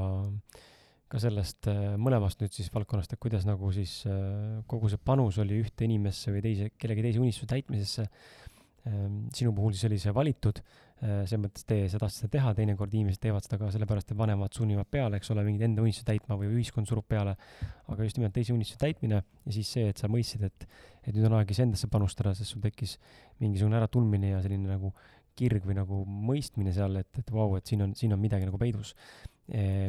ka 1.06 1.20
sellest 1.22 1.68
äh, 1.70 1.94
mõlemast 2.02 2.40
nüüd 2.42 2.54
siis 2.56 2.72
valdkonnast, 2.74 3.12
et 3.14 3.20
kuidas 3.22 3.46
nagu 3.46 3.70
siis 3.70 4.00
äh, 4.10 4.64
kogu 4.66 4.90
see 4.90 4.98
panus 4.98 5.38
oli 5.38 5.60
ühte 5.62 5.86
inimesse 5.86 6.34
või 6.34 6.42
teise, 6.42 6.72
kellegi 6.74 7.04
teise 7.06 7.22
unistuse 7.22 7.46
täitmisesse. 7.52 8.08
Ehm, 8.86 9.26
sinu 9.34 9.52
puhul 9.56 9.74
siis 9.74 9.88
oli 9.88 9.98
see 10.02 10.14
valitud 10.14 10.62
Äh, 11.04 11.26
selles 11.28 11.42
mõttes 11.42 11.66
teie, 11.68 11.90
seda 11.92 12.08
teha, 12.32 12.54
teinekord 12.56 12.94
inimesed 12.96 13.20
teevad 13.20 13.44
seda 13.44 13.58
ka 13.60 13.66
sellepärast, 13.74 14.14
et 14.14 14.16
vanemad 14.16 14.54
sunnivad 14.56 14.88
peale, 14.88 15.18
eks 15.20 15.28
ole, 15.34 15.42
mingeid 15.44 15.66
enda 15.66 15.82
unistusi 15.84 16.06
täitma 16.08 16.38
või 16.40 16.48
ühiskond 16.54 16.88
surub 16.88 17.04
peale, 17.04 17.34
aga 17.92 18.06
just 18.06 18.16
nimelt 18.16 18.32
teise 18.32 18.54
unistuse 18.54 18.80
täitmine 18.80 19.18
ja 19.18 19.52
siis 19.52 19.74
see, 19.74 19.90
et 19.92 20.00
sa 20.00 20.08
mõistsid, 20.08 20.46
et, 20.48 20.64
et 21.02 21.10
nüüd 21.12 21.26
on 21.28 21.36
aeg 21.36 21.52
iseendasse 21.52 21.90
panustada, 21.92 22.32
sest 22.38 22.54
sul 22.54 22.62
tekkis 22.64 22.94
mingisugune 23.44 23.76
äratundmine 23.76 24.30
ja 24.30 24.38
selline 24.40 24.70
nagu 24.70 24.94
kirg 25.36 25.66
või 25.68 25.76
nagu 25.76 25.98
mõistmine 26.30 26.72
seal, 26.72 26.96
et, 27.02 27.10
et 27.20 27.32
vau 27.34 27.58
et 27.58 27.68
siin 27.68 27.84
on, 27.84 27.92
siin 27.98 28.16
on 28.16 28.22
midagi 28.22 28.48
nagu 28.48 28.56
peidus. 28.56 28.94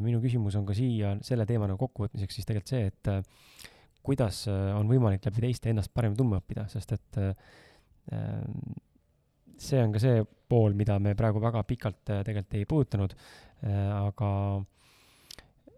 minu 0.03 0.19
küsimus 0.21 0.59
on 0.59 0.65
ka 0.67 0.75
siia 0.75 1.15
selle 1.25 1.45
teema 1.47 1.71
nagu 1.71 1.79
kokkuvõtmiseks 1.79 2.35
siis 2.35 2.45
tegelikult 2.45 2.73
see, 2.73 2.91
et 2.91 4.03
kuidas 4.03 4.43
äh, 4.51 4.75
on 4.75 4.91
võimalik 4.91 5.23
läbi 5.23 5.47
teiste 5.47 5.71
ennast 5.71 5.93
paremini 5.95 6.19
tundma 6.19 6.41
õppida, 6.41 6.67
sest 6.67 6.91
et 6.99 7.21
äh, 7.23 7.31
see 9.57 9.81
on 9.83 9.93
ka 9.93 10.01
see 10.01 10.23
pool, 10.49 10.73
mida 10.77 10.97
me 11.03 11.13
praegu 11.17 11.41
väga 11.43 11.63
pikalt 11.67 12.13
äh, 12.13 12.23
tegelikult 12.25 12.57
ei 12.57 12.65
puudutanud, 12.69 13.13
äh, 13.67 13.91
aga 13.99 14.31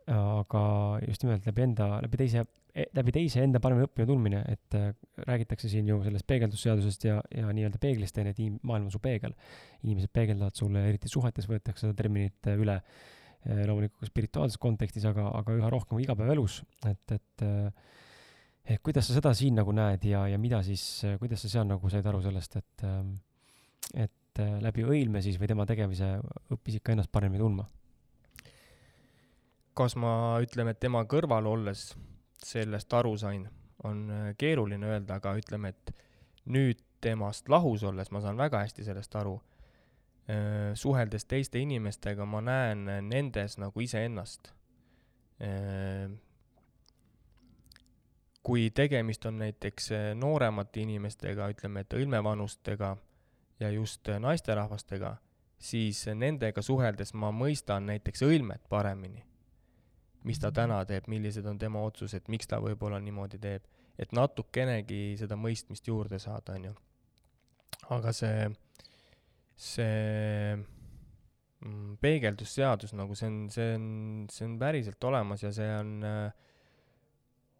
aga 0.10 0.62
just 1.06 1.22
nimelt 1.22 1.46
läbi 1.46 1.62
enda, 1.68 1.88
läbi 2.02 2.18
teise, 2.18 2.42
läbi 2.98 3.14
teise 3.14 3.44
enda 3.46 3.60
paremini 3.62 3.86
õppima 3.86 4.08
tundmine, 4.10 4.40
et 4.50 4.78
äh, 4.78 4.90
räägitakse 5.28 5.70
siin 5.70 5.90
ju 5.90 6.00
sellest 6.06 6.26
peegeldusseadusest 6.30 7.06
ja, 7.06 7.20
ja 7.36 7.54
nii-öelda 7.54 7.82
peeglist, 7.82 8.18
on 8.18 8.30
ju, 8.30 8.34
et 8.34 8.66
maailm 8.66 8.90
on 8.90 8.96
su 8.96 9.02
peegel. 9.04 9.36
inimesed 9.86 10.14
peegeldavad 10.14 10.58
sulle, 10.58 10.84
eriti 10.90 11.12
suhetes 11.12 11.50
võetakse 11.50 11.86
seda 11.86 11.98
terminit 11.98 12.50
üle, 12.56 12.80
loomulikult 13.46 14.10
spirituaalses 14.10 14.60
kontekstis, 14.60 15.06
aga, 15.08 15.30
aga 15.38 15.54
üha 15.56 15.70
rohkem 15.72 16.02
igapäevaelus, 16.04 16.60
et, 16.90 17.16
et 17.16 17.46
et 18.70 18.82
kuidas 18.86 19.08
sa 19.08 19.16
seda 19.16 19.32
siin 19.34 19.56
nagu 19.58 19.72
näed 19.74 20.04
ja, 20.06 20.26
ja 20.30 20.38
mida 20.38 20.60
siis, 20.66 20.84
kuidas 21.22 21.42
sa 21.42 21.50
seal 21.50 21.70
nagu 21.70 21.90
said 21.90 22.06
aru 22.06 22.20
sellest, 22.26 22.60
et, 22.60 22.84
et 23.94 24.42
läbi 24.62 24.86
õilme 24.86 25.22
siis 25.22 25.40
või 25.40 25.50
tema 25.52 25.66
tegemise 25.70 26.18
õppis 26.54 26.80
ikka 26.80 26.94
ennast 26.94 27.12
paremini 27.12 27.42
tundma? 27.42 27.68
kas 29.80 29.96
ma, 29.96 30.12
ütleme, 30.44 30.74
et 30.76 30.80
tema 30.84 31.06
kõrval 31.08 31.46
olles 31.48 31.94
sellest 32.44 32.94
aru 32.94 33.14
sain, 33.18 33.46
on 33.88 34.02
keeruline 34.38 34.90
öelda, 34.90 35.22
aga 35.22 35.32
ütleme, 35.40 35.72
et 35.72 35.94
nüüd 36.52 36.82
temast 37.00 37.48
lahus 37.48 37.86
olles 37.88 38.12
ma 38.12 38.20
saan 38.20 38.36
väga 38.36 38.60
hästi 38.66 38.84
sellest 38.84 39.16
aru. 39.16 39.38
suheldes 40.76 41.26
teiste 41.26 41.60
inimestega, 41.64 42.26
ma 42.26 42.42
näen 42.42 42.84
nendes 43.08 43.56
nagu 43.58 43.82
iseennast 43.82 44.52
kui 48.44 48.70
tegemist 48.74 49.26
on 49.26 49.38
näiteks 49.44 49.92
äh, 49.92 50.08
nooremate 50.16 50.82
inimestega, 50.82 51.50
ütleme, 51.54 51.84
et 51.84 51.94
õlmevanustega 51.94 52.96
ja 53.60 53.70
just 53.74 54.08
naisterahvastega, 54.20 55.16
siis 55.60 56.06
nendega 56.16 56.62
suheldes 56.64 57.14
ma 57.14 57.32
mõistan 57.36 57.90
näiteks 57.90 58.24
õlmet 58.28 58.68
paremini. 58.70 59.26
mis 60.24 60.40
ta 60.40 60.52
täna 60.52 60.82
teeb, 60.86 61.06
millised 61.08 61.46
on 61.48 61.58
tema 61.60 61.80
otsused, 61.80 62.26
miks 62.28 62.48
ta 62.48 62.58
võib-olla 62.60 63.00
niimoodi 63.00 63.38
teeb, 63.40 63.64
et 63.98 64.12
natukenegi 64.12 65.16
seda 65.18 65.38
mõistmist 65.40 65.88
juurde 65.88 66.20
saada, 66.20 66.54
on 66.54 66.66
ju. 66.66 66.74
aga 67.96 68.12
see, 68.14 68.50
see 69.56 70.58
mm, 71.62 71.96
peegeldusseadus 72.02 72.94
nagu 72.94 73.16
see 73.16 73.28
on, 73.28 73.40
see 73.50 73.74
on, 73.76 73.88
see 74.32 74.46
on 74.46 74.60
päriselt 74.60 75.04
olemas 75.04 75.44
ja 75.44 75.52
see 75.56 75.72
on 75.78 76.04
äh, 76.04 76.32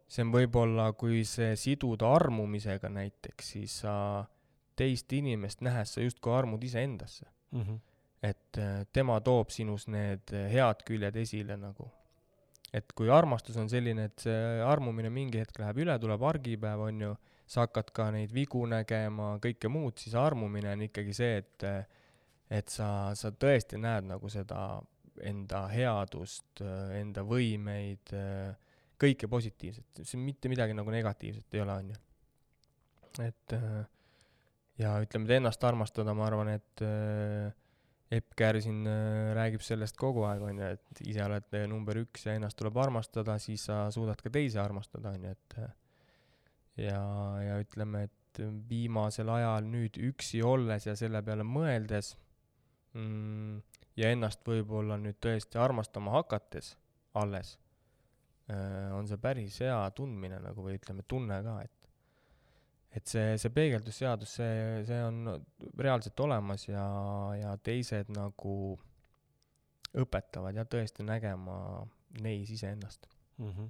see 0.10 0.26
on 0.26 0.34
võib-olla, 0.34 0.90
kui 0.98 1.22
see 1.28 1.54
siduda 1.60 2.10
armumisega 2.18 2.90
näiteks, 2.92 3.54
siis 3.54 3.80
sa 3.84 3.94
teist 4.80 5.14
inimest 5.16 5.64
nähes, 5.66 5.96
sa 5.96 6.04
justkui 6.04 6.34
armud 6.36 6.64
iseendasse 6.64 7.26
mm. 7.52 7.62
-hmm. 7.62 7.80
et 8.24 8.58
äh, 8.58 8.86
tema 8.94 9.20
toob 9.22 9.54
sinus 9.56 9.88
need 9.88 10.34
head 10.54 10.84
küljed 10.88 11.16
esile 11.16 11.58
nagu. 11.58 11.92
et 12.74 12.94
kui 12.94 13.10
armastus 13.10 13.58
on 13.58 13.70
selline, 13.70 14.04
et 14.06 14.20
see 14.28 14.62
armumine 14.62 15.10
mingi 15.10 15.40
hetk 15.42 15.58
läheb 15.60 15.78
üle, 15.82 15.96
tuleb 16.00 16.22
argipäev, 16.22 16.84
on 16.86 17.02
ju, 17.02 17.16
sa 17.50 17.64
hakkad 17.66 17.90
ka 17.92 18.12
neid 18.14 18.34
vigu 18.34 18.62
nägema, 18.70 19.40
kõike 19.42 19.72
muud, 19.74 19.98
siis 19.98 20.14
armumine 20.16 20.70
on 20.76 20.84
ikkagi 20.86 21.14
see, 21.14 21.38
et 21.38 21.66
et 22.50 22.70
sa, 22.70 23.12
sa 23.16 23.32
tõesti 23.32 23.78
näed 23.78 24.08
nagu 24.10 24.30
seda 24.30 24.82
enda 25.26 25.66
headust, 25.70 26.62
enda 26.96 27.24
võimeid 27.28 28.14
äh,, 28.16 28.56
kõike 29.00 29.30
positiivset, 29.32 30.02
see 30.04 30.20
mitte 30.20 30.52
midagi 30.52 30.76
nagu 30.76 30.92
negatiivset 30.92 31.56
ei 31.56 31.64
ole, 31.64 31.76
on 31.82 31.92
ju. 31.94 32.00
et 33.26 33.56
äh, 33.56 33.86
ja 34.80 34.94
ütleme, 35.04 35.28
et 35.28 35.40
ennast 35.40 35.64
armastada, 35.68 36.16
ma 36.18 36.28
arvan, 36.30 36.54
et 36.56 36.84
äh, 36.86 37.50
Epp 38.16 38.34
Kär 38.40 38.58
siin 38.64 38.88
äh, 38.90 39.32
räägib 39.38 39.64
sellest 39.66 39.98
kogu 40.00 40.24
aeg, 40.26 40.44
on 40.46 40.62
ju, 40.62 40.72
et 40.78 41.04
ise 41.12 41.26
oled 41.26 41.60
number 41.70 42.00
üks 42.02 42.26
ja 42.26 42.38
ennast 42.38 42.58
tuleb 42.60 42.78
armastada, 42.82 43.38
siis 43.42 43.68
sa 43.70 43.84
suudad 43.94 44.22
ka 44.24 44.32
teisi 44.34 44.60
armastada, 44.62 45.14
on 45.14 45.28
ju, 45.28 45.36
et 45.36 45.60
ja, 46.88 47.04
ja 47.44 47.60
ütleme, 47.62 48.08
et 48.10 48.44
viimasel 48.70 49.30
ajal 49.34 49.66
nüüd 49.68 49.98
üksi 50.10 50.42
olles 50.46 50.86
ja 50.88 50.94
selle 50.96 51.22
peale 51.26 51.44
mõeldes 51.44 52.14
mm, 52.96 53.58
ja 54.00 54.12
ennast 54.14 54.46
võib-olla 54.48 55.00
nüüd 55.02 55.18
tõesti 55.20 55.60
armastama 55.60 56.14
hakates 56.20 56.76
alles 57.20 57.58
Äh, 58.50 58.90
on 58.98 59.06
see 59.06 59.20
päris 59.22 59.60
hea 59.62 59.78
tundmine 59.94 60.40
nagu 60.42 60.64
või 60.66 60.80
ütleme, 60.80 61.04
tunne 61.08 61.38
ka, 61.46 61.60
et 61.68 61.79
et 62.96 63.06
see, 63.06 63.36
see 63.38 63.54
peegeldusseadus, 63.54 64.32
see, 64.40 64.84
see 64.88 65.02
on 65.06 65.28
reaalselt 65.78 66.20
olemas 66.26 66.66
ja, 66.68 66.86
ja 67.38 67.54
teised 67.62 68.10
nagu 68.16 68.56
õpetavad 70.00 70.58
jah, 70.58 70.68
tõesti 70.70 71.06
nägema 71.06 71.86
neis 72.24 72.50
iseennast 72.54 73.06
mm. 73.38 73.52
-hmm. 73.52 73.70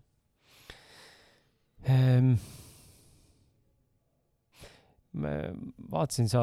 Ehm, 1.87 2.33
ma 5.15 5.29
vaatasin, 5.91 6.27
sa, 6.27 6.41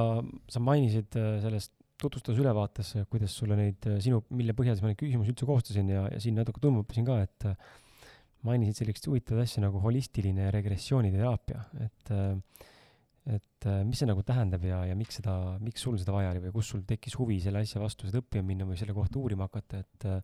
sa 0.49 0.63
mainisid 0.65 1.17
äh, 1.21 1.35
sellest 1.43 1.75
tutvustusülevaates, 2.01 2.95
kuidas 3.13 3.37
sulle 3.37 3.57
neid 3.57 3.85
äh, 3.89 3.99
sinu, 4.01 4.23
mille 4.33 4.57
põhjal 4.57 4.81
ma 4.81 4.93
neid 4.93 5.01
küsimusi 5.01 5.35
üldse 5.35 5.49
koostasin 5.49 5.93
ja, 5.93 6.07
ja 6.13 6.21
siin 6.21 6.41
natuke 6.41 6.63
tõmbasin 6.65 7.05
ka, 7.09 7.21
et 7.27 7.49
mainisid 8.47 8.81
sellist 8.81 9.07
huvitavat 9.11 9.45
asja 9.47 9.65
nagu 9.65 9.83
holistiline 9.83 10.51
regressiooniteraapia, 10.55 11.63
et 11.87 12.17
et 13.27 13.67
mis 13.83 13.99
see 13.99 14.07
nagu 14.07 14.23
tähendab 14.23 14.63
ja, 14.63 14.85
ja 14.87 14.95
miks 14.95 15.19
seda, 15.19 15.33
miks 15.59 15.83
sul 15.83 15.97
seda 15.99 16.13
vaja 16.15 16.31
oli 16.31 16.45
või 16.45 16.53
kus 16.55 16.69
sul 16.71 16.85
tekkis 16.87 17.17
huvi 17.19 17.41
selle 17.43 17.65
asja 17.65 17.81
vastu 17.83 18.07
seda 18.07 18.21
õppima 18.23 18.47
minna 18.47 18.69
või 18.69 18.79
selle 18.79 18.95
kohta 18.95 19.19
uurima 19.19 19.49
hakata, 19.49 19.81
et 19.83 20.07
äh, 20.07 20.21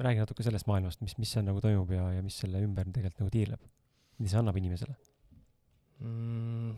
räägi 0.00 0.22
natuke 0.22 0.46
sellest 0.46 0.68
maailmast, 0.70 1.02
mis, 1.04 1.18
mis 1.20 1.34
seal 1.36 1.44
nagu 1.44 1.60
toimub 1.60 1.92
ja, 1.92 2.06
ja 2.16 2.24
mis 2.24 2.38
selle 2.40 2.62
ümber 2.64 2.88
tegelikult 2.88 3.20
nagu 3.20 3.34
tiirleb, 3.36 3.68
mida 4.16 4.32
see 4.32 4.40
annab 4.40 4.56
inimesele 4.62 4.96
mm,? 6.00 6.72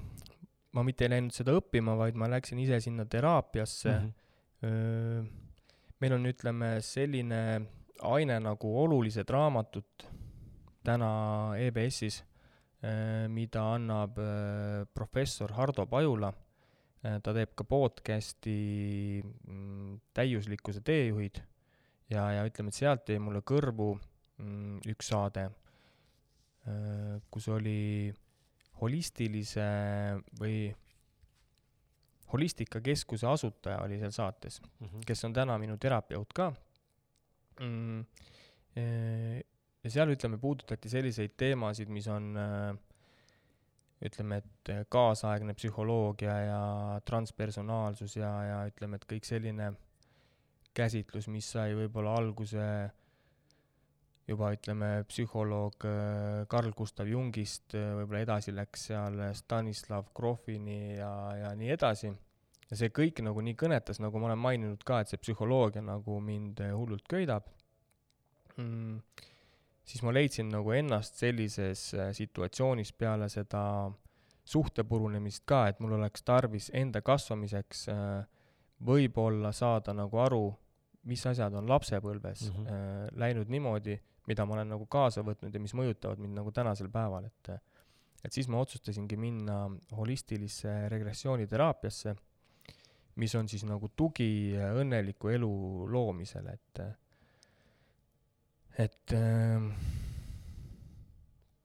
ma 0.76 0.84
mitte 0.84 1.06
ei 1.06 1.14
läinud 1.14 1.32
seda 1.32 1.54
õppima, 1.56 1.94
vaid 1.96 2.18
ma 2.18 2.28
läksin 2.28 2.58
ise 2.60 2.82
sinna 2.84 3.06
teraapiasse 3.08 3.94
mm. 3.94 4.10
-hmm. 4.60 5.30
meil 6.02 6.18
on, 6.18 6.26
ütleme, 6.28 6.74
selline 6.84 7.40
aine 8.02 8.38
nagu 8.42 8.70
Olulised 8.82 9.30
raamatud 9.30 10.06
täna 10.86 11.10
EBS-is, 11.58 12.20
eh, 12.82 13.26
mida 13.32 13.62
annab 13.74 14.18
eh, 14.22 14.84
professor 14.94 15.52
Hardo 15.56 15.86
Pajula. 15.90 16.32
Eh, 17.02 17.18
ta 17.22 17.34
teeb 17.36 17.54
ka 17.58 17.66
podcast'i 17.68 19.20
mm, 19.22 19.98
Täiuslikkuse 20.16 20.82
teejuhid 20.86 21.42
ja, 22.10 22.30
ja 22.38 22.46
ütleme, 22.46 22.72
et 22.72 22.78
sealt 22.78 23.10
jäi 23.10 23.20
mulle 23.22 23.42
kõrvu 23.46 23.92
mm, 23.96 24.82
üks 24.94 25.12
saade, 25.12 25.50
kus 27.30 27.44
oli 27.54 28.10
holistilise 28.80 29.66
või 30.40 30.64
holistikakeskuse 32.32 33.28
asutaja 33.30 33.84
oli 33.84 34.00
seal 34.00 34.10
saates 34.10 34.58
mm, 34.58 34.86
-hmm. 34.88 35.04
kes 35.06 35.24
on 35.28 35.36
täna 35.36 35.54
minu 35.62 35.76
terapeut 35.78 36.32
ka 36.34 36.48
mm,. 37.60 38.06
Eh, 38.76 39.38
ja 39.80 39.92
seal, 39.92 40.10
ütleme, 40.12 40.36
puudutati 40.36 40.90
selliseid 40.92 41.32
teemasid, 41.40 41.88
mis 41.88 42.04
on 42.12 42.26
äh, 42.36 42.74
ütleme, 44.04 44.42
et 44.42 44.72
kaasaegne 44.92 45.54
psühholoogia 45.56 46.34
ja 46.44 46.60
transpersonaalsus 47.08 48.18
ja, 48.18 48.32
ja 48.44 48.58
ütleme, 48.68 49.00
et 49.00 49.06
kõik 49.08 49.24
selline 49.24 49.70
käsitlus, 50.76 51.30
mis 51.32 51.48
sai 51.54 51.72
võib-olla 51.78 52.18
alguse 52.20 52.66
juba 54.28 54.50
ütleme, 54.52 54.90
psühholoog 55.08 55.88
äh, 55.88 56.44
Carl 56.52 56.76
Gustav 56.76 57.08
Jungist, 57.08 57.70
äh, 57.78 57.94
võib-olla 58.00 58.26
edasi 58.26 58.52
läks 58.52 58.90
seal 58.90 59.22
Stanislav 59.38 60.10
Grofini 60.12 60.98
ja, 60.98 61.12
ja 61.46 61.56
nii 61.56 61.72
edasi 61.78 62.12
ja 62.70 62.78
see 62.78 62.90
kõik 62.94 63.22
nagu 63.24 63.42
nii 63.44 63.54
kõnetas, 63.58 64.00
nagu 64.02 64.18
ma 64.18 64.30
olen 64.30 64.42
maininud 64.42 64.82
ka, 64.86 65.00
et 65.00 65.12
see 65.12 65.20
psühholoogia 65.22 65.84
nagu 65.86 66.18
mind 66.24 66.62
hullult 66.74 67.06
köidab. 67.10 67.46
Mm,, 68.56 69.02
siis 69.86 70.02
ma 70.02 70.14
leidsin 70.14 70.50
nagu 70.50 70.72
ennast 70.74 71.20
sellises 71.20 71.88
äh, 71.94 72.10
situatsioonis 72.16 72.92
peale 72.96 73.28
seda 73.32 73.62
suhte 74.46 74.84
purunemist 74.86 75.44
ka, 75.46 75.66
et 75.70 75.80
mul 75.82 75.96
oleks 75.98 76.24
tarvis 76.26 76.70
enda 76.74 77.02
kasvamiseks 77.04 77.86
äh, 77.92 78.26
võib-olla 78.86 79.52
saada 79.56 79.94
nagu 79.96 80.20
aru, 80.22 80.44
mis 81.06 81.22
asjad 81.28 81.54
on 81.54 81.68
lapsepõlves 81.70 82.48
mm 82.50 82.64
-hmm. 82.66 83.18
läinud 83.22 83.48
niimoodi, 83.48 83.94
mida 84.26 84.44
ma 84.44 84.56
olen 84.56 84.68
nagu 84.74 84.86
kaasa 84.90 85.22
võtnud 85.22 85.54
ja 85.54 85.60
mis 85.60 85.74
mõjutavad 85.74 86.18
mind 86.18 86.34
nagu 86.34 86.50
tänasel 86.52 86.88
päeval, 86.90 87.24
et 87.24 87.50
et 88.24 88.32
siis 88.32 88.48
ma 88.48 88.58
otsustasingi 88.58 89.16
minna 89.16 89.70
holistilisse 89.94 90.88
regressiooniteraapiasse 90.88 92.16
mis 93.16 93.34
on 93.34 93.48
siis 93.48 93.64
nagu 93.64 93.88
tugi 93.96 94.54
õnneliku 94.56 95.30
elu 95.32 95.52
loomisele, 95.92 96.52
et, 96.52 96.80
et 98.84 99.14
äh, 99.16 99.70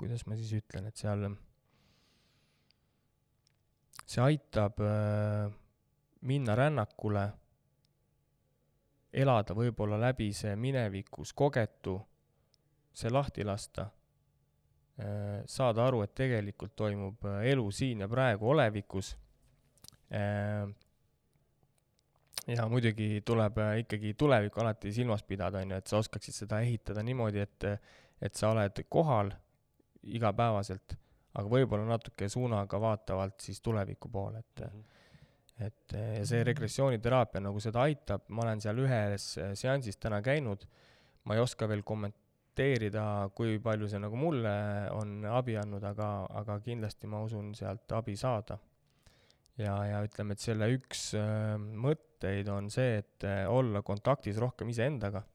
kuidas 0.01 0.25
ma 0.25 0.37
siis 0.39 0.53
ütlen, 0.57 0.87
et 0.89 0.97
seal, 0.97 1.27
see 4.01 4.23
aitab 4.23 4.79
äh, 4.81 5.51
minna 6.25 6.55
rännakule 6.57 7.27
elada 9.11 9.55
võib-olla 9.55 9.99
läbi 9.99 10.31
see 10.33 10.55
minevikus 10.55 11.35
kogetu, 11.37 11.97
see 12.93 13.11
lahti 13.11 13.45
lasta, 13.45 13.89
äh, 14.97 15.43
saada 15.45 15.85
aru, 15.85 16.01
et 16.05 16.15
tegelikult 16.17 16.73
toimub 16.79 17.27
äh, 17.27 17.43
elu 17.51 17.67
siin 17.75 18.01
ja 18.05 18.09
praegu 18.11 18.49
olevikus. 18.55 19.15
Ja 22.47 22.65
muidugi 22.69 23.21
tuleb 23.25 23.59
ikkagi 23.83 24.13
tulevikku 24.17 24.61
alati 24.63 24.93
silmas 24.93 25.23
pidada, 25.23 25.61
on 25.61 25.75
ju, 25.75 25.77
et 25.77 25.87
sa 25.87 25.99
oskaksid 26.01 26.35
seda 26.35 26.61
ehitada 26.65 27.03
niimoodi, 27.03 27.43
et, 27.43 27.67
et 28.21 28.35
sa 28.35 28.49
oled 28.55 28.83
kohal 28.89 29.29
igapäevaselt, 30.01 30.97
aga 31.37 31.47
võib-olla 31.47 31.85
natuke 31.85 32.29
suunaga 32.29 32.79
vaatavalt 32.81 33.39
siis 33.45 33.61
tuleviku 33.61 34.09
poole, 34.09 34.39
et 34.39 34.65
mm 34.65 34.79
-hmm 34.79 34.99
et 35.65 35.93
ja 35.93 36.23
see 36.27 36.43
regressiooniteraapia 36.47 37.43
nagu 37.43 37.61
seda 37.63 37.85
aitab, 37.85 38.25
ma 38.33 38.45
olen 38.45 38.61
seal 38.63 38.81
ühes 38.83 39.27
eh, 39.41 39.53
seansis 39.57 39.99
täna 40.01 40.21
käinud, 40.25 40.65
ma 41.27 41.37
ei 41.37 41.43
oska 41.43 41.67
veel 41.69 41.83
kommenteerida, 41.87 43.05
kui 43.37 43.59
palju 43.63 43.89
see 43.91 44.01
nagu 44.01 44.17
mulle 44.19 44.53
on 44.97 45.19
abi 45.29 45.57
andnud, 45.61 45.85
aga, 45.91 46.11
aga 46.41 46.59
kindlasti 46.65 47.09
ma 47.11 47.21
usun 47.25 47.53
sealt 47.57 47.97
abi 47.97 48.17
saada. 48.17 48.57
Ja, 49.57 49.75
ja 49.87 50.03
ütleme, 50.05 50.37
et 50.37 50.43
selle 50.43 50.69
üks 50.75 51.11
äh, 51.19 51.57
mõtteid 51.57 52.47
on 52.53 52.69
see, 52.73 53.01
et 53.01 53.27
äh, 53.27 53.43
olla 53.49 53.81
kontaktis 53.85 54.39
rohkem 54.41 54.71
iseendaga 54.73 55.25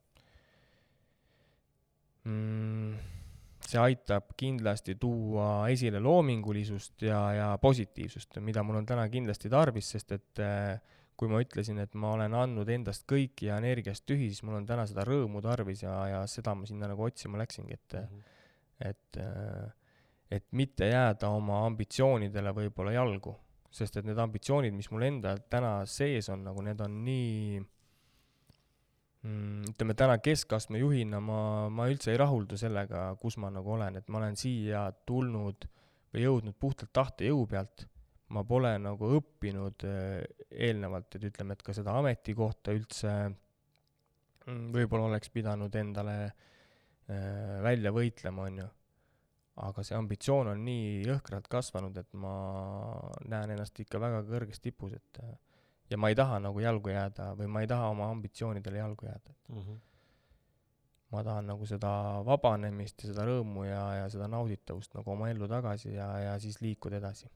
mm 2.24 3.14
see 3.66 3.80
aitab 3.82 4.34
kindlasti 4.38 4.94
tuua 5.00 5.66
esile 5.72 6.00
loomingulisust 6.02 7.06
ja, 7.08 7.20
ja 7.34 7.46
positiivsust, 7.62 8.38
mida 8.44 8.62
mul 8.66 8.80
on 8.80 8.86
täna 8.86 9.06
kindlasti 9.10 9.50
tarvis, 9.52 9.90
sest 9.96 10.14
et 10.16 10.42
äh, 10.42 10.76
kui 11.16 11.30
ma 11.32 11.40
ütlesin, 11.42 11.80
et 11.82 11.96
ma 11.96 12.12
olen 12.14 12.36
andnud 12.36 12.68
endast 12.72 13.06
kõik 13.08 13.46
ja 13.46 13.56
energiast 13.60 14.04
tühi, 14.08 14.28
siis 14.30 14.44
mul 14.46 14.58
on 14.60 14.68
täna 14.68 14.84
seda 14.88 15.06
rõõmu 15.08 15.40
tarvis 15.44 15.82
ja, 15.86 15.94
ja 16.12 16.20
seda 16.30 16.54
ma 16.54 16.68
sinna 16.68 16.90
nagu 16.92 17.06
otsima 17.06 17.40
läksingi, 17.40 17.78
et 17.78 17.96
mm, 17.96 18.20
-hmm. 18.20 18.90
et, 18.90 19.20
et 20.38 20.46
mitte 20.52 20.90
jääda 20.90 21.32
oma 21.32 21.64
ambitsioonidele 21.66 22.52
võib-olla 22.60 22.92
jalgu, 22.98 23.34
sest 23.76 24.00
et 24.00 24.06
need 24.08 24.18
ambitsioonid, 24.18 24.74
mis 24.74 24.90
mul 24.90 25.04
enda 25.06 25.36
täna 25.52 25.78
sees 25.90 26.30
on, 26.32 26.44
nagu 26.48 26.64
need 26.64 26.80
on 26.84 27.00
nii 27.06 27.64
Mm, 29.26 29.64
ütleme 29.72 29.94
täna 29.98 30.18
keskastme 30.22 30.78
juhina 30.78 31.18
ma, 31.24 31.40
ma 31.72 31.88
üldse 31.90 32.12
ei 32.12 32.18
rahuldu 32.20 32.58
sellega, 32.60 33.08
kus 33.20 33.38
ma 33.42 33.50
nagu 33.50 33.72
olen, 33.74 33.98
et 33.98 34.10
ma 34.12 34.20
olen 34.20 34.36
siia 34.38 34.84
tulnud 35.08 35.66
või 36.14 36.22
jõudnud 36.22 36.56
puhtalt 36.60 36.92
tahtejõu 36.94 37.46
pealt. 37.50 37.88
ma 38.34 38.42
pole 38.42 38.72
nagu 38.82 39.08
õppinud 39.20 39.84
eh, 39.86 40.22
eelnevalt, 40.50 41.14
et 41.14 41.26
ütleme, 41.28 41.54
et 41.54 41.60
ka 41.62 41.70
seda 41.76 41.92
ametikohta 41.94 42.72
üldse 42.74 43.12
mm, 43.30 44.64
võib-olla 44.74 45.12
oleks 45.12 45.30
pidanud 45.30 45.74
endale 45.78 46.16
äh, 46.26 47.62
välja 47.62 47.92
võitlema, 47.94 48.48
on 48.50 48.58
ju. 48.64 48.66
Aga 49.56 49.82
see 49.86 49.96
ambitsioon 49.96 50.50
on 50.52 50.62
nii 50.66 51.06
jõhkralt 51.06 51.48
kasvanud, 51.48 51.96
et 51.96 52.12
ma 52.20 52.34
näen 53.30 53.54
ennast 53.54 53.78
ikka 53.80 54.00
väga 54.02 54.22
kõrges 54.28 54.60
tipus, 54.60 54.92
et 54.98 55.20
äh, 55.24 55.32
ja 55.90 55.98
ma 56.00 56.10
ei 56.12 56.18
taha 56.18 56.40
nagu 56.44 56.60
jalgu 56.60 56.92
jääda 56.92 57.30
või 57.38 57.48
ma 57.52 57.62
ei 57.64 57.70
taha 57.70 57.88
oma 57.94 58.10
ambitsioonidele 58.12 58.82
jalgu 58.82 59.08
jääda, 59.08 59.34
mm 59.48 59.62
-hmm. 59.62 59.80
ma 61.14 61.24
tahan 61.24 61.46
nagu 61.52 61.66
seda 61.66 61.90
vabanemist 62.26 63.02
ja 63.02 63.12
seda 63.12 63.26
rõõmu 63.30 63.64
ja, 63.64 63.82
ja 64.02 64.08
seda 64.12 64.28
nauditavust 64.28 64.94
nagu 64.94 65.12
oma 65.12 65.30
ellu 65.30 65.48
tagasi 65.48 65.94
ja, 65.94 66.08
ja 66.18 66.38
siis 66.38 66.60
liikuda 66.60 66.96
edasi. 66.96 67.30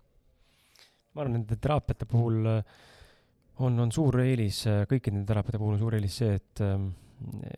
ma 1.14 1.22
arvan, 1.22 1.40
nende 1.40 1.56
teraapiate 1.56 2.06
puhul 2.06 2.47
äh, 2.47 2.64
on, 3.59 3.78
on 3.85 3.93
suur 3.93 4.20
eelis, 4.22 4.64
äh, 4.70 4.82
kõikide 4.90 5.16
nende 5.16 5.31
teraapiate 5.32 5.60
puhul 5.60 5.77
on 5.77 5.82
suur 5.82 5.97
eelis 5.98 6.18
see, 6.22 6.35
et 6.40 6.62
ähm, 6.64 6.90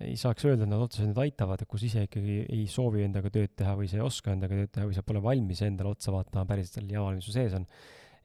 ei 0.02 0.16
saaks 0.19 0.47
öelda, 0.48 0.66
et 0.66 0.73
nad 0.73 0.82
otseselt 0.82 1.19
aitavad, 1.23 1.62
et 1.62 1.70
kus 1.70 1.85
ise 1.86 2.06
ikkagi 2.09 2.40
ei 2.48 2.64
soovi 2.70 3.05
endaga 3.06 3.31
tööd 3.31 3.52
teha 3.59 3.77
või 3.78 3.90
sa 3.90 4.01
ei 4.01 4.06
oska 4.06 4.32
endaga 4.35 4.59
tööd 4.59 4.73
teha 4.74 4.89
või 4.89 4.97
sa 4.97 5.05
pole 5.06 5.23
valmis 5.23 5.62
endale 5.62 5.93
otsa 5.94 6.14
vaatama 6.14 6.48
päriselt 6.48 6.81
selle 6.81 6.97
jamal, 6.97 7.14
mis 7.19 7.28
su 7.28 7.35
sees 7.35 7.55
on. 7.55 7.69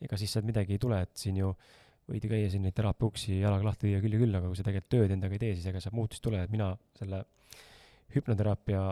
ega 0.02 0.18
siis 0.18 0.34
sealt 0.34 0.46
midagi 0.46 0.74
ei 0.74 0.82
tule, 0.82 1.02
et 1.06 1.14
siin 1.18 1.38
ju 1.38 1.52
äh, 1.52 1.76
võid 2.08 2.24
ju 2.24 2.32
käia 2.32 2.52
siin 2.52 2.64
neid 2.64 2.76
teraapia 2.76 3.10
uksi 3.10 3.40
jalaga 3.42 3.68
lahti 3.68 3.90
lüüa 3.90 4.02
küll 4.04 4.16
ja 4.16 4.22
küll, 4.22 4.38
aga 4.40 4.50
kui 4.50 4.58
sa 4.58 4.64
tegelikult 4.64 4.94
tööd 4.94 5.14
endaga 5.16 5.36
ei 5.36 5.42
tee, 5.42 5.56
siis 5.58 5.68
ega 5.68 5.82
sealt 5.84 5.96
muutust 5.98 6.22
ei 6.22 6.28
tule, 6.30 6.44
et 6.46 6.54
mina 6.54 6.70
selle 7.00 7.24
hüpnoteraapia 8.16 8.84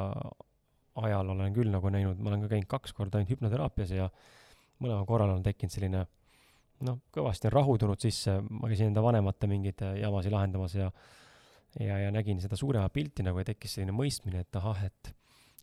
ajal 1.06 1.31
olen 1.31 1.56
küll 1.56 1.72
nagu 1.72 1.91
näinud, 1.91 2.19
ma 2.19 2.34
olen 2.34 2.43
ka 2.43 2.52
käinud 2.52 2.69
kaks 2.72 2.95
korda 2.95 3.19
ainult 3.19 3.31
hüpnoteraapias 3.31 3.93
ja 3.95 4.10
mõlemal 4.84 5.07
korral 5.07 5.31
on 5.31 5.45
tekkinud 5.45 5.72
selline 5.72 6.03
noh, 6.84 6.99
kõvasti 7.15 7.47
on 7.49 7.53
rahu 7.56 7.77
tulnud 7.80 8.02
sisse, 8.02 8.39
ma 8.49 8.68
käisin 8.68 8.91
enda 8.91 9.03
vanemate 9.06 9.47
mingeid 9.47 9.85
jamasid 10.02 10.34
lahendamas 10.35 10.76
ja 10.76 10.89
ja, 11.80 11.97
ja 11.99 12.11
nägin 12.11 12.39
seda 12.43 12.56
suuremat 12.60 12.93
pilti 12.93 13.23
nagu 13.26 13.39
ja 13.41 13.47
tekkis 13.47 13.77
selline 13.77 13.95
mõistmine, 13.95 14.45
et 14.45 14.60
ahah, 14.60 14.85
et 14.88 15.11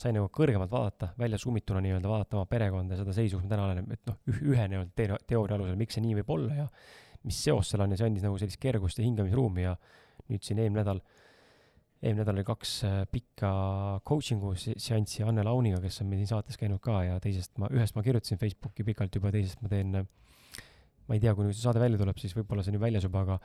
sain 0.03 0.17
nagu 0.17 0.29
kõrgemalt 0.35 0.73
vaadata, 0.73 1.13
välja 1.19 1.39
summituna 1.41 1.83
nii-öelda 1.85 2.11
vaadata 2.11 2.39
oma 2.39 2.49
perekonda 2.51 2.97
ja 2.97 3.03
seda 3.03 3.15
seisu, 3.17 3.39
kus 3.39 3.47
ma 3.47 3.55
täna 3.55 3.67
olen, 3.69 3.91
et 3.95 4.11
noh, 4.11 4.19
ühe 4.51 4.69
nii-öelda 4.73 5.19
teooria 5.29 5.59
alusel, 5.59 5.79
miks 5.81 5.99
see 5.99 6.05
nii 6.05 6.19
võib 6.21 6.33
olla 6.37 6.63
ja 6.63 6.69
mis 7.29 7.39
seos 7.45 7.71
seal 7.71 7.85
on 7.85 7.95
ja 7.95 8.01
see 8.01 8.09
andis 8.11 8.25
nagu 8.27 8.39
sellist 8.41 8.61
kergust 8.63 8.99
ja 8.99 9.07
hingamisruumi 9.07 9.67
ja 9.67 9.77
nüüd 10.31 10.43
siin 10.43 10.59
eelmine 10.59 10.83
nädal, 10.83 11.03
eelmine 12.01 12.25
nädal 12.25 12.41
oli 12.41 12.47
kaks 12.49 12.73
äh, 12.89 12.97
pikka 13.13 13.53
coaching'u 14.09 14.57
seanssi 14.59 15.23
Anne 15.27 15.45
Launiga, 15.47 15.79
kes 15.85 16.03
on 16.03 16.11
meil 16.11 16.25
siin 16.25 16.33
saates 16.35 16.59
käinud 16.59 16.83
ka 16.83 17.05
ja 17.07 17.21
teisest 17.23 17.55
ma, 17.63 17.71
ühest 17.71 17.97
ma 17.99 18.05
kirjutasin 18.07 18.41
Facebooki 18.43 18.87
pikalt 18.89 19.21
juba, 19.21 19.31
teisest 19.35 19.63
ma 19.63 19.71
teen 19.71 19.95
ma 21.09 21.17
ei 21.17 21.23
tea, 21.23 21.35
kui 21.35 21.47
nüüd 21.47 21.57
see 21.57 21.65
saade 21.65 21.83
välja 21.83 22.01
tuleb, 22.01 22.19
siis 22.21 22.35
võib-olla 22.37 22.65
see 22.65 22.73
on 22.73 22.79
ju 22.79 22.83
väljas 22.83 23.07
juba, 23.07 23.23
aga 23.27 23.39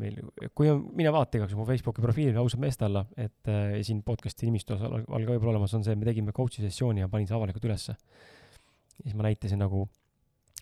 meil, 0.00 0.20
kui 0.56 0.70
on, 0.72 0.84
mine 0.96 1.12
vaata 1.14 1.38
igaks 1.38 1.56
mu 1.58 1.66
Facebooki 1.68 2.04
profiili 2.04 2.36
ausad 2.40 2.62
meeste 2.62 2.86
alla, 2.88 3.04
et 3.16 3.50
äh, 3.52 3.80
siin 3.86 4.00
podcast'i 4.06 4.48
nimistu 4.48 4.78
all 4.78 5.02
ka 5.04 5.34
võib-olla 5.34 5.56
olemas 5.56 5.74
on 5.78 5.84
see, 5.86 5.96
me 5.98 6.08
tegime 6.08 6.34
coach'i 6.36 6.64
sessiooni 6.64 7.04
ja 7.04 7.10
panin 7.12 7.28
see 7.28 7.36
avalikult 7.36 7.68
ülesse. 7.68 7.96
ja 7.96 9.04
siis 9.04 9.18
ma 9.18 9.28
näitasin 9.28 9.60
nagu 9.60 9.86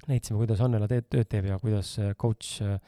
näitasime, 0.09 0.41
kuidas 0.41 0.61
Annela 0.65 0.89
teed, 0.91 1.09
tööd 1.13 1.29
teeb 1.31 1.49
ja 1.51 1.59
kuidas 1.63 1.93
äh, 2.01 2.15
coach, 2.19 2.61
äh, 2.65 2.79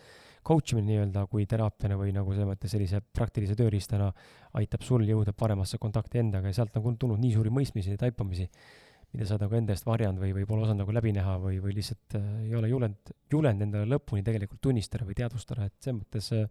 coach 0.46 0.74
imine 0.74 0.88
nii-öelda 0.90 1.26
kui 1.30 1.46
teraapiana 1.48 1.98
või 2.00 2.14
nagu 2.14 2.32
selles 2.34 2.48
mõttes 2.48 2.72
sellise 2.74 3.02
praktilise 3.14 3.56
tööriistana 3.58 4.10
aitab 4.58 4.84
sul 4.86 5.04
jõuda 5.06 5.34
paremasse 5.36 5.78
kontakti 5.82 6.22
endaga 6.22 6.50
ja 6.50 6.58
sealt 6.60 6.76
on 6.80 6.96
tulnud 6.98 7.20
nii 7.22 7.34
suuri 7.36 7.52
mõistmisi 7.54 7.94
ja 7.94 8.00
taipamisi, 8.00 8.48
mida 9.12 9.26
sa 9.28 9.36
oled 9.36 9.44
nagu 9.46 9.58
enda 9.58 9.74
eest 9.74 9.86
varjanud 9.88 10.22
või, 10.22 10.30
või 10.36 10.46
pole 10.48 10.64
osanud 10.66 10.82
nagu 10.84 10.94
läbi 10.96 11.12
näha 11.16 11.34
või, 11.42 11.58
või 11.60 11.74
lihtsalt 11.76 12.16
äh, 12.16 12.30
ei 12.46 12.54
ole 12.56 12.70
julenud, 12.72 13.12
julenud 13.32 13.66
endale 13.66 13.90
lõpuni 13.90 14.24
tegelikult 14.24 14.62
tunnistada 14.64 15.08
või 15.08 15.18
teadvustada, 15.18 15.68
et 15.68 15.76
selles 15.84 15.98
mõttes 16.00 16.30
äh, 16.36 16.46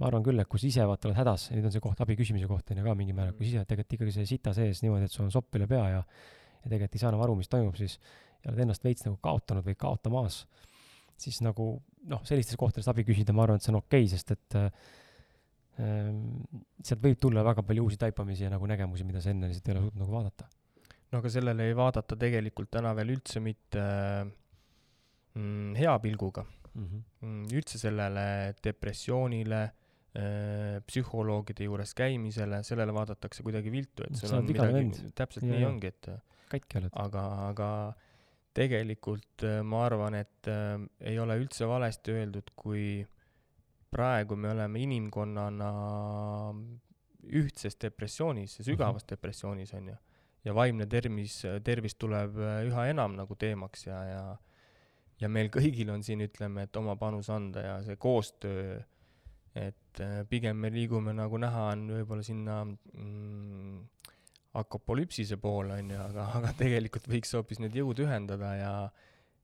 ma 0.00 0.08
arvan 0.08 0.24
küll, 0.26 0.42
et 0.42 0.50
kui 0.50 0.58
sa 0.58 0.68
ise 0.68 0.86
vaata 0.88 1.10
oled 1.10 1.20
hädas, 1.20 1.48
nüüd 1.54 1.68
on 1.68 1.74
see 1.74 1.84
koht 1.84 2.00
abi 2.02 2.16
küsimise 2.18 2.48
koht 2.50 2.72
on 2.72 2.80
ju 2.80 2.86
ka 2.86 2.96
mingil 2.98 3.18
määral, 3.18 3.36
kui 3.36 3.46
sa 3.46 3.52
ise 3.52 3.60
oled 3.62 3.70
tegelikult 3.70 3.98
ikkagi 3.98 4.16
see 4.16 4.30
sita 4.34 4.54
sees 4.56 4.82
niimoodi, 4.82 5.06
et 5.06 5.14
sul 5.14 5.28
on 5.28 5.34
sopp 5.34 5.58
üle 5.58 5.68
pea 5.70 5.84
ja 5.94 6.02
ja 6.62 6.70
tegelikult 6.70 6.96
ei 6.96 7.02
saa 7.02 7.10
enam 7.10 7.24
aru, 7.24 7.36
mis 7.38 7.50
toimub, 7.50 7.74
siis 7.78 7.98
ja 8.42 8.50
oled 8.50 8.64
ennast 8.64 8.84
veits 8.86 9.06
nagu 9.06 9.18
kaotanud 9.22 9.66
või 9.66 9.76
kaotamas, 9.78 10.42
siis 11.20 11.40
nagu 11.44 11.74
noh, 12.10 12.22
sellistes 12.26 12.58
kohtades 12.58 12.88
abi 12.90 13.04
küsida, 13.06 13.34
ma 13.34 13.46
arvan, 13.46 13.60
et 13.60 13.66
see 13.66 13.72
on 13.74 13.80
okei 13.82 14.06
okay,, 14.06 14.10
sest 14.10 14.34
et 14.34 14.58
ähm, 14.58 16.24
sealt 16.82 17.02
võib 17.04 17.20
tulla 17.22 17.44
väga 17.46 17.64
palju 17.66 17.86
uusi 17.86 18.00
taipamisi 18.00 18.46
ja 18.46 18.52
nagu 18.52 18.66
nägemusi, 18.70 19.06
mida 19.06 19.22
sa 19.22 19.30
enne 19.34 19.50
lihtsalt 19.50 19.70
ei 19.70 19.76
ole 19.76 19.86
suutnud 19.86 20.04
nagu 20.04 20.16
vaadata. 20.18 20.50
No 21.12 21.20
aga 21.20 21.32
sellele 21.32 21.68
ei 21.68 21.76
vaadata 21.76 22.16
tegelikult 22.18 22.70
täna 22.72 22.94
veel 22.96 23.14
üldse 23.16 23.42
mitte 23.44 23.82
mm, 25.36 25.74
hea 25.78 25.94
pilguga 26.04 26.44
mhm. 26.44 26.82
mm. 26.82 27.04
-hmm. 27.20 27.54
üldse 27.58 27.78
sellele 27.78 28.26
depressioonile 28.64 29.62
äh,, 29.62 30.80
psühholoogide 30.88 31.68
juures 31.68 31.94
käimisele, 31.94 32.62
sellele 32.62 32.94
vaadatakse 32.94 33.42
kuidagi 33.42 33.72
viltu, 33.72 34.06
et 34.08 34.16
sul 34.16 34.38
on 34.38 34.48
midagi, 34.48 35.10
täpselt 35.14 35.46
ja, 35.46 35.56
nii 35.56 35.68
ongi, 35.68 35.92
et 35.92 36.10
katki 36.52 36.80
oled. 36.82 36.96
aga, 37.04 37.26
aga 37.48 37.68
tegelikult 38.56 39.44
äh, 39.48 39.60
ma 39.64 39.86
arvan, 39.86 40.16
et 40.20 40.48
äh, 40.50 40.76
ei 41.12 41.18
ole 41.20 41.38
üldse 41.40 41.68
valesti 41.68 42.16
öeldud, 42.16 42.52
kui 42.56 43.02
praegu 43.92 44.36
me 44.40 44.52
oleme 44.52 44.80
inimkonnana 44.80 45.70
ühtses 47.22 47.76
depressioonis, 47.80 48.56
sügavas 48.60 49.02
mm 49.02 49.06
-hmm. 49.06 49.10
depressioonis, 49.10 49.74
on 49.74 49.88
ju. 49.88 49.96
Ja 50.44 50.54
vaimne 50.54 50.86
tervis, 50.90 51.42
tervis 51.64 51.94
tuleb 51.94 52.38
äh, 52.38 52.62
üha 52.68 52.88
enam 52.90 53.16
nagu 53.18 53.36
teemaks 53.38 53.86
ja, 53.86 54.00
ja 54.08 54.24
ja 55.22 55.30
meil 55.30 55.50
kõigil 55.54 55.90
on 55.94 56.02
siin, 56.02 56.24
ütleme, 56.26 56.66
et 56.66 56.76
oma 56.80 56.96
panus 56.98 57.28
anda 57.30 57.62
ja 57.62 57.74
see 57.86 57.98
koostöö, 58.00 58.80
et 59.54 60.02
pigem 60.30 60.58
me 60.58 60.70
liigume, 60.72 61.12
nagu 61.14 61.38
näha 61.38 61.68
on, 61.74 61.84
võib-olla 61.98 62.24
sinna 62.26 62.62
mm, 62.64 63.76
akopolüpsise 64.58 65.38
poole, 65.40 65.78
on 65.78 65.92
ju, 65.94 66.00
aga, 66.02 66.26
aga 66.40 66.52
tegelikult 66.58 67.06
võiks 67.12 67.34
hoopis 67.36 67.60
need 67.62 67.76
jõud 67.78 68.02
ühendada 68.04 68.54
ja 68.58 68.72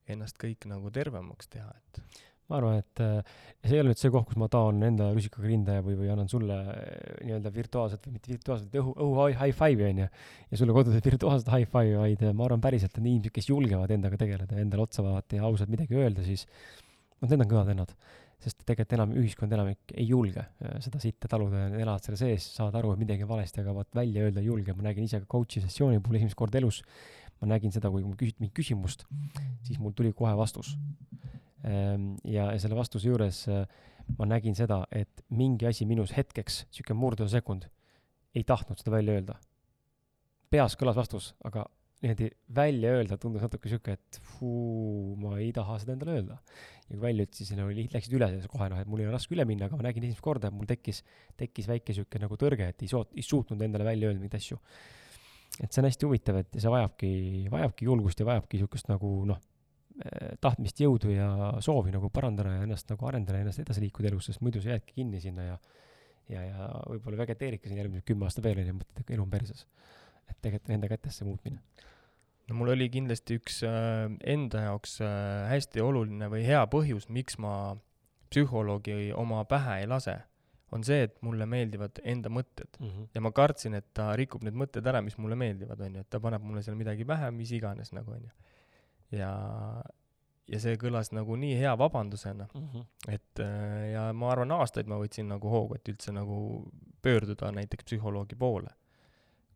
ennast 0.08 0.40
kõik 0.40 0.66
nagu 0.68 0.90
tervemaks 0.92 1.50
teha, 1.52 1.68
et 1.68 2.02
ma 2.48 2.58
arvan, 2.58 2.80
et 2.80 3.02
see 3.66 3.76
ei 3.76 3.82
ole 3.82 3.92
nüüd 3.92 4.00
see 4.00 4.10
koht, 4.12 4.28
kus 4.30 4.38
ma 4.40 4.48
taon 4.52 4.80
enda 4.86 5.08
rusikaga 5.14 5.48
rinda 5.50 5.78
või, 5.84 5.96
või 5.98 6.10
annan 6.12 6.28
sulle 6.30 6.56
eh, 6.72 7.24
nii-öelda 7.26 7.52
virtuaalselt 7.54 8.06
või 8.06 8.16
mitte 8.16 8.32
virtuaalselt, 8.32 8.76
õhu, 8.80 8.94
õhu 9.04 9.26
high 9.32 9.56
five'i 9.56 9.88
on 9.92 10.02
ju, 10.04 10.06
ja 10.52 10.60
sulle 10.60 10.76
kodus 10.76 11.00
virtuaalset 11.08 11.50
high 11.52 11.70
five'i, 11.72 11.96
vaid 11.98 12.22
eh, 12.24 12.36
ma 12.36 12.46
arvan 12.46 12.62
päriselt, 12.64 12.94
et 12.94 13.02
inimesed, 13.02 13.34
kes 13.34 13.50
julgevad 13.50 13.92
endaga 13.94 14.20
tegeleda, 14.20 14.60
endale 14.62 14.86
otsa 14.86 15.04
vaadata 15.04 15.40
ja 15.40 15.44
ausalt 15.48 15.72
midagi 15.72 15.98
öelda, 15.98 16.24
siis 16.26 16.46
vot 17.18 17.28
need 17.32 17.44
on 17.44 17.52
kõvad 17.52 17.74
vennad. 17.74 17.94
sest 18.38 18.60
tegelikult 18.62 18.92
enam 18.94 19.12
ühiskond 19.18 19.50
enamik 19.50 19.92
ei 19.98 20.04
julge 20.06 20.38
äh, 20.38 20.76
seda 20.78 21.00
sitta 21.02 21.26
taluda 21.26 21.64
ja 21.64 21.80
elavad 21.82 22.04
selle 22.06 22.20
sees, 22.20 22.44
saavad 22.54 22.76
aru, 22.78 22.92
et 22.94 23.00
midagi 23.02 23.26
on 23.26 23.32
valesti, 23.32 23.64
aga 23.64 23.74
vot 23.74 23.98
välja 23.98 24.28
öelda 24.28 24.38
ei 24.38 24.46
julge, 24.46 24.76
ma 24.78 24.86
nägin 24.86 25.08
ise 25.08 25.18
ka 25.24 25.26
coach'i 25.34 25.64
sessiooni 25.64 25.98
puhul 25.98 26.20
esimest 26.20 26.38
korda 26.38 26.60
elus, 26.60 26.78
ma 27.42 27.50
nägin 27.50 27.74
seda, 27.74 27.90
kui 27.90 28.06
mul 28.06 28.14
küsiti 28.20 28.44
mingit 28.44 28.54
küsimust, 28.60 29.02
siis 29.66 29.82
mul 29.82 29.90
tuli 29.98 30.14
kohe 30.14 30.36
vastus. 30.38 30.76
Ehm, 31.66 32.12
ja, 32.24 32.52
ja 32.52 32.58
selle 32.62 32.76
vastuse 32.78 33.08
juures 33.08 33.40
äh, 33.50 33.64
ma 34.16 34.28
nägin 34.28 34.56
seda, 34.56 34.82
et 34.94 35.24
mingi 35.34 35.66
asi 35.68 35.86
minus 35.88 36.14
hetkeks, 36.16 36.62
niisugune 36.70 37.00
murdesekund, 37.00 37.66
ei 38.36 38.44
tahtnud 38.46 38.80
seda 38.80 38.94
välja 38.94 39.18
öelda. 39.18 39.38
peas 40.48 40.78
kõlas 40.80 40.96
vastus, 40.96 41.34
aga 41.44 41.66
niimoodi 42.00 42.28
välja 42.56 42.92
öelda 42.96 43.18
tundus 43.20 43.42
natuke 43.42 43.68
sihuke, 43.68 43.96
et 43.98 44.20
fuu, 44.38 45.16
ma 45.20 45.34
ei 45.42 45.50
taha 45.52 45.76
seda 45.82 45.96
endale 45.96 46.14
öelda. 46.20 46.38
ja 46.86 46.94
kui 46.94 47.02
välja 47.02 47.26
ütlesin, 47.26 47.60
oli, 47.64 47.88
läksid 47.92 48.14
üle 48.16 48.30
selles 48.30 48.48
kohe 48.48 48.68
noh, 48.70 48.78
et 48.80 48.88
mul 48.88 49.02
oli 49.02 49.12
raske 49.12 49.34
üle 49.34 49.44
minna, 49.48 49.66
aga 49.66 49.76
ma 49.76 49.88
nägin 49.88 50.06
esimest 50.06 50.24
korda, 50.24 50.48
et 50.48 50.56
mul 50.56 50.70
tekkis, 50.70 51.02
tekkis 51.36 51.68
väike 51.68 51.96
sihuke 51.96 52.22
nagu 52.22 52.38
tõrge, 52.40 52.70
et 52.70 52.86
ei 52.86 52.88
soot-, 52.88 53.12
ei 53.18 53.26
suutnud 53.26 53.60
endale 53.66 53.84
välja 53.88 54.08
öelda 54.08 54.22
mingeid 54.22 54.38
asju. 54.40 54.60
et 55.58 55.72
see 55.72 55.82
on 55.82 55.88
hästi 55.88 56.06
huvitav, 56.06 56.38
et 56.38 56.60
see 56.60 56.70
vajabki, 56.70 57.10
vajabki 57.50 57.90
julgust 57.90 58.20
ja 58.22 58.28
vajabki 58.28 58.62
sihukest 58.62 58.88
nagu 58.92 59.12
noh, 59.26 59.42
tahtmist, 60.40 60.78
jõudu 60.78 61.10
ja 61.10 61.28
soovi 61.64 61.90
nagu 61.90 62.10
parandada 62.14 62.52
ja 62.54 62.66
ennast 62.66 62.90
nagu 62.92 63.06
arendada 63.08 63.40
ja 63.40 63.46
ennast 63.46 63.62
edasi 63.64 63.82
liikuda 63.82 64.12
elus, 64.12 64.28
sest 64.30 64.42
muidu 64.46 64.62
sa 64.62 64.76
jäädki 64.76 65.00
kinni 65.00 65.20
sinna 65.20 65.46
ja 65.48 65.56
ja, 66.28 66.42
ja 66.44 66.68
võib-olla 66.86 67.24
vegeteeridki 67.24 67.70
siin 67.70 67.80
järgmised 67.80 68.04
kümme 68.06 68.28
aastat 68.28 68.44
veel 68.44 68.60
onju, 68.62 68.76
mõtled, 68.78 69.00
et 69.00 69.10
elu 69.16 69.24
on 69.24 69.30
perses 69.32 69.64
et 70.28 70.38
tegelikult 70.44 70.74
enda 70.76 70.90
kätes 70.90 71.18
see 71.18 71.28
muutmine. 71.28 71.60
no 72.48 72.56
mul 72.56 72.72
oli 72.74 72.88
kindlasti 72.92 73.38
üks 73.40 73.60
äh, 73.66 74.06
enda 74.34 74.64
jaoks 74.68 74.98
äh, 75.04 75.48
hästi 75.52 75.84
oluline 75.84 76.30
või 76.32 76.44
hea 76.46 76.64
põhjus, 76.72 77.08
miks 77.12 77.38
ma 77.42 77.52
psühholoogi 78.32 79.12
oma 79.16 79.42
pähe 79.48 79.80
ei 79.82 79.88
lase, 79.88 80.18
on 80.72 80.84
see, 80.84 81.06
et 81.08 81.16
mulle 81.24 81.46
meeldivad 81.48 82.00
enda 82.04 82.32
mõtted 82.32 82.68
mm. 82.78 82.88
-hmm. 82.88 83.08
ja 83.14 83.24
ma 83.24 83.32
kartsin, 83.36 83.78
et 83.78 83.88
ta 83.96 84.10
rikub 84.20 84.44
need 84.44 84.56
mõtted 84.56 84.86
ära, 84.86 85.02
mis 85.04 85.16
mulle 85.20 85.36
meeldivad, 85.40 85.80
on 85.80 85.98
ju, 85.98 86.04
et 86.04 86.10
ta 86.12 86.20
paneb 86.20 86.44
mulle 86.44 86.64
seal 86.64 86.76
midagi 86.76 87.08
pähe, 87.08 87.30
mis 87.32 87.52
iganes 87.56 87.92
nagu, 87.96 88.16
on 88.16 88.28
ju. 88.28 88.54
Ja, 89.12 89.30
ja 90.48 90.60
see 90.60 90.76
kõlas 90.80 91.12
nagu 91.12 91.36
nii 91.36 91.54
hea 91.60 91.72
vabandusena 91.78 92.48
mm, 92.54 92.66
-hmm. 92.72 93.14
et 93.14 93.40
äh, 93.44 93.92
ja 93.92 94.08
ma 94.12 94.32
arvan, 94.32 94.52
aastaid 94.58 94.86
ma 94.86 94.98
võtsin 95.00 95.28
nagu 95.28 95.48
hoogu, 95.48 95.74
et 95.78 95.88
üldse 95.88 96.12
nagu 96.12 96.68
pöörduda 97.02 97.52
näiteks 97.52 97.84
psühholoogi 97.84 98.36
poole 98.36 98.74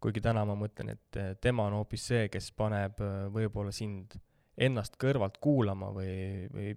kuigi 0.03 0.23
täna 0.23 0.45
ma 0.49 0.57
mõtlen, 0.59 0.95
et 0.97 1.19
eh, 1.21 1.35
tema 1.41 1.69
on 1.69 1.79
hoopis 1.81 2.07
see, 2.11 2.27
kes 2.33 2.51
paneb 2.59 3.01
eh, 3.03 3.19
võib-olla 3.33 3.73
sind 3.75 4.17
ennast 4.63 4.99
kõrvalt 5.01 5.39
kuulama 5.43 5.93
või, 5.95 6.49
või 6.53 6.73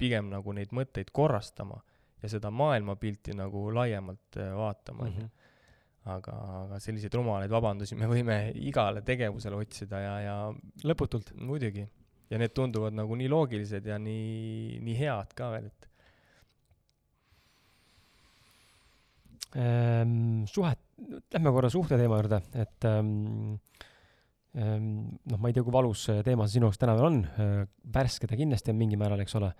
pigem 0.00 0.30
nagu 0.32 0.54
neid 0.56 0.72
mõtteid 0.76 1.12
korrastama 1.14 1.78
ja 2.22 2.30
seda 2.32 2.50
maailmapilti 2.52 3.36
nagu 3.36 3.68
laiemalt 3.74 4.38
vaatama, 4.56 5.04
on 5.04 5.12
ju. 5.12 5.26
Mhm. 5.26 5.44
aga, 6.16 6.32
aga 6.62 6.80
selliseid 6.82 7.14
rumalaid 7.18 7.50
vabandusi 7.50 7.96
me 7.98 8.08
võime 8.10 8.36
igale 8.54 9.02
tegevusele 9.06 9.56
otsida 9.58 10.00
ja, 10.00 10.14
ja 10.22 10.36
lõputult. 10.86 11.32
muidugi. 11.36 11.86
Ja 12.30 12.40
need 12.40 12.54
tunduvad 12.56 12.96
nagu 12.96 13.16
nii 13.18 13.28
loogilised 13.30 13.86
ja 13.86 13.98
nii, 14.02 14.80
nii 14.82 14.96
head 14.98 15.34
ka 15.38 15.50
veel, 15.54 15.68
et 15.70 15.88
ähm, 19.62 20.44
suhet, 20.50 20.82
lähme 21.34 21.52
korra 21.54 21.70
suhteteema 21.72 22.18
juurde, 22.20 22.40
et 22.58 22.88
ähm, 22.88 23.56
ähm, 24.58 24.90
noh, 25.30 25.38
ma 25.38 25.50
ei 25.50 25.56
tea, 25.56 25.64
kui 25.66 25.74
valus 25.74 26.06
see 26.08 26.24
teema 26.26 26.48
sinu 26.50 26.70
jaoks 26.70 26.82
täna 26.82 26.96
veel 26.98 27.10
on 27.10 27.20
äh,, 27.24 27.58
värske 27.94 28.28
ta 28.30 28.38
kindlasti 28.38 28.74
on 28.74 28.80
mingil 28.80 29.00
määral, 29.00 29.22
eks 29.22 29.38
ole, 29.38 29.52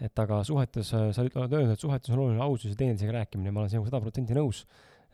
et 0.00 0.24
aga 0.24 0.40
suhetes 0.46 0.94
sa 0.94 1.06
oled 1.10 1.58
öelnud, 1.58 1.74
et 1.74 1.82
suhetes 1.82 2.14
on 2.14 2.24
oluline 2.24 2.44
ausus 2.44 2.72
ja 2.72 2.80
teineteisega 2.80 3.20
rääkimine, 3.20 3.52
ma 3.52 3.62
olen 3.62 3.74
sinuga 3.74 3.92
sada 3.92 4.04
protsenti 4.04 4.38
nõus 4.38 4.64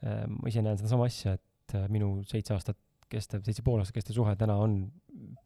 äh,. 0.04 0.24
ma 0.30 0.46
ise 0.52 0.62
näen 0.64 0.78
sedasama 0.78 1.10
asja, 1.10 1.34
et 1.40 1.76
äh, 1.76 1.90
minu 1.92 2.20
seitse 2.28 2.54
aastat 2.54 2.78
kestev, 3.10 3.42
seitse 3.46 3.64
pool 3.66 3.82
aastat 3.82 3.98
kestev 3.98 4.16
suhe 4.16 4.36
täna 4.38 4.56
on, 4.62 4.76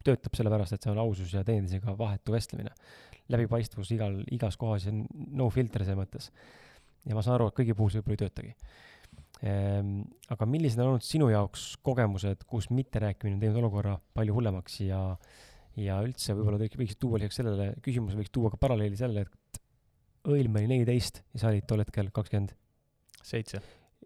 töötab 0.05 0.37
sellepärast, 0.37 0.75
et 0.75 0.85
see 0.85 0.93
on 0.93 1.01
ausus 1.01 1.33
ja 1.33 1.43
teineteisega 1.47 1.97
vahetu 1.99 2.35
vestlemine. 2.35 2.73
läbipaistvus 3.29 3.89
igal, 3.95 4.19
igas 4.31 4.57
kohas 4.61 4.85
ja 4.85 4.91
no 4.93 5.49
filter 5.49 5.81
selles 5.81 5.97
mõttes 5.97 6.29
ja 7.05 7.15
ma 7.17 7.23
saan 7.25 7.37
aru, 7.39 7.49
et 7.49 7.57
kõigi 7.59 7.75
puhul 7.77 7.93
see 7.93 8.01
võib-olla 8.01 8.17
ei 8.17 8.21
töötagi 8.23 8.51
ehm,. 9.49 9.91
aga 10.33 10.47
millised 10.49 10.81
on 10.81 10.93
olnud 10.93 11.05
sinu 11.05 11.29
jaoks 11.31 11.67
kogemused, 11.85 12.45
kus 12.49 12.69
mitterääkimine 12.73 13.37
on 13.37 13.43
teinud 13.43 13.61
olukorra 13.61 13.95
palju 14.17 14.37
hullemaks 14.37 14.79
ja, 14.87 15.01
ja 15.79 16.01
üldse 16.05 16.37
võib-olla 16.37 16.61
võiksid 16.65 17.01
tuua 17.01 17.21
lisaks 17.21 17.41
sellele 17.41 17.71
küsimusele, 17.85 18.23
võiks 18.23 18.33
tuua 18.35 18.53
ka 18.53 18.61
paralleeli 18.61 18.99
sellele, 18.99 19.25
et 19.25 19.61
õilm 20.25 20.61
oli 20.61 20.69
neliteist 20.71 21.21
ja 21.33 21.43
sa 21.43 21.51
olid 21.51 21.67
tol 21.69 21.83
hetkel 21.83 22.09
kakskümmend 22.13 22.55
seitse. 23.25 23.61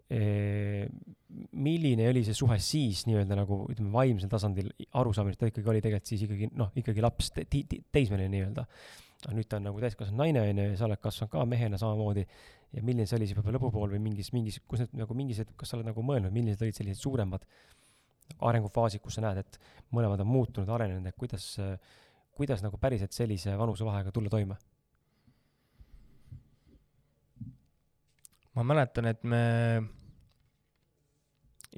Milline 0.09 2.07
oli 2.09 2.23
see 2.25 2.37
suhe 2.37 2.57
siis 2.63 3.03
nii-öelda 3.05 3.35
nagu 3.37 3.59
ütleme, 3.69 3.91
vaimsel 3.93 4.31
tasandil 4.31 4.71
arusaamine, 4.97 5.35
et 5.37 5.43
ta 5.43 5.49
ikkagi 5.51 5.69
oli 5.69 5.83
tegelikult 5.85 6.09
siis 6.09 6.23
ikkagi 6.25 6.49
noh, 6.57 6.71
ikkagi 6.79 7.03
laps 7.05 7.29
te, 7.35 7.45
te, 7.45 7.81
teismeline 7.93 8.31
nii-öelda. 8.33 8.65
aga 9.27 9.35
nüüd 9.35 9.49
ta 9.51 9.59
on 9.59 9.67
nagu 9.67 9.81
täiskasvanud 9.83 10.23
naine 10.23 10.41
onju 10.47 10.65
ja 10.71 10.79
sa 10.79 10.87
oled 10.87 11.01
kasvanud 11.03 11.31
ka 11.33 11.43
mehena 11.45 11.77
samamoodi 11.77 12.23
ja 12.73 12.83
milline 12.85 13.05
see 13.09 13.17
oli 13.19 13.27
siis 13.27 13.37
võib-olla 13.37 13.59
lõpupool 13.59 13.93
või 13.93 14.01
mingis, 14.07 14.31
mingis, 14.33 14.59
kus 14.65 14.83
need 14.83 14.95
nagu 15.01 15.17
mingisugused, 15.17 15.57
kas 15.59 15.71
sa 15.71 15.77
oled 15.77 15.89
nagu 15.89 16.05
mõelnud, 16.05 16.33
millised 16.33 16.63
olid 16.65 16.77
sellised 16.77 17.03
suuremad 17.03 17.45
arengufaasid, 18.49 19.01
kus 19.03 19.17
sa 19.17 19.25
näed, 19.25 19.41
et 19.41 19.59
mõlemad 19.95 20.21
on 20.23 20.29
muutunud, 20.29 20.69
arenenud, 20.69 21.05
et 21.09 21.17
kuidas, 21.17 21.51
kuidas 22.37 22.61
nagu 22.65 22.77
päriselt 22.81 23.15
sellise 23.15 23.55
vanusevahega 23.57 24.13
tulla 24.15 24.31
toime? 24.33 24.59
Ma 28.59 28.67
mäletan, 28.73 29.07
et 29.07 29.23
me 29.23 29.43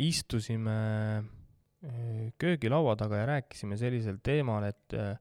istusime 0.02 0.78
äh, 1.22 2.32
köögilaua 2.42 2.96
taga 2.98 3.22
ja 3.22 3.28
rääkisime 3.36 3.78
sellisel 3.78 4.18
teemal, 4.24 4.66
et 4.72 4.98
äh, 4.98 5.14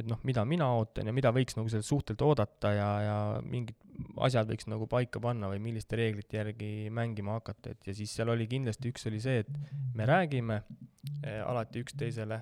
et 0.00 0.08
noh, 0.08 0.20
mida 0.26 0.44
mina 0.48 0.66
ootan 0.78 1.08
ja 1.08 1.14
mida 1.14 1.30
võiks 1.34 1.56
nagu 1.58 1.70
sellelt 1.70 1.86
suhtelt 1.86 2.22
oodata 2.24 2.72
ja, 2.74 2.88
ja 3.04 3.16
mingid 3.44 3.76
asjad 4.24 4.48
võiks 4.50 4.66
nagu 4.70 4.88
paika 4.90 5.20
panna 5.22 5.50
või 5.52 5.60
milliste 5.62 5.98
reeglite 6.00 6.38
järgi 6.38 6.70
mängima 6.94 7.36
hakata, 7.38 7.74
et 7.74 7.90
ja 7.90 7.94
siis 7.96 8.14
seal 8.16 8.32
oli 8.32 8.48
kindlasti, 8.50 8.92
üks 8.92 9.06
oli 9.10 9.20
see, 9.22 9.44
et 9.44 9.94
me 9.94 10.08
räägime 10.08 10.62
eh, 10.62 11.42
alati 11.44 11.84
üksteisele 11.84 12.40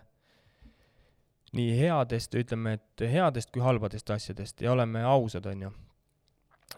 nii 1.58 1.74
headest, 1.80 2.34
ütleme, 2.38 2.76
et 2.78 3.04
headest 3.10 3.50
kui 3.50 3.62
halbadest 3.64 4.12
asjadest 4.14 4.62
ja 4.62 4.72
oleme 4.72 5.02
ausad, 5.04 5.48
on 5.50 5.66
ju. 5.66 5.72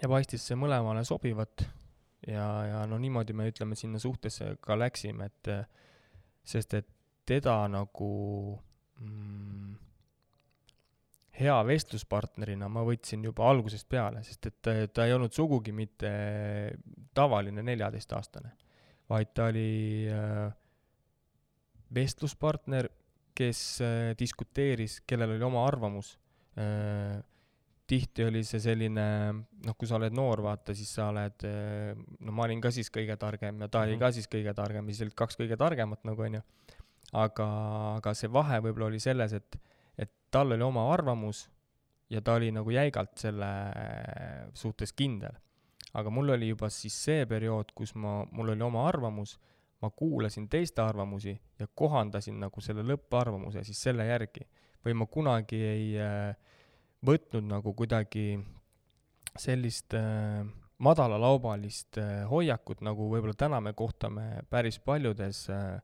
Ja 0.02 0.10
paistis 0.10 0.44
see 0.46 0.58
mõlemale 0.58 1.04
sobivat 1.06 1.64
ja, 2.26 2.46
ja 2.66 2.82
no 2.90 2.98
niimoodi 2.98 3.34
me, 3.36 3.48
ütleme, 3.52 3.78
sinna 3.78 4.00
suhtesse 4.02 4.56
ka 4.62 4.76
läksime, 4.78 5.30
et 5.30 5.52
sest 6.42 6.74
et 6.78 6.88
teda 7.28 7.56
nagu 7.70 8.12
mm, 8.98 9.74
hea 11.38 11.58
vestluspartnerina 11.66 12.68
ma 12.70 12.84
võtsin 12.86 13.22
juba 13.24 13.46
algusest 13.50 13.88
peale, 13.90 14.22
sest 14.26 14.50
et 14.50 14.58
ta, 14.64 14.74
ta 14.88 15.06
ei 15.06 15.14
olnud 15.14 15.32
sugugi 15.34 15.74
mitte 15.74 16.10
tavaline 17.14 17.64
neljateistaastane, 17.64 18.52
vaid 19.10 19.32
ta 19.34 19.48
oli 19.52 20.08
äh, 20.10 20.50
vestluspartner, 21.94 22.90
kes 23.36 23.60
äh, 23.84 24.12
diskuteeris, 24.18 25.00
kellel 25.06 25.36
oli 25.36 25.50
oma 25.50 25.66
arvamus 25.66 26.16
äh,. 26.58 27.20
Tihti 27.92 28.24
oli 28.24 28.40
see 28.48 28.60
selline, 28.62 29.06
noh, 29.66 29.76
kui 29.76 29.88
sa 29.88 29.98
oled 29.98 30.14
noor, 30.16 30.40
vaata, 30.44 30.74
siis 30.76 30.94
sa 30.96 31.10
oled 31.12 31.44
äh,, 31.48 31.92
no 32.24 32.32
ma 32.32 32.46
olin 32.46 32.62
ka 32.64 32.72
siis 32.72 32.88
kõige 32.92 33.18
targem 33.20 33.60
ja 33.60 33.68
ta 33.68 33.82
mm 33.82 33.84
-hmm. 33.84 33.90
oli 33.92 33.98
ka 34.00 34.12
siis 34.16 34.30
kõige 34.32 34.54
targem 34.56 34.88
ja 34.88 34.94
siis 34.94 35.06
olid 35.06 35.18
kaks 35.18 35.36
kõige 35.40 35.58
targemat 35.60 36.04
nagu 36.08 36.22
onju. 36.22 36.40
aga, 37.12 37.46
aga 37.98 38.14
see 38.14 38.32
vahe 38.32 38.60
võib-olla 38.64 38.88
oli 38.88 39.00
selles, 39.00 39.32
et 39.32 39.60
tal 40.32 40.56
oli 40.56 40.64
oma 40.64 40.88
arvamus 40.92 41.46
ja 42.10 42.20
ta 42.24 42.36
oli 42.38 42.50
nagu 42.54 42.72
jäigalt 42.72 43.16
selle 43.20 43.48
suhtes 44.54 44.92
kindel. 44.96 45.34
aga 45.92 46.10
mul 46.10 46.32
oli 46.32 46.48
juba 46.48 46.70
siis 46.72 46.96
see 47.04 47.26
periood, 47.28 47.74
kus 47.76 47.94
ma, 47.94 48.22
mul 48.32 48.54
oli 48.54 48.64
oma 48.64 48.86
arvamus, 48.88 49.36
ma 49.82 49.90
kuulasin 49.90 50.48
teiste 50.48 50.80
arvamusi 50.82 51.34
ja 51.58 51.66
kohandasin 51.74 52.38
nagu 52.40 52.60
selle 52.64 52.84
lõpparvamuse 52.86 53.64
siis 53.64 53.82
selle 53.88 54.06
järgi. 54.08 54.48
või 54.84 54.96
ma 54.98 55.06
kunagi 55.06 55.60
ei 55.62 55.84
äh, 56.00 56.36
võtnud 57.06 57.48
nagu 57.48 57.74
kuidagi 57.74 58.36
sellist 59.38 59.94
äh, 59.98 60.42
madalalaubalist 60.82 61.98
äh, 61.98 62.22
hoiakut, 62.30 62.82
nagu 62.84 63.08
võib-olla 63.10 63.34
täna 63.38 63.60
me 63.60 63.72
kohtame 63.72 64.44
päris 64.50 64.78
paljudes 64.78 65.48
äh, 65.50 65.80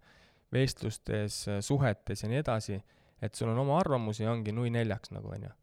vestlustes 0.52 1.42
äh,, 1.48 1.60
suhetes 1.64 2.22
ja 2.22 2.30
nii 2.30 2.40
edasi 2.42 2.80
et 3.22 3.34
sul 3.34 3.50
on 3.52 3.58
oma 3.58 3.78
arvamus 3.80 4.20
ja 4.20 4.30
ongi 4.32 4.52
nui 4.54 4.70
neljaks 4.70 5.12
nagu, 5.14 5.32
on 5.34 5.48
ju. 5.48 5.54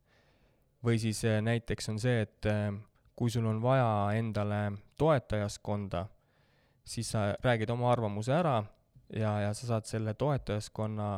või 0.86 1.00
siis 1.02 1.24
äh, 1.26 1.40
näiteks 1.42 1.90
on 1.90 2.00
see, 2.02 2.26
et 2.26 2.50
äh, 2.50 2.70
kui 3.16 3.32
sul 3.32 3.46
on 3.48 3.62
vaja 3.64 4.18
endale 4.20 4.78
toetajaskonda, 5.00 6.06
siis 6.86 7.10
sa 7.16 7.32
räägid 7.44 7.72
oma 7.72 7.92
arvamuse 7.94 8.34
ära 8.36 8.60
ja, 9.10 9.40
ja 9.48 9.54
sa 9.54 9.72
saad 9.72 9.88
selle 9.90 10.14
toetajaskonna 10.14 11.10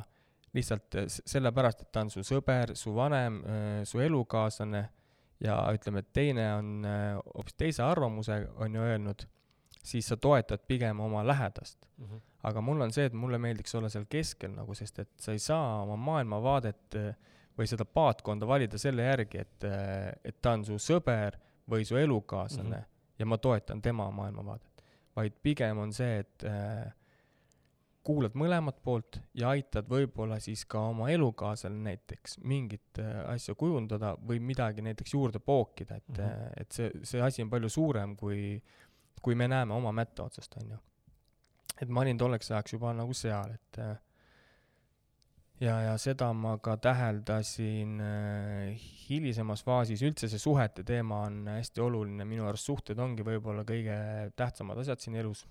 lihtsalt 0.58 1.00
äh, 1.00 1.08
sellepärast, 1.08 1.86
et 1.86 1.92
ta 1.94 2.06
on 2.06 2.14
su 2.14 2.26
sõber, 2.26 2.76
su 2.76 2.96
vanem, 2.98 3.42
su 3.88 4.02
elukaaslane 4.04 4.88
ja 5.44 5.58
ütleme, 5.74 6.02
et 6.02 6.14
teine 6.16 6.48
on 6.56 6.86
äh, 6.88 7.18
hoopis 7.36 7.58
teise 7.58 7.84
arvamuse, 7.86 8.40
on 8.64 8.76
ju 8.76 8.84
öelnud, 8.84 9.26
siis 9.88 10.10
sa 10.10 10.18
toetad 10.18 10.64
pigem 10.68 11.00
oma 11.00 11.24
lähedast 11.28 11.88
mm. 11.98 12.06
-hmm. 12.06 12.22
aga 12.44 12.62
mul 12.62 12.82
on 12.82 12.92
see, 12.92 13.06
et 13.06 13.14
mulle 13.14 13.38
meeldiks 13.38 13.76
olla 13.76 13.90
seal 13.90 14.06
keskel 14.10 14.52
nagu, 14.56 14.76
sest 14.76 15.00
et 15.00 15.12
sa 15.20 15.32
ei 15.32 15.40
saa 15.40 15.82
oma 15.82 15.96
maailmavaadet 15.96 16.96
äh, 16.96 17.16
või 17.58 17.68
seda 17.68 17.86
paatkonda 17.86 18.48
valida 18.48 18.78
selle 18.78 19.04
järgi, 19.04 19.38
et, 19.38 19.64
äh, 19.64 20.14
et 20.24 20.42
ta 20.42 20.52
on 20.52 20.66
su 20.66 20.80
sõber 20.82 21.38
või 21.70 21.86
su 21.86 21.98
elukaaslane 21.98 22.70
mm 22.70 22.82
-hmm. 22.82 23.20
ja 23.20 23.26
ma 23.26 23.38
toetan 23.38 23.82
tema 23.82 24.12
maailmavaadet. 24.12 24.84
vaid 25.16 25.34
pigem 25.44 25.78
on 25.78 25.94
see, 25.94 26.20
et 26.20 26.44
äh, 26.44 26.94
kuulad 28.08 28.36
mõlemat 28.40 28.80
poolt 28.84 29.20
ja 29.38 29.52
aitad 29.56 29.88
võib-olla 29.92 30.40
siis 30.44 30.64
ka 30.70 30.86
oma 30.94 31.10
elukaaslasel 31.12 31.76
näiteks 31.84 32.40
mingit 32.48 33.02
äh, 33.04 33.22
asja 33.34 33.56
kujundada 33.60 34.14
või 34.30 34.40
midagi 34.44 34.86
näiteks 34.86 35.16
juurde 35.16 35.42
pookida, 35.44 36.00
et 36.00 36.10
mm, 36.14 36.24
-hmm. 36.24 36.58
et 36.62 36.72
see, 36.72 36.92
see 37.04 37.22
asi 37.24 37.44
on 37.44 37.52
palju 37.52 37.70
suurem, 37.70 38.16
kui, 38.16 38.58
kui 39.22 39.36
me 39.36 39.48
näeme 39.52 39.76
oma 39.76 39.92
mätta 39.92 40.28
otsast, 40.28 40.56
on 40.62 40.76
ju. 40.76 40.82
et 41.82 41.90
ma 41.90 42.02
olin 42.06 42.18
tolleks 42.18 42.52
ajaks 42.52 42.78
juba 42.78 42.94
nagu 42.96 43.14
seal, 43.14 43.56
et 43.58 43.80
äh, 43.84 43.96
ja, 45.60 45.76
ja 45.90 45.98
seda 46.02 46.32
ma 46.34 46.58
ka 46.64 46.78
täheldasin 46.78 48.00
hilisemas 49.10 49.64
faasis, 49.68 50.04
üldse 50.06 50.30
see 50.32 50.40
suhete 50.40 50.84
teema 50.88 51.26
on 51.28 51.44
hästi 51.58 51.84
oluline, 51.84 52.26
minu 52.30 52.48
arust 52.48 52.72
suhted 52.72 53.00
ongi 53.00 53.26
võib-olla 53.28 53.68
kõige 53.68 53.98
tähtsamad 54.36 54.80
asjad 54.84 55.04
siin 55.04 55.20
elus. 55.20 55.44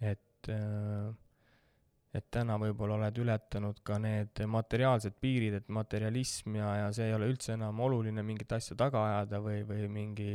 et 0.00 0.22
et, 0.48 0.54
äh, 0.54 2.18
et 2.18 2.30
täna 2.32 2.56
võib-olla 2.60 2.96
oled 2.96 3.18
ületanud 3.20 3.82
ka 3.84 3.98
need 4.02 4.40
materiaalsed 4.48 5.18
piirid, 5.20 5.58
et 5.60 5.68
materialism 5.68 6.56
ja, 6.58 6.70
ja 6.82 6.88
see 6.96 7.10
ei 7.10 7.14
ole 7.16 7.28
üldse 7.30 7.54
enam 7.54 7.80
oluline 7.84 8.24
mingit 8.24 8.52
asja 8.56 8.76
taga 8.78 9.04
ajada 9.10 9.42
või, 9.44 9.60
või 9.68 9.88
mingi, 9.92 10.32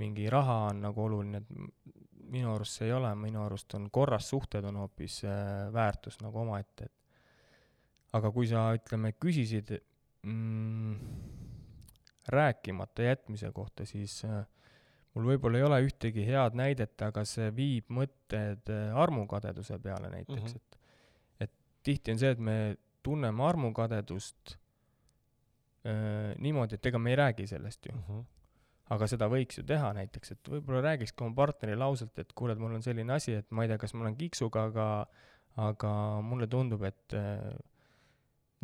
mingi 0.00 0.30
raha 0.32 0.58
on 0.70 0.84
nagu 0.86 1.04
oluline, 1.08 1.42
et 1.42 1.92
minu 2.32 2.54
arust 2.54 2.78
see 2.78 2.88
ei 2.88 2.96
ole, 2.96 3.10
minu 3.18 3.42
arust 3.44 3.74
on 3.76 3.90
korras 3.92 4.30
suhted 4.32 4.64
on 4.64 4.80
hoopis 4.84 5.22
äh, 5.26 5.68
väärtus 5.74 6.20
nagu 6.22 6.44
omaette, 6.44 6.88
et 6.88 8.16
aga 8.16 8.30
kui 8.32 8.48
sa, 8.48 8.68
ütleme, 8.76 9.12
küsisid 9.20 9.74
mm, 10.22 10.96
rääkimata 12.32 13.08
jätmise 13.10 13.50
kohta, 13.52 13.86
siis 13.88 14.20
äh, 14.28 14.44
mul 15.14 15.28
võib-olla 15.32 15.60
ei 15.60 15.66
ole 15.66 15.80
ühtegi 15.86 16.24
head 16.26 16.56
näidet, 16.58 16.94
aga 17.04 17.24
see 17.28 17.50
viib 17.56 17.90
mõtted 17.92 18.70
äh, 18.72 19.00
armukadeduse 19.04 19.78
peale 19.82 20.10
näiteks 20.12 20.40
mm, 20.40 20.48
-hmm. 20.48 20.60
et 21.40 21.48
et 21.48 21.52
tihti 21.82 22.14
on 22.14 22.20
see, 22.22 22.30
et 22.30 22.38
me 22.38 22.76
tunneme 23.02 23.44
armukadedust 23.44 24.54
äh, 25.86 26.32
niimoodi, 26.38 26.78
et 26.78 26.86
ega 26.92 26.98
me 26.98 27.12
ei 27.12 27.18
räägi 27.20 27.46
sellest 27.46 27.86
ju 27.86 27.96
mm. 27.96 28.04
-hmm. 28.08 28.24
aga 28.96 29.06
seda 29.06 29.28
võiks 29.28 29.58
ju 29.58 29.66
teha 29.68 29.92
näiteks, 29.98 30.32
et 30.32 30.48
võib-olla 30.54 30.80
räägiks 30.88 31.12
ka 31.12 31.24
oma 31.24 31.34
partnerile 31.34 31.84
ausalt, 31.84 32.18
et 32.18 32.32
kuule, 32.32 32.52
et 32.52 32.58
mul 32.58 32.74
on 32.74 32.82
selline 32.82 33.12
asi, 33.12 33.34
et 33.42 33.50
ma 33.50 33.62
ei 33.62 33.68
tea, 33.68 33.78
kas 33.78 33.94
ma 33.94 34.06
olen 34.06 34.16
kiiksuga, 34.16 34.64
aga 34.70 34.88
aga 35.56 35.92
mulle 36.24 36.46
tundub, 36.48 36.82
et 36.88 37.12
äh, 37.12 37.52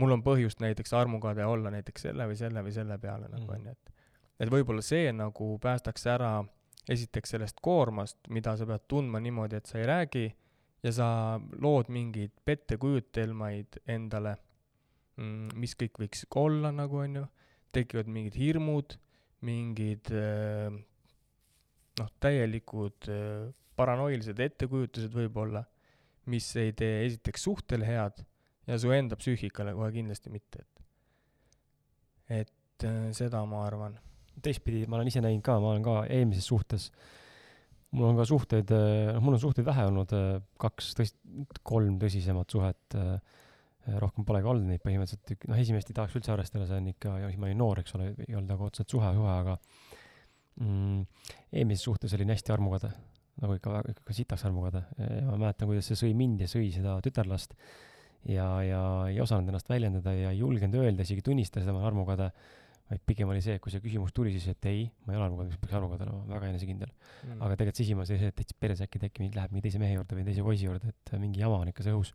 mul 0.00 0.14
on 0.14 0.22
põhjust 0.24 0.62
näiteks 0.64 0.94
armukade 0.96 1.44
olla 1.44 1.70
näiteks 1.74 2.06
selle 2.08 2.26
või 2.30 2.36
selle 2.36 2.62
või 2.64 2.72
selle 2.72 2.98
peale 2.98 3.28
nagu 3.28 3.52
onju, 3.52 3.74
et 3.74 3.97
et 4.38 4.50
võib-olla 4.52 4.82
see 4.84 5.10
nagu 5.14 5.56
päästaks 5.62 6.06
ära 6.10 6.32
esiteks 6.88 7.34
sellest 7.34 7.58
koormast, 7.64 8.18
mida 8.32 8.54
sa 8.56 8.66
pead 8.68 8.86
tundma 8.88 9.20
niimoodi, 9.20 9.58
et 9.58 9.68
sa 9.68 9.80
ei 9.80 9.88
räägi 9.88 10.26
ja 10.84 10.92
sa 10.94 11.08
lood 11.60 11.90
mingeid 11.92 12.32
pettekujutelmaid 12.46 13.80
endale, 13.90 14.36
mm, 15.18 15.58
mis 15.58 15.74
kõik 15.78 16.00
võiks 16.04 16.24
olla, 16.38 16.72
nagu 16.74 17.02
on 17.02 17.20
ju, 17.20 17.24
tekivad 17.74 18.08
mingid 18.08 18.38
hirmud, 18.38 18.96
mingid 19.44 20.10
äh, 20.14 20.70
noh, 22.00 22.10
täielikud 22.22 23.10
äh, 23.12 23.50
paranoilised 23.78 24.40
ettekujutused 24.42 25.14
võib-olla, 25.14 25.66
mis 26.28 26.48
ei 26.60 26.72
tee 26.76 27.04
esiteks 27.06 27.46
suhtele 27.48 27.86
head 27.88 28.24
ja 28.68 28.76
su 28.80 28.92
enda 28.92 29.16
psüühikale 29.16 29.72
kohe 29.76 29.92
kindlasti 29.94 30.32
mitte, 30.32 30.64
et 30.64 30.74
et 32.28 32.84
äh, 32.84 33.08
seda 33.16 33.40
ma 33.48 33.64
arvan 33.66 33.96
teistpidi 34.44 34.84
ma 34.88 34.98
olen 34.98 35.10
ise 35.10 35.22
näinud 35.24 35.44
ka, 35.44 35.56
ma 35.62 35.72
olen 35.74 35.84
ka 35.86 35.96
eelmises 36.12 36.48
suhtes, 36.50 36.88
mul 37.96 38.10
on 38.10 38.20
ka 38.20 38.26
suhteid, 38.28 38.70
eh, 38.74 39.10
noh, 39.14 39.22
mul 39.24 39.38
on 39.38 39.42
suhteid 39.42 39.66
vähe 39.66 39.86
olnud, 39.88 40.14
eh, 40.16 40.38
kaks 40.60 40.94
tõst-, 40.98 41.18
kolm 41.66 41.98
tõsisemat 42.02 42.56
suhet, 42.56 42.98
eh, 42.98 43.36
rohkem 44.02 44.26
polegi 44.28 44.50
olnud 44.50 44.68
neid 44.68 44.82
põhimõtteliselt, 44.84 45.48
noh, 45.48 45.56
esimest 45.56 45.88
ei 45.88 45.96
tahaks 45.96 46.16
üldse 46.18 46.34
arvestada, 46.34 46.66
see 46.68 46.76
on 46.76 46.90
ikka, 46.92 47.14
siis 47.24 47.38
ma 47.40 47.48
olin 47.48 47.62
noor, 47.62 47.80
eks 47.80 47.94
ole, 47.96 48.10
ei 48.26 48.36
olnud 48.36 48.52
nagu 48.52 48.66
otseselt 48.68 48.92
suhe, 48.92 49.12
suhe, 49.16 49.32
aga 49.32 49.54
mm, 50.60 51.06
eelmises 51.56 51.86
suhtes 51.88 52.12
olin 52.18 52.34
hästi 52.34 52.52
armukade, 52.52 52.90
nagu 53.40 53.56
ikka, 53.56 53.80
ikka 53.94 54.16
sitaks 54.16 54.44
armukade. 54.44 54.82
Ma 54.98 55.38
mäletan, 55.38 55.70
kuidas 55.70 55.88
see 55.88 55.96
sõi 55.96 56.12
mind 56.18 56.42
ja 56.44 56.50
sõi 56.50 56.68
seda 56.74 56.98
tütarlast 57.04 57.54
ja, 58.28 58.48
ja 58.66 58.82
ei 59.08 59.20
osanud 59.22 59.48
ennast 59.48 59.70
väljendada 59.70 60.12
ja 60.12 60.32
ei 60.34 60.42
julgenud 60.42 60.82
öelda, 60.82 61.06
isegi 61.06 61.24
tunnistada 61.24 61.64
seda, 61.64 61.72
ma 61.72 61.80
olen 61.80 61.92
armukade 61.92 62.30
vaid 62.88 63.02
pigem 63.04 63.28
oli 63.28 63.40
see, 63.44 63.58
et 63.58 63.62
kui 63.62 63.72
see 63.72 63.82
küsimus 63.84 64.14
tuli, 64.16 64.32
siis 64.32 64.48
et 64.54 64.68
ei, 64.70 64.86
ma 65.04 65.12
ei 65.12 65.18
ole 65.20 65.26
advokaat, 65.28 65.56
peaks 65.60 65.76
advokaat 65.76 66.04
olema, 66.06 66.22
väga 66.30 66.50
enesekindel. 66.54 66.92
Mm.. 67.26 67.40
aga 67.42 67.50
tegelikult 67.54 67.80
sisimas 67.82 68.12
oli 68.12 68.20
see, 68.22 68.30
et 68.32 68.38
täitsa 68.38 68.56
peres 68.64 68.82
äkki 68.84 69.00
äkki 69.08 69.30
läheb 69.34 69.52
mingi 69.52 69.66
teise 69.66 69.80
mehe 69.82 69.96
juurde 69.98 70.16
või 70.16 70.24
teise 70.28 70.44
poisi 70.46 70.68
juurde, 70.68 70.92
et 70.94 71.12
mingi 71.20 71.42
jama 71.42 71.58
on 71.64 71.72
ikka 71.72 71.84
see 71.84 71.96
õhus. 71.96 72.14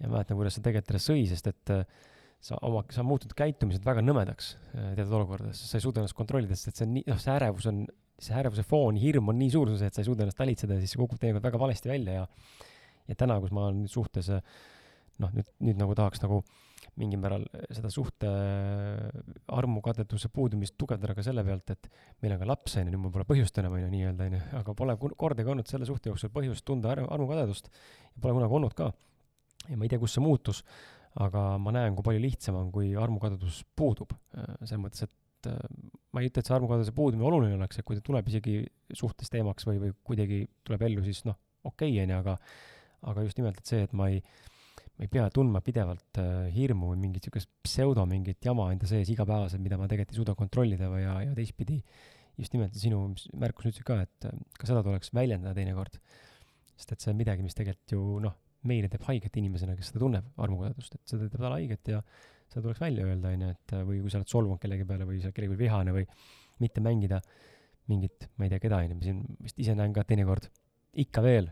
ja 0.00 0.08
mäletan, 0.08 0.38
kuidas 0.38 0.56
see 0.58 0.64
tegelikult 0.64 0.94
alles 0.96 1.06
sõi, 1.06 1.22
sest 1.30 1.50
et 1.52 1.74
äh, 1.76 1.84
sa 2.42 2.58
oma, 2.66 2.82
sa 2.90 3.04
muutud 3.06 3.34
käitumiselt 3.36 3.86
väga 3.86 4.02
nõmedaks 4.02 4.54
äh, 4.56 4.90
teatud 4.98 5.14
olukordades, 5.20 5.62
sa 5.70 5.78
ei 5.78 5.84
suuda 5.86 6.02
ennast 6.02 6.18
kontrollida, 6.18 6.58
sest 6.58 6.72
et 6.72 6.80
see 6.80 6.88
on 6.88 6.96
nii, 6.96 7.04
noh, 7.12 7.20
see 7.20 7.36
ärevus 7.36 7.70
on, 7.70 7.84
see 8.20 8.34
ärevuse 8.40 8.66
foon, 8.66 8.98
hirm 9.00 9.30
on 9.30 9.38
nii 9.38 9.54
suur, 9.54 9.70
et 9.76 9.94
sa 9.94 10.02
ei 10.02 10.08
suuda 10.08 10.26
ennast 10.26 10.40
talitseda 10.40 10.78
ja 10.78 10.82
siis 10.82 10.96
see 10.96 11.02
kukub 11.02 11.20
teinekord 11.20 11.46
väga 11.46 11.62
valesti 11.62 11.92
välja 11.92 12.22
ja 12.22 12.26
ja 13.10 13.16
täna, 13.18 13.38
kus 13.42 13.52
ma 13.54 13.68
olen 13.68 13.86
suhtes 13.90 14.28
noh, 14.30 15.30
nüüd, 15.34 15.46
nüüd 15.66 15.78
nagu 15.80 15.94
tahaks 15.98 16.22
nagu 16.22 16.40
äh, 16.42 16.69
mingil 16.98 17.20
määral 17.22 17.44
seda 17.70 17.90
suhte 17.92 18.28
äh, 18.28 19.20
armukadeduse 19.54 20.30
puudumist 20.34 20.76
tugevdada 20.80 21.14
ka 21.16 21.24
selle 21.26 21.44
pealt, 21.46 21.70
et 21.74 21.90
meil 22.22 22.34
on 22.34 22.42
ka 22.42 22.48
laps, 22.50 22.76
on 22.80 22.88
ju, 22.88 22.94
nüüd 22.94 23.04
mul 23.04 23.14
pole 23.14 23.26
põhjust 23.28 23.60
enam, 23.62 23.76
on 23.76 23.84
ju, 23.84 23.90
nii-öelda, 23.92 24.26
on 24.26 24.38
ju, 24.38 24.40
aga 24.60 24.74
pole 24.78 24.96
kordagi 25.20 25.54
olnud 25.54 25.70
selle 25.70 25.88
suhte 25.88 26.10
jooksul 26.10 26.32
põhjust 26.34 26.66
tunda 26.66 26.94
armukadedust 26.96 27.70
ja 27.70 28.16
pole 28.22 28.36
kunagi 28.38 28.58
olnud 28.60 28.76
ka. 28.78 28.90
ja 29.68 29.78
ma 29.78 29.86
ei 29.86 29.92
tea, 29.92 30.00
kus 30.02 30.16
see 30.16 30.24
muutus, 30.24 30.64
aga 31.20 31.44
ma 31.62 31.74
näen, 31.76 31.96
kui 31.98 32.06
palju 32.06 32.24
lihtsam 32.24 32.58
on, 32.58 32.72
kui 32.74 32.92
armukadedus 32.98 33.62
puudub. 33.76 34.16
Äh, 34.34 34.52
selles 34.64 34.82
mõttes, 34.82 35.06
et 35.06 35.50
äh, 35.50 35.62
ma 36.10 36.24
ei 36.24 36.30
ütle, 36.30 36.42
et 36.42 36.50
see 36.50 36.56
armukadeduse 36.58 36.96
puudumine 36.96 37.28
oluline 37.30 37.60
oleks, 37.60 37.80
et 37.80 37.86
kui 37.86 37.98
ta 37.98 38.04
tuleb 38.06 38.28
isegi 38.32 38.60
suhtes 38.96 39.32
teemaks 39.32 39.68
või, 39.68 39.80
või 39.86 39.96
kuidagi 40.10 40.44
tuleb 40.66 40.88
ellu, 40.90 41.06
siis 41.06 41.24
noh, 41.28 41.38
okei 41.64 41.94
okay,, 41.94 42.04
on 42.04 42.14
ju, 42.14 42.20
aga 42.24 42.36
aga 43.10 43.24
just 43.24 43.38
nimelt, 43.40 43.60
et 43.60 43.70
see, 43.70 43.84
et 43.86 43.92
ma 43.96 44.10
ei 44.12 44.20
ma 45.00 45.06
ei 45.06 45.08
pea 45.08 45.30
tundma 45.32 45.62
pidevalt 45.64 46.18
äh, 46.20 46.50
hirmu 46.52 46.90
või 46.90 46.98
mingit 47.06 47.24
niisugust 47.24 47.48
pseudo 47.64 48.02
mingit 48.04 48.44
jama 48.44 48.66
enda 48.68 48.84
sees 48.84 49.08
igapäevaselt, 49.08 49.62
mida 49.64 49.78
ma 49.80 49.86
tegelikult 49.88 50.12
ei 50.12 50.18
suuda 50.18 50.34
kontrollida 50.36 50.90
või 50.92 51.06
ja, 51.06 51.14
ja 51.24 51.36
teistpidi 51.38 51.78
just 52.36 52.52
nimelt 52.52 52.76
sinu 52.76 52.98
märkus 53.40 53.70
ütlesid 53.70 53.86
ka, 53.88 54.02
et 54.04 54.26
äh, 54.28 54.34
ka 54.60 54.68
seda 54.68 54.82
tuleks 54.84 55.14
väljendada 55.16 55.56
teinekord. 55.56 55.96
sest 56.76 56.92
et 56.92 57.00
see 57.00 57.14
on 57.14 57.16
midagi, 57.16 57.44
mis 57.44 57.56
tegelikult 57.56 57.94
ju 57.96 58.02
noh, 58.26 58.36
meile 58.68 58.90
teeb 58.92 59.06
haiget 59.08 59.38
inimesena, 59.40 59.78
kes 59.78 59.88
seda 59.88 60.02
tunneb, 60.04 60.28
armukadedust, 60.40 60.98
et 60.98 61.14
seda 61.14 61.30
teeb 61.30 61.40
talle 61.46 61.56
haiget 61.56 61.90
ja 61.94 62.02
seda 62.50 62.66
tuleks 62.66 62.84
välja 62.84 63.08
öelda, 63.08 63.32
on 63.32 63.46
ju, 63.46 63.54
et 63.56 63.74
äh, 63.78 63.86
või 63.88 64.02
kui 64.04 64.12
sa 64.12 64.20
oled 64.20 64.34
solvunud 64.34 64.60
kellegi 64.60 64.84
peale 64.88 65.08
või 65.08 65.22
sa 65.22 65.30
oled 65.30 65.38
kellegi 65.38 65.54
peale 65.54 65.64
vihane 65.64 65.96
või 65.96 66.04
mitte 66.60 66.84
mängida 66.84 67.22
mingit, 67.88 68.28
ma 68.36 68.44
ei 68.44 68.52
tea, 68.52 68.60
keda, 68.68 68.84
on 68.84 68.92
ju, 68.92 69.00
ma 69.00 69.08
siin 69.08 69.24
vist 69.48 69.64
ise 69.64 69.80
näen 69.80 69.96
ka 69.96 70.04
teinekord 70.04 70.52
ikka 71.00 71.24
veel 71.24 71.48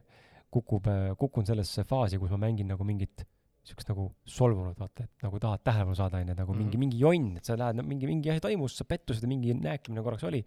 kukub, 0.52 0.84
kukun 1.16 1.48
sellesse 1.48 1.84
faasi, 1.88 2.20
kus 2.20 2.32
ma 2.36 2.44
mängin 2.44 2.68
nagu 2.68 2.84
mingit 2.84 3.24
siukest 3.68 3.92
nagu 3.92 4.08
solvunud, 4.28 4.76
vaata, 4.80 5.06
et 5.06 5.24
nagu 5.26 5.40
tahad 5.42 5.62
tähelepanu 5.66 5.96
saada, 5.98 6.22
onju, 6.22 6.34
nagu 6.38 6.54
mm. 6.54 6.64
mingi, 6.64 6.80
mingi 6.80 7.00
jonn, 7.02 7.30
et 7.40 7.48
sa 7.48 7.56
lähed 7.58 7.78
no,, 7.78 7.84
mingi, 7.86 8.08
mingi 8.10 8.32
asi 8.32 8.42
toimus, 8.44 8.76
sa 8.80 8.86
pettusid 8.88 9.26
ja 9.26 9.30
mingi 9.30 9.56
nääkimine 9.58 10.04
korraks 10.04 10.26
oli. 10.28 10.42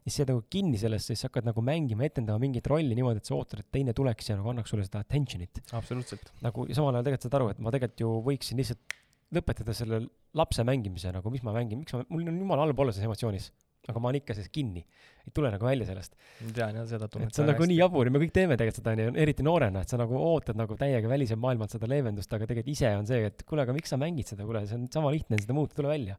siis 0.00 0.16
sa 0.16 0.22
jääd 0.22 0.32
nagu 0.32 0.44
kinni 0.52 0.80
sellesse, 0.80 1.12
siis 1.12 1.24
sa 1.24 1.30
hakkad 1.30 1.48
nagu 1.48 1.64
mängima, 1.64 2.06
etendama 2.08 2.40
mingit 2.42 2.66
rolli 2.72 2.96
niimoodi, 2.96 3.20
et 3.20 3.30
sa 3.30 3.36
ootad, 3.36 3.64
et 3.64 3.70
teine 3.72 3.94
tuleks 3.96 4.30
ja 4.30 4.38
nagu 4.38 4.52
annaks 4.52 4.72
sulle 4.72 4.86
seda 4.86 5.02
attention'it. 5.04 5.62
absoluutselt. 5.76 6.32
nagu 6.44 6.68
ja 6.68 6.78
samal 6.78 6.96
ajal 6.96 7.08
tegelikult 7.08 7.28
saad 7.28 7.40
aru, 7.40 7.50
et 7.54 7.64
ma 7.64 7.74
tegelikult 7.74 8.04
ju 8.06 8.12
võiksin 8.30 8.62
lihtsalt 8.62 8.96
lõpetada 9.36 9.74
selle 9.76 10.04
lapse 10.36 10.64
mängimise 10.66 11.12
nagu, 11.14 11.32
mis 11.32 11.44
ma 11.46 11.54
mängin, 11.54 11.82
miks 11.82 11.94
ma, 11.94 12.04
mul 12.08 12.28
on 12.28 12.40
jumala 12.40 12.64
halb 12.66 12.80
olla 12.84 12.94
selles 12.96 13.10
emotsioonis 13.10 13.50
aga 13.88 14.02
ma 14.02 14.10
olen 14.10 14.20
ikka 14.20 14.36
sees 14.36 14.50
kinni. 14.52 14.82
ei 15.24 15.32
tule 15.36 15.50
nagu 15.52 15.64
välja 15.64 15.86
sellest. 15.88 16.16
tean 16.54 16.76
jah, 16.80 16.86
seda 16.88 17.08
tunnet. 17.08 17.32
see 17.34 17.42
on 17.44 17.50
nagu 17.50 17.62
hästi. 17.62 17.72
nii 17.72 17.80
jabur 17.80 18.08
ja 18.08 18.14
me 18.14 18.22
kõik 18.22 18.34
teeme 18.36 18.58
tegelikult 18.60 18.80
seda, 18.80 18.94
onju, 18.96 19.14
eriti 19.24 19.46
noorena, 19.46 19.82
et 19.84 19.92
sa 19.92 20.00
nagu 20.00 20.20
ootad 20.20 20.60
nagu 20.60 20.76
täiega 20.80 21.10
väliselt 21.10 21.40
maailmalt 21.42 21.74
seda 21.76 21.88
leevendust, 21.90 22.32
aga 22.36 22.48
tegelikult 22.50 22.74
ise 22.76 22.92
on 22.98 23.08
see, 23.08 23.24
et 23.30 23.44
kuule, 23.48 23.64
aga 23.64 23.76
miks 23.76 23.92
sa 23.92 24.00
mängid 24.00 24.30
seda, 24.32 24.46
kuule, 24.48 24.64
see 24.68 24.78
on 24.78 24.86
sama 24.92 25.12
lihtne, 25.14 25.40
seda 25.40 25.56
muuta, 25.56 25.76
tule 25.78 25.92
välja. 25.92 26.18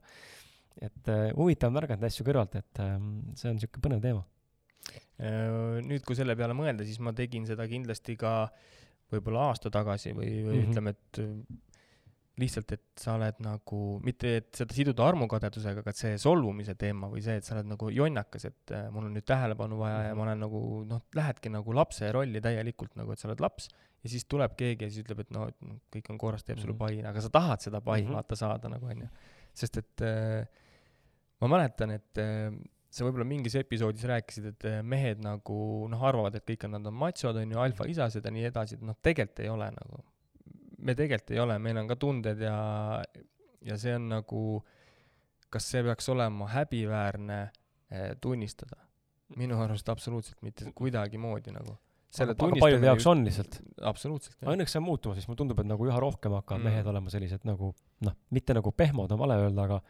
et 0.80 1.10
uh, 1.12 1.26
huvitav 1.36 1.70
on 1.70 1.78
märgata 1.78 2.08
asju 2.08 2.26
kõrvalt, 2.26 2.54
et 2.58 2.82
uh, 2.82 2.94
see 3.38 3.50
on 3.50 3.58
niisugune 3.58 3.86
põnev 3.86 4.04
teema. 4.04 4.22
Äh, 5.22 5.82
nüüd, 5.86 6.02
kui 6.06 6.16
selle 6.18 6.34
peale 6.38 6.56
mõelda, 6.58 6.86
siis 6.88 6.98
ma 7.04 7.12
tegin 7.14 7.44
seda 7.46 7.68
kindlasti 7.70 8.16
ka 8.18 8.48
võib-olla 9.12 9.50
aasta 9.50 9.70
tagasi 9.70 10.14
või, 10.16 10.30
või 10.40 10.56
mm 10.56 10.62
-hmm. 10.62 10.72
ütleme, 10.72 10.94
et 10.96 11.20
lihtsalt, 12.40 12.72
et 12.72 12.84
sa 12.96 13.16
oled 13.18 13.40
nagu, 13.44 13.78
mitte 14.04 14.30
et 14.40 14.48
seda 14.56 14.72
siduda 14.72 15.04
armukadedusega, 15.10 15.82
aga 15.84 15.92
see 15.96 16.14
solvumise 16.20 16.74
teema 16.80 17.10
või 17.12 17.20
see, 17.24 17.36
et 17.40 17.44
sa 17.44 17.58
oled 17.58 17.68
nagu 17.68 17.90
jonnakas, 17.92 18.46
et 18.48 18.72
äh, 18.72 18.86
mul 18.92 19.10
on 19.10 19.16
nüüd 19.18 19.26
tähelepanu 19.28 19.76
vaja 19.80 19.98
mm 19.98 20.02
-hmm. 20.02 20.08
ja 20.08 20.16
ma 20.16 20.26
olen 20.26 20.40
nagu 20.46 20.62
noh, 20.88 21.02
lähedki 21.18 21.52
nagu 21.52 21.76
lapse 21.76 22.08
rolli 22.12 22.40
täielikult 22.40 22.96
nagu, 22.96 23.12
et 23.12 23.20
sa 23.20 23.28
oled 23.28 23.44
laps 23.44 23.68
ja 24.02 24.10
siis 24.10 24.24
tuleb 24.24 24.56
keegi 24.56 24.86
ja 24.86 24.90
siis 24.90 25.04
ütleb, 25.04 25.20
et 25.26 25.30
no 25.30 25.46
kõik 25.92 26.10
on 26.10 26.18
korras, 26.18 26.44
teeb 26.44 26.58
sulle 26.58 26.72
mm 26.72 26.78
-hmm. 26.78 27.02
pai, 27.02 27.10
aga 27.12 27.20
sa 27.20 27.30
tahad 27.30 27.60
seda 27.60 27.80
pai 27.80 28.02
mm 28.02 28.08
-hmm. 28.08 28.14
vaata 28.14 28.36
saada 28.36 28.68
nagu 28.68 28.86
onju. 28.86 29.08
sest 29.54 29.76
et 29.76 30.00
äh, 30.00 30.46
ma 31.40 31.48
mäletan, 31.48 31.90
et 31.90 32.18
äh, 32.18 32.48
sa 32.90 33.04
võib-olla 33.04 33.24
mingis 33.24 33.54
episoodis 33.54 34.04
rääkisid, 34.04 34.46
et 34.46 34.64
äh, 34.64 34.82
mehed 34.82 35.20
nagu 35.20 35.88
noh, 35.88 36.02
arvavad, 36.02 36.34
et 36.34 36.46
kõik 36.48 36.64
on, 36.64 36.70
nad 36.70 36.86
on 36.86 36.94
matsod, 36.94 37.36
on 37.36 37.52
ju, 37.52 37.58
alfaisased 37.58 38.24
ja 38.24 38.30
nii 38.30 38.44
edasi, 38.44 38.74
et 38.74 38.82
noh, 38.82 38.96
tegelikult 39.02 39.40
ei 39.40 39.48
ole 39.48 39.70
nagu 39.70 40.04
me 40.82 40.94
tegelikult 40.98 41.34
ei 41.34 41.42
ole, 41.42 41.58
meil 41.62 41.80
on 41.82 41.90
ka 41.90 41.96
tunded 42.00 42.42
ja, 42.42 42.56
ja 43.64 43.78
see 43.80 43.94
on 43.98 44.08
nagu, 44.12 44.42
kas 45.52 45.68
see 45.74 45.82
peaks 45.86 46.08
olema 46.12 46.48
häbiväärne 46.52 47.40
eh, 47.42 48.12
tunnistada? 48.20 48.80
minu 49.38 49.56
arust 49.64 49.88
absoluutselt 49.88 50.42
mitte 50.44 50.66
kuidagimoodi 50.76 51.54
nagu. 51.54 51.78
aga, 52.20 52.34
aga 52.34 52.58
paljude 52.60 52.84
jaoks 52.84 53.06
on 53.08 53.22
lihtsalt. 53.24 53.54
absoluutselt, 53.88 54.36
õnneks 54.44 54.74
see 54.74 54.82
on 54.82 54.84
muutumas, 54.90 55.16
siis 55.16 55.28
mulle 55.30 55.40
tundub, 55.40 55.62
et 55.62 55.70
nagu 55.70 55.86
üha 55.88 56.00
rohkem 56.02 56.36
hakkavad 56.36 56.60
mm. 56.60 56.68
mehed 56.68 56.90
olema 56.92 57.12
sellised 57.14 57.46
nagu 57.48 57.70
noh, 58.04 58.18
mitte 58.36 58.56
nagu 58.58 58.74
pehmod 58.76 59.14
on 59.16 59.22
vale 59.22 59.38
öelda, 59.46 59.64
aga 59.64 59.80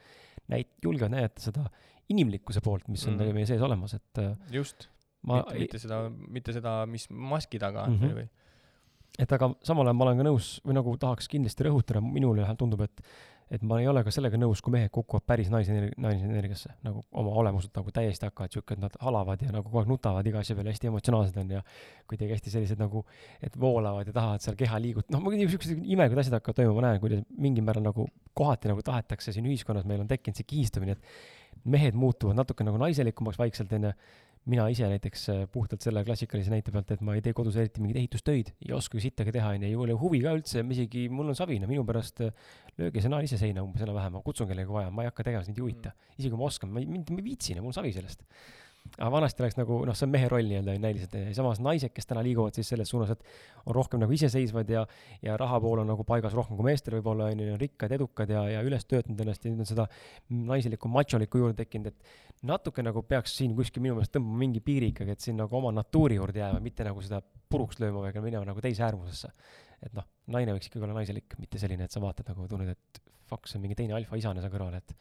näit-, 0.52 0.76
julgevad 0.84 1.16
näidata 1.16 1.42
seda 1.42 1.66
inimlikkuse 2.12 2.62
poolt, 2.62 2.86
mis 2.92 3.02
on 3.08 3.18
mm. 3.18 3.34
meie 3.34 3.50
sees 3.50 3.66
olemas, 3.66 3.96
et 3.98 4.22
just 4.54 4.86
ma 5.26 5.40
mitte, 5.42 5.58
mitte 5.64 5.82
seda, 5.82 5.98
mitte 6.38 6.54
seda, 6.54 6.76
mis 6.90 7.08
maski 7.10 7.60
taga 7.62 7.88
on 7.88 7.96
mm 7.96 8.04
-hmm. 8.04 8.20
või 8.20 8.41
et 9.18 9.32
aga 9.32 9.50
samal 9.64 9.88
ajal 9.88 9.98
ma 9.98 10.08
olen 10.08 10.22
ka 10.22 10.28
nõus 10.30 10.54
või 10.64 10.78
nagu 10.78 10.96
tahaks 11.00 11.28
kindlasti 11.32 11.68
rõhutada, 11.68 12.00
minule 12.04 12.46
tundub, 12.58 12.86
et 12.86 13.04
et 13.52 13.60
ma 13.68 13.76
ei 13.82 13.88
ole 13.90 14.00
ka 14.00 14.12
sellega 14.14 14.38
nõus, 14.40 14.62
kui 14.64 14.72
mehed 14.72 14.88
kukuvad 14.94 15.26
päris 15.28 15.50
naisenerg-, 15.52 15.92
naisenergiasse 16.00 16.70
nagu 16.86 17.02
oma 17.20 17.34
olemuselt 17.42 17.74
nagu 17.76 17.92
täiesti 17.92 18.24
hakkavad 18.24 18.54
siuke, 18.54 18.78
et 18.78 18.80
nad 18.80 18.96
halavad 19.04 19.42
ja 19.44 19.52
nagu 19.52 19.66
kogu 19.66 19.82
aeg 19.82 19.90
nutavad 19.90 20.30
iga 20.30 20.40
asja 20.40 20.56
peale, 20.56 20.72
hästi 20.72 20.88
emotsionaalsed 20.88 21.36
on 21.42 21.52
ja 21.58 21.60
kuidagi 22.08 22.32
hästi 22.32 22.54
sellised 22.54 22.80
nagu, 22.80 23.04
et 23.44 23.58
voolavad 23.60 24.08
ja 24.08 24.16
tahavad 24.16 24.44
seal 24.44 24.56
keha 24.56 24.80
liigutada, 24.80 25.18
noh, 25.18 25.36
niisugused 25.36 25.84
imelikud 25.84 26.22
asjad 26.22 26.38
hakkavad 26.38 26.62
toimuma, 26.62 26.80
ma 26.80 26.86
näen, 26.86 27.02
kuidas 27.04 27.26
mingil 27.44 27.68
määral 27.68 27.84
nagu 27.84 28.08
kohati 28.40 28.72
nagu 28.72 28.84
tahetakse 28.88 29.36
siin 29.36 29.50
ühiskonnas, 29.50 29.84
meil 29.90 30.00
on 30.06 30.08
tekkinud 30.08 30.40
see 30.40 30.48
kihistumine, 30.48 30.96
et 30.96 31.68
mehed 31.68 31.98
muutuvad 31.98 32.40
natuke 32.40 32.64
nagu 32.64 32.80
naiselikumaks 32.80 33.36
vaikselt, 33.42 33.76
onju 33.76 33.92
mina 34.50 34.64
ise 34.72 34.88
näiteks 34.90 35.28
äh, 35.30 35.42
puhtalt 35.52 35.84
selle 35.84 36.02
klassikalise 36.06 36.50
näite 36.50 36.72
pealt, 36.74 36.90
et 36.94 37.02
ma 37.04 37.14
ei 37.14 37.22
tee 37.22 37.34
kodus 37.36 37.58
eriti 37.60 37.82
mingeid 37.82 38.00
ehitustöid, 38.00 38.50
ei 38.64 38.72
oska 38.74 38.98
sittagi 39.02 39.34
teha, 39.36 39.52
onju, 39.56 39.68
ei 39.68 39.76
ole 39.78 39.94
huvi 39.98 40.22
ka 40.24 40.34
üldse, 40.38 40.64
isegi 40.74 41.06
mul 41.12 41.30
on 41.30 41.38
savina, 41.38 41.68
minu 41.70 41.84
pärast 41.86 42.24
äh, 42.26 42.34
lööge 42.80 43.04
naan 43.12 43.28
ise 43.28 43.38
seina 43.38 43.62
umbes 43.62 43.84
enam-vähem, 43.86 44.18
ma 44.18 44.24
kutsun 44.26 44.50
kellegi 44.50 44.74
vaja, 44.74 44.90
ma 44.90 45.06
ei 45.06 45.12
hakka 45.12 45.28
tegema, 45.30 45.46
sind 45.46 45.60
ei 45.60 45.66
huvita. 45.66 45.94
Mm. 45.94 46.18
isegi 46.18 46.34
kui 46.34 46.42
ma 46.42 46.50
oskan, 46.50 46.74
ma 46.74 46.82
ei, 46.82 46.90
mind, 46.90 47.14
ma 47.14 47.22
ei 47.22 47.28
viitsi, 47.30 47.54
mul 47.60 47.70
on 47.70 47.78
savi 47.78 47.94
sellest 47.94 48.26
aga 48.98 49.08
vanasti 49.14 49.42
oleks 49.42 49.56
nagu 49.56 49.78
noh, 49.86 49.96
see 49.96 50.06
on 50.06 50.12
mehe 50.12 50.28
roll 50.28 50.48
nii-öelda 50.50 50.74
näiliselt 50.82 51.14
ja 51.16 51.34
samas 51.36 51.60
naised, 51.64 51.92
kes 51.94 52.08
täna 52.08 52.22
liiguvad 52.26 52.56
siis 52.58 52.68
selles 52.72 52.90
suunas, 52.92 53.12
et 53.14 53.22
on 53.64 53.76
rohkem 53.76 54.02
nagu 54.02 54.12
iseseisvad 54.12 54.68
ja, 54.72 54.82
ja 55.24 55.36
raha 55.40 55.60
pool 55.62 55.80
on 55.84 55.88
nagu 55.88 56.04
paigas 56.08 56.34
rohkem 56.36 56.58
kui 56.58 56.66
meestel 56.66 56.98
võib-olla 56.98 57.30
on 57.32 57.40
ju, 57.40 57.56
rikkad, 57.60 57.94
edukad 57.96 58.32
ja, 58.32 58.42
ja 58.56 58.64
üles 58.66 58.84
töötanud 58.90 59.22
ennast 59.24 59.46
ja 59.46 59.52
nüüd 59.52 59.64
on 59.64 59.70
seda 59.70 59.86
naiselikku 60.52 60.90
macholikku 60.92 61.40
juurde 61.40 61.56
tekkinud, 61.62 61.92
et 61.92 62.31
natuke 62.48 62.82
nagu 62.82 63.02
peaks 63.06 63.36
siin 63.38 63.54
kuskil 63.58 63.82
minu 63.84 63.96
meelest 63.96 64.14
tõmbama 64.16 64.40
mingi 64.40 64.62
piiri 64.64 64.90
ikkagi, 64.92 65.14
et 65.14 65.24
siin 65.24 65.38
nagu 65.38 65.56
oma 65.58 65.70
natuuri 65.74 66.18
juurde 66.18 66.42
jääma, 66.42 66.62
mitte 66.64 66.86
nagu 66.86 67.02
seda 67.04 67.20
puruks 67.22 67.78
lööma 67.82 68.02
või 68.02 68.24
minema 68.24 68.48
nagu 68.48 68.62
teise 68.64 68.82
äärmusesse. 68.86 69.30
et 69.82 69.94
noh, 69.94 70.06
naine 70.34 70.54
võiks 70.54 70.68
ikkagi 70.70 70.86
olla 70.86 70.94
naiselik, 70.94 71.36
mitte 71.42 71.58
selline, 71.58 71.86
et 71.86 71.94
sa 71.94 72.02
vaatad 72.02 72.28
nagu 72.30 72.46
tunned, 72.50 72.70
et 72.70 73.00
fuck, 73.26 73.48
see 73.50 73.58
on 73.58 73.64
mingi 73.64 73.78
teine 73.78 73.96
alfaisane 73.98 74.42
seal 74.42 74.52
kõrval, 74.52 74.76
et 74.78 74.94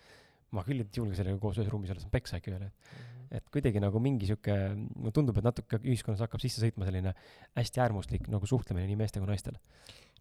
ma 0.57 0.63
küll 0.65 0.81
ei 0.81 0.87
julge 0.97 1.17
sellega 1.17 1.37
koos 1.41 1.59
ühes 1.61 1.69
ruumis 1.69 1.91
olla, 1.93 2.01
on 2.05 2.13
peksa 2.13 2.39
äkki 2.39 2.53
veel, 2.53 2.63
et 2.65 2.73
mm 2.73 3.01
-hmm. 3.01 3.27
et 3.37 3.49
kuidagi 3.53 3.79
nagu 3.79 3.99
mingi 3.99 4.25
sihuke, 4.29 4.55
mulle 4.95 5.11
tundub, 5.11 5.37
et 5.37 5.43
natuke 5.43 5.77
ühiskonnas 5.81 6.21
hakkab 6.25 6.41
sisse 6.41 6.61
sõitma 6.61 6.85
selline 6.89 7.13
hästi 7.57 7.81
äärmuslik 7.81 8.27
nagu 8.27 8.45
suhtlemine 8.45 8.87
nii 8.87 8.95
meeste 8.95 9.19
kui 9.19 9.29
naistel. 9.29 9.53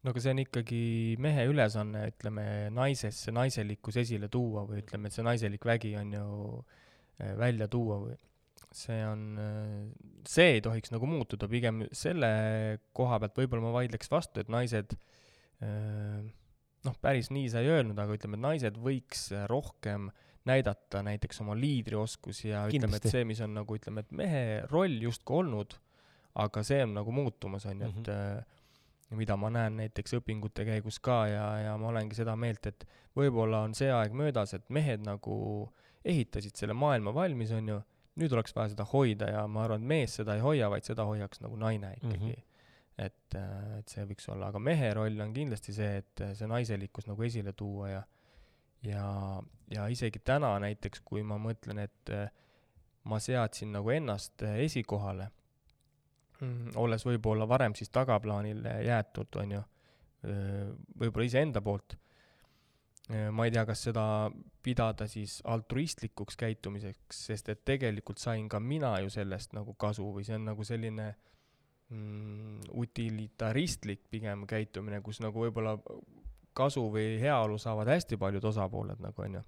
no 0.03 0.11
aga 0.11 0.21
see 0.21 0.31
on 0.31 0.39
ikkagi 0.39 1.17
mehe 1.19 1.47
ülesanne, 1.47 2.07
ütleme, 2.13 2.71
naisesse 2.71 3.33
naiselikkus 3.33 3.97
esile 3.97 4.29
tuua 4.29 4.65
või 4.69 4.85
ütleme, 4.85 5.07
et 5.07 5.13
see 5.13 5.25
naiselik 5.25 5.65
vägi 5.65 5.97
on 5.97 6.13
ju 6.13 6.29
äh, 6.59 6.79
välja 7.39 7.69
tuua 7.69 8.01
või 8.03 8.19
see 8.71 9.01
on, 9.07 9.23
äh, 9.39 9.87
see 10.29 10.57
ei 10.57 10.61
tohiks 10.63 10.93
nagu 10.95 11.09
muutuda, 11.11 11.49
pigem 11.51 11.85
selle 11.97 12.31
koha 12.97 13.19
pealt 13.23 13.41
võib-olla 13.43 13.67
ma 13.67 13.73
vaidleks 13.81 14.11
vastu, 14.13 14.43
et 14.43 14.53
naised 14.53 14.95
äh, 15.65 16.21
noh, 16.87 16.99
päris 17.03 17.31
nii 17.35 17.51
sa 17.53 17.65
ei 17.65 17.71
öelnud, 17.73 17.99
aga 17.99 18.17
ütleme, 18.17 18.39
et 18.39 18.47
naised 18.47 18.79
võiks 18.81 19.29
rohkem 19.51 20.09
näidata 20.49 21.03
näiteks 21.05 21.43
oma 21.45 21.57
liidrioskusi 21.59 22.49
ja 22.49 22.65
Kindlasti. 22.71 22.79
ütleme, 22.79 23.01
et 23.03 23.13
see, 23.13 23.27
mis 23.29 23.43
on 23.45 23.59
nagu 23.59 23.77
ütleme, 23.77 24.07
et 24.07 24.15
mehe 24.17 24.45
roll 24.71 24.97
justkui 25.03 25.43
olnud, 25.43 25.77
aga 26.41 26.63
see 26.65 26.81
on 26.87 26.97
nagu 26.97 27.13
muutumas, 27.13 27.67
on 27.69 27.83
ju, 27.83 27.91
et 27.91 27.99
mm 27.99 28.15
-hmm. 28.15 29.19
mida 29.19 29.37
ma 29.37 29.51
näen 29.51 29.77
näiteks 29.83 30.15
õpingute 30.21 30.65
käigus 30.65 31.01
ka 31.03 31.27
ja, 31.27 31.47
ja 31.67 31.77
ma 31.77 31.91
olengi 31.91 32.15
seda 32.15 32.37
meelt, 32.37 32.67
et 32.67 32.87
võib-olla 33.17 33.65
on 33.67 33.75
see 33.75 33.91
aeg 33.93 34.15
möödas, 34.15 34.55
et 34.55 34.71
mehed 34.71 35.05
nagu 35.05 35.69
ehitasid 36.05 36.57
selle 36.57 36.77
maailma 36.77 37.15
valmis, 37.15 37.51
on 37.57 37.69
ju, 37.69 37.81
nüüd 38.21 38.33
oleks 38.37 38.55
vaja 38.57 38.73
seda 38.73 38.87
hoida 38.93 39.31
ja 39.31 39.47
ma 39.49 39.65
arvan, 39.65 39.83
et 39.83 39.93
mees 39.95 40.15
seda 40.21 40.37
ei 40.37 40.45
hoia, 40.45 40.71
vaid 40.73 40.87
seda 40.87 41.05
hoiaks 41.09 41.43
nagu 41.45 41.59
naine 41.61 41.95
ikkagi. 41.99 42.25
Mm. 42.25 42.39
-hmm 42.39 42.47
et, 43.01 43.35
äh, 43.39 43.79
et 43.81 43.93
see 43.93 44.05
võiks 44.09 44.29
olla, 44.33 44.51
aga 44.51 44.61
mehe 44.63 44.93
roll 44.97 45.21
on 45.25 45.33
kindlasti 45.35 45.75
see, 45.77 46.01
et 46.03 46.23
äh, 46.25 46.35
see 46.37 46.49
naiselikkus 46.51 47.09
nagu 47.09 47.25
esile 47.27 47.55
tuua 47.57 47.91
ja 47.91 48.03
ja, 48.85 49.05
ja 49.73 49.87
isegi 49.93 50.23
täna 50.25 50.55
näiteks, 50.63 51.03
kui 51.05 51.25
ma 51.27 51.37
mõtlen, 51.41 51.83
et 51.85 52.13
äh, 52.17 52.29
ma 53.09 53.21
seadsin 53.21 53.73
nagu 53.77 53.93
ennast 53.93 54.45
esikohale, 54.51 55.31
mm, 56.41 56.77
olles 56.81 57.05
võib-olla 57.09 57.49
varem 57.49 57.77
siis 57.77 57.93
tagaplaanile 57.93 58.79
jäetud, 58.87 59.41
on 59.41 59.57
ju, 59.57 59.63
võib-olla 61.01 61.25
iseenda 61.25 61.63
poolt, 61.65 61.97
ma 63.32 63.45
ei 63.47 63.51
tea, 63.51 63.65
kas 63.66 63.81
seda 63.89 64.05
pidada 64.62 65.07
siis 65.11 65.41
altruistlikuks 65.45 66.37
käitumiseks, 66.37 67.24
sest 67.27 67.49
et 67.49 67.65
tegelikult 67.65 68.19
sain 68.23 68.49
ka 68.49 68.61
mina 68.61 68.93
ju 69.03 69.11
sellest 69.11 69.57
nagu 69.57 69.74
kasu 69.74 70.05
või 70.15 70.23
see 70.27 70.37
on 70.39 70.45
nagu 70.53 70.65
selline 70.65 71.09
äh, 71.09 71.16
mm, 71.91 72.61
utilitaristlik 72.73 74.03
pigem 74.11 74.47
käitumine, 74.47 75.01
kus 75.01 75.20
nagu 75.23 75.47
võib-olla 75.47 75.77
kasu 76.57 76.87
või 76.93 77.16
heaolu 77.23 77.59
saavad 77.59 77.91
hästi 77.91 78.19
paljud 78.20 78.45
osapooled 78.45 79.03
nagu 79.03 79.27
onju. 79.27 79.43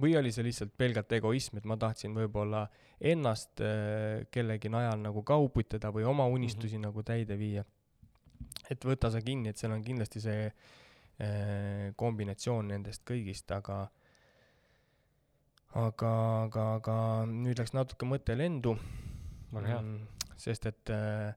või 0.00 0.16
oli 0.18 0.32
see 0.32 0.44
lihtsalt 0.44 0.74
pelgalt 0.76 1.12
egoism, 1.12 1.56
et 1.56 1.64
ma 1.64 1.76
tahtsin 1.76 2.14
võib-olla 2.14 2.66
ennast 3.00 3.62
äh, 3.64 4.26
kellegi 4.30 4.68
najal 4.68 5.00
nagu 5.00 5.22
ka 5.22 5.36
uputada 5.36 5.92
või 5.92 6.04
oma 6.04 6.26
unistusi 6.26 6.76
mm 6.76 6.82
-hmm. 6.82 6.86
nagu 6.86 7.02
täide 7.02 7.38
viia. 7.38 7.64
et 8.70 8.84
võta 8.84 9.10
sa 9.10 9.20
kinni, 9.20 9.48
et 9.48 9.56
seal 9.56 9.72
on 9.72 9.82
kindlasti 9.82 10.20
see 10.20 10.46
äh, 10.46 10.52
kombinatsioon 11.96 12.68
nendest 12.68 13.00
kõigist, 13.08 13.48
aga 13.56 13.86
aga, 15.80 16.10
aga, 16.44 16.64
aga 16.76 16.96
nüüd 17.30 17.56
läks 17.56 17.72
natuke 17.72 18.04
mõte 18.08 18.36
lendu. 18.36 18.74
väga 19.52 19.66
hea 19.70 19.80
mm 19.80 20.16
sest 20.40 20.68
et 20.68 20.92
äh, 20.92 21.32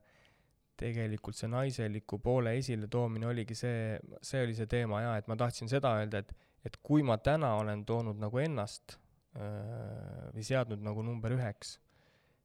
tegelikult 0.80 1.36
see 1.36 1.50
naiseliku 1.50 2.20
poole 2.22 2.54
esiletoomine 2.58 3.28
oligi 3.30 3.56
see, 3.58 3.98
see 4.24 4.44
oli 4.44 4.56
see 4.56 4.68
teema 4.70 5.02
jaa, 5.04 5.18
et 5.20 5.28
ma 5.30 5.36
tahtsin 5.40 5.70
seda 5.72 5.94
öelda, 5.98 6.22
et, 6.22 6.32
et 6.66 6.80
kui 6.84 7.04
ma 7.06 7.18
täna 7.20 7.54
olen 7.60 7.84
toonud 7.88 8.20
nagu 8.20 8.40
ennast 8.42 8.96
äh, 9.36 10.30
või 10.34 10.46
seadnud 10.46 10.84
nagu 10.84 11.04
number 11.06 11.36
üheks, 11.36 11.78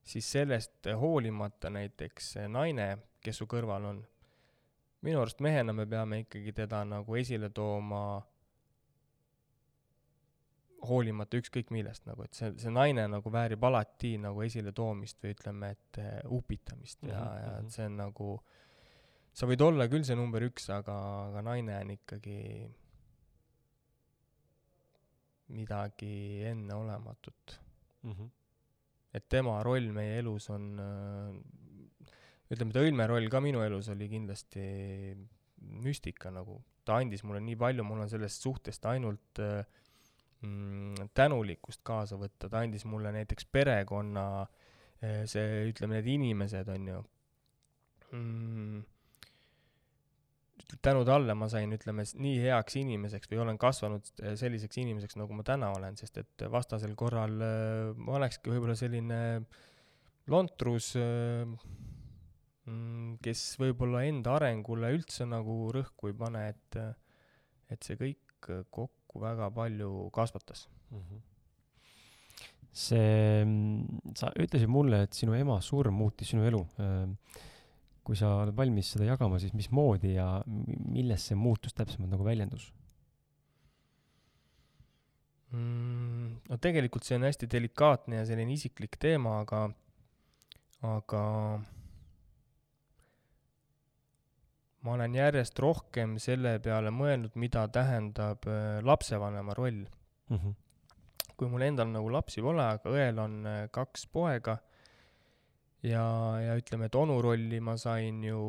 siis 0.06 0.28
sellest 0.38 0.88
hoolimata 1.00 1.72
näiteks 1.72 2.36
naine, 2.52 2.92
kes 3.24 3.42
su 3.42 3.48
kõrval 3.50 3.90
on, 3.92 4.04
minu 5.02 5.20
arust 5.20 5.40
mehena 5.44 5.72
me 5.72 5.86
peame 5.86 6.22
ikkagi 6.24 6.52
teda 6.52 6.84
nagu 6.84 7.16
esile 7.16 7.50
tooma 7.50 8.22
hoolimata 10.86 11.40
ükskõik 11.40 11.72
millest 11.74 12.06
nagu, 12.06 12.24
et 12.26 12.36
see, 12.36 12.52
see 12.60 12.72
naine 12.72 13.06
nagu 13.10 13.32
väärib 13.32 13.64
alati 13.66 14.14
nagu 14.22 14.42
esiletoomist 14.44 15.22
või 15.22 15.34
ütleme, 15.34 15.72
et 15.76 16.00
uh, 16.02 16.36
upitamist 16.38 17.02
ja 17.06 17.20
mm, 17.20 17.26
-hmm. 17.26 17.42
ja 17.42 17.52
et 17.60 17.76
see 17.76 17.88
on 17.90 17.96
nagu, 18.00 18.30
sa 19.32 19.48
võid 19.50 19.64
olla 19.66 19.88
küll 19.92 20.06
see 20.06 20.18
number 20.18 20.46
üks, 20.46 20.68
aga, 20.74 20.96
aga 21.30 21.44
naine 21.48 21.78
on 21.80 21.94
ikkagi 21.96 22.40
midagi 25.56 26.42
enneolematut 26.52 27.60
mm. 28.02 28.12
-hmm. 28.12 28.30
et 29.14 29.28
tema 29.28 29.62
roll 29.62 29.92
meie 29.92 30.18
elus 30.18 30.50
on 30.50 30.72
ütleme, 32.52 32.74
ta 32.74 32.84
Õlme 32.84 33.08
roll 33.10 33.30
ka 33.32 33.40
minu 33.42 33.62
elus 33.64 33.90
oli 33.92 34.08
kindlasti 34.10 34.62
müstika 35.82 36.30
nagu, 36.34 36.60
ta 36.86 37.00
andis 37.00 37.24
mulle 37.26 37.40
nii 37.42 37.58
palju, 37.58 37.84
mul 37.86 38.04
on 38.04 38.10
sellest 38.10 38.44
suhtest 38.44 38.86
ainult 38.90 39.40
äh, 39.42 39.64
mm, 40.44 41.12
tänulikkust 41.16 41.82
kaasa 41.86 42.18
võtta, 42.20 42.50
ta 42.50 42.62
andis 42.62 42.86
mulle 42.88 43.12
näiteks 43.14 43.48
perekonna, 43.52 44.26
eh, 45.00 45.24
see, 45.30 45.64
ütleme, 45.70 45.98
need 45.98 46.10
inimesed, 46.16 46.70
on 46.72 46.90
ju 46.92 47.00
mm,, 48.16 48.84
tänu 50.82 51.04
talle 51.08 51.34
ma 51.38 51.48
sain, 51.50 51.72
ütleme, 51.74 52.04
nii 52.26 52.40
heaks 52.44 52.78
inimeseks 52.82 53.30
või 53.32 53.42
olen 53.44 53.58
kasvanud 53.60 54.08
selliseks 54.38 54.82
inimeseks, 54.82 55.18
nagu 55.18 55.36
ma 55.36 55.46
täna 55.46 55.72
olen, 55.76 55.98
sest 55.98 56.18
et 56.22 56.46
vastasel 56.52 56.94
korral 56.98 57.36
ma 57.96 58.18
olekski 58.20 58.50
võib-olla 58.52 58.76
selline 58.78 59.20
lontrus, 60.32 60.94
mm, 60.98 61.94
kes 63.22 63.42
võib-olla 63.62 64.02
enda 64.08 64.36
arengule 64.40 64.90
üldse 64.96 65.26
nagu 65.28 65.68
rõhku 65.74 66.10
ei 66.10 66.16
pane, 66.18 66.48
et, 66.50 66.78
et 67.70 67.86
see 67.86 67.98
kõik 68.00 68.50
kokku 68.74 69.22
väga 69.22 69.50
palju 69.54 70.10
kasvatas 70.14 70.68
mm. 70.90 71.00
-hmm 71.00 71.24
see, 72.76 73.44
sa 74.18 74.30
ütlesid 74.36 74.68
mulle, 74.68 75.06
et 75.06 75.16
sinu 75.16 75.32
ema 75.32 75.54
surm 75.64 75.96
muutis 75.96 76.28
sinu 76.32 76.44
elu 76.44 76.60
kui 78.06 78.18
sa 78.18 78.30
oled 78.44 78.54
valmis 78.54 78.92
seda 78.94 79.08
jagama, 79.08 79.40
siis 79.42 79.54
mismoodi 79.56 80.14
ja 80.14 80.26
milles 80.46 81.24
see 81.26 81.38
muutus 81.38 81.74
täpsemalt 81.74 82.12
nagu 82.12 82.26
väljendus 82.26 82.68
mm,? 85.50 86.28
no 86.50 86.60
tegelikult 86.62 87.08
see 87.08 87.18
on 87.18 87.26
hästi 87.26 87.48
delikaatne 87.56 88.20
ja 88.20 88.28
selline 88.28 88.54
isiklik 88.54 89.00
teema, 89.02 89.40
aga, 89.42 89.64
aga 90.86 91.24
ma 94.86 94.94
olen 94.94 95.16
järjest 95.18 95.58
rohkem 95.58 96.14
selle 96.22 96.56
peale 96.62 96.92
mõelnud, 96.94 97.34
mida 97.34 97.66
tähendab 97.74 98.46
äh, 98.46 98.78
lapsevanema 98.86 99.56
roll 99.58 99.82
mm. 99.82 100.36
-hmm. 100.38 100.54
kui 101.36 101.50
mul 101.50 101.66
endal 101.66 101.90
nagu 101.90 102.12
lapsi 102.12 102.42
pole, 102.42 102.62
aga 102.62 102.94
õel 102.94 103.18
on 103.18 103.40
äh, 103.46 103.60
kaks 103.74 104.06
poega 104.06 104.58
ja, 105.82 106.06
ja 106.40 106.56
ütleme, 106.58 106.86
et 106.86 106.94
onu 106.94 107.18
rolli 107.22 107.60
ma 107.60 107.76
sain 107.76 108.22
ju 108.24 108.40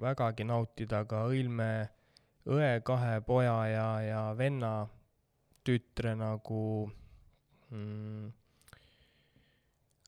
vägagi 0.00 0.46
nautida 0.46 1.04
ka 1.10 1.26
Õilme 1.30 1.70
õe 2.44 2.70
kahe 2.84 3.20
poja 3.24 3.56
ja, 3.70 3.88
ja 4.04 4.22
venna 4.36 4.72
tütre 5.64 6.12
nagu 6.18 6.62
mm, 7.72 8.28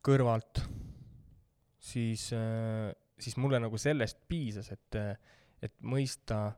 kõrvalt, 0.07 0.61
siis, 1.81 2.29
siis 3.19 3.37
mulle 3.41 3.61
nagu 3.63 3.79
sellest 3.79 4.21
piisas, 4.29 4.71
et, 4.73 4.99
et 5.63 5.75
mõista, 5.83 6.51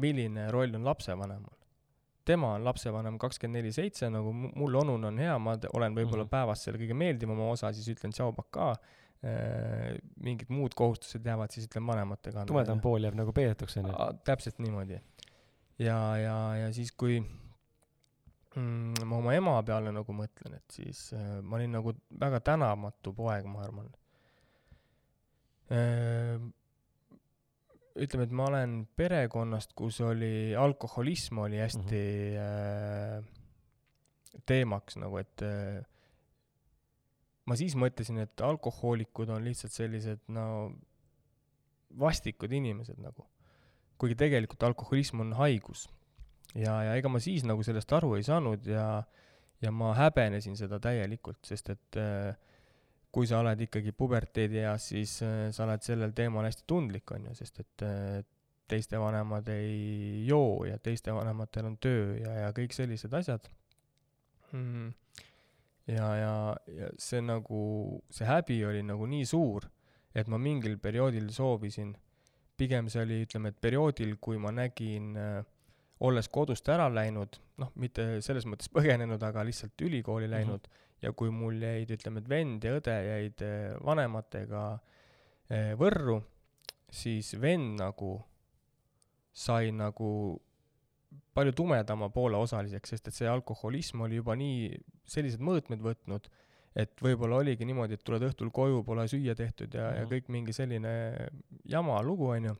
milline 0.00 0.46
roll 0.54 0.74
on 0.78 0.86
lapsevanemal. 0.86 1.56
tema 2.24 2.54
on 2.54 2.64
lapsevanem 2.64 3.18
kakskümmend 3.18 3.58
neli 3.58 3.72
seitse, 3.72 4.10
nagu 4.10 4.32
mul 4.32 4.74
onuna 4.74 5.08
on 5.08 5.18
hea, 5.18 5.38
ma 5.38 5.56
olen 5.72 5.94
võib-olla 5.94 6.24
mm 6.24 6.26
-hmm. 6.26 6.30
päevast 6.30 6.62
selle 6.62 6.78
kõige 6.78 6.94
meeldivama 6.94 7.50
osa, 7.50 7.72
siis 7.72 7.88
ütlen 7.88 8.12
tšau, 8.12 8.32
pakaa 8.32 8.76
Äh, 9.20 9.98
mingid 10.24 10.48
muud 10.48 10.72
kohustused 10.72 11.26
jäävad 11.28 11.52
siis 11.52 11.66
ütleme 11.68 11.90
vanemate 11.92 12.30
kanda. 12.32 12.48
tumedam 12.48 12.78
pool 12.80 13.04
jääb 13.04 13.18
nagu 13.18 13.34
peidetuks 13.36 13.76
onju. 13.76 13.92
täpselt 14.24 14.62
niimoodi. 14.64 14.96
ja, 15.76 15.96
ja, 16.16 16.36
ja 16.56 16.70
siis, 16.72 16.94
kui 16.96 17.18
mm, 17.20 19.02
ma 19.04 19.18
oma 19.18 19.34
ema 19.36 19.58
peale 19.60 19.92
nagu 19.92 20.14
mõtlen, 20.16 20.54
et 20.56 20.72
siis 20.72 21.02
äh, 21.12 21.26
ma 21.44 21.58
olin 21.58 21.76
nagu 21.76 21.92
väga 22.22 22.40
tänamatu 22.48 23.12
poeg, 23.12 23.44
ma 23.44 23.60
arvan. 23.66 23.92
Ütleme, 28.00 28.26
et 28.26 28.34
ma 28.34 28.48
olen 28.50 28.74
perekonnast, 28.96 29.74
kus 29.78 30.00
oli, 30.02 30.54
alkoholism 30.58 31.38
oli 31.44 31.60
hästi 31.60 32.02
mm 32.02 32.40
-hmm. 32.40 33.24
teemaks 34.46 34.96
nagu, 34.96 35.16
et 35.18 35.42
äh, 35.42 35.84
ma 37.46 37.56
siis 37.58 37.76
mõtlesin, 37.76 38.18
et 38.22 38.40
alkohoolikud 38.40 39.28
on 39.28 39.44
lihtsalt 39.44 39.72
sellised 39.72 40.22
no 40.28 40.72
vastikud 41.98 42.52
inimesed 42.52 42.98
nagu. 43.02 43.26
kuigi 44.00 44.14
tegelikult 44.16 44.62
alkoholism 44.62 45.20
on 45.20 45.32
haigus. 45.32 45.88
ja, 46.54 46.82
ja 46.82 46.94
ega 46.96 47.08
ma 47.08 47.18
siis 47.20 47.44
nagu 47.44 47.62
sellest 47.62 47.92
aru 47.92 48.14
ei 48.14 48.22
saanud 48.22 48.66
ja, 48.66 49.02
ja 49.62 49.70
ma 49.70 49.94
häbenesin 49.94 50.56
seda 50.56 50.80
täielikult, 50.80 51.44
sest 51.44 51.70
et 51.70 51.96
äh, 51.96 52.36
kui 53.12 53.26
sa 53.26 53.40
oled 53.42 53.60
ikkagi 53.66 53.92
puberteedieas, 53.92 54.90
siis 54.92 55.16
äh, 55.26 55.48
sa 55.54 55.64
oled 55.66 55.82
sellel 55.82 56.12
teemal 56.16 56.46
hästi 56.46 56.66
tundlik, 56.66 57.10
on 57.10 57.30
ju, 57.30 57.34
sest 57.34 57.62
et 57.64 57.86
äh, 57.86 58.20
teiste 58.70 59.00
vanemad 59.02 59.48
ei 59.50 60.22
joo 60.28 60.64
ja 60.68 60.78
teiste 60.78 61.14
vanematel 61.14 61.72
on 61.72 61.78
töö 61.82 62.14
ja, 62.20 62.36
ja 62.44 62.50
kõik 62.54 62.76
sellised 62.76 63.14
asjad 63.18 63.50
mm 64.52 64.92
ja, 65.90 66.08
ja, 66.16 66.34
ja 66.66 66.90
see 67.00 67.22
nagu, 67.24 67.62
see 68.12 68.28
häbi 68.28 68.60
oli 68.68 68.82
nagu 68.86 69.06
nii 69.10 69.26
suur, 69.28 69.66
et 70.14 70.28
ma 70.30 70.38
mingil 70.40 70.76
perioodil 70.82 71.30
soovisin, 71.34 71.94
pigem 72.60 72.90
see 72.92 73.02
oli, 73.04 73.22
ütleme, 73.26 73.52
et 73.52 73.60
perioodil, 73.62 74.16
kui 74.22 74.38
ma 74.42 74.52
nägin 74.54 75.14
äh, 75.18 75.40
olles 76.06 76.28
kodust 76.32 76.68
ära 76.72 76.88
läinud, 76.92 77.40
noh, 77.60 77.72
mitte 77.80 78.20
selles 78.24 78.46
mõttes 78.48 78.70
põgenenud, 78.76 79.22
aga 79.26 79.44
lihtsalt 79.48 79.86
ülikooli 79.86 80.30
läinud 80.30 80.60
mm 80.60 80.70
-hmm. 80.70 80.86
Ja 81.02 81.12
kui 81.16 81.32
mul 81.32 81.60
jäid, 81.62 81.90
ütleme, 81.96 82.20
et 82.22 82.28
vend 82.28 82.64
ja 82.64 82.74
õde 82.76 82.96
jäid 83.06 83.44
äh, 83.46 83.72
vanematega 83.84 84.64
äh, 84.74 85.72
Võrru, 85.80 86.20
siis 86.90 87.32
vend 87.40 87.78
nagu 87.80 88.16
sai 89.32 89.70
nagu 89.72 90.10
palju 91.34 91.54
tumedama 91.56 92.10
poole 92.12 92.38
osaliseks, 92.38 92.92
sest 92.92 93.08
et 93.08 93.16
see 93.16 93.28
alkoholism 93.30 94.04
oli 94.06 94.20
juba 94.20 94.36
nii 94.38 94.68
sellised 95.10 95.42
mõõtmed 95.42 95.82
võtnud, 95.82 96.26
et 96.78 97.02
võib-olla 97.02 97.40
oligi 97.40 97.66
niimoodi, 97.66 97.96
et 97.96 98.04
tuled 98.06 98.22
õhtul 98.28 98.50
koju, 98.54 98.82
pole 98.86 99.06
süüa 99.10 99.34
tehtud 99.38 99.74
ja 99.74 99.88
mm, 99.88 99.90
-hmm. 99.90 99.96
ja 99.96 100.04
mhm. 100.04 100.12
kõik 100.12 100.28
mingi 100.28 100.54
selline 100.54 100.92
jama 101.64 102.02
lugu, 102.02 102.28
onju. 102.36 102.56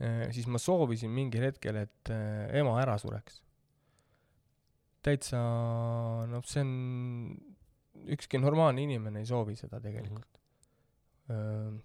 Äh, 0.00 0.28
siis 0.32 0.46
ma 0.46 0.58
soovisin 0.58 1.10
mingil 1.10 1.44
hetkel, 1.50 1.76
et 1.76 2.12
ema 2.56 2.78
ära 2.80 2.96
sureks. 2.98 3.42
Täitsa, 5.04 5.40
noh, 6.28 6.44
see 6.44 6.64
on, 6.64 6.74
ükski 8.16 8.40
normaalne 8.40 8.84
inimene 8.84 9.22
ei 9.22 9.28
soovi 9.28 9.56
seda 9.56 9.80
tegelikult 9.80 10.38
mm. 11.28 11.34
-hmm. 11.34 11.80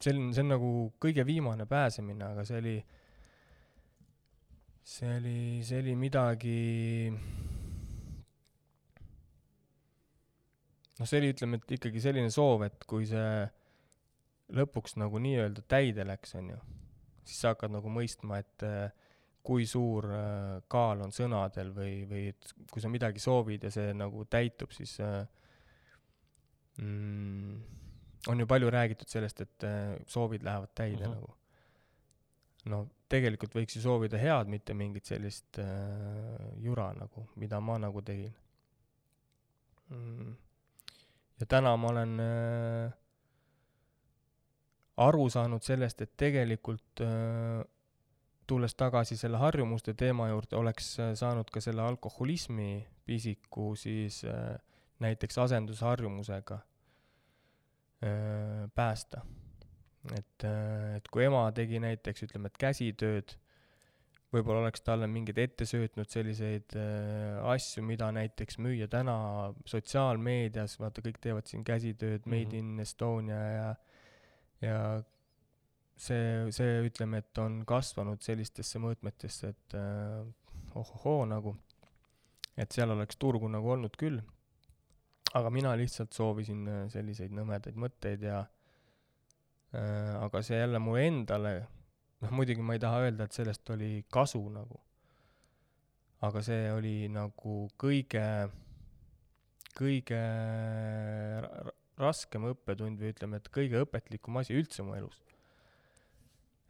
see 0.00 0.14
on, 0.14 0.32
see 0.34 0.44
on 0.44 0.54
nagu 0.54 0.70
kõige 1.02 1.26
viimane 1.26 1.66
pääsemine, 1.66 2.32
aga 2.32 2.44
see 2.48 2.62
oli 2.62 2.76
see 4.88 5.16
oli, 5.16 5.62
see 5.68 5.82
oli 5.82 5.94
midagi, 6.00 7.12
noh, 10.96 11.04
see 11.04 11.20
oli, 11.20 11.32
ütleme, 11.34 11.60
et 11.60 11.74
ikkagi 11.76 12.00
selline 12.00 12.30
soov, 12.32 12.64
et 12.64 12.86
kui 12.88 13.04
see 13.08 13.44
lõpuks 14.56 14.96
nagu 14.96 15.20
nii-öelda 15.20 15.66
täide 15.68 16.08
läks, 16.08 16.32
on 16.40 16.54
ju, 16.54 16.62
siis 17.28 17.42
sa 17.42 17.52
hakkad 17.52 17.74
nagu 17.74 17.92
mõistma, 17.92 18.40
et 18.40 18.64
äh, 18.64 18.88
kui 19.48 19.64
suur 19.66 20.10
äh, 20.12 20.58
kaal 20.68 21.06
on 21.06 21.14
sõnadel 21.14 21.72
või, 21.72 21.94
või 22.10 22.26
et 22.34 22.52
kui 22.68 22.84
sa 22.84 22.90
midagi 22.92 23.22
soovid 23.22 23.64
ja 23.64 23.72
see 23.72 23.96
nagu 23.96 24.26
täitub, 24.28 24.74
siis 24.76 24.98
äh, 25.00 25.22
mm, 26.82 27.58
on 28.28 28.44
ju 28.44 28.46
palju 28.50 28.70
räägitud 28.74 29.08
sellest, 29.08 29.40
et 29.46 29.68
soovid 30.06 30.44
lähevad 30.44 30.74
täide 30.76 31.08
mhm. 31.08 31.12
-huh. 31.12 31.16
nagu 31.16 31.38
no 32.72 32.84
tegelikult 33.10 33.56
võiks 33.56 33.76
ju 33.76 33.82
soovida 33.82 34.20
head, 34.20 34.50
mitte 34.52 34.76
mingit 34.76 35.08
sellist 35.08 35.60
äh, 35.62 36.44
jura 36.62 36.90
nagu, 36.96 37.24
mida 37.40 37.60
ma 37.64 37.78
nagu 37.80 38.02
tegin 38.04 38.32
mm.. 39.94 40.34
ja 41.40 41.48
täna 41.48 41.74
ma 41.80 41.92
olen 41.94 42.14
äh, 42.24 42.96
aru 45.08 45.28
saanud 45.32 45.64
sellest, 45.64 46.04
et 46.04 46.16
tegelikult 46.20 47.04
äh, 47.04 47.62
tulles 48.48 48.74
tagasi 48.74 49.16
selle 49.20 49.40
harjumuste 49.42 49.94
teema 49.98 50.28
juurde, 50.30 50.56
oleks 50.56 50.94
äh, 51.02 51.12
saanud 51.18 51.50
ka 51.52 51.60
selle 51.64 51.82
alkoholismi 51.84 52.86
pisiku 53.06 53.74
siis 53.76 54.22
äh, 54.24 54.56
näiteks 55.04 55.38
asendusharjumusega 55.44 56.58
äh, 56.58 56.62
päästa 58.74 59.22
et, 60.14 60.46
et 60.96 61.10
kui 61.12 61.26
ema 61.26 61.48
tegi 61.52 61.80
näiteks, 61.82 62.24
ütleme, 62.28 62.48
et 62.48 62.58
käsitööd, 62.60 63.34
võib-olla 64.32 64.62
oleks 64.62 64.84
talle 64.84 65.08
mingeid 65.10 65.40
ette 65.42 65.66
söötnud 65.68 66.08
selliseid 66.12 66.76
asju, 67.48 67.82
mida 67.84 68.10
näiteks 68.14 68.58
müüa 68.62 68.88
täna 68.92 69.16
sotsiaalmeedias, 69.68 70.78
vaata, 70.80 71.04
kõik 71.04 71.20
teevad 71.24 71.48
siin 71.50 71.64
käsitööd 71.66 72.24
mm, 72.24 72.32
-hmm. 72.32 72.44
Made 72.46 72.58
in 72.58 72.80
Estonia 72.84 73.42
ja, 73.52 73.68
ja 74.64 74.80
see, 75.98 76.48
see, 76.54 76.82
ütleme, 76.86 77.22
et 77.22 77.40
on 77.42 77.62
kasvanud 77.68 78.22
sellistesse 78.24 78.80
mõõtmetesse, 78.82 79.52
et 79.54 79.78
äh, 79.78 80.22
ohohoo 80.78 81.24
nagu, 81.28 81.54
et 82.56 82.74
seal 82.74 82.94
oleks 82.94 83.18
turgu 83.18 83.50
nagu 83.50 83.76
olnud 83.76 83.96
küll. 83.98 84.20
aga 85.34 85.50
mina 85.52 85.74
lihtsalt 85.76 86.14
soovisin 86.16 86.68
äh, 86.68 86.84
selliseid 86.92 87.34
nõmedaid 87.36 87.76
mõtteid 87.76 88.22
ja 88.24 88.46
Äh, 89.68 90.14
aga 90.24 90.40
see 90.40 90.56
jälle 90.56 90.80
mu 90.80 90.94
endale, 90.96 91.52
noh 92.24 92.30
muidugi 92.32 92.64
ma 92.64 92.76
ei 92.76 92.80
taha 92.80 93.02
öelda, 93.04 93.26
et 93.28 93.36
sellest 93.36 93.68
oli 93.74 93.90
kasu 94.08 94.40
nagu, 94.48 94.78
aga 96.24 96.40
see 96.46 96.70
oli 96.72 96.94
nagu 97.12 97.56
kõige, 97.76 98.22
kõige 99.76 100.22
raskem 102.00 102.48
õppetund 102.48 103.02
või 103.02 103.12
ütleme, 103.12 103.42
et 103.42 103.52
kõige 103.52 103.84
õpetlikum 103.84 104.40
asi 104.40 104.56
üldse 104.56 104.86
mu 104.86 104.96
elus. 104.96 105.20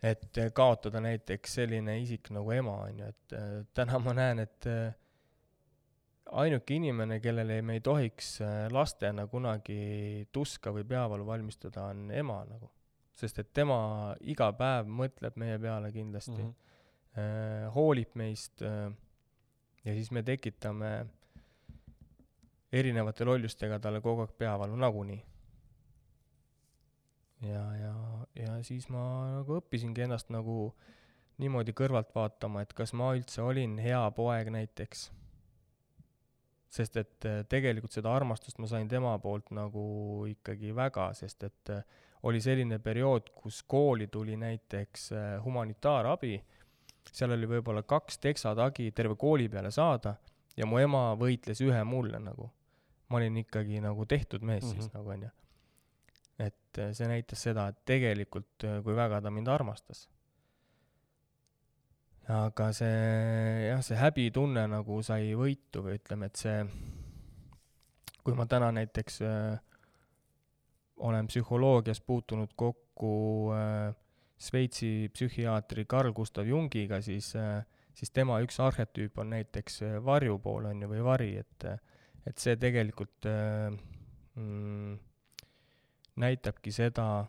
Et 0.02 0.38
äh, 0.38 0.52
kaotada 0.54 1.00
näiteks 1.02 1.58
selline 1.60 1.98
isik 2.02 2.30
nagu 2.34 2.52
ema, 2.54 2.76
on 2.86 3.02
ju, 3.02 3.10
et 3.10 3.36
äh, 3.36 3.50
täna 3.74 3.98
ma 4.02 4.14
näen, 4.14 4.42
et 4.44 4.68
äh, 4.70 4.94
ainuke 6.38 6.76
inimene, 6.76 7.20
kellele 7.24 7.60
me 7.64 7.78
ei 7.78 7.82
tohiks 7.84 8.38
lastena 8.70 9.24
kunagi 9.32 10.28
tuska 10.32 10.72
või 10.76 10.84
peavalu 10.86 11.26
valmistada, 11.26 11.88
on 11.94 12.10
ema 12.12 12.42
nagu. 12.48 12.70
sest 13.18 13.38
et 13.38 13.48
tema 13.52 14.14
iga 14.20 14.52
päev 14.54 14.86
mõtleb 14.86 15.38
meie 15.40 15.58
peale 15.58 15.88
kindlasti 15.90 16.36
mm, 16.36 16.52
-hmm. 17.16 17.70
hoolib 17.74 18.12
meist 18.14 18.60
ja 18.60 19.94
siis 19.94 20.10
me 20.10 20.22
tekitame 20.22 21.06
erinevate 22.72 23.24
lollustega 23.24 23.78
talle 23.80 24.00
kogu 24.00 24.20
aeg 24.20 24.36
peavalu 24.38 24.76
nagunii. 24.76 25.22
Ja, 27.42 27.64
ja, 27.76 27.94
ja 28.34 28.62
siis 28.62 28.88
ma 28.88 29.02
nagu 29.38 29.60
õppisingi 29.60 30.06
ennast 30.06 30.32
nagu 30.34 30.74
niimoodi 31.38 31.72
kõrvalt 31.72 32.10
vaatama, 32.14 32.62
et 32.62 32.72
kas 32.74 32.92
ma 32.92 33.12
üldse 33.14 33.42
olin 33.42 33.78
hea 33.78 34.02
poeg 34.16 34.50
näiteks 34.50 35.08
sest 36.68 36.98
et 37.00 37.26
äh, 37.28 37.40
tegelikult 37.48 37.94
seda 37.94 38.12
armastust 38.12 38.60
ma 38.60 38.68
sain 38.68 38.88
tema 38.88 39.14
poolt 39.22 39.52
nagu 39.56 40.26
ikkagi 40.28 40.74
väga, 40.76 41.10
sest 41.16 41.46
et 41.48 41.72
äh, 41.72 41.82
oli 42.28 42.40
selline 42.44 42.78
periood, 42.82 43.30
kus 43.36 43.62
kooli 43.62 44.08
tuli 44.12 44.36
näiteks 44.36 45.10
äh, 45.16 45.26
humanitaarabi, 45.44 46.36
seal 47.08 47.32
oli 47.32 47.48
võib-olla 47.48 47.84
kaks 47.88 48.20
teksatagi 48.20 48.90
terve 48.92 49.16
kooli 49.16 49.48
peale 49.48 49.70
saada 49.72 50.18
ja 50.58 50.66
mu 50.68 50.80
ema 50.82 51.12
võitles 51.18 51.62
ühe 51.64 51.82
mulle 51.88 52.20
nagu. 52.20 52.50
ma 53.08 53.16
olin 53.16 53.36
ikkagi 53.40 53.78
nagu 53.80 54.04
tehtud 54.04 54.42
mees 54.44 54.64
mm 54.64 54.68
-hmm. 54.68 54.74
siis 54.74 54.92
mhm. 54.92 54.96
nagu 54.98 55.10
onju. 55.10 55.28
Et 56.38 56.80
see 56.94 57.08
näitas 57.10 57.42
seda, 57.48 57.68
et 57.72 57.80
tegelikult 57.88 58.66
kui 58.84 58.94
väga 58.94 59.20
ta 59.24 59.32
mind 59.34 59.48
armastas. 59.50 60.04
Aga 62.28 62.68
see 62.76 63.68
jah, 63.70 63.80
see 63.82 63.96
häbitunne 63.96 64.66
nagu 64.68 65.00
sai 65.02 65.32
võitu 65.32 65.80
või 65.86 65.96
ütleme, 65.96 66.28
et 66.28 66.36
see, 66.36 66.58
kui 68.20 68.36
ma 68.36 68.44
täna 68.46 68.68
näiteks 68.76 69.22
äh, 69.24 69.56
olen 70.98 71.26
psühholoogias 71.26 72.00
puutunud 72.04 72.52
kokku 72.56 73.14
äh, 73.56 73.96
Šveitsi 74.38 75.08
psühhiaatri 75.10 75.86
Carl 75.90 76.12
Gustav 76.12 76.46
Jungiga, 76.46 77.00
siis 77.02 77.32
äh,, 77.36 77.64
siis 77.94 78.12
tema 78.14 78.38
üks 78.44 78.60
arhetüüp 78.62 79.18
on 79.18 79.32
näiteks 79.34 79.82
äh, 79.82 79.96
varjupool, 80.04 80.68
on 80.70 80.82
ju, 80.84 80.90
või 80.92 81.04
vari, 81.04 81.32
et 81.40 81.68
et 82.28 82.36
see 82.42 82.58
tegelikult 82.60 83.26
äh, 83.26 83.72
mm, 84.36 84.98
näitabki 86.18 86.72
seda, 86.74 87.26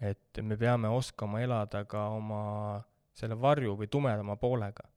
et 0.00 0.40
me 0.42 0.56
peame 0.58 0.90
oskama 0.90 1.40
elada 1.40 1.84
ka 1.88 2.08
oma 2.16 2.42
selle 3.14 3.36
varju 3.40 3.76
või 3.78 3.90
tumedama 3.92 4.36
poolega. 4.36 4.88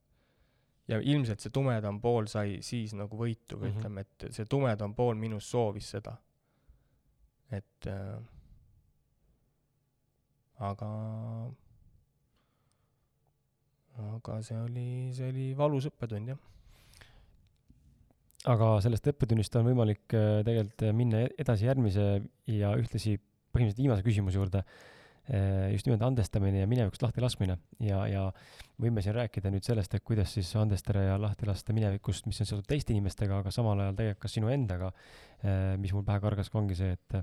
ja 0.87 0.99
ilmselt 1.01 1.41
see 1.41 1.49
tumedam 1.49 1.97
pool 2.01 2.27
sai 2.29 2.59
siis 2.61 2.91
nagu 2.93 3.17
võitu 3.17 3.57
või 3.57 3.69
mm 3.69 3.73
-hmm. 3.73 3.79
ütleme, 3.79 4.01
et 4.01 4.25
see 4.33 4.45
tumedam 4.45 4.93
pool 4.95 5.15
minus 5.15 5.49
soovis 5.51 5.89
seda. 5.89 6.17
et 7.51 7.87
äh, 7.87 8.19
aga, 10.59 10.89
aga 13.97 14.41
see 14.41 14.57
oli, 14.57 14.89
see 15.13 15.29
oli 15.29 15.57
valus 15.57 15.85
õppetund, 15.85 16.27
jah 16.27 16.54
aga 18.51 18.73
sellest 18.85 19.07
õppetunnist 19.13 19.55
on 19.59 19.69
võimalik 19.69 20.13
äh, 20.13 20.41
tegelikult 20.47 20.89
minna 20.97 21.23
e-, 21.25 21.31
edasi 21.41 21.69
järgmise 21.69 22.09
ja 22.51 22.75
ühtlasi 22.77 23.17
põhimõtteliselt 23.55 23.83
viimase 23.83 24.05
küsimuse 24.05 24.37
juurde 24.39 24.65
Eh, 25.25 25.71
just 25.73 25.87
nimelt 25.87 26.03
andestamine 26.05 26.59
ja 26.59 26.65
minevikust 26.69 27.01
lahti 27.01 27.21
laskmine 27.23 27.55
ja, 27.81 28.03
ja 28.05 28.25
võime 28.77 29.01
siin 29.01 29.15
rääkida 29.17 29.49
nüüd 29.49 29.65
sellest, 29.65 29.95
et 29.97 30.03
kuidas 30.05 30.35
siis 30.35 30.51
andestada 30.61 31.01
ja 31.01 31.15
lahti 31.17 31.47
lasta 31.49 31.73
minevikust, 31.73 32.27
mis 32.29 32.43
on 32.43 32.49
seotud 32.51 32.67
teiste 32.69 32.93
inimestega, 32.93 33.39
aga 33.41 33.53
samal 33.53 33.81
ajal 33.81 33.97
tegelikult 33.97 34.27
ka 34.27 34.29
sinu 34.29 34.51
endaga. 34.53 34.91
Mis 35.81 35.95
mul 35.97 36.05
pähe 36.05 36.21
kargas 36.21 36.51
ka 36.53 36.59
ongi 36.61 36.77
see, 36.77 36.93
et, 36.93 37.17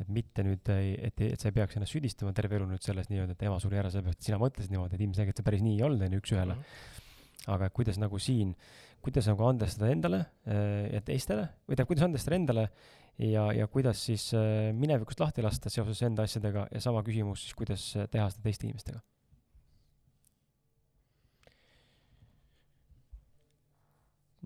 et 0.00 0.08
mitte 0.08 0.46
nüüd, 0.46 0.72
et, 0.72 1.20
et 1.28 1.44
sa 1.44 1.50
ei 1.50 1.58
peaks 1.58 1.76
ennast 1.76 1.92
süüdistama 1.92 2.32
terve 2.36 2.56
elu 2.56 2.70
nüüd 2.72 2.88
selles 2.88 3.12
nii-öelda, 3.12 3.36
et 3.36 3.44
ema 3.50 3.60
suri 3.60 3.82
ära 3.82 3.92
sellepärast, 3.92 4.22
et 4.22 4.30
sina 4.30 4.40
mõtlesid 4.40 4.72
niimoodi, 4.72 4.96
et 4.96 5.04
ilmselgelt 5.10 5.42
see 5.42 5.50
päris 5.50 5.64
nii 5.66 5.76
ei 5.76 5.86
olnud, 5.90 6.06
on 6.08 6.16
ju, 6.16 6.24
üks-ühele 6.24 6.56
mm. 6.56 6.64
-hmm. 6.64 7.11
Aga 7.50 7.70
kuidas 7.74 7.98
nagu 7.98 8.18
siin, 8.22 8.54
kuidas 9.02 9.26
nagu 9.30 9.46
andestada 9.48 9.90
endale 9.90 10.24
eh, 10.46 10.90
ja 10.94 11.00
teistele 11.04 11.48
või 11.66 11.74
tähendab, 11.74 11.88
kuidas 11.90 12.06
andestada 12.06 12.38
endale 12.38 12.66
ja, 13.18 13.48
ja 13.56 13.66
kuidas 13.70 14.04
siis 14.06 14.28
äh, 14.34 14.70
minevikust 14.76 15.20
lahti 15.20 15.42
lasta 15.42 15.70
seoses 15.70 16.02
enda 16.06 16.26
asjadega 16.26 16.68
ja 16.72 16.82
sama 16.82 17.02
küsimus 17.06 17.46
siis, 17.46 17.56
kuidas 17.58 17.86
teha 18.10 18.28
seda 18.30 18.46
teiste 18.46 18.68
inimestega? 18.68 19.02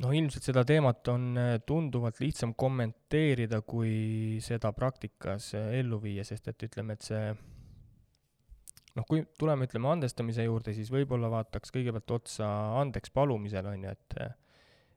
no 0.02 0.12
ilmselt 0.12 0.44
seda 0.44 0.64
teemat 0.68 1.08
on 1.12 1.28
äh, 1.40 1.52
tunduvalt 1.66 2.20
lihtsam 2.20 2.54
kommenteerida, 2.56 3.60
kui 3.60 4.40
seda 4.44 4.72
praktikas 4.76 5.52
ellu 5.56 6.00
viia, 6.02 6.24
sest 6.24 6.48
et 6.52 6.66
ütleme, 6.68 6.96
et 6.96 7.06
see 7.06 7.28
noh, 8.96 9.06
kui 9.08 9.22
tuleme, 9.38 9.68
ütleme, 9.68 9.90
andestamise 9.92 10.46
juurde, 10.46 10.74
siis 10.76 10.90
võib-olla 10.92 11.30
vaataks 11.32 11.72
kõigepealt 11.74 12.16
otsa 12.16 12.48
andeks 12.80 13.12
palumisele, 13.14 13.76
on 13.76 13.86
ju, 13.88 13.94
et 13.96 14.18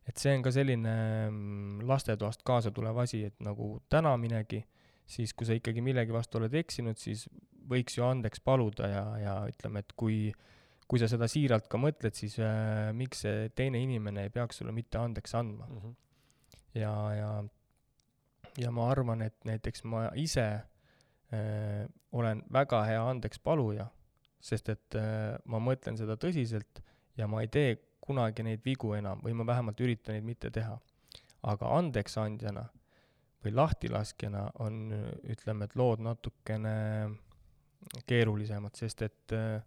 et 0.09 0.17
see 0.17 0.33
on 0.33 0.41
ka 0.41 0.49
selline 0.53 0.93
mm, 1.29 1.81
lastetoast 1.85 2.41
kaasa 2.47 2.71
tulev 2.73 2.97
asi, 3.03 3.21
et 3.27 3.35
nagu 3.45 3.75
tänaminegi, 3.93 4.63
siis 5.09 5.35
kui 5.37 5.45
sa 5.45 5.53
ikkagi 5.57 5.83
millegi 5.85 6.15
vastu 6.15 6.39
oled 6.39 6.55
eksinud, 6.57 6.97
siis 6.97 7.27
võiks 7.69 7.99
ju 7.99 8.07
andeks 8.07 8.41
paluda 8.41 8.89
ja, 8.89 9.03
ja 9.21 9.35
ütleme, 9.51 9.83
et 9.83 9.93
kui, 9.99 10.31
kui 10.89 11.01
sa 11.01 11.09
seda 11.11 11.29
siiralt 11.29 11.69
ka 11.69 11.77
mõtled, 11.81 12.17
siis 12.17 12.39
äh, 12.41 12.89
miks 12.97 13.21
see 13.27 13.51
teine 13.53 13.83
inimene 13.85 14.25
ei 14.25 14.33
peaks 14.33 14.63
sulle 14.63 14.73
mitte 14.73 14.97
andeks 14.97 15.37
andma 15.37 15.69
mm. 15.69 15.77
-hmm. 15.83 15.95
ja, 16.81 16.95
ja, 17.13 17.31
ja 18.57 18.73
ma 18.73 18.89
arvan, 18.89 19.21
et 19.21 19.37
näiteks 19.45 19.85
ma 19.85 20.07
ise 20.17 20.47
äh, 20.47 20.65
olen 22.11 22.43
väga 22.53 22.83
hea 22.87 23.01
andeks 23.09 23.39
paluja, 23.43 23.85
sest 24.41 24.69
et 24.73 24.97
äh, 24.97 25.35
ma 25.45 25.59
mõtlen 25.61 25.97
seda 25.99 26.15
tõsiselt 26.17 26.81
ja 27.19 27.27
ma 27.27 27.43
ei 27.43 27.51
tee 27.53 27.75
kunagi 28.01 28.43
neid 28.45 28.63
vigu 28.65 28.93
enam 28.97 29.21
või 29.21 29.35
ma 29.37 29.45
vähemalt 29.45 29.81
üritan 29.83 30.17
neid 30.17 30.25
mitte 30.25 30.49
teha. 30.51 30.79
aga 31.41 31.69
andeksandjana 31.77 32.65
või 33.43 33.53
lahtilaskjana 33.55 34.41
on, 34.59 34.89
ütleme, 35.23 35.65
et 35.69 35.75
lood 35.79 36.01
natukene 36.03 36.73
keerulisemad, 38.09 38.75
sest 38.75 39.05
et 39.07 39.35
äh, 39.35 39.61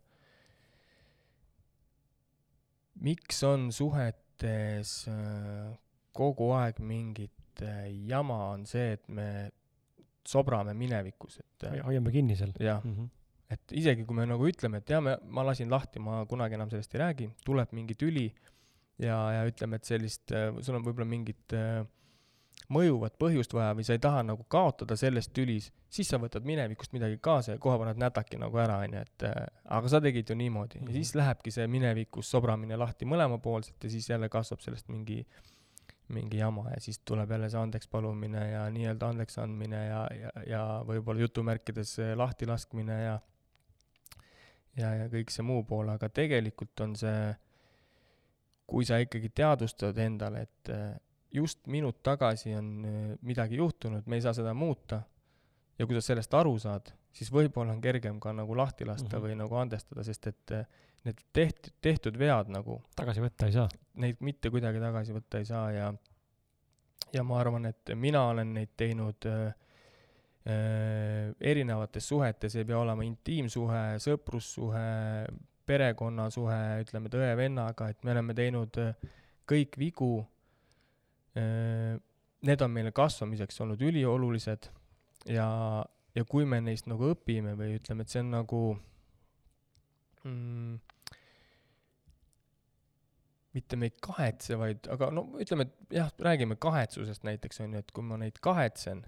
miks 3.00 3.42
on 3.48 3.70
suhetes 3.72 4.92
äh, 5.08 5.72
kogu 6.12 6.50
aeg 6.58 6.82
mingit 6.84 7.64
äh, 7.64 7.88
jama, 8.08 8.52
on 8.52 8.66
see, 8.68 8.92
et 8.98 9.08
me 9.08 9.50
sobrame 10.28 10.74
minevikus, 10.74 11.40
et 11.40 11.68
hoiame 11.84 12.10
kinni 12.14 12.36
seal. 12.36 12.54
jah 12.60 12.84
mm 12.84 12.94
-hmm 12.94 13.10
et 13.52 13.72
isegi 13.76 14.06
kui 14.08 14.16
me 14.16 14.26
nagu 14.28 14.46
ütleme, 14.48 14.80
et 14.80 14.88
jaa, 14.88 15.00
me, 15.04 15.16
ma 15.28 15.44
lasin 15.44 15.70
lahti, 15.72 16.00
ma 16.00 16.22
kunagi 16.28 16.56
enam 16.56 16.70
sellest 16.72 16.94
ei 16.94 17.02
räägi, 17.02 17.30
tuleb 17.44 17.74
mingi 17.76 17.94
tüli 18.00 18.26
ja, 19.02 19.16
ja 19.36 19.42
ütleme, 19.48 19.76
et 19.76 19.88
sellist, 19.88 20.32
äh, 20.32 20.50
sul 20.64 20.78
on 20.78 20.86
võib-olla 20.86 21.08
mingit 21.08 21.52
äh, 21.56 21.82
mõjuvat 22.72 23.16
põhjust 23.20 23.54
vaja 23.56 23.74
või 23.76 23.84
sa 23.86 23.96
ei 23.96 24.02
taha 24.02 24.22
nagu 24.26 24.44
kaotada 24.50 24.96
selles 24.98 25.28
tülis, 25.34 25.70
siis 25.92 26.08
sa 26.08 26.20
võtad 26.22 26.46
minevikust 26.48 26.94
midagi 26.96 27.18
kaasa 27.22 27.56
ja 27.56 27.62
kohe 27.62 27.78
paned 27.80 28.00
nätaki 28.00 28.40
nagu 28.40 28.60
ära, 28.62 28.80
onju, 28.86 29.02
et 29.02 29.26
äh, 29.28 29.46
aga 29.78 29.92
sa 29.92 30.00
tegid 30.04 30.30
ju 30.30 30.38
niimoodi 30.38 30.80
mm 30.80 30.86
-hmm. 30.86 30.90
ja 30.90 31.00
siis 31.02 31.14
lähebki 31.18 31.50
see 31.50 31.66
minevikus 31.66 32.30
sobramine 32.30 32.76
lahti 32.76 33.08
mõlemapoolselt 33.08 33.84
ja 33.84 33.90
siis 33.90 34.10
jälle 34.10 34.28
kasvab 34.28 34.60
sellest 34.60 34.88
mingi 34.88 35.26
mingi 36.12 36.38
jama 36.38 36.70
ja 36.70 36.80
siis 36.80 37.00
tuleb 37.08 37.30
jälle 37.30 37.50
see 37.50 37.60
andeks 37.60 37.88
palumine 37.88 38.44
ja 38.50 38.62
nii-öelda 38.70 39.08
andeks 39.12 39.38
andmine 39.38 39.84
ja, 39.86 40.06
ja, 40.20 40.32
ja 40.46 40.62
võib-olla 40.86 41.24
jutumärkides 41.24 41.96
lahtilaskmine 42.16 42.98
ja 43.02 43.20
ja, 44.78 44.92
ja 45.02 45.08
kõik 45.12 45.32
see 45.32 45.44
muu 45.46 45.62
pool, 45.68 45.90
aga 45.92 46.08
tegelikult 46.12 46.84
on 46.84 46.94
see, 46.98 47.32
kui 48.68 48.86
sa 48.88 49.00
ikkagi 49.02 49.32
teadvustad 49.34 49.98
endale, 50.02 50.46
et 50.46 50.72
äh, 50.72 50.92
just 51.34 51.66
minut 51.72 52.02
tagasi 52.04 52.54
on 52.56 52.72
äh, 52.88 52.98
midagi 53.26 53.60
juhtunud, 53.60 54.06
me 54.06 54.18
ei 54.18 54.24
saa 54.24 54.34
seda 54.36 54.54
muuta, 54.56 55.02
ja 55.78 55.88
kui 55.88 55.98
sa 55.98 56.04
sellest 56.12 56.34
aru 56.38 56.56
saad, 56.62 56.92
siis 57.12 57.32
võib-olla 57.32 57.74
on 57.74 57.82
kergem 57.84 58.20
ka 58.22 58.32
nagu 58.36 58.56
lahti 58.56 58.88
lasta 58.88 59.08
mm 59.08 59.12
-hmm. 59.18 59.26
või 59.26 59.38
nagu 59.44 59.60
andestada, 59.60 60.04
sest 60.04 60.26
et 60.32 60.56
äh, 60.56 60.66
need 61.04 61.24
tehtud, 61.32 61.74
tehtud 61.80 62.18
vead 62.18 62.52
nagu 62.52 62.82
tagasi 62.96 63.24
võtta 63.24 63.48
ei 63.48 63.58
saa? 63.58 63.68
Neid 64.00 64.22
mitte 64.24 64.48
kuidagi 64.50 64.80
tagasi 64.80 65.12
võtta 65.12 65.40
ei 65.42 65.44
saa 65.44 65.66
ja 65.72 65.92
ja 67.12 67.22
ma 67.28 67.40
arvan, 67.40 67.66
et 67.68 67.92
mina 67.94 68.22
olen 68.30 68.54
neid 68.56 68.70
teinud 68.80 69.26
äh, 69.28 69.50
Äh, 70.42 71.30
erinevates 71.40 72.08
suhetes, 72.08 72.56
ei 72.58 72.64
pea 72.66 72.80
olema 72.82 73.04
intiimsuhe, 73.06 73.82
sõprussuhe, 74.02 74.86
perekonnasuhe, 75.70 76.56
ütleme, 76.82 77.06
et 77.06 77.14
õe-vennaga, 77.14 77.86
et 77.92 78.00
me 78.02 78.10
oleme 78.10 78.34
teinud 78.34 78.78
äh, 78.82 79.12
kõik 79.46 79.78
vigu. 79.78 80.16
Äh, 81.38 81.94
need 82.42 82.64
on 82.66 82.74
meile 82.74 82.90
kasvamiseks 82.90 83.62
olnud 83.62 83.84
üliolulised 83.86 84.66
ja, 85.30 85.46
ja 86.10 86.24
kui 86.26 86.42
me 86.42 86.58
neist 86.58 86.90
nagu 86.90 87.12
õpime 87.14 87.54
või 87.54 87.76
ütleme, 87.78 88.02
et 88.02 88.10
see 88.10 88.24
on 88.24 88.34
nagu 88.34 88.64
mm, 90.26 90.74
mitte 93.52 93.76
me 93.76 93.90
ei 93.90 93.94
kahetse, 94.02 94.56
vaid, 94.58 94.86
aga 94.92 95.10
no 95.12 95.26
ütleme, 95.40 95.66
et 95.68 95.96
jah, 95.98 96.12
räägime 96.24 96.56
kahetsusest 96.60 97.24
näiteks 97.28 97.60
on 97.64 97.76
ju, 97.76 97.82
et 97.84 97.92
kui 97.92 98.04
ma 98.06 98.16
neid 98.20 98.40
kahetsen 98.44 99.04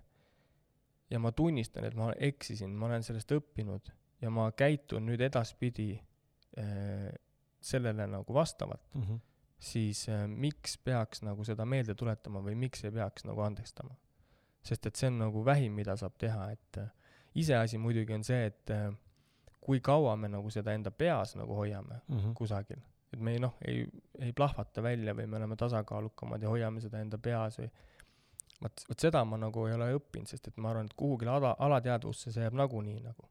ja 1.11 1.21
ma 1.23 1.33
tunnistan, 1.33 1.87
et 1.89 1.97
ma 1.97 2.11
eksisin, 2.13 2.75
ma 2.77 2.91
olen 2.91 3.05
sellest 3.07 3.33
õppinud 3.37 3.93
ja 4.23 4.33
ma 4.33 4.51
käitun 4.57 5.07
nüüd 5.09 5.23
edaspidi 5.25 5.93
äh, 6.61 7.09
sellele 7.65 8.07
nagu 8.07 8.35
vastavalt 8.35 8.95
mm, 8.95 9.03
-hmm. 9.03 9.21
siis 9.59 10.09
äh, 10.09 10.27
miks 10.29 10.79
peaks 10.79 11.23
nagu 11.23 11.45
seda 11.45 11.65
meelde 11.65 11.95
tuletama 11.95 12.41
või 12.45 12.55
miks 12.55 12.85
ei 12.85 12.91
peaks 12.91 13.25
nagu 13.25 13.41
andestama? 13.41 13.97
sest 14.65 14.87
et 14.87 14.97
see 14.97 15.09
on 15.13 15.19
nagu 15.19 15.45
vähim, 15.45 15.73
mida 15.73 15.97
saab 15.97 16.15
teha, 16.19 16.51
et 16.51 16.79
äh, 16.79 16.91
iseasi 17.35 17.79
muidugi 17.79 18.15
on 18.15 18.25
see, 18.25 18.47
et 18.47 18.71
äh, 18.71 18.93
kui 19.61 19.81
kaua 19.81 20.17
me 20.17 20.29
nagu 20.29 20.51
seda 20.51 20.73
enda 20.73 20.91
peas 20.91 21.37
nagu 21.37 21.55
hoiame 21.55 22.01
Mm 22.09 22.19
-hmm. 22.19 22.35
kusagil 22.35 22.81
et 23.15 23.25
me 23.25 23.35
ei 23.37 23.43
noh, 23.43 23.57
ei, 23.67 23.85
ei 24.21 24.33
plahvata 24.37 24.83
välja 24.85 25.15
või 25.17 25.27
me 25.31 25.39
oleme 25.41 25.59
tasakaalukamad 25.61 26.43
ja 26.43 26.53
hoiame 26.53 26.83
seda 26.85 27.01
enda 27.03 27.19
peas 27.19 27.59
või 27.61 27.71
vot, 28.63 28.85
vot 28.89 29.07
seda 29.07 29.25
ma 29.29 29.39
nagu 29.41 29.67
ei 29.69 29.77
ole 29.77 29.93
õppinud, 29.99 30.31
sest 30.31 30.51
et 30.51 30.59
ma 30.59 30.73
arvan, 30.73 30.91
et 30.91 30.99
kuhugile 30.99 31.35
ala, 31.35 31.55
alateadvusse 31.69 32.33
see 32.35 32.45
jääb 32.45 32.59
nagunii 32.59 33.01
nagu. 33.05 33.31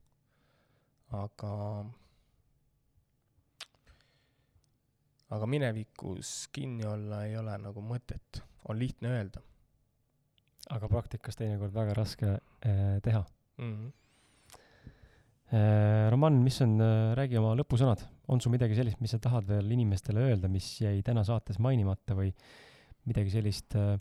aga 1.14 1.54
aga 5.34 5.50
minevikus 5.50 6.36
kinni 6.54 6.86
olla 6.86 7.26
ei 7.26 7.38
ole 7.38 7.58
nagu 7.58 7.82
mõtet, 7.82 8.44
on 8.70 8.80
lihtne 8.80 9.18
öelda 9.18 9.42
aga 10.72 10.88
praktikas 10.88 11.38
teinekord 11.40 11.74
väga 11.76 11.96
raske 11.98 12.30
äh, 12.30 13.02
teha 13.04 13.24
mm. 13.58 13.74
-hmm. 13.74 13.92
Äh,. 15.54 16.10
Roman, 16.12 16.40
mis 16.44 16.60
on 16.66 16.76
äh,, 16.82 17.14
räägi 17.18 17.40
oma 17.40 17.54
lõpusõnad, 17.60 18.04
on 18.34 18.42
sul 18.42 18.54
midagi 18.56 18.78
sellist, 18.78 19.00
mis 19.04 19.14
sa 19.14 19.22
tahad 19.22 19.48
veel 19.50 19.70
inimestele 19.76 20.28
öelda, 20.30 20.50
mis 20.52 20.76
jäi 20.82 21.02
täna 21.06 21.24
saates 21.28 21.60
mainimata 21.64 22.18
või 22.18 22.32
midagi 23.10 23.34
sellist 23.34 23.78
äh, 23.80 23.96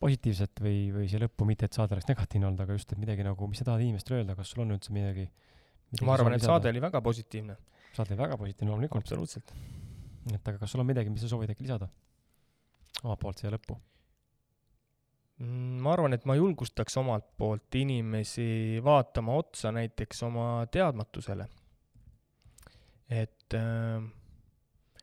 positiivset 0.00 0.62
või, 0.62 0.78
või 0.94 1.08
siia 1.10 1.22
lõppu, 1.24 1.46
mitte 1.48 1.68
et 1.68 1.76
saade 1.76 1.96
oleks 1.96 2.08
negatiivne 2.10 2.50
olnud, 2.50 2.62
aga 2.64 2.76
just, 2.76 2.92
et 2.92 3.00
midagi 3.00 3.24
nagu, 3.26 3.48
mis 3.50 3.62
sa 3.62 3.68
tahad 3.70 3.84
inimestele 3.84 4.20
öelda, 4.20 4.36
kas 4.38 4.52
sul 4.52 4.64
on 4.66 4.74
üldse 4.76 4.92
midagi, 4.94 5.26
midagi 5.92 6.08
ma 6.08 6.16
arvan, 6.18 6.36
et 6.36 6.44
saade 6.44 6.70
oli 6.72 6.82
väga 6.84 7.00
positiivne. 7.04 7.56
saade 7.96 8.12
oli 8.12 8.20
väga 8.20 8.38
positiivne, 8.40 8.72
loomulikult. 8.72 9.06
absoluutselt. 9.06 9.54
et 10.32 10.40
aga 10.40 10.58
kas 10.60 10.74
sul 10.74 10.84
on 10.84 10.90
midagi, 10.90 11.12
mis 11.12 11.24
sa 11.24 11.32
soovid 11.32 11.52
äkki 11.54 11.64
lisada 11.64 11.88
omalt 13.02 13.20
poolt 13.22 13.40
siia 13.40 13.52
lõppu? 13.54 13.78
Mm, 15.36 15.82
ma 15.84 15.92
arvan, 15.92 16.16
et 16.16 16.24
ma 16.24 16.32
julgustaks 16.38 16.94
omalt 16.96 17.26
poolt 17.36 17.76
inimesi 17.76 18.80
vaatama 18.84 19.34
otsa 19.36 19.72
näiteks 19.76 20.22
oma 20.24 20.64
teadmatusele. 20.72 21.48
et, 23.10 23.54
äh, 23.54 24.02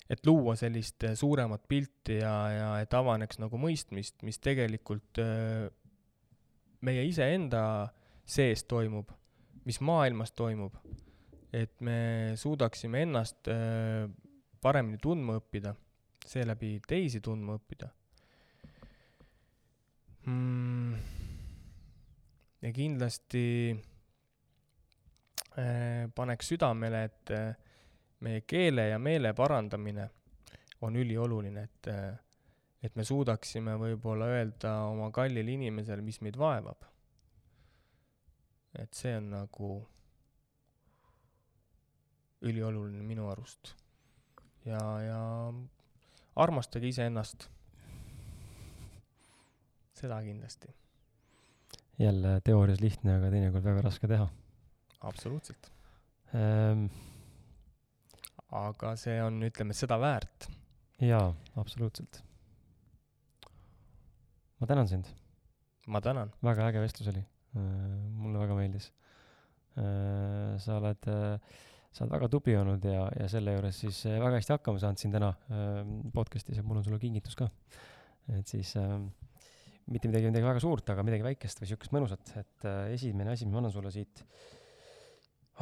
et 0.09 0.25
luua 0.25 0.55
sellist 0.55 1.05
suuremat 1.15 1.61
pilti 1.69 2.17
ja, 2.17 2.33
ja 2.51 2.71
et 2.81 2.93
avaneks 2.93 3.39
nagu 3.39 3.61
mõistmist, 3.61 4.17
mis 4.25 4.41
tegelikult 4.41 5.21
äh, 5.21 5.69
meie 6.81 7.05
iseenda 7.05 7.93
sees 8.25 8.65
toimub, 8.65 9.13
mis 9.65 9.79
maailmas 9.81 10.31
toimub. 10.31 10.73
et 11.53 11.79
me 11.81 12.33
suudaksime 12.35 13.05
ennast 13.05 13.47
äh, 13.53 14.09
paremini 14.61 14.97
tundma 14.97 15.37
õppida, 15.37 15.75
seeläbi 16.25 16.79
teisi 16.87 17.21
tundma 17.21 17.59
õppida 17.61 17.93
mm,? 20.25 20.93
ja 22.61 22.71
kindlasti 22.71 23.45
äh, 25.57 26.09
paneks 26.15 26.53
südamele, 26.53 27.03
et 27.03 27.31
äh, 27.35 27.55
meie 28.23 28.41
keele 28.47 28.87
ja 28.87 28.99
meele 28.99 29.33
parandamine 29.33 30.09
on 30.81 30.95
ülioluline, 30.95 31.63
et 31.63 31.91
äh, 31.91 32.13
et 32.83 32.97
me 32.99 33.05
suudaksime 33.07 33.77
võib-olla 33.79 34.27
öelda 34.35 34.73
oma 34.89 35.07
kallile 35.15 35.53
inimesele, 35.55 36.03
mis 36.03 36.19
meid 36.21 36.35
vaevab. 36.39 36.89
et 38.73 38.93
see 38.97 39.13
on 39.15 39.29
nagu 39.29 39.69
ülioluline 42.41 43.03
minu 43.07 43.29
arust. 43.31 43.75
ja, 44.65 44.81
ja 45.01 45.21
armastage 46.35 46.87
iseennast 46.87 47.47
seda 50.03 50.19
kindlasti. 50.25 50.73
jälle 51.99 52.41
teoorias 52.43 52.81
lihtne, 52.81 53.17
aga 53.19 53.31
teinekord 53.31 53.65
väga 53.69 53.83
raske 53.87 54.09
teha. 54.11 54.27
absoluutselt 55.01 55.71
ähm,. 56.35 56.87
aga 58.51 58.95
see 58.99 59.17
on, 59.23 59.41
ütleme, 59.49 59.75
seda 59.77 59.99
väärt. 60.01 60.49
jaa, 61.01 61.33
absoluutselt. 61.55 62.23
ma 64.59 64.67
tänan 64.67 64.87
sind. 64.87 65.11
ma 65.87 66.01
tänan. 66.01 66.33
väga 66.43 66.69
äge 66.71 66.81
vestlus 66.87 67.13
oli 67.13 67.23
äh,. 67.23 67.61
mulle 68.23 68.41
väga 68.45 68.57
meeldis 68.61 68.91
äh,. 69.77 70.57
sa 70.57 70.79
oled 70.81 71.11
äh, 71.11 71.39
sa 71.93 72.03
oled 72.05 72.15
väga 72.15 72.29
tubli 72.33 72.55
olnud 72.57 72.85
ja, 72.89 73.05
ja 73.19 73.27
selle 73.29 73.53
juures 73.53 73.79
siis 73.85 73.99
äh, 74.09 74.17
väga 74.21 74.39
hästi 74.39 74.55
hakkama 74.55 74.81
saanud 74.81 75.01
siin 75.01 75.13
täna 75.13 75.29
äh, 75.53 75.81
podcast'is 76.15 76.57
ja 76.57 76.65
mul 76.65 76.81
on 76.81 76.85
sulle 76.87 76.99
kingitus 77.01 77.37
ka. 77.37 77.49
et 78.33 78.49
siis 78.49 78.73
äh, 78.81 78.95
mitte 79.91 80.07
midagi, 80.07 80.29
midagi 80.31 80.47
väga 80.47 80.61
suurt, 80.63 80.89
aga 80.93 81.03
midagi 81.05 81.25
väikest 81.25 81.61
või 81.61 81.69
siukest 81.73 81.93
mõnusat, 81.95 82.33
et 82.39 82.67
äh, 82.69 82.93
esimene 82.95 83.33
asi, 83.33 83.47
mis 83.47 83.55
ma 83.55 83.63
annan 83.63 83.73
sulle 83.73 83.91
siit, 83.93 84.23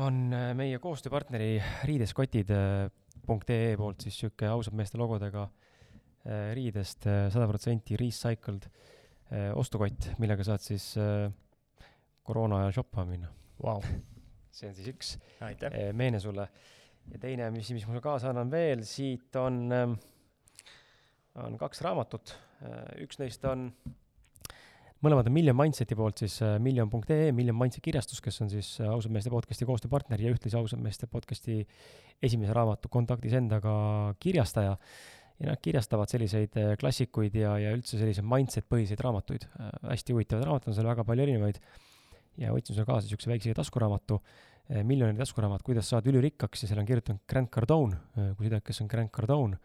on 0.03 0.27
äh, 0.35 0.51
meie 0.57 0.77
koostööpartneri 0.83 1.55
riideskotid.ee 1.89 3.75
poolt 3.79 4.05
siis 4.05 4.19
sihuke 4.21 4.49
ausad 4.51 4.77
meeste 4.77 4.99
logodega 5.01 5.47
äh, 5.47 6.51
riidest 6.57 7.07
sada 7.07 7.49
protsenti 7.49 7.99
recycled 7.99 8.69
ostukott, 9.55 10.09
millega 10.19 10.43
saad 10.43 10.59
siis 10.59 10.89
koroona 12.27 12.57
ajal 12.59 12.73
shoppama 12.81 13.13
minna 13.13 13.29
wow.. 13.63 13.79
see 14.51 14.67
on 14.67 14.75
siis 14.75 14.89
üks 14.91 15.13
Aitäh. 15.47 15.77
meene 15.95 16.19
sulle. 16.19 16.49
ja 17.13 17.21
teine, 17.21 17.47
mis, 17.55 17.69
mis 17.71 17.85
ma 17.87 17.93
sulle 17.93 18.03
kaasa 18.03 18.33
annan 18.33 18.51
veel, 18.51 18.83
siit 18.83 19.39
on, 19.39 19.61
ähm, 19.71 19.95
on 21.39 21.55
kaks 21.61 21.79
raamatut. 21.87 22.35
üks 22.99 23.21
neist 23.23 23.47
on 23.47 23.69
mõlemad 25.05 25.29
on 25.29 25.33
Million 25.33 25.57
Mindseti 25.57 25.97
poolt 25.97 26.21
siis 26.21 26.37
äh, 26.45 26.57
million.ee, 26.61 27.31
Million 27.35 27.57
Mindset 27.57 27.83
kirjastus, 27.85 28.21
kes 28.23 28.37
on 28.43 28.51
siis 28.51 28.73
äh, 28.81 28.89
ausad 28.91 29.13
meeste 29.13 29.31
podcasti 29.33 29.65
koostööpartner 29.69 30.21
ja 30.21 30.33
ühtlasi 30.33 30.57
ausad 30.59 30.81
meeste 30.83 31.09
podcasti 31.09 31.61
esimese 32.21 32.53
raamatu 32.53 32.91
Kontaktis 32.91 33.33
endaga 33.37 33.73
kirjastaja. 34.21 34.77
ja 35.41 35.49
nad 35.49 35.61
kirjastavad 35.61 36.09
selliseid 36.09 36.57
äh, 36.61 36.75
klassikuid 36.77 37.35
ja, 37.35 37.55
ja 37.57 37.73
üldse 37.73 37.97
selliseid 37.97 38.27
mindset 38.27 38.69
põhiseid 38.69 39.01
raamatuid. 39.01 39.47
hästi 39.89 40.13
huvitavad 40.13 40.45
raamatud 40.45 40.69
on 40.69 40.77
seal 40.77 40.91
väga 40.93 41.05
palju 41.07 41.25
erinevaid. 41.25 41.61
ja 42.37 42.53
võtsin 42.53 42.75
sulle 42.75 42.85
kaasa 42.85 43.09
siukse 43.09 43.29
väikse 43.29 43.53
taskuraamatu, 43.57 44.21
miljoni 44.87 45.17
taskuraamat, 45.17 45.63
kuidas 45.65 45.89
saada 45.89 46.09
ülirikkaks 46.09 46.63
ja 46.63 46.69
seal 46.69 46.79
on 46.79 46.85
kirjutanud 46.87 47.25
Grant 47.27 47.49
Cardone, 47.51 47.97
kui 48.37 48.47
tead, 48.47 48.61
kes 48.63 48.79
on 48.85 48.87
Grant 48.87 49.11
Cardone 49.11 49.57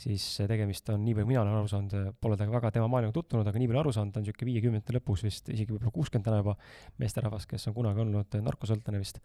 siis 0.00 0.24
tegemist 0.48 0.88
on, 0.94 1.02
nii 1.04 1.14
palju 1.16 1.28
mina 1.28 1.42
olen 1.42 1.58
aru 1.58 1.68
saanud, 1.70 2.12
pole 2.22 2.36
temaga 2.40 2.56
väga 2.56 2.72
tema 2.78 2.88
maailmaga 2.88 3.14
tutvunud, 3.18 3.48
aga 3.48 3.60
nii 3.60 3.70
palju 3.70 3.80
aru 3.82 3.94
saanud, 3.94 4.14
ta 4.14 4.20
on 4.20 4.26
niisugune 4.26 4.48
viiekümnendate 4.48 4.96
lõpus 4.96 5.24
vist, 5.26 5.50
isegi 5.52 5.74
võib-olla 5.74 5.92
kuuskümmend 5.94 6.28
täna 6.28 6.40
juba, 6.40 6.54
meesterahvas, 7.02 7.46
kes 7.50 7.68
on 7.68 7.76
kunagi 7.76 8.04
olnud 8.04 8.38
narkosõltlane 8.46 9.00
vist, 9.02 9.20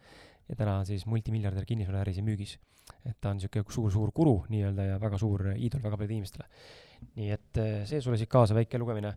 ja 0.48 0.56
täna 0.58 0.78
on 0.80 0.88
siis 0.88 1.06
multimiljardär 1.08 1.66
kinnisvaraäris 1.68 2.20
ja 2.20 2.24
müügis. 2.26 2.56
et 3.02 3.16
ta 3.20 3.32
on 3.32 3.40
niisugune 3.40 3.72
suur-suur 3.74 4.12
guru 4.14 4.34
nii-öelda 4.52 4.84
ja 4.92 4.98
väga 5.02 5.18
suur 5.18 5.42
iidol 5.56 5.82
väga 5.82 5.96
paljudele 5.96 6.20
inimestele. 6.20 6.44
nii 7.16 7.30
et 7.34 7.58
eh, 7.62 7.78
see 7.88 8.00
sulle 8.00 8.18
siit 8.20 8.30
kaasa, 8.30 8.54
väike 8.54 8.78
lugemine. 8.78 9.14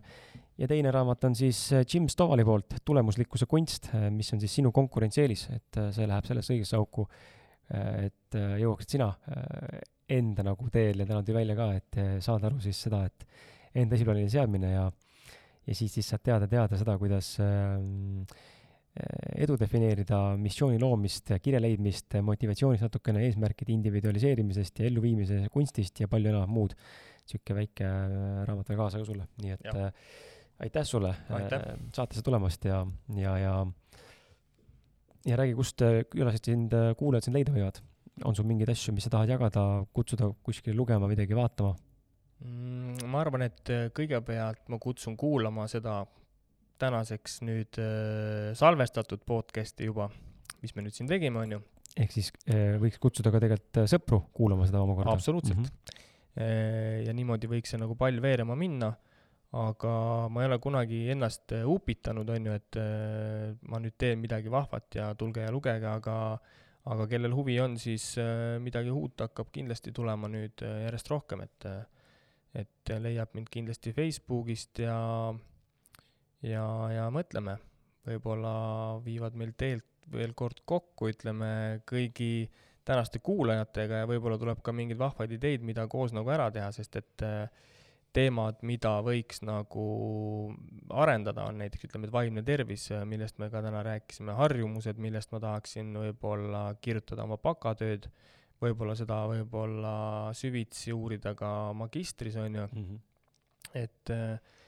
ja 0.58 0.68
teine 0.68 0.90
raamat 0.90 1.24
on 1.24 1.34
siis 1.34 1.72
eh, 1.72 1.84
Jim 1.86 2.08
Stovali 2.08 2.44
poolt 2.44 2.80
Tulemuslikkuse 2.84 3.46
kunst, 3.46 3.92
eh, 3.94 4.08
mis 4.10 4.32
on 4.32 4.40
siis 4.40 4.54
sinu 4.54 4.72
konkurentsieelis, 4.72 5.48
et 5.54 5.80
see 5.92 6.08
läheb 6.08 6.26
sellesse 6.26 6.56
õigesse 6.56 6.76
auku, 6.76 7.06
et 7.70 8.34
jõuaksid 8.34 8.96
sina 8.96 9.08
enda 10.10 10.42
nagu 10.42 10.70
teel 10.74 11.02
ja 11.02 11.06
täna 11.06 11.22
tuli 11.22 11.36
välja 11.36 11.54
ka, 11.58 11.68
et 11.78 11.98
saada 12.24 12.48
aru 12.48 12.58
siis 12.64 12.80
seda, 12.86 13.04
et 13.06 13.26
enda 13.78 13.94
esiplaanile 13.94 14.30
seadmine 14.32 14.72
ja, 14.72 14.86
ja 15.66 15.76
siis, 15.76 15.92
siis 15.94 16.08
saad 16.10 16.24
teada, 16.26 16.48
teada 16.50 16.78
seda, 16.80 16.96
kuidas 16.98 17.36
ähm, 17.44 18.24
edu 19.38 19.56
defineerida, 19.58 20.18
missiooni 20.40 20.80
loomist, 20.82 21.30
kirja 21.42 21.60
leidmist, 21.62 22.16
motivatsioonist 22.26 22.84
natukene, 22.86 23.22
eesmärkide 23.28 23.72
individualiseerimisest 23.76 24.82
ja 24.82 24.88
elluviimise 24.90 25.44
kunstist 25.52 26.02
ja 26.02 26.10
palju 26.10 26.32
enam 26.32 26.50
muud. 26.50 26.74
niisugune 27.30 27.60
väike 27.60 27.86
äh, 27.86 28.38
raamat 28.48 28.70
veel 28.72 28.78
kaasa 28.80 28.98
ka 28.98 29.06
sulle, 29.06 29.28
nii 29.38 29.52
et 29.54 29.66
äh, 29.70 29.92
aitäh 30.64 30.86
sulle 30.88 31.12
aitäh. 31.36 31.60
äh, 31.60 31.76
saatesse 31.94 32.24
tulemast 32.26 32.64
ja, 32.66 32.80
ja, 33.14 33.36
ja 33.38 33.52
ja 35.26 35.36
räägi, 35.36 35.54
kust 35.58 35.82
külastajad 36.12 36.52
sind, 36.52 36.76
kuulajad 36.98 37.28
sind 37.28 37.36
leida 37.36 37.54
võivad 37.54 37.80
on 38.24 38.36
sul 38.36 38.48
mingeid 38.48 38.70
asju, 38.72 38.94
mis 38.94 39.06
sa 39.06 39.12
tahad 39.14 39.32
jagada, 39.32 39.64
kutsuda 39.96 40.30
kuskile 40.44 40.76
lugema, 40.76 41.08
midagi 41.10 41.36
vaatama 41.36 41.74
mm,? 42.44 43.06
ma 43.10 43.22
arvan, 43.24 43.46
et 43.48 43.72
äh, 43.72 43.88
kõigepealt 43.96 44.66
ma 44.72 44.80
kutsun 44.82 45.16
kuulama 45.20 45.66
seda 45.70 46.02
tänaseks 46.80 47.40
nüüd 47.46 47.80
äh, 47.80 48.50
salvestatud 48.58 49.24
podcast'i 49.28 49.88
juba, 49.90 50.08
mis 50.64 50.74
me 50.76 50.86
nüüd 50.86 50.96
siin 50.96 51.10
tegime, 51.10 51.44
on 51.44 51.56
ju, 51.56 51.62
ehk 52.00 52.16
siis 52.16 52.32
äh, 52.48 52.76
võiks 52.82 53.00
kutsuda 53.02 53.32
ka 53.34 53.42
tegelikult 53.42 53.82
äh, 53.84 53.90
sõpru 53.90 54.22
kuulama 54.36 54.68
seda 54.68 54.82
omakorda. 54.84 55.16
absoluutselt 55.16 55.60
mm. 55.60 55.70
-hmm. 55.70 57.06
ja 57.06 57.12
niimoodi 57.16 57.50
võiks 57.50 57.72
see 57.72 57.80
nagu 57.80 57.96
pall 57.98 58.20
veerema 58.22 58.56
minna, 58.56 58.92
aga 59.58 59.92
ma 60.30 60.42
ei 60.42 60.48
ole 60.50 60.58
kunagi 60.62 61.00
ennast 61.10 61.52
upitanud, 61.66 62.28
on 62.30 62.44
ju, 62.46 62.52
et 62.54 62.78
ma 63.66 63.80
nüüd 63.82 63.96
teen 63.98 64.20
midagi 64.22 64.52
vahvat 64.52 64.94
ja 64.94 65.08
tulge 65.18 65.42
ja 65.42 65.50
lugege, 65.50 65.88
aga 65.90 66.16
aga 66.90 67.06
kellel 67.10 67.34
huvi 67.36 67.58
on, 67.60 67.74
siis 67.76 68.14
midagi 68.62 68.92
uut 68.94 69.20
hakkab 69.20 69.50
kindlasti 69.52 69.92
tulema 69.92 70.30
nüüd 70.30 70.62
järjest 70.62 71.10
rohkem, 71.10 71.42
et 71.48 71.66
et 72.56 72.92
leiab 73.02 73.34
mind 73.34 73.50
kindlasti 73.50 73.92
Facebookist 73.94 74.80
ja 74.82 74.96
ja, 76.46 76.64
ja 76.94 77.06
mõtleme, 77.12 77.56
võib-olla 78.06 78.54
viivad 79.04 79.36
meil 79.38 79.52
teelt 79.58 79.86
veel 80.10 80.32
kord 80.34 80.62
kokku, 80.66 81.10
ütleme, 81.12 81.82
kõigi 81.88 82.48
tänaste 82.86 83.20
kuulajatega 83.22 84.02
ja 84.02 84.08
võib-olla 84.08 84.38
tuleb 84.40 84.62
ka 84.64 84.74
mingeid 84.74 84.98
vahvaid 84.98 85.36
ideid, 85.36 85.64
mida 85.66 85.86
koos 85.90 86.14
nagu 86.16 86.30
ära 86.32 86.48
teha, 86.54 86.70
sest 86.74 86.96
et 86.98 87.24
äh, 87.26 87.68
teemad, 88.16 88.58
mida 88.66 88.96
võiks 89.06 89.42
nagu 89.46 89.84
arendada, 90.90 91.46
on 91.50 91.60
näiteks 91.62 91.88
ütleme, 91.88 92.08
et 92.08 92.14
vaimne 92.14 92.42
tervis, 92.46 92.88
millest 93.06 93.38
me 93.38 93.50
ka 93.52 93.62
täna 93.64 93.84
rääkisime, 93.86 94.34
harjumused, 94.38 94.98
millest 95.02 95.32
ma 95.34 95.40
tahaksin 95.42 95.92
võib-olla 95.94 96.64
kirjutada 96.82 97.26
oma 97.28 97.38
bakatööd, 97.42 98.10
võib-olla 98.60 98.96
seda 98.98 99.22
võib-olla 99.30 99.94
süvitsi 100.36 100.94
uurida 100.94 101.34
ka 101.38 101.70
magistris, 101.76 102.36
on 102.40 102.58
ju 102.58 102.66
mm, 102.66 102.88
-hmm. 102.88 103.00
et 103.78 104.14
äh, 104.14 104.58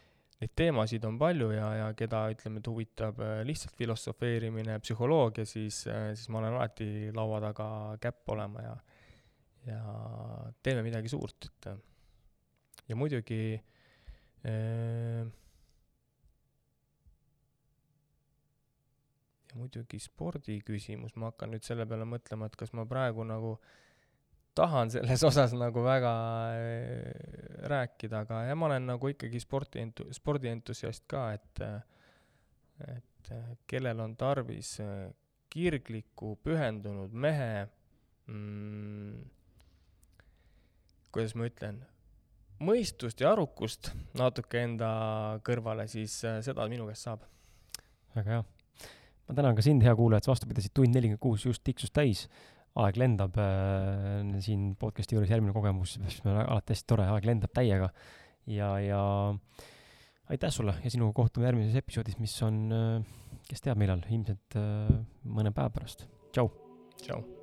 neid 0.41 0.55
teemasid 0.57 1.05
on 1.05 1.19
palju 1.19 1.51
ja, 1.53 1.69
ja 1.81 1.93
keda, 1.99 2.25
ütleme, 2.33 2.63
et 2.63 2.71
huvitab 2.71 3.21
äh, 3.21 3.43
lihtsalt 3.47 3.77
filosofeerimine, 3.77 4.79
psühholoogia, 4.87 5.47
siis, 5.47 5.85
äh, 5.87 6.13
siis 6.15 6.29
ma 6.29 6.39
olen 6.39 6.55
alati 6.55 6.91
laua 7.15 7.41
taga 7.51 7.69
käpp 8.01 8.29
olema 8.37 8.63
ja, 8.63 8.77
ja 9.67 9.83
teeme 10.63 10.83
midagi 10.87 11.11
suurt, 11.11 11.51
et 11.51 11.75
ja 12.89 12.97
muidugi 12.99 13.43
äh, 14.47 15.23
ja 19.53 19.61
muidugi 19.61 20.01
spordiküsimus, 20.03 21.15
ma 21.17 21.31
hakkan 21.33 21.53
nüüd 21.55 21.67
selle 21.67 21.87
peale 21.89 22.07
mõtlema, 22.09 22.49
et 22.49 22.59
kas 22.59 22.73
ma 22.77 22.87
praegu 22.89 23.27
nagu 23.29 23.57
tahan 24.57 24.93
selles 24.93 25.25
osas 25.31 25.55
nagu 25.57 25.85
väga 25.85 26.13
äh, 26.57 27.09
rääkida, 27.73 28.25
aga 28.27 28.45
jah, 28.49 28.59
ma 28.59 28.71
olen 28.71 28.91
nagu 28.95 29.13
ikkagi 29.13 29.41
spordientu-, 29.43 30.11
spordientusiast 30.17 31.09
ka, 31.11 31.31
et 31.39 31.67
et 32.83 33.29
kellel 33.71 34.01
on 34.03 34.17
tarvis 34.19 34.75
äh, 34.83 35.13
kirglikku, 35.53 36.35
pühendunud 36.43 37.13
mehe 37.13 37.67
mm, 38.27 39.21
kuidas 41.13 41.35
ma 41.37 41.47
ütlen, 41.47 41.83
mõistust 42.63 43.21
ja 43.23 43.33
arukust 43.35 43.93
natuke 44.19 44.63
enda 44.63 44.93
kõrvale, 45.47 45.87
siis 45.91 46.19
äh, 46.29 46.41
seda 46.45 46.67
minu 46.71 46.89
käest 46.89 47.09
saab. 47.09 47.27
väga 48.17 48.39
hea. 48.39 48.43
ma 49.29 49.37
tänan 49.39 49.57
ka 49.59 49.65
sind, 49.65 49.83
hea 49.83 49.95
kuulaja, 49.99 50.23
et 50.23 50.29
sa 50.29 50.33
vastu 50.33 50.49
pidasid, 50.51 50.75
tund 50.75 50.95
nelikümmend 50.95 51.23
kuus 51.23 51.47
just 51.47 51.65
tiksus 51.65 51.91
täis 51.91 52.27
aeg 52.81 52.97
lendab 53.01 53.37
äh, 53.41 54.41
siin 54.45 54.73
podcast'i 54.81 55.17
juures, 55.17 55.31
järgmine 55.33 55.55
kogemus, 55.57 55.99
mis 56.03 56.21
on 56.25 56.39
alati 56.41 56.77
hästi 56.77 56.89
tore, 56.89 57.09
aeg 57.13 57.29
lendab 57.29 57.53
täiega. 57.57 57.91
ja, 58.47 58.73
ja 58.83 59.03
aitäh 60.33 60.51
sulle 60.51 60.79
ja 60.85 60.91
sinuga 60.91 61.13
kohtume 61.21 61.47
järgmises 61.51 61.77
episoodis, 61.83 62.19
mis 62.23 62.35
on 62.47 62.65
äh,, 62.73 63.21
kes 63.49 63.65
teab, 63.65 63.79
millal, 63.83 64.03
ilmselt 64.09 64.59
äh, 64.59 64.99
mõne 65.29 65.55
päeva 65.55 65.71
pärast. 65.75 66.09
tšau. 66.33 66.51
tšau 67.05 67.42